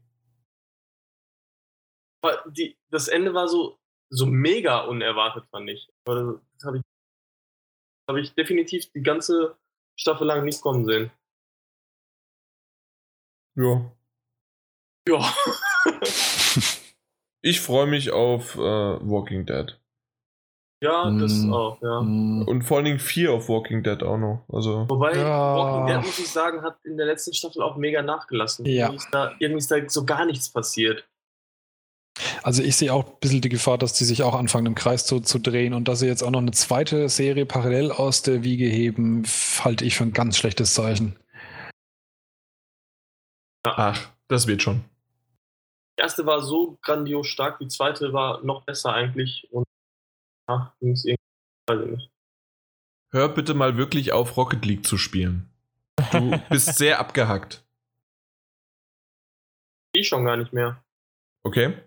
[2.25, 3.79] Aber die, das Ende war so,
[4.11, 5.91] so mega unerwartet, fand ich.
[6.07, 6.83] Aber Das habe ich,
[8.09, 9.57] hab ich definitiv die ganze
[9.99, 11.11] Staffel lang nicht kommen sehen.
[13.57, 13.93] Ja.
[15.09, 15.35] Ja.
[17.47, 19.79] Ich freue mich auf äh, Walking Dead.
[20.83, 21.53] ja, das Mm.
[21.53, 22.01] auch, ja.
[22.01, 22.49] Hm.
[22.49, 24.47] Und vor allen Dingen Fear of Walking Dead auch noch.
[24.51, 24.89] Also.
[24.89, 25.55] Wobei, Ja.
[25.55, 28.65] Walking Dead, muss ich sagen, hat in der letzten Staffel auch mega nachgelassen.
[28.65, 28.87] Ja.
[28.87, 31.07] Irgendwie ist da, irgendwie ist da so gar nichts passiert.
[32.43, 35.07] Also ich sehe auch ein bisschen die Gefahr, dass die sich auch anfangen, im Kreis
[35.07, 38.45] zu, zu drehen und dass sie jetzt auch noch eine zweite Serie parallel aus der
[38.45, 39.25] Wiege heben,
[39.61, 41.17] halte ich für ein ganz schlechtes Zeichen.
[43.65, 44.85] Ach, das wird schon.
[45.99, 49.49] Die erste war so grandios stark, die zweite war noch besser eigentlich.
[49.53, 49.65] Und
[50.49, 52.09] ja, ging es irgendwie.
[53.13, 55.49] Hör bitte mal wirklich auf, Rocket League zu spielen.
[56.11, 57.65] Du bist sehr abgehackt.
[59.95, 60.83] Ich schon gar nicht mehr.
[61.45, 61.79] Okay?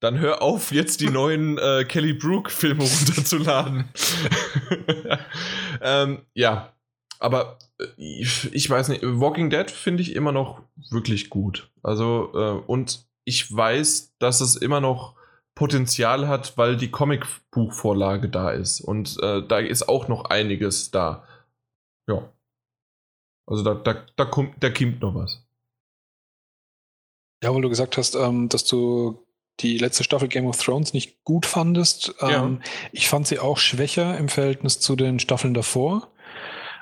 [0.00, 3.88] Dann hör auf, jetzt die neuen äh, Kelly Brook-Filme runterzuladen.
[5.80, 6.74] ähm, ja,
[7.18, 11.70] aber äh, ich, ich weiß nicht, Walking Dead finde ich immer noch wirklich gut.
[11.82, 15.16] Also, äh, und ich weiß, dass es immer noch
[15.54, 18.80] Potenzial hat, weil die Comicbuchvorlage da ist.
[18.80, 21.26] Und äh, da ist auch noch einiges da.
[22.06, 22.30] Ja.
[23.46, 25.46] Also da, da, da, kommt, da kommt noch was.
[27.42, 29.25] Ja, weil du gesagt hast, ähm, dass du
[29.60, 32.14] die letzte Staffel Game of Thrones nicht gut fandest.
[32.20, 32.60] Ähm,
[32.92, 36.12] Ich fand sie auch schwächer im Verhältnis zu den Staffeln davor.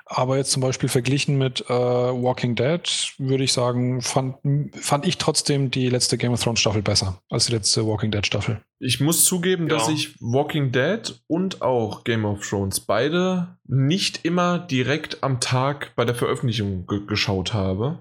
[0.07, 2.83] Aber jetzt zum Beispiel verglichen mit äh, Walking Dead,
[3.17, 4.37] würde ich sagen, fand,
[4.75, 8.25] fand ich trotzdem die letzte Game of Thrones Staffel besser als die letzte Walking Dead
[8.27, 8.61] Staffel.
[8.81, 9.77] Ich muss zugeben, Ja.
[9.79, 15.93] dass ich Walking Dead und auch Game of Thrones beide nicht immer direkt am Tag
[15.97, 18.01] bei der Veröffentlichung ge geschaut habe.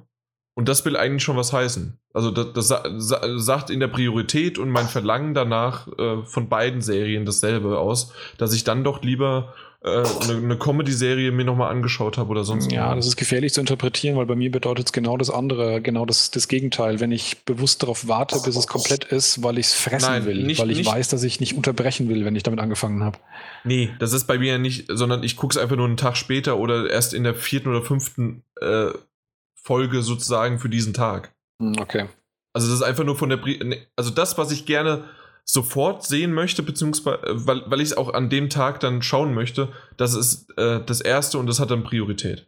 [0.56, 1.98] Und das will eigentlich schon was heißen.
[2.14, 6.48] Also das, das sa sa sagt in der Priorität und mein Verlangen danach äh, von
[6.48, 11.72] beiden Serien dasselbe aus, dass ich dann doch lieber äh, eine, eine Comedy-Serie mir nochmal
[11.72, 14.94] angeschaut habe oder sonst Ja, das ist gefährlich zu interpretieren, weil bei mir bedeutet es
[14.94, 17.00] genau das andere, genau das, das Gegenteil.
[17.00, 20.44] Wenn ich bewusst darauf warte, bis es komplett ist, weil ich es fressen Nein, will,
[20.44, 23.18] nicht- weil ich nicht- weiß, dass ich nicht unterbrechen will, wenn ich damit angefangen habe.
[23.64, 26.16] Nee, das ist bei mir ja nicht, sondern ich gucke es einfach nur einen Tag
[26.16, 28.90] später oder erst in der vierten oder fünften äh,
[29.64, 31.34] Folge sozusagen für diesen Tag.
[31.62, 32.08] Hm, Okay.
[32.56, 35.06] Also das ist einfach nur von der, nee, also das, was ich gerne
[35.44, 39.34] sofort sehen möchte, beziehungsweise, äh, weil, weil ich es auch an dem Tag dann schauen
[39.34, 42.48] möchte, das ist äh, das Erste und das hat dann Priorität.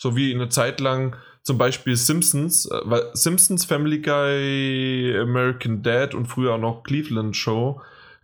[0.00, 6.14] So wie eine Zeit lang zum Beispiel Simpsons, äh, weil Simpsons, Family Guy, American Dad
[6.14, 7.80] und früher auch noch Cleveland Show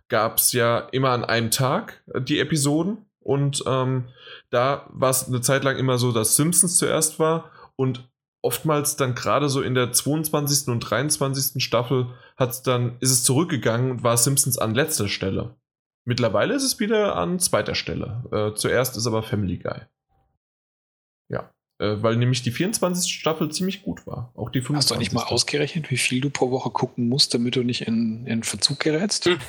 [0.09, 4.09] gab es ja immer an einem Tag äh, die Episoden und ähm,
[4.49, 8.07] da war es eine Zeit lang immer so, dass Simpsons zuerst war und
[8.43, 10.67] oftmals dann gerade so in der 22.
[10.67, 11.63] und 23.
[11.63, 15.55] Staffel hat's dann, ist es zurückgegangen und war Simpsons an letzter Stelle.
[16.05, 18.23] Mittlerweile ist es wieder an zweiter Stelle.
[18.31, 19.81] Äh, zuerst ist aber Family Guy.
[21.29, 23.11] Ja, äh, weil nämlich die 24.
[23.11, 24.31] Staffel ziemlich gut war.
[24.35, 24.75] Auch die 25.
[24.77, 27.81] Hast du nicht mal ausgerechnet, wie viel du pro Woche gucken musst, damit du nicht
[27.81, 29.29] in, in Verzug gerätst?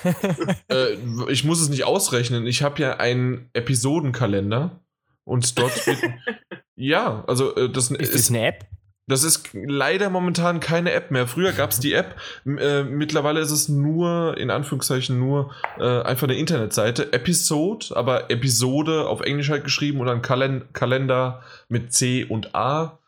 [0.69, 0.97] Äh,
[1.29, 2.47] ich muss es nicht ausrechnen.
[2.47, 4.83] Ich habe ja einen Episodenkalender
[5.25, 5.99] und dort wird.
[6.77, 8.67] ja, also äh, das Ist das eine App?
[9.09, 11.27] Das ist leider momentan keine App mehr.
[11.27, 12.17] Früher gab es die App.
[12.47, 17.13] Äh, mittlerweile ist es nur, in Anführungszeichen, nur äh, einfach eine Internetseite.
[17.13, 23.01] Episode, aber Episode auf Englisch halt geschrieben und dann Kalen Kalender mit C und A.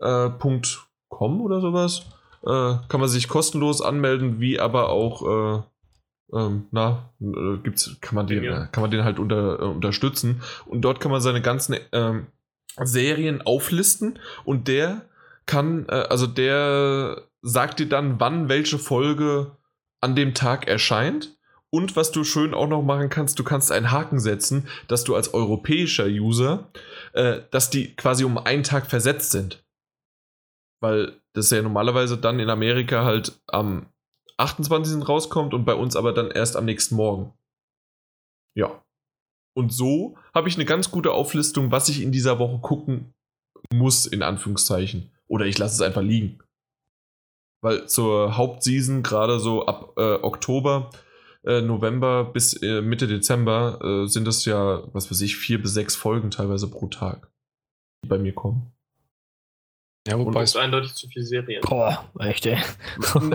[0.00, 0.30] Äh,
[1.08, 2.06] .com oder sowas.
[2.42, 5.66] Äh, kann man sich kostenlos anmelden, wie aber auch.
[6.34, 8.66] Äh, ähm, na, äh, gibt's, kann man den, ja.
[8.66, 10.42] kann man den halt unter, unterstützen.
[10.66, 12.26] Und dort kann man seine ganzen ähm,
[12.82, 15.02] Serien auflisten und der
[15.46, 19.56] kann, äh, also der sagt dir dann, wann welche Folge
[20.00, 21.30] an dem Tag erscheint.
[21.70, 25.16] Und was du schön auch noch machen kannst, du kannst einen Haken setzen, dass du
[25.16, 26.70] als europäischer User,
[27.14, 29.64] äh, dass die quasi um einen Tag versetzt sind.
[30.80, 33.86] Weil das ja normalerweise dann in Amerika halt am
[34.36, 35.08] 28.
[35.08, 37.32] rauskommt und bei uns aber dann erst am nächsten Morgen.
[38.56, 38.82] Ja.
[39.56, 43.14] Und so habe ich eine ganz gute Auflistung, was ich in dieser Woche gucken
[43.72, 45.12] muss, in Anführungszeichen.
[45.28, 46.40] Oder ich lasse es einfach liegen.
[47.62, 50.90] Weil zur Hauptseason, gerade so ab äh, Oktober,
[51.44, 55.72] äh, November bis äh, Mitte Dezember, äh, sind das ja, was weiß ich, vier bis
[55.72, 57.30] sechs Folgen teilweise pro Tag,
[58.04, 58.72] die bei mir kommen.
[60.06, 61.62] Ja, wobei es eindeutig zu viel Serien.
[61.62, 62.58] Boah, echt, ey.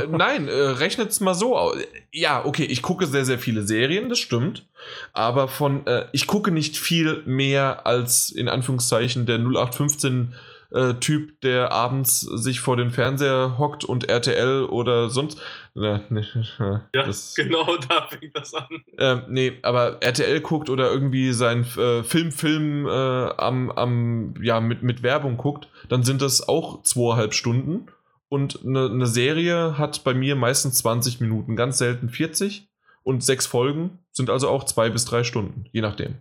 [0.08, 1.78] Nein, äh, rechnet es mal so aus.
[2.12, 4.66] Ja, okay, ich gucke sehr, sehr viele Serien, das stimmt.
[5.12, 10.36] Aber von, äh, ich gucke nicht viel mehr als in Anführungszeichen der 0815
[10.72, 15.42] äh, Typ, der abends sich vor den Fernseher hockt und RTL oder sonst.
[15.74, 16.26] Ne, ne,
[16.94, 18.68] ja, das, genau da fängt das an.
[18.98, 24.60] Äh, nee, aber RTL guckt oder irgendwie sein äh, Film, Film äh, am, am, ja,
[24.60, 27.88] mit, mit Werbung guckt, dann sind das auch zweieinhalb Stunden.
[28.28, 32.70] Und eine, eine Serie hat bei mir meistens 20 Minuten, ganz selten 40.
[33.02, 36.18] Und sechs Folgen sind also auch zwei bis drei Stunden, je nachdem.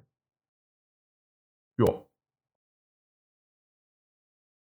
[1.77, 2.08] Ja.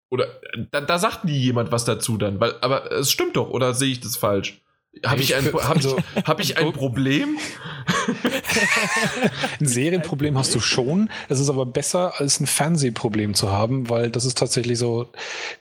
[0.09, 0.27] Oder
[0.71, 3.91] da, da sagt nie jemand was dazu dann, weil, aber es stimmt doch, oder sehe
[3.91, 4.61] ich das falsch?
[5.05, 7.37] Habe ich, ein, hab also, ich, hab ich ein Problem?
[9.59, 11.09] ein Serienproblem hast du schon.
[11.29, 15.09] Es ist aber besser, als ein Fernsehproblem zu haben, weil das ist tatsächlich so,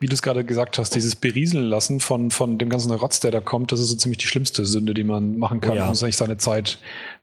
[0.00, 3.30] wie du es gerade gesagt hast, dieses Berieseln lassen von, von dem ganzen Rotz, der
[3.30, 5.72] da kommt, das ist so ziemlich die schlimmste Sünde, die man machen kann.
[5.72, 5.80] Oh ja.
[5.82, 6.78] Man muss eigentlich seine Zeit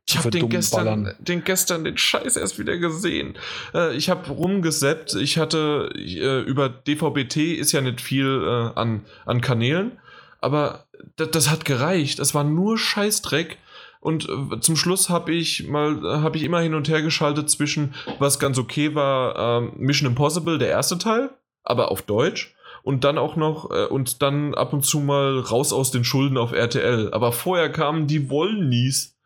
[0.05, 3.35] ich habe den gestern, den gestern den Scheiß erst wieder gesehen.
[3.73, 5.15] Äh, ich habe rumgeseppt.
[5.15, 9.93] Ich hatte äh, über DVB-T ist ja nicht viel äh, an, an Kanälen,
[10.41, 10.85] aber
[11.15, 12.19] das hat gereicht.
[12.19, 13.57] Es war nur Scheißdreck.
[13.99, 17.95] Und äh, zum Schluss habe ich mal, habe ich immer hin und her geschaltet zwischen,
[18.19, 21.29] was ganz okay war, ähm, Mission Impossible, der erste Teil,
[21.63, 22.53] aber auf Deutsch.
[22.83, 26.37] Und dann auch noch, äh, und dann ab und zu mal raus aus den Schulden
[26.37, 27.13] auf RTL.
[27.13, 29.17] Aber vorher kamen die Wollnies.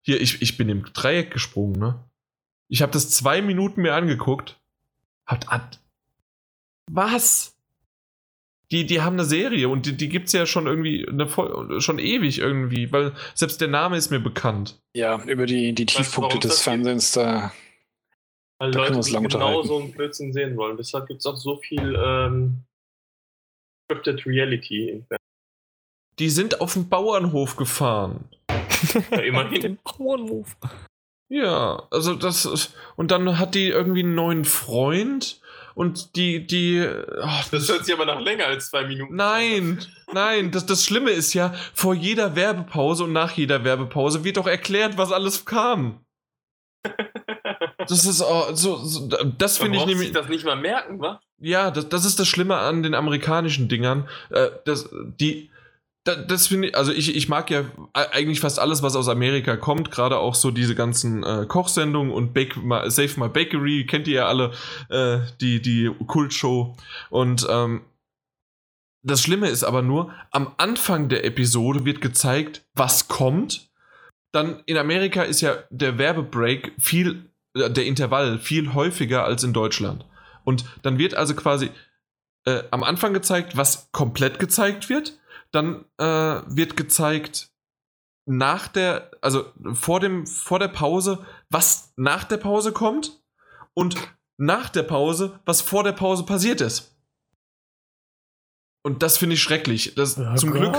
[0.00, 2.02] Hier, ich, ich bin im Dreieck gesprungen, ne?
[2.68, 4.58] Ich habe das zwei Minuten mir angeguckt.
[5.26, 5.78] Hat, hat.
[6.90, 7.51] Was?
[8.72, 11.28] Die, die haben eine Serie und die, die gibt es ja schon irgendwie eine,
[11.80, 14.80] schon ewig irgendwie, weil selbst der Name ist mir bekannt.
[14.94, 17.52] Ja, über die, die Tiefpunkte des Fernsehens, da.
[18.58, 20.78] Weil da Leute, die genau so einen Blödsinn sehen wollen.
[20.78, 22.64] Deshalb gibt es auch so viel ähm,
[23.84, 25.18] Scripted Reality im Fernsehen.
[26.18, 28.24] Die sind auf den Bauernhof gefahren.
[29.10, 29.60] ja, immerhin.
[29.60, 30.56] den Bauernhof.
[31.28, 32.72] Ja, also das.
[32.96, 35.41] Und dann hat die irgendwie einen neuen Freund
[35.74, 36.86] und die, die.
[36.86, 39.14] Oh, das hört sich aber nach länger als zwei Minuten.
[39.16, 44.36] Nein, nein, das, das Schlimme ist ja, vor jeder Werbepause und nach jeder Werbepause wird
[44.36, 46.04] doch erklärt, was alles kam.
[47.88, 50.12] Das ist oh, so, so, das finde ich nämlich.
[50.12, 51.20] das nicht mal merken, wa?
[51.38, 54.08] Ja, das, das ist das Schlimme an den amerikanischen Dingern.
[54.30, 55.50] Äh, das, die,
[56.04, 59.56] das, das finde ich, also ich, ich mag ja eigentlich fast alles, was aus Amerika
[59.56, 62.56] kommt, gerade auch so diese ganzen äh, Kochsendungen und Bake,
[62.90, 64.52] Save My Bakery, kennt ihr ja alle,
[64.88, 66.76] äh, die, die Kultshow.
[67.10, 67.82] Und ähm,
[69.04, 73.70] das Schlimme ist aber nur, am Anfang der Episode wird gezeigt, was kommt.
[74.32, 79.52] Dann in Amerika ist ja der Werbebreak viel, äh, der Intervall viel häufiger als in
[79.52, 80.04] Deutschland.
[80.44, 81.70] Und dann wird also quasi
[82.44, 85.20] äh, am Anfang gezeigt, was komplett gezeigt wird
[85.52, 86.04] dann äh,
[86.46, 87.50] wird gezeigt
[88.26, 93.22] nach der, also vor dem, vor der Pause, was nach der Pause kommt
[93.74, 93.96] und
[94.38, 96.92] nach der Pause, was vor der Pause passiert ist.
[98.84, 99.94] Und das finde ich schrecklich.
[99.94, 100.76] Das, oh zum, Glück,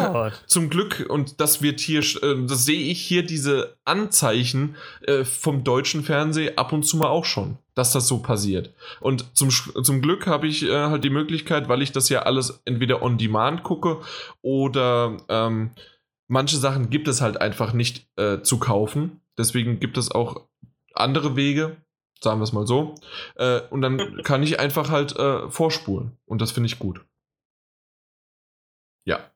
[0.47, 5.63] zum Glück, und das wird hier, äh, das sehe ich hier diese Anzeichen äh, vom
[5.63, 8.73] deutschen Fernsehen ab und zu mal auch schon, dass das so passiert.
[8.99, 12.61] Und zum, zum Glück habe ich äh, halt die Möglichkeit, weil ich das ja alles
[12.65, 14.01] entweder on demand gucke
[14.41, 15.71] oder ähm,
[16.27, 19.21] manche Sachen gibt es halt einfach nicht äh, zu kaufen.
[19.37, 20.47] Deswegen gibt es auch
[20.93, 21.77] andere Wege,
[22.21, 22.95] sagen wir es mal so.
[23.35, 26.17] Äh, und dann kann ich einfach halt äh, vorspulen.
[26.25, 27.03] Und das finde ich gut.
[29.05, 29.31] Ja.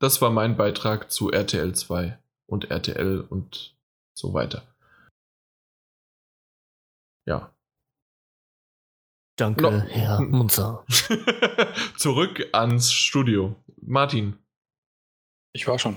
[0.00, 3.74] Das war mein Beitrag zu RTL 2 und RTL und
[4.14, 4.62] so weiter.
[7.28, 7.52] Ja.
[9.36, 9.70] Danke, No.
[9.70, 10.84] Herr Munzer.
[11.96, 13.54] Zurück ans Studio.
[13.80, 14.38] Martin.
[15.52, 15.96] Ich war schon.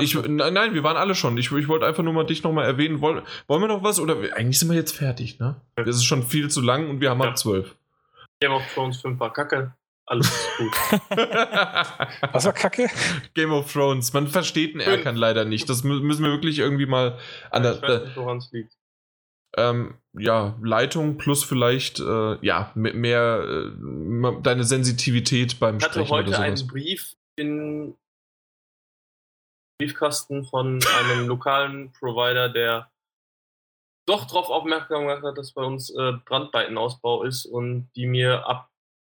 [0.00, 1.36] Ich, nein, nein, wir waren alle schon.
[1.38, 3.00] Ich, ich wollte einfach nur mal dich nochmal erwähnen.
[3.00, 3.98] Wollen, wollen wir noch was?
[3.98, 5.60] Oder eigentlich sind wir jetzt fertig, ne?
[5.76, 7.30] Das ist schon viel zu lang und wir haben Ja.
[7.30, 7.76] ab zwölf.
[8.40, 9.74] Game of Thrones 5 war kacke.
[10.06, 10.72] Alles ist gut.
[12.32, 12.88] Was war Kacke?
[13.34, 14.12] Game of Thrones.
[14.12, 15.68] Man versteht den Erkan leider nicht.
[15.68, 17.18] Das mü- müssen wir wirklich irgendwie mal
[17.52, 18.76] an der, ich weiß nicht, woran es liegt.
[19.56, 25.94] Ähm, ja, Leitung plus vielleicht, äh, ja, me- mehr äh, deine Sensitivität beim Ich hatte
[25.94, 26.66] Sprechen heute einen.
[26.66, 27.96] Brief in
[29.78, 32.90] Briefkasten von einem lokalen Provider, der
[34.06, 38.68] doch darauf aufmerksam gemacht hat, dass bei uns äh, Brandweitenausbau ist und die mir ab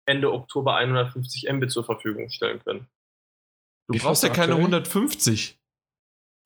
[0.09, 2.89] Ende Oktober 150 Mbit zur Verfügung stellen können.
[3.89, 4.59] Du Wie brauchst ja keine aktuell?
[4.75, 5.59] 150.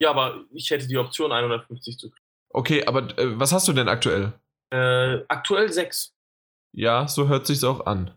[0.01, 2.20] Ja, aber ich hätte die Option 150 zu kriegen.
[2.53, 4.33] Okay, aber äh, was hast du denn aktuell?
[4.73, 6.15] Äh, aktuell 6.
[6.73, 8.13] Ja, so hört sich's auch an.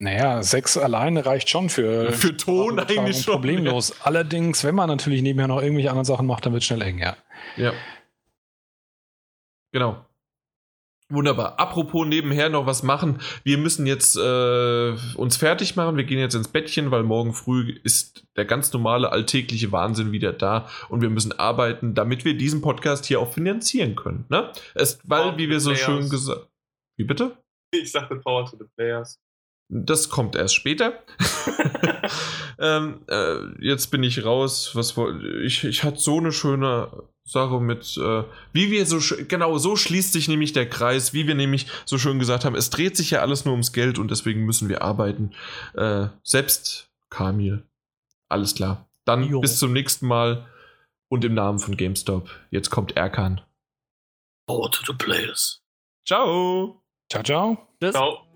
[0.00, 4.00] Naja, sechs alleine reicht schon für, Für Ton eigentlich schon, Problemlos.
[4.02, 6.98] Allerdings, wenn man natürlich nebenher noch irgendwelche anderen Sachen macht, dann wird es schnell eng,
[6.98, 7.16] ja.
[7.56, 7.72] Ja.
[9.72, 10.04] Genau.
[11.14, 11.58] Wunderbar.
[11.58, 13.20] Apropos nebenher noch was machen.
[13.44, 15.96] Wir müssen jetzt äh, uns fertig machen.
[15.96, 20.32] Wir gehen jetzt ins Bettchen, weil morgen früh ist der ganz normale alltägliche Wahnsinn wieder
[20.32, 24.24] da und wir müssen arbeiten, damit wir diesen Podcast hier auch finanzieren können.
[24.28, 24.50] Ne?
[24.74, 25.84] Es, weil, wie wir so players.
[25.84, 26.48] schön gesagt.
[26.96, 27.36] Wie bitte?
[27.72, 29.18] Ich sagte Power to the Players.
[29.76, 31.02] Das kommt erst später.
[32.58, 34.70] ähm, äh, jetzt bin ich raus.
[34.74, 34.94] Was
[35.44, 36.88] ich, ich hatte so eine schöne
[37.24, 41.34] Sache mit, äh, wie wir so genau so schließt sich nämlich der Kreis, wie wir
[41.34, 42.54] nämlich so schön gesagt haben.
[42.54, 45.32] Es dreht sich ja alles nur ums Geld und deswegen müssen wir arbeiten.
[45.74, 47.64] Äh, selbst Kamil.
[48.28, 48.88] Alles klar.
[49.04, 49.40] Dann Jo.
[49.40, 50.46] bis zum nächsten Mal
[51.08, 52.30] und im Namen von GameStop.
[52.50, 53.40] Jetzt kommt Erkan.
[54.46, 55.62] Power to the Players.
[56.06, 56.82] Ciao.
[57.10, 57.68] Ciao, ciao.
[57.80, 57.92] Tschüss.
[57.92, 58.33] Ciao.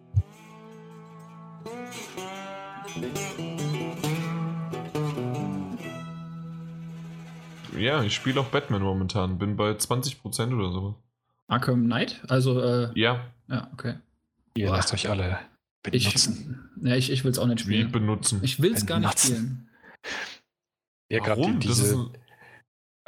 [7.76, 9.38] Ja, ich spiele auch Batman momentan.
[9.38, 10.94] Bin bei 20% oder so.
[11.46, 12.20] Arkham Knight?
[12.28, 13.94] Also, äh, Ja, ja, okay.
[14.56, 14.76] Ihr Boah.
[14.76, 15.38] lasst euch alle
[15.92, 16.70] Ich, benutzen.
[16.82, 17.92] ja, ich, ich will es auch nicht wie spielen.
[17.92, 18.40] benutzen.
[18.42, 19.68] Ich will es gar nicht Benutzen.
[20.02, 20.18] spielen.
[21.10, 22.10] ja, gerade diese,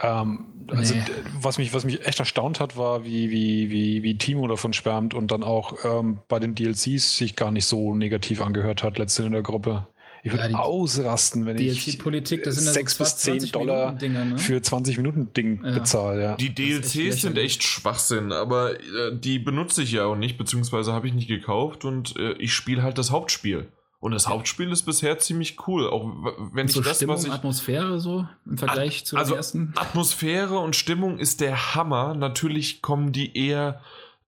[0.03, 1.03] ähm, also Nee.
[1.41, 5.15] was mich, was mich echt erstaunt hat, war, wie, wie, wie, wie Timo davon schwärmt
[5.15, 9.27] und dann auch ähm, bei den DLCs sich gar nicht so negativ angehört hat, letztens
[9.27, 9.87] in der Gruppe.
[10.23, 13.53] Ich würde Ja, ausrasten, wenn ich DLC-Politik, das sind ja so 6 bis 10 20
[13.53, 14.39] Dollar ne?
[14.39, 15.73] für 20 Minuten Ding Ja.
[15.73, 16.37] bezahle, ja.
[16.37, 20.37] Die ist echt DLCs sind echt Schwachsinn, aber äh, die benutze ich ja auch nicht,
[20.37, 23.69] beziehungsweise habe ich nicht gekauft und äh, ich spiele halt das Hauptspiel.
[24.03, 26.11] Und das Hauptspiel ist bisher ziemlich cool, auch
[26.53, 27.33] wenn ich so das, Stimmung, was ich.
[27.33, 29.73] Atmosphäre so im Vergleich zu also- den ersten.
[29.77, 32.15] Atmosphäre und Stimmung ist der Hammer.
[32.15, 33.83] Natürlich kommen die eher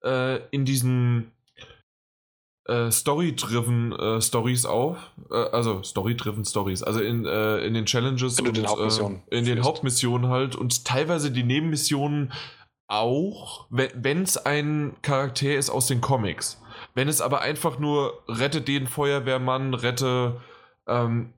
[0.04, 1.32] äh, in diesen
[2.68, 4.98] äh, Story-driven äh, Stories auf.
[5.30, 6.82] Äh, also Story-driven Stories.
[6.82, 9.64] Also in, äh, in den Challenges und den Hauptmissionen äh, in den.
[9.64, 12.32] Hauptmissionen halt und teilweise die Nebenmissionen
[12.88, 16.61] auch, wenn es ein Charakter ist aus den Comics.
[16.94, 20.40] Wenn es aber einfach nur rette den Feuerwehrmann, rette,
[20.86, 21.32] ähm,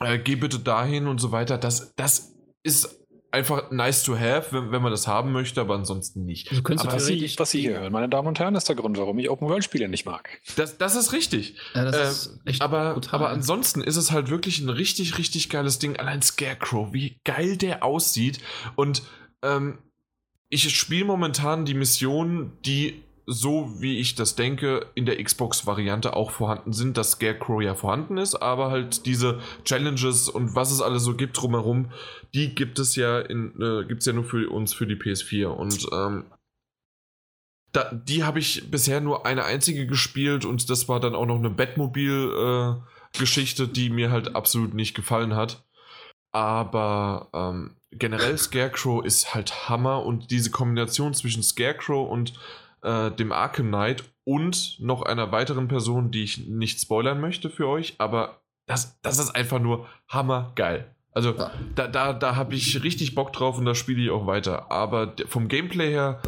[0.00, 2.98] äh, geh bitte dahin und so weiter, das, das ist
[3.32, 6.50] einfach nice to have, wenn, wenn man das haben möchte, aber ansonsten nicht.
[6.50, 8.76] Also könntest aber Was Sie, was Sie hier hören, meine Damen und Herren, ist der
[8.76, 10.40] Grund, warum ich Open-World-Spiele nicht mag.
[10.56, 11.56] Das, das ist richtig.
[11.74, 15.48] Ja, das Äh, ist echt aber, aber ansonsten ist es halt wirklich ein richtig, richtig
[15.48, 15.96] geiles Ding.
[15.96, 18.38] Allein Scarecrow, wie geil der aussieht.
[18.76, 19.02] Und
[19.42, 19.78] ähm,
[20.50, 26.30] ich spiele momentan die Missionen, die so wie ich das denke, in der Xbox-Variante auch
[26.30, 31.02] vorhanden sind, dass Scarecrow ja vorhanden ist, aber halt diese Challenges und was es alles
[31.04, 31.90] so gibt drumherum,
[32.34, 35.46] die gibt es ja in, äh, gibt's ja nur für uns für die PS4.
[35.46, 36.24] Und ähm,
[37.72, 41.38] da, die habe ich bisher nur eine einzige gespielt und das war dann auch noch
[41.38, 45.64] eine Batmobil-Geschichte, die mir halt absolut nicht gefallen hat.
[46.32, 52.34] Aber ähm, generell Scarecrow ist halt Hammer und diese Kombination zwischen Scarecrow und
[52.82, 57.68] äh, dem Arkham Knight und noch einer weiteren Person, die ich nicht spoilern möchte für
[57.68, 60.94] euch, aber das, das ist einfach nur hammergeil.
[61.14, 61.50] Also Ja.
[61.74, 64.70] da, da, da habe ich richtig Bock drauf und da spiele ich auch weiter.
[64.72, 66.22] Aber vom Gameplay her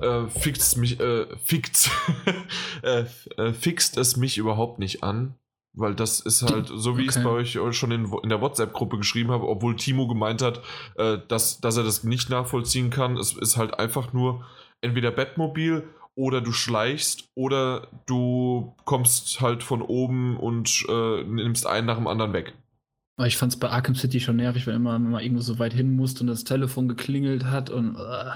[0.00, 1.90] äh, fixt es mich, äh, fixt,
[2.82, 3.04] äh,
[3.36, 5.34] äh, fixt es mich überhaupt nicht an.
[5.72, 7.24] Weil das ist halt, so wie ich es Okay.
[7.24, 10.60] bei euch schon in, in der WhatsApp-Gruppe geschrieben habe, obwohl Timo gemeint hat,
[10.96, 13.16] äh, dass, dass er das nicht nachvollziehen kann.
[13.16, 14.44] Es ist halt einfach nur
[14.80, 15.84] entweder Bettmobil
[16.20, 22.06] oder du schleichst oder du kommst halt von oben und äh, nimmst einen nach dem
[22.06, 22.52] anderen weg.
[23.24, 25.96] Ich fand es bei Arkham City schon nervig, wenn immer, man irgendwo so weit hin
[25.96, 28.32] musste und das Telefon geklingelt hat und uh,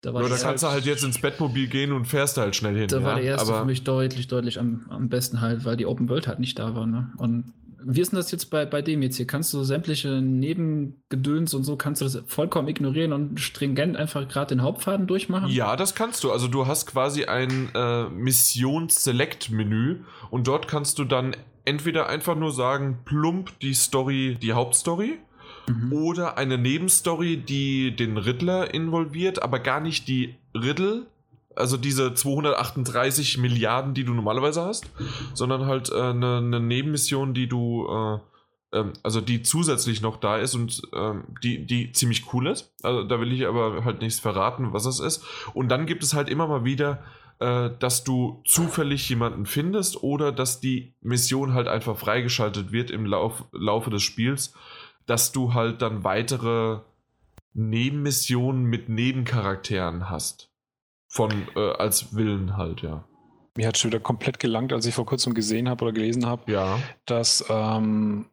[0.00, 2.76] da, war da kannst halt, du halt jetzt ins Bettmobil gehen und fährst halt schnell
[2.76, 2.88] hin.
[2.88, 3.04] Da ja?
[3.04, 6.08] war der erste Aber für mich deutlich, deutlich am, am besten halt, weil die Open
[6.08, 6.86] World halt nicht da war.
[6.86, 7.12] Ne?
[7.16, 7.52] Und
[7.84, 9.26] wie ist denn das jetzt bei, bei dem jetzt hier?
[9.26, 14.54] Kannst du sämtliche Nebengedöns und so, kannst du das vollkommen ignorieren und stringent einfach gerade
[14.54, 15.48] den Hauptfaden durchmachen?
[15.48, 16.32] Ja, das kannst du.
[16.32, 22.52] Also du hast quasi ein äh, Mission-Select-Menü und dort kannst du dann entweder einfach nur
[22.52, 25.18] sagen, plump die Story, die Hauptstory,
[25.68, 25.92] mhm.
[25.92, 31.06] oder eine Nebenstory, die den Riddler involviert, aber gar nicht die Riddle,
[31.56, 34.86] also diese 238 Milliarden, die du normalerweise hast,
[35.34, 40.54] sondern halt äh, eine, Nebenmission, die du, äh, äh, also die zusätzlich noch da ist
[40.54, 42.74] und ähm, die, die ziemlich cool ist.
[42.82, 45.24] Also da will ich aber halt nichts verraten, was es ist.
[45.54, 47.02] Und dann gibt es halt immer mal wieder,
[47.40, 53.06] äh, dass du zufällig jemanden findest oder dass die Mission halt einfach freigeschaltet wird im
[53.06, 54.54] Lauf, Laufe des Spiels,
[55.06, 56.80] dass du halt dann weitere
[57.54, 60.51] Nebenmissionen mit Nebencharakteren hast
[61.12, 63.04] von äh, als Willen halt, ja.
[63.54, 66.50] Mir hat schon wieder komplett gelangt, als ich vor kurzem gesehen habe oder gelesen habe,
[66.50, 66.78] ja.
[67.04, 68.30] dass, ähm,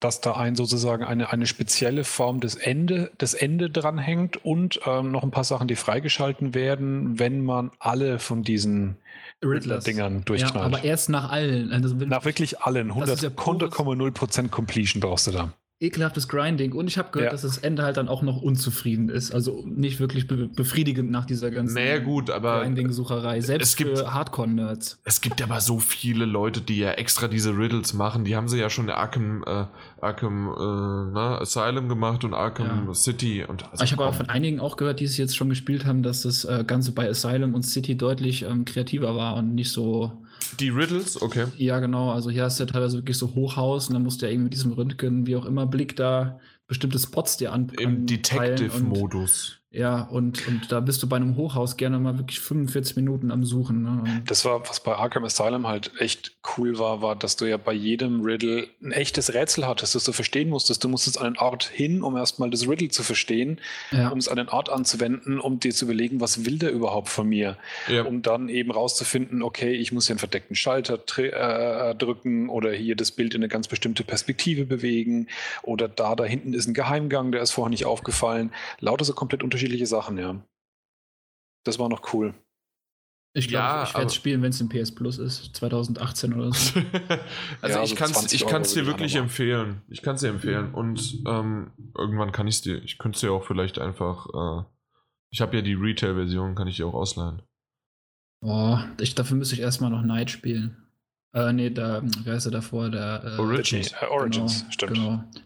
[0.00, 5.12] dass da ein sozusagen eine, eine spezielle Form des Ende, des Ende dranhängt und ähm,
[5.12, 8.96] noch ein paar Sachen, die freigeschalten werden, wenn man alle von diesen
[9.40, 10.56] Riddler-Dingern durchknallt.
[10.56, 11.72] Ja, aber erst nach allen.
[11.72, 12.90] Also nach wirklich allen.
[12.90, 16.72] 100,0% Completion brauchst du da ekelhaftes Grinding.
[16.72, 17.32] Und ich habe gehört, ja.
[17.32, 19.32] dass das Ende halt dann auch noch unzufrieden ist.
[19.32, 23.40] Also nicht wirklich be befriedigend nach dieser ganzen naja, gut, aber Grinding-Sucherei.
[23.40, 25.00] Selbst es gibt, für Hardcore-Nerds.
[25.04, 28.24] Es gibt aber so viele Leute, die ja extra diese Riddles machen.
[28.24, 29.64] Die haben sie ja schon in Arkham, äh,
[30.02, 32.94] Arkham äh, na, ne, Asylum gemacht und Arkham ja.
[32.94, 33.44] City.
[33.48, 36.02] Und also ich habe aber von einigen auch gehört, die es jetzt schon gespielt haben,
[36.02, 40.12] dass das äh, Ganze bei Asylum und City deutlich ähm, kreativer war und nicht so
[40.58, 41.46] die Riddles, okay.
[41.56, 42.10] Ja, genau.
[42.10, 44.44] Also hier hast du ja teilweise wirklich so Hochhaus und dann musst du ja irgendwie
[44.44, 47.70] mit diesem Röntgen, wie auch immer, Blick da bestimmte Spots dir an.
[47.78, 49.59] Im Detective-Modus.
[49.72, 53.44] Ja, und, und da bist du bei einem Hochhaus gerne mal wirklich 45 Minuten am
[53.44, 53.82] Suchen.
[53.82, 54.22] Ne?
[54.26, 57.72] Das war, was bei Arkham Asylum halt echt cool war, war, dass du ja bei
[57.72, 60.82] jedem Riddle ein echtes Rätsel hattest, das du verstehen musstest.
[60.82, 63.60] Du musstest an einen Ort hin, um erstmal das Riddle zu verstehen,
[63.92, 64.08] ja.
[64.08, 67.28] um es an den Ort anzuwenden, um dir zu überlegen, was will der überhaupt von
[67.28, 67.56] mir?
[67.86, 68.02] Ja.
[68.02, 72.96] Um dann eben rauszufinden, okay, ich muss hier einen verdeckten Schalter äh, drücken oder hier
[72.96, 75.28] das Bild in eine ganz bestimmte Perspektive bewegen
[75.62, 78.50] oder da, da hinten ist ein Geheimgang, der ist vorher nicht aufgefallen.
[78.80, 80.42] Lauter so komplett unterschiedliche unterschiedliche Sachen, ja.
[81.64, 82.34] Das war noch cool.
[83.32, 86.52] Ich glaube, ja, ich werde es spielen, wenn es im PS Plus ist, 2018 oder
[86.52, 86.80] so.
[87.62, 89.82] also ja, ich kann es ich kann's dir wirklich empfehlen.
[89.88, 90.74] Ich kann es dir empfehlen.
[90.74, 94.64] Und ähm, irgendwann kann ich es dir, ich könnte es dir auch vielleicht einfach, äh,
[95.30, 97.42] ich habe ja die Retail-Version, kann ich dir auch ausleihen.
[98.42, 100.79] Boah, ich, dafür müsste ich erstmal noch Night spielen.
[101.32, 102.90] Äh, nee, da, wer ist er davor?
[102.90, 103.92] Der, äh, Origins.
[103.92, 104.94] Äh, Origins, genau, stimmt.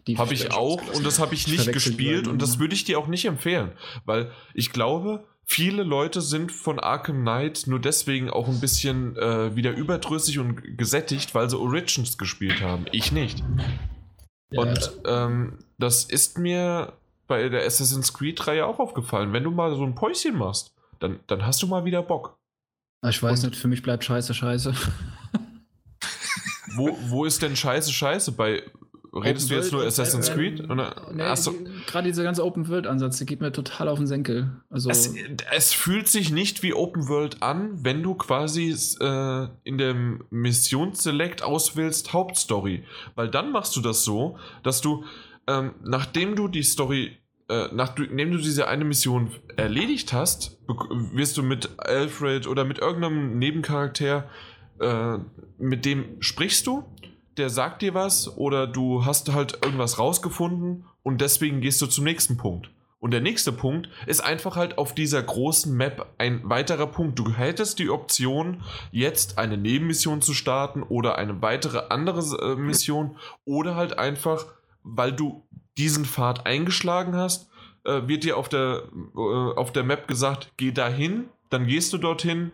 [0.05, 0.19] Genau.
[0.19, 3.07] Habe ich auch und das habe ich nicht gespielt und das würde ich dir auch
[3.07, 3.71] nicht empfehlen,
[4.05, 9.55] weil ich glaube, viele Leute sind von Arkham Knight nur deswegen auch ein bisschen äh,
[9.55, 12.85] wieder überdrüssig und gesättigt, weil sie Origins gespielt haben.
[12.91, 13.43] Ich nicht.
[14.49, 14.61] Ja.
[14.61, 16.93] Und ähm, das ist mir
[17.27, 19.33] bei der Assassin's Creed-Reihe auch aufgefallen.
[19.33, 22.37] Wenn du mal so ein Päuschen machst, dann, dann hast du mal wieder Bock.
[23.07, 24.73] Ich weiß und nicht, für mich bleibt scheiße, scheiße.
[26.75, 28.33] wo, wo ist denn Scheiße Scheiße?
[28.33, 28.63] Bei
[29.13, 30.69] redest Open du jetzt nur Assassin's Creed?
[30.69, 31.07] Oder?
[31.13, 31.23] Nee,
[31.87, 34.61] Gerade dieser ganze Open World Ansatz, der geht mir total auf den Senkel.
[34.69, 35.13] Also es,
[35.55, 41.43] es fühlt sich nicht wie Open World an, wenn du quasi äh, in dem Missionsselect
[41.43, 42.83] auswählst Hauptstory,
[43.15, 45.05] weil dann machst du das so, dass du
[45.47, 50.57] ähm, nachdem du die Story äh, nachdem du diese eine Mission erledigt hast,
[51.13, 54.27] wirst du mit Alfred oder mit irgendeinem Nebencharakter
[54.79, 55.17] äh,
[55.57, 56.83] mit dem sprichst du,
[57.37, 62.03] der sagt dir was oder du hast halt irgendwas rausgefunden und deswegen gehst du zum
[62.05, 62.69] nächsten Punkt.
[62.99, 67.19] Und der nächste Punkt ist einfach halt auf dieser großen Map ein weiterer Punkt.
[67.19, 73.17] Du hättest die Option, jetzt eine Nebenmission zu starten oder eine weitere andere äh, Mission
[73.43, 74.45] oder halt einfach,
[74.81, 75.43] weil du
[75.77, 77.49] diesen Pfad eingeschlagen hast,
[77.83, 82.51] äh, wird dir auf der, auf der Map gesagt, geh dahin, dann gehst du dorthin,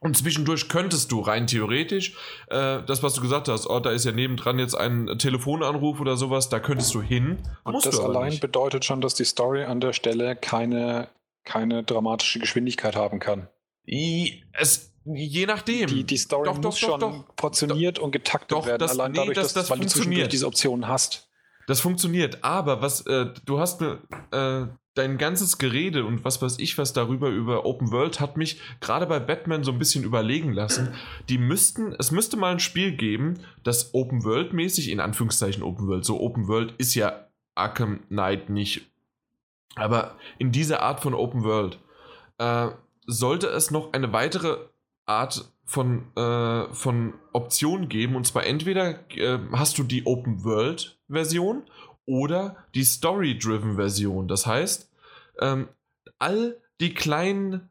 [0.00, 2.14] und zwischendurch könntest du rein theoretisch,
[2.48, 6.16] äh, das was du gesagt hast, oh, da ist ja nebendran jetzt ein Telefonanruf oder
[6.16, 7.38] sowas, da könntest du hin.
[7.64, 8.40] Und das allein nicht.
[8.40, 11.08] bedeutet schon, dass die Story an der Stelle keine,
[11.44, 13.48] keine dramatische Geschwindigkeit haben kann.
[13.84, 15.88] Es, je nachdem.
[15.88, 19.18] Die, die Story doch, muss doch, schon doch, portioniert und getaktet werden, das, allein nee,
[19.18, 21.28] dadurch, dass, dass, das weil du zwischendurch diese Optionen hast.
[21.66, 23.98] Das funktioniert, aber was, äh, du hast ne,
[24.30, 28.60] äh, dein ganzes Gerede und was weiß ich was darüber über Open World hat mich
[28.80, 30.94] gerade bei Batman so ein bisschen überlegen lassen.
[31.28, 35.86] Die müssten, es müsste mal ein Spiel geben, das Open World mäßig, in Anführungszeichen Open
[35.86, 38.88] World, so Open World ist ja Arkham Knight nicht,
[39.74, 41.78] aber in dieser Art von Open World
[42.38, 42.68] äh,
[43.06, 44.58] sollte es noch eine weitere
[45.06, 48.16] Art von, äh, von Optionen geben.
[48.16, 51.62] Und zwar entweder äh, hast du die Open World Version
[52.06, 54.28] oder die Story-Driven Version.
[54.28, 54.87] Das heißt,
[55.40, 55.68] ähm,
[56.18, 57.68] all die kleinen.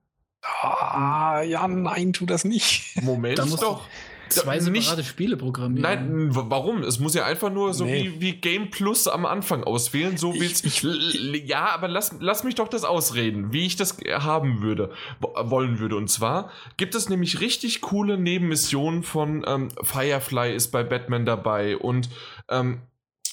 [0.62, 3.02] Ah, ja, nein, tu das nicht.
[3.02, 3.82] Moment, Da musst doch.
[4.30, 5.82] Zwei nicht- separate Spiele programmieren.
[5.82, 6.84] Nein, warum?
[6.84, 8.12] Es muss ja einfach nur so Nee.
[8.16, 10.18] wie, wie Game Plus am Anfang auswählen.
[10.18, 10.64] So Ich- will's.
[10.66, 14.62] ich- L- l- ja, aber lass, lass mich doch das ausreden, wie ich das haben
[14.62, 15.96] würde, wo- wollen würde.
[15.96, 21.78] Und zwar gibt es nämlich richtig coole Nebenmissionen von ähm, Firefly ist bei Batman dabei
[21.78, 22.10] und
[22.50, 22.82] ähm,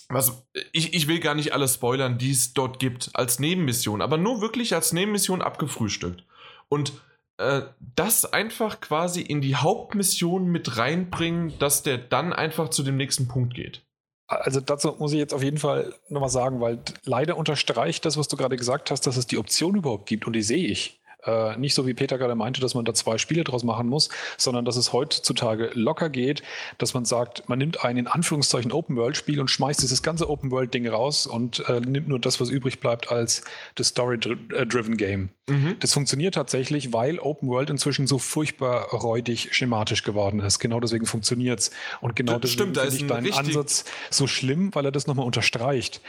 [0.08, 4.18] was, ich, ich will gar nicht alles spoilern, die es dort gibt als Nebenmission, aber
[4.18, 6.24] nur wirklich als Nebenmission abgefrühstückt.
[6.68, 6.92] Und
[7.38, 7.62] äh,
[7.96, 13.28] das einfach quasi in die Hauptmission mit reinbringen, dass der dann einfach zu dem nächsten
[13.28, 13.82] Punkt geht.
[14.26, 18.28] Also dazu muss ich jetzt auf jeden Fall nochmal sagen, weil leider unterstreicht das, was
[18.28, 21.00] du gerade gesagt hast, dass es die Option überhaupt gibt und die sehe ich.
[21.26, 24.08] Äh, nicht so wie Peter gerade meinte, dass man da zwei Spiele draus machen muss,
[24.36, 26.42] sondern dass es heutzutage locker geht,
[26.78, 31.26] dass man sagt, man nimmt ein in Anführungszeichen Open-World-Spiel und schmeißt dieses ganze Open-World-Ding raus
[31.26, 33.42] und äh, nimmt nur das, was übrig bleibt, als
[33.74, 35.30] das Story-Driven Game.
[35.48, 35.76] Mhm.
[35.80, 40.58] Das funktioniert tatsächlich, weil Open World inzwischen so furchtbar räudig schematisch geworden ist.
[40.58, 41.70] Genau deswegen funktioniert's.
[42.00, 45.06] Und genau Das deswegen finde ist ich ein deinen Ansatz so schlimm, weil er das
[45.06, 46.00] nochmal unterstreicht.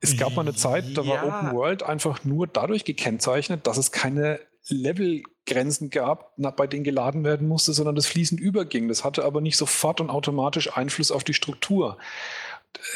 [0.00, 1.22] Es gab mal eine Zeit, da war Ja.
[1.24, 7.48] Open World einfach nur dadurch gekennzeichnet, dass es keine Levelgrenzen gab, bei denen geladen werden
[7.48, 8.88] musste, sondern das fließend überging.
[8.88, 11.98] Das hatte aber nicht sofort und automatisch Einfluss auf die Struktur.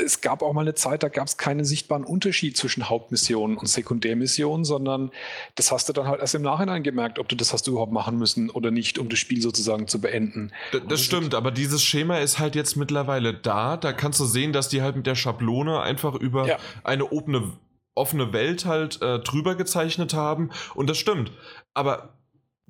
[0.03, 3.69] Es gab auch mal eine Zeit, da gab es keinen sichtbaren Unterschied zwischen Hauptmissionen und
[3.69, 5.11] Sekundärmissionen, sondern
[5.55, 7.93] das hast du dann halt erst im Nachhinein gemerkt, ob du das hast du überhaupt
[7.93, 10.51] machen müssen oder nicht, um das Spiel sozusagen zu beenden.
[10.73, 13.77] D- Das stimmt, aber dieses Schema ist halt jetzt mittlerweile da.
[13.77, 16.59] Da kannst du sehen, dass die halt mit der Schablone einfach über Ja.
[16.83, 17.53] eine offene,
[17.97, 20.51] offene Welt halt äh, drüber gezeichnet haben.
[20.75, 21.33] Und das stimmt.
[21.75, 22.17] Aber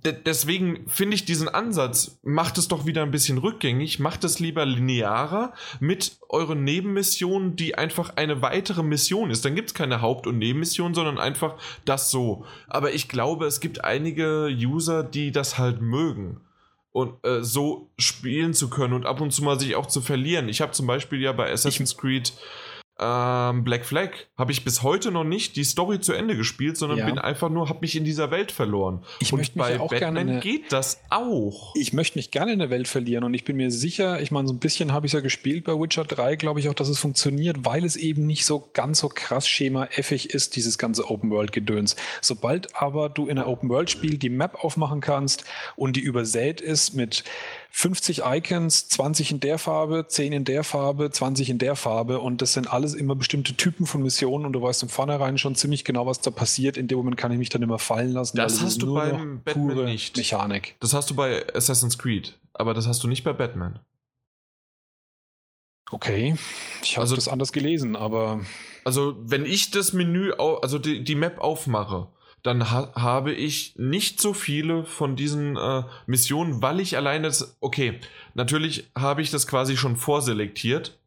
[0.05, 4.39] de deswegen finde ich diesen Ansatz, macht es doch wieder ein bisschen rückgängig, macht es
[4.39, 9.45] lieber linearer mit euren Nebenmissionen, die einfach eine weitere Mission ist.
[9.45, 12.45] Dann gibt es keine Haupt- und Nebenmission, sondern einfach das so.
[12.69, 16.41] Aber ich glaube, es gibt einige User, die das halt mögen
[16.97, 20.49] und äh, so spielen zu können und ab und zu mal sich auch zu verlieren.
[20.49, 22.33] Ich habe zum Beispiel ja bei Assassin's Creed
[22.99, 26.99] ähm, Black Flag habe ich bis heute noch nicht die Story zu Ende gespielt, sondern
[26.99, 27.07] Ja.
[27.07, 29.05] bin einfach nur, habe mich in dieser Welt verloren.
[29.21, 31.75] Ich und möchte mich bei Batman gerne eine- geht das auch.
[31.77, 34.49] Ich möchte mich gerne in der Welt verlieren und ich bin mir sicher, ich meine,
[34.49, 36.99] so ein bisschen habe ich ja gespielt bei Witcher 3, glaube ich auch, dass es
[36.99, 41.97] funktioniert, weil es eben nicht so ganz so krass schemaeffig ist, dieses ganze Open-World-Gedöns.
[42.23, 45.45] Sobald aber du in einer Open-World-Spiel die Map aufmachen kannst
[45.77, 47.25] und die übersät ist mit
[47.79, 52.41] 50 Icons, 20 in der Farbe, 10 in der Farbe, 20 in der Farbe und
[52.41, 55.85] das sind alles immer bestimmte Typen von Missionen und du weißt im Vornherein schon ziemlich
[55.85, 56.79] genau, was da passiert.
[56.79, 58.39] In dem Moment kann ich mich dann immer fallen lassen.
[58.39, 60.17] Das hast du beim noch Batman nicht.
[60.17, 60.77] Mechanik.
[60.81, 63.79] Das hast du bei Assassin's Creed, aber das hast du nicht bei Batman.
[65.91, 66.35] Okay,
[66.83, 68.41] ich habe Also- das anders gelesen, aber
[68.87, 72.09] Also, wenn ich das Menü, also die, die Map aufmache,
[72.47, 77.31] dann ha habe ich nicht so viele von diesen äh, Missionen, weil ich alleine.
[77.61, 78.01] Okay,
[78.35, 80.99] natürlich habe ich das quasi schon vorselektiert.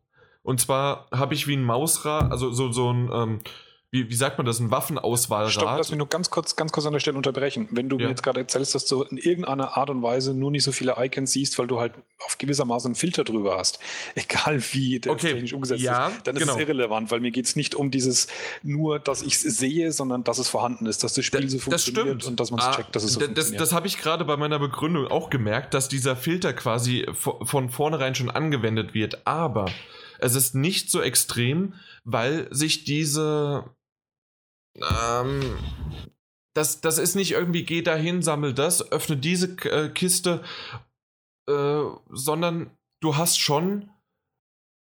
[0.44, 3.40] Und zwar habe ich wie ein Mausrad, also so, so ein, ähm,
[3.92, 5.52] wie, wie sagt man das, ein Waffenauswahlrad.
[5.52, 7.68] stopp, lass mich nur ganz kurz, ganz kurz an der Stelle unterbrechen.
[7.72, 8.04] Wenn du Ja.
[8.06, 10.96] mir jetzt gerade erzählst, dass du in irgendeiner Art und Weise nur nicht so viele
[10.98, 11.94] Icons siehst, weil du halt
[12.26, 13.80] auf gewissermaßen einen Filter drüber hast,
[14.16, 16.54] egal wie der Okay, technisch umgesetzt ja, ist, dann ist genau.
[16.54, 18.28] es irrelevant, weil mir geht es nicht um dieses
[18.62, 21.64] nur, dass ich es sehe, sondern dass es vorhanden ist, dass das Spiel so das
[21.64, 23.62] funktioniert und dass man es Ah, checkt, dass es so d- das, funktioniert.
[23.62, 27.70] das habe ich gerade bei meiner Begründung auch gemerkt, dass dieser Filter quasi vo- von
[27.70, 29.26] vornherein schon angewendet wird.
[29.26, 29.66] Aber
[30.20, 33.64] es ist nicht so extrem, weil sich diese.
[34.82, 35.58] Ähm,
[36.54, 40.44] das, das ist nicht irgendwie, geh dahin, sammel das, öffne diese äh, Kiste,
[41.48, 43.90] äh, sondern du hast schon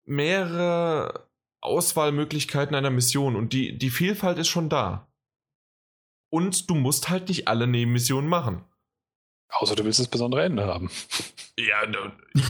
[0.05, 1.29] mehrere
[1.61, 5.09] Auswahlmöglichkeiten einer Mission und die, die Vielfalt ist schon da.
[6.31, 8.65] Und du musst halt nicht alle Nebenmissionen machen.
[9.53, 10.91] Außer du willst das besondere Ende haben.
[11.59, 11.83] Ja,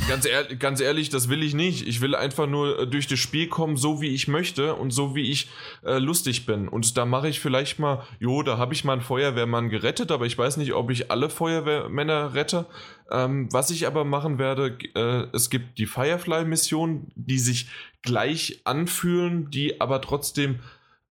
[0.08, 1.88] ganz, ehr ganz ehrlich, das will ich nicht.
[1.88, 5.16] Ich will einfach nur äh, durch das Spiel kommen, so wie ich möchte und so
[5.16, 5.50] wie ich
[5.84, 6.68] äh, lustig bin.
[6.68, 10.26] Und da mache ich vielleicht mal, jo, da habe ich mal einen Feuerwehrmann gerettet, aber
[10.26, 12.66] ich weiß nicht, ob ich alle Feuerwehrmänner rette.
[13.10, 17.70] Ähm, was ich aber machen werde, äh, es gibt die Firefly-Mission, die sich
[18.02, 20.60] gleich anfühlen, die aber trotzdem,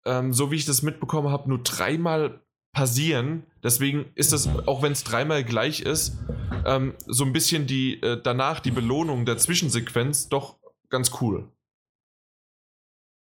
[0.05, 2.43] ähm, so wie ich das mitbekommen habe, nur dreimal
[2.79, 3.43] passieren.
[3.65, 6.17] Deswegen ist das, auch wenn es dreimal gleich ist,
[6.65, 11.51] ähm, so ein bisschen die äh, danach die Belohnung der Zwischensequenz doch ganz cool.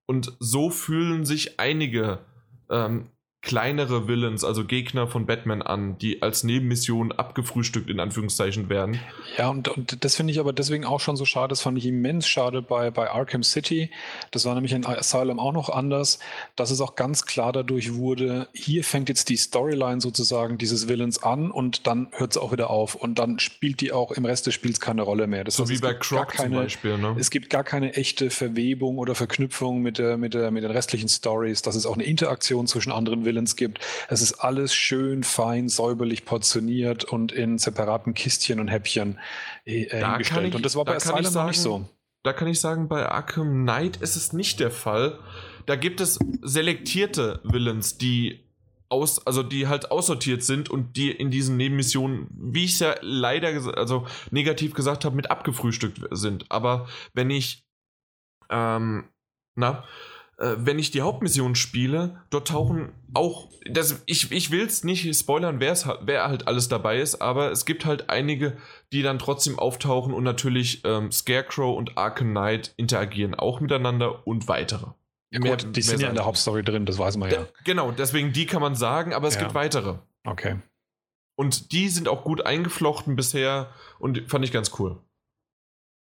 [0.07, 2.25] Und so fühlen sich einige
[2.71, 3.11] ähm,
[3.43, 9.01] kleinere Villains, also Gegner von Batman an, die als Nebenmission abgefrühstückt in Anführungszeichen werden.
[9.39, 11.49] Ja, und, und das finde ich aber deswegen auch schon so schade.
[11.49, 13.91] Das fand ich immens schade bei, bei Arkham City.
[14.31, 16.19] Das war nämlich in Asylum auch noch anders,
[16.55, 21.23] dass es auch ganz klar dadurch wurde, hier fängt jetzt die Storyline sozusagen dieses Villains
[21.23, 22.95] an und dann hört es auch wieder auf.
[22.95, 25.45] Und dann spielt die auch im Rest des Spiels keine Rolle mehr.
[25.45, 26.99] Das so heißt, wie bei Croc keine, zum Beispiel.
[26.99, 27.17] Ne?
[27.19, 31.09] Es gibt gar keine echte Verwebung oder Verknüpfung mit, der, mit, der, mit den restlichen
[31.09, 33.79] Stories, dass es auch eine Interaktion zwischen anderen Villains Villains gibt.
[34.09, 39.19] Es ist alles schön, fein, säuberlich portioniert und in separaten Kistchen und Häppchen
[39.65, 40.49] äh, hingestellt.
[40.49, 41.89] Ich, und das war bei Asylum noch nicht so.
[42.23, 45.19] Da kann ich sagen, bei Arkham Knight ist es nicht der Fall.
[45.67, 48.45] Da gibt es selektierte Villains, die
[48.91, 52.97] aus, also die halt aussortiert sind und die in diesen Nebenmissionen, wie ich es ja
[53.01, 56.51] leider, also negativ gesagt habe, mit abgefrühstückt sind.
[56.51, 57.65] Aber wenn ich,
[58.51, 59.05] ähm,
[59.55, 59.85] na,
[60.41, 65.61] wenn ich die Hauptmission spiele, dort tauchen auch, das, ich, ich will es nicht spoilern,
[65.61, 68.57] wer's, wer halt alles dabei ist, aber es gibt halt einige,
[68.93, 74.49] die dann trotzdem auftauchen und natürlich ähm, Scarecrow und Arkham Knight interagieren auch miteinander und
[74.49, 74.87] weitere.
[75.31, 77.47] Ja, mehr, gut, die sind ja in der Hauptstory drin, das weiß man ja.
[77.65, 79.43] genau, deswegen die kann man sagen, aber es ja.
[79.43, 79.99] gibt weitere.
[80.25, 80.57] Okay.
[81.37, 84.99] Und die sind auch gut eingeflochten bisher und fand ich ganz cool.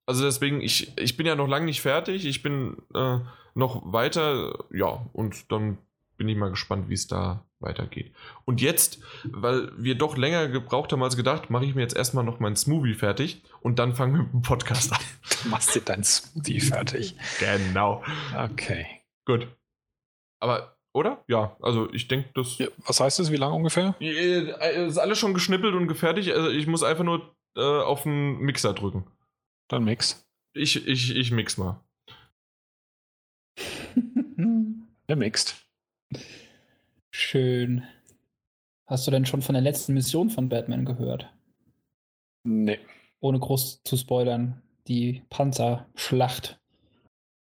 [0.07, 2.27] Also deswegen, ich, ich bin ja noch lange nicht fertig.
[2.27, 3.19] Ich bin äh,
[3.55, 5.78] noch weiter, ja, und dann
[6.16, 8.15] bin ich mal gespannt, wie es da weitergeht.
[8.44, 12.24] Und jetzt, weil wir doch länger gebraucht haben als gedacht, mache ich mir jetzt erstmal
[12.24, 15.00] noch meinen Smoothie fertig und dann fangen wir mit dem Podcast an.
[15.42, 17.16] Du machst dir deinen Smoothie fertig.
[17.41, 18.05] Genau.
[18.36, 18.86] Okay.
[19.24, 19.49] Gut.
[20.41, 21.24] Aber, oder?
[21.26, 22.58] Ja, also ich denke, das.
[22.58, 23.33] Ja, was heißt das?
[23.33, 23.94] Wie lange ungefähr?
[23.99, 26.31] Es ist alles schon geschnippelt und gefertigt.
[26.33, 29.07] Also ich muss einfach nur äh, auf den Mixer drücken.
[29.68, 30.24] Dann mix.
[30.52, 31.81] Ich, ich, ich mix mal.
[35.17, 35.65] Mixt.
[37.11, 37.85] Schön.
[38.87, 41.33] Hast du denn schon von der letzten Mission von Batman gehört?
[42.45, 42.79] Nee.
[43.21, 44.63] Ohne groß zu spoilern.
[44.89, 46.59] Die Panzerschlacht.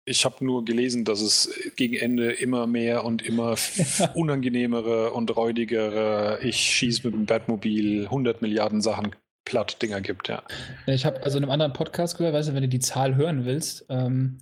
[0.05, 3.55] Ich habe nur gelesen, dass es gegen Ende immer mehr und immer
[4.15, 9.15] unangenehmere und räudigere, ich schieße mit dem Batmobil 100 Milliarden Sachen
[9.45, 10.43] Platt-Dinger gibt, ja.
[10.87, 13.45] Ich habe also in einem anderen Podcast gehört, weißt du, wenn du die Zahl hören
[13.45, 14.39] willst, ähm,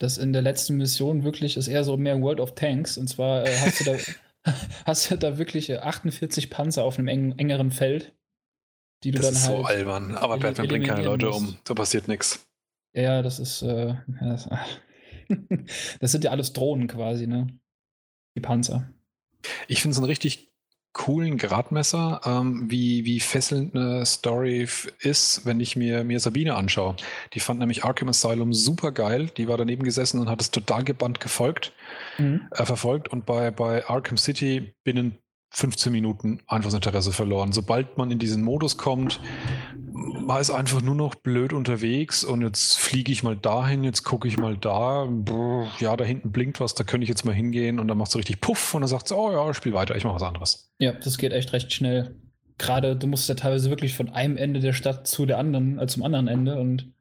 [0.00, 2.98] dass in der letzten Mission wirklich ist eher so mehr World of Tanks.
[2.98, 4.52] Und zwar äh, hast, du da,
[4.84, 8.14] hast du da wirklich 48 Panzer auf einem eng, engeren Feld,
[9.04, 9.58] die du das dann ist halt.
[9.58, 12.46] so albern, aber Batman bringt keine Leute um, da passiert nichts.
[12.94, 13.62] Ja, das ist.
[13.62, 14.48] Äh, das,
[16.00, 17.46] das sind ja alles Drohnen quasi, ne?
[18.34, 18.88] Die Panzer.
[19.68, 20.52] Ich finde es ein richtig
[20.98, 24.68] coolen Gradmesser, ähm, wie, wie fesselnd eine Story
[24.98, 26.96] ist, wenn ich mir, mir Sabine anschaue.
[27.32, 29.30] Die fand nämlich Arkham Asylum super geil.
[29.36, 31.72] Die war daneben gesessen und hat es total gebannt gefolgt,
[32.18, 32.48] mhm.
[32.50, 33.08] äh, verfolgt.
[33.08, 35.18] Und bei, bei Arkham City binnen
[35.50, 37.52] 15 Minuten einfach das Interesse verloren.
[37.52, 39.20] Sobald man in diesen Modus kommt,
[40.28, 44.28] war es einfach nur noch blöd unterwegs und jetzt fliege ich mal dahin, jetzt gucke
[44.28, 47.80] ich mal da, Brr, ja, da hinten blinkt was, da könnte ich jetzt mal hingehen
[47.80, 50.04] und dann macht es richtig Puff und dann sagt es, oh ja, spiel weiter, ich
[50.04, 50.70] mache was anderes.
[50.78, 52.14] Ja, das geht echt recht schnell.
[52.58, 55.86] Gerade, du musst ja teilweise wirklich von einem Ende der Stadt zu der anderen, äh,
[55.86, 56.92] zum anderen Ende und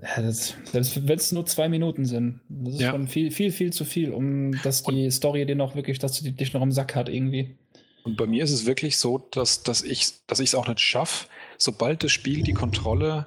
[0.00, 2.90] ja, das, selbst wenn es nur zwei Minuten sind, das ist ja.
[2.90, 6.20] schon viel, viel, viel zu viel, um dass die und Story dir noch wirklich, dass
[6.20, 7.56] du dich noch am Sack hat irgendwie.
[8.06, 11.26] Und bei mir ist es wirklich so, dass, dass ich dass es auch nicht schaffe,
[11.58, 13.26] sobald das Spiel die Kontrolle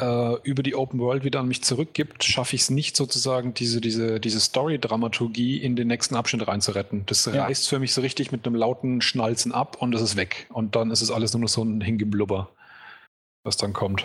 [0.00, 3.80] äh, über die Open World wieder an mich zurückgibt, schaffe ich es nicht sozusagen, diese,
[3.80, 7.04] diese, diese Story-Dramaturgie in den nächsten Abschnitt reinzuretten.
[7.06, 7.44] Das ja.
[7.44, 10.48] reißt für mich so richtig mit einem lauten Schnalzen ab und es ist weg.
[10.52, 12.50] Und dann ist es alles nur noch so ein Hingeblubber,
[13.44, 14.04] was dann kommt.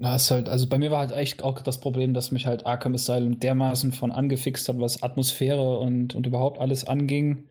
[0.00, 2.66] Ja, ist halt, also bei mir war halt echt auch das Problem, dass mich halt
[2.66, 7.44] Arkham Asylum dermaßen von angefixt hat, was Atmosphäre und, und überhaupt alles anging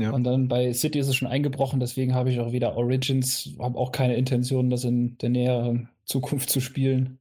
[0.00, 0.10] ja.
[0.12, 3.78] Und dann bei City ist es schon eingebrochen, deswegen habe ich auch wieder Origins, habe
[3.78, 7.18] auch keine Intention, das in der näheren Zukunft zu spielen.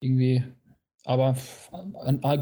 [0.00, 0.44] Irgendwie
[1.06, 1.36] Aber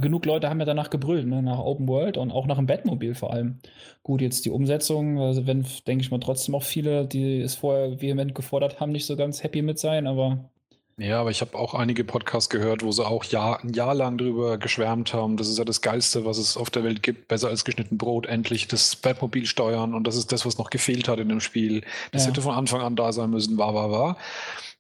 [0.01, 1.43] genug Leute haben ja danach gebrüllt, ne?
[1.43, 3.59] nach Open World und auch nach dem Batmobil vor allem.
[4.05, 8.01] Gut, jetzt die Umsetzung, also wenn, denke ich mal, trotzdem auch viele, die es vorher
[8.01, 10.52] vehement gefordert haben, nicht so ganz happy mit sein, aber.
[10.99, 14.19] Ja, aber ich habe auch einige Podcasts gehört, wo sie auch Jahr, ein Jahr lang
[14.19, 15.37] drüber geschwärmt haben.
[15.37, 17.29] Das ist ja das Geilste, was es auf der Welt gibt.
[17.29, 19.95] Besser als geschnitten Brot, endlich das Batmobil steuern.
[19.95, 21.83] Und das ist das, was noch gefehlt hat in dem Spiel.
[22.13, 22.31] Das ja.
[22.31, 24.17] hätte von Anfang an da sein müssen, war, war, war.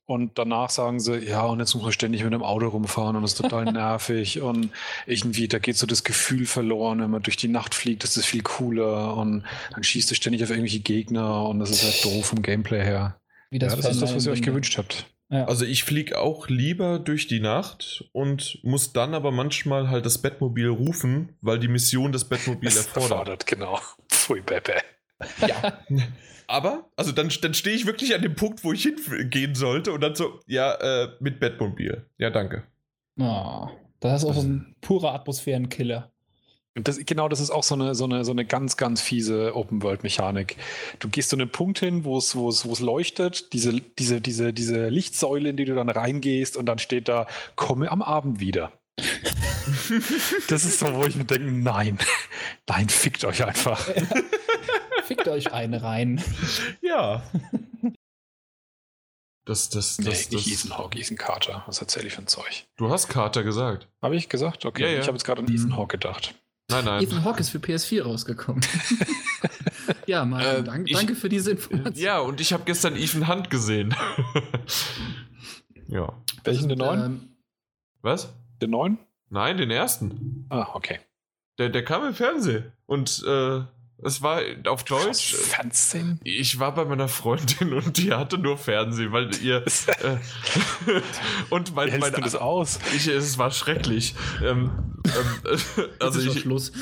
[0.04, 3.22] Und danach sagen sie, ja, und jetzt muss man ständig mit einem Auto rumfahren und
[3.22, 4.42] das ist total nervig.
[4.42, 4.70] Und
[5.06, 8.26] irgendwie, da geht so das Gefühl verloren, wenn man durch die Nacht fliegt, das ist
[8.26, 9.16] viel cooler.
[9.16, 12.82] Und dann schießt du ständig auf irgendwelche Gegner und das ist halt doof vom Gameplay
[12.82, 13.16] her.
[13.50, 15.06] Wie das, ja, das ist das, was ihr euch gewünscht habt.
[15.32, 15.46] Ja.
[15.46, 20.18] Also ich fliege auch lieber durch die Nacht und muss dann aber manchmal halt das
[20.18, 23.10] Bettmobil rufen, weil die Mission das Bettmobil erfordert.
[23.10, 23.46] erfordert.
[23.46, 23.80] Genau.
[24.10, 24.74] Pfui, Pepe.
[25.40, 25.78] Ja.
[26.48, 30.02] Aber, also dann, dann stehe ich wirklich an dem Punkt, wo ich hingehen sollte und
[30.02, 32.04] dann so, ja, äh, mit Bettmobil.
[32.18, 32.64] Ja, danke.
[33.18, 33.68] Oh,
[34.00, 36.11] das ist auch so ein purer Atmosphärenkiller.
[36.74, 40.56] Das, genau, das ist auch so eine, so eine, so eine ganz, ganz fiese Open-World-Mechanik.
[41.00, 44.22] Du gehst zu einem Punkt hin, wo es, wo es, wo es leuchtet, diese, diese,
[44.22, 47.26] diese, diese Lichtsäule, in die du dann reingehst, und dann steht da,
[47.56, 48.72] komme am Abend wieder.
[50.48, 51.98] das ist so, wo ich mir denke, nein,
[52.68, 53.78] nein, fickt euch einfach.
[55.04, 56.22] Fickt euch eine rein.
[56.80, 57.22] Ja.
[59.44, 61.64] Das, das, das, nee, das, nicht Ethan Carter.
[61.66, 62.64] Was erzähle ich für ein Zeug?
[62.76, 63.88] Du hast Carter gesagt.
[64.00, 64.64] Habe ich gesagt?
[64.64, 65.00] Okay, ja, ja.
[65.00, 65.76] ich habe jetzt gerade an Ethan.
[65.76, 66.34] Hawke gedacht.
[66.70, 67.02] Nein, nein.
[67.02, 68.64] Ethan Hawke ist für PS4 rausgekommen.
[70.06, 71.94] ja, Mann, äh, dank, ich, danke für diese Information.
[71.94, 73.94] Ja, und ich habe gestern Ethan Hunt gesehen.
[75.88, 76.12] ja.
[76.44, 77.00] Welchen, den neuen?
[77.00, 77.28] Ähm,
[78.00, 78.32] Was?
[78.60, 78.98] Den neuen?
[79.28, 80.46] Nein, den ersten.
[80.48, 81.00] Ah, okay.
[81.58, 82.72] Der, der kam im Fernsehen.
[82.86, 83.62] Und äh,
[84.04, 85.34] es war auf Deutsch.
[85.34, 86.20] Fernsehen?
[86.24, 89.64] Ich war bei meiner Freundin und die hatte nur Fernsehen, weil ihr.
[89.86, 90.16] äh,
[91.50, 91.92] und mein.
[91.92, 92.80] Wie mein, du das aus?
[92.96, 94.14] Ich, es war schrecklich.
[94.42, 95.60] Ähm, ähm,
[96.00, 96.40] also ich.
[96.40, 96.72] Schluss.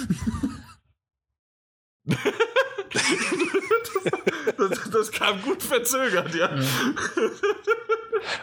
[4.57, 6.57] das, das, kam gut verzögert, ja.
[6.57, 6.65] ja.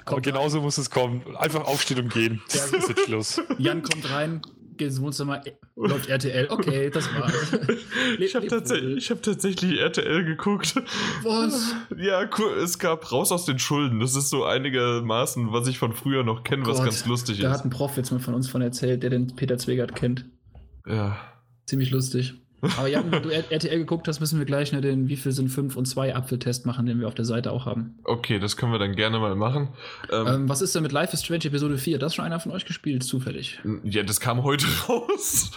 [0.06, 1.36] Aber genauso muss es kommen.
[1.38, 2.44] Einfach aufstehen und gehen.
[2.52, 3.42] Das ist jetzt Schluss.
[3.58, 4.42] Jan kommt rein,
[4.78, 5.42] geht ins Wohnzimmer,
[5.76, 6.48] läuft RTL.
[6.50, 7.58] Okay, das war's.
[8.20, 10.76] ich habe tatsächlich, hab tatsächlich RTL geguckt.
[11.24, 11.76] Was?
[11.98, 12.52] Ja, cool.
[12.64, 14.00] Es gab Raus aus den Schulden.
[14.00, 17.54] Das ist so einigermaßen, was ich von früher noch kenne, was ganz lustig da ist.
[17.54, 20.26] Da hat ein Prof jetzt mal von uns von erzählt, der den Peter Zwegert kennt.
[20.86, 21.18] Ja.
[21.66, 22.36] Ziemlich lustig.
[22.62, 25.50] Aber ja, wenn du RTL geguckt hast, müssen wir gleich nur den Wie viel sind
[25.50, 27.96] 5 und 2 Apfeltest machen, den wir auf der Seite auch haben.
[28.04, 29.70] Okay, das können wir dann gerne mal machen.
[30.12, 32.00] Ähm, ähm, was ist denn mit Life is Strange Episode 4?
[32.00, 33.60] Das schon einer von euch gespielt, zufällig?
[33.84, 35.52] Ja, das kam heute raus.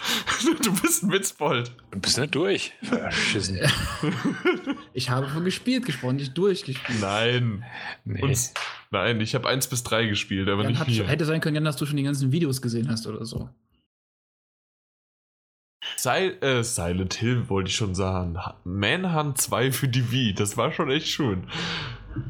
[0.62, 1.72] du bist ein Witzbold.
[1.90, 2.72] Du bist nicht durch.
[2.82, 3.58] Verschissen.
[4.92, 7.00] ich habe von gespielt gesprochen, nicht durchgespielt.
[7.00, 7.64] Nein.
[8.04, 8.22] Nee.
[8.22, 8.38] Und,
[8.90, 11.06] nein, ich habe 1 bis 3 gespielt, aber Jan nicht 4.
[11.06, 13.48] Hätte sein können, dass du schon die ganzen Videos gesehen hast oder so.
[15.96, 18.36] Sil äh, Silent Hill wollte ich schon sagen.
[18.64, 20.34] Manhunt 2 für die Wii.
[20.34, 21.44] Das war schon echt schön.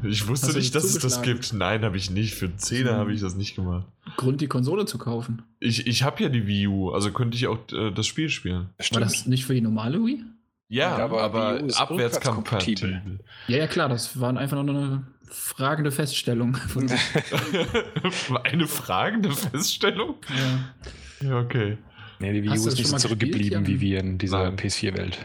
[0.03, 1.53] Ich wusste nicht, dass es das gibt.
[1.53, 2.35] Nein, habe ich nicht.
[2.35, 2.93] Für 10 hm.
[2.93, 3.85] habe ich das nicht gemacht.
[4.17, 5.41] Grund, die Konsole zu kaufen.
[5.59, 8.69] Ich, ich habe ja die Wii U, also könnte ich auch äh, das Spiel spielen.
[8.91, 10.23] War das nicht für die normale Wii?
[10.67, 13.19] Ja, ja aber, aber abwärtskompatibel.
[13.47, 16.57] Ja, ja, klar, das war einfach nur eine fragende Feststellung.
[18.43, 20.15] eine fragende Feststellung?
[20.29, 21.27] Ja.
[21.27, 21.77] Ja, okay.
[22.21, 25.17] Nee, die Wii U ist nicht so zurückgeblieben wie wir in dieser PS4-Welt.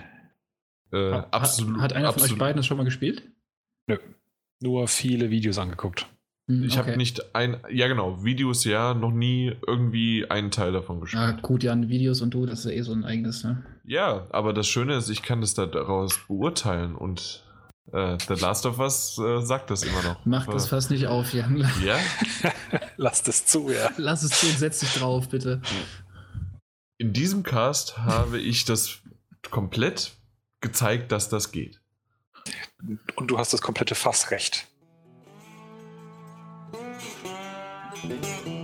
[0.93, 1.81] Äh, hat, absolut.
[1.81, 2.29] Hat einer absolut.
[2.29, 3.23] von euch beiden das schon mal gespielt?
[3.87, 3.99] Nö.
[4.61, 6.07] Nur viele Videos angeguckt.
[6.49, 6.91] Hm, ich okay.
[6.91, 11.23] habe nicht ein, ja genau, Videos ja, noch nie irgendwie einen Teil davon gespielt.
[11.23, 13.65] Ja, gut, ja, Videos und du, das ist ja eh so ein eigenes, ne?
[13.85, 17.45] Ja, aber das Schöne ist, ich kann das daraus beurteilen und
[17.93, 20.25] äh, The Last of Us äh, sagt das immer noch.
[20.25, 21.69] Mach das fast nicht auf, Jan.
[21.85, 21.99] Ja?
[22.97, 23.91] Lass es zu, ja.
[23.97, 25.61] Lass es zu und setz dich drauf, bitte.
[26.99, 28.99] In diesem Cast habe ich das
[29.51, 30.13] komplett
[30.61, 31.81] gezeigt, dass das geht.
[33.17, 34.67] Und du hast das komplette Fassrecht.
[38.03, 38.56] Thank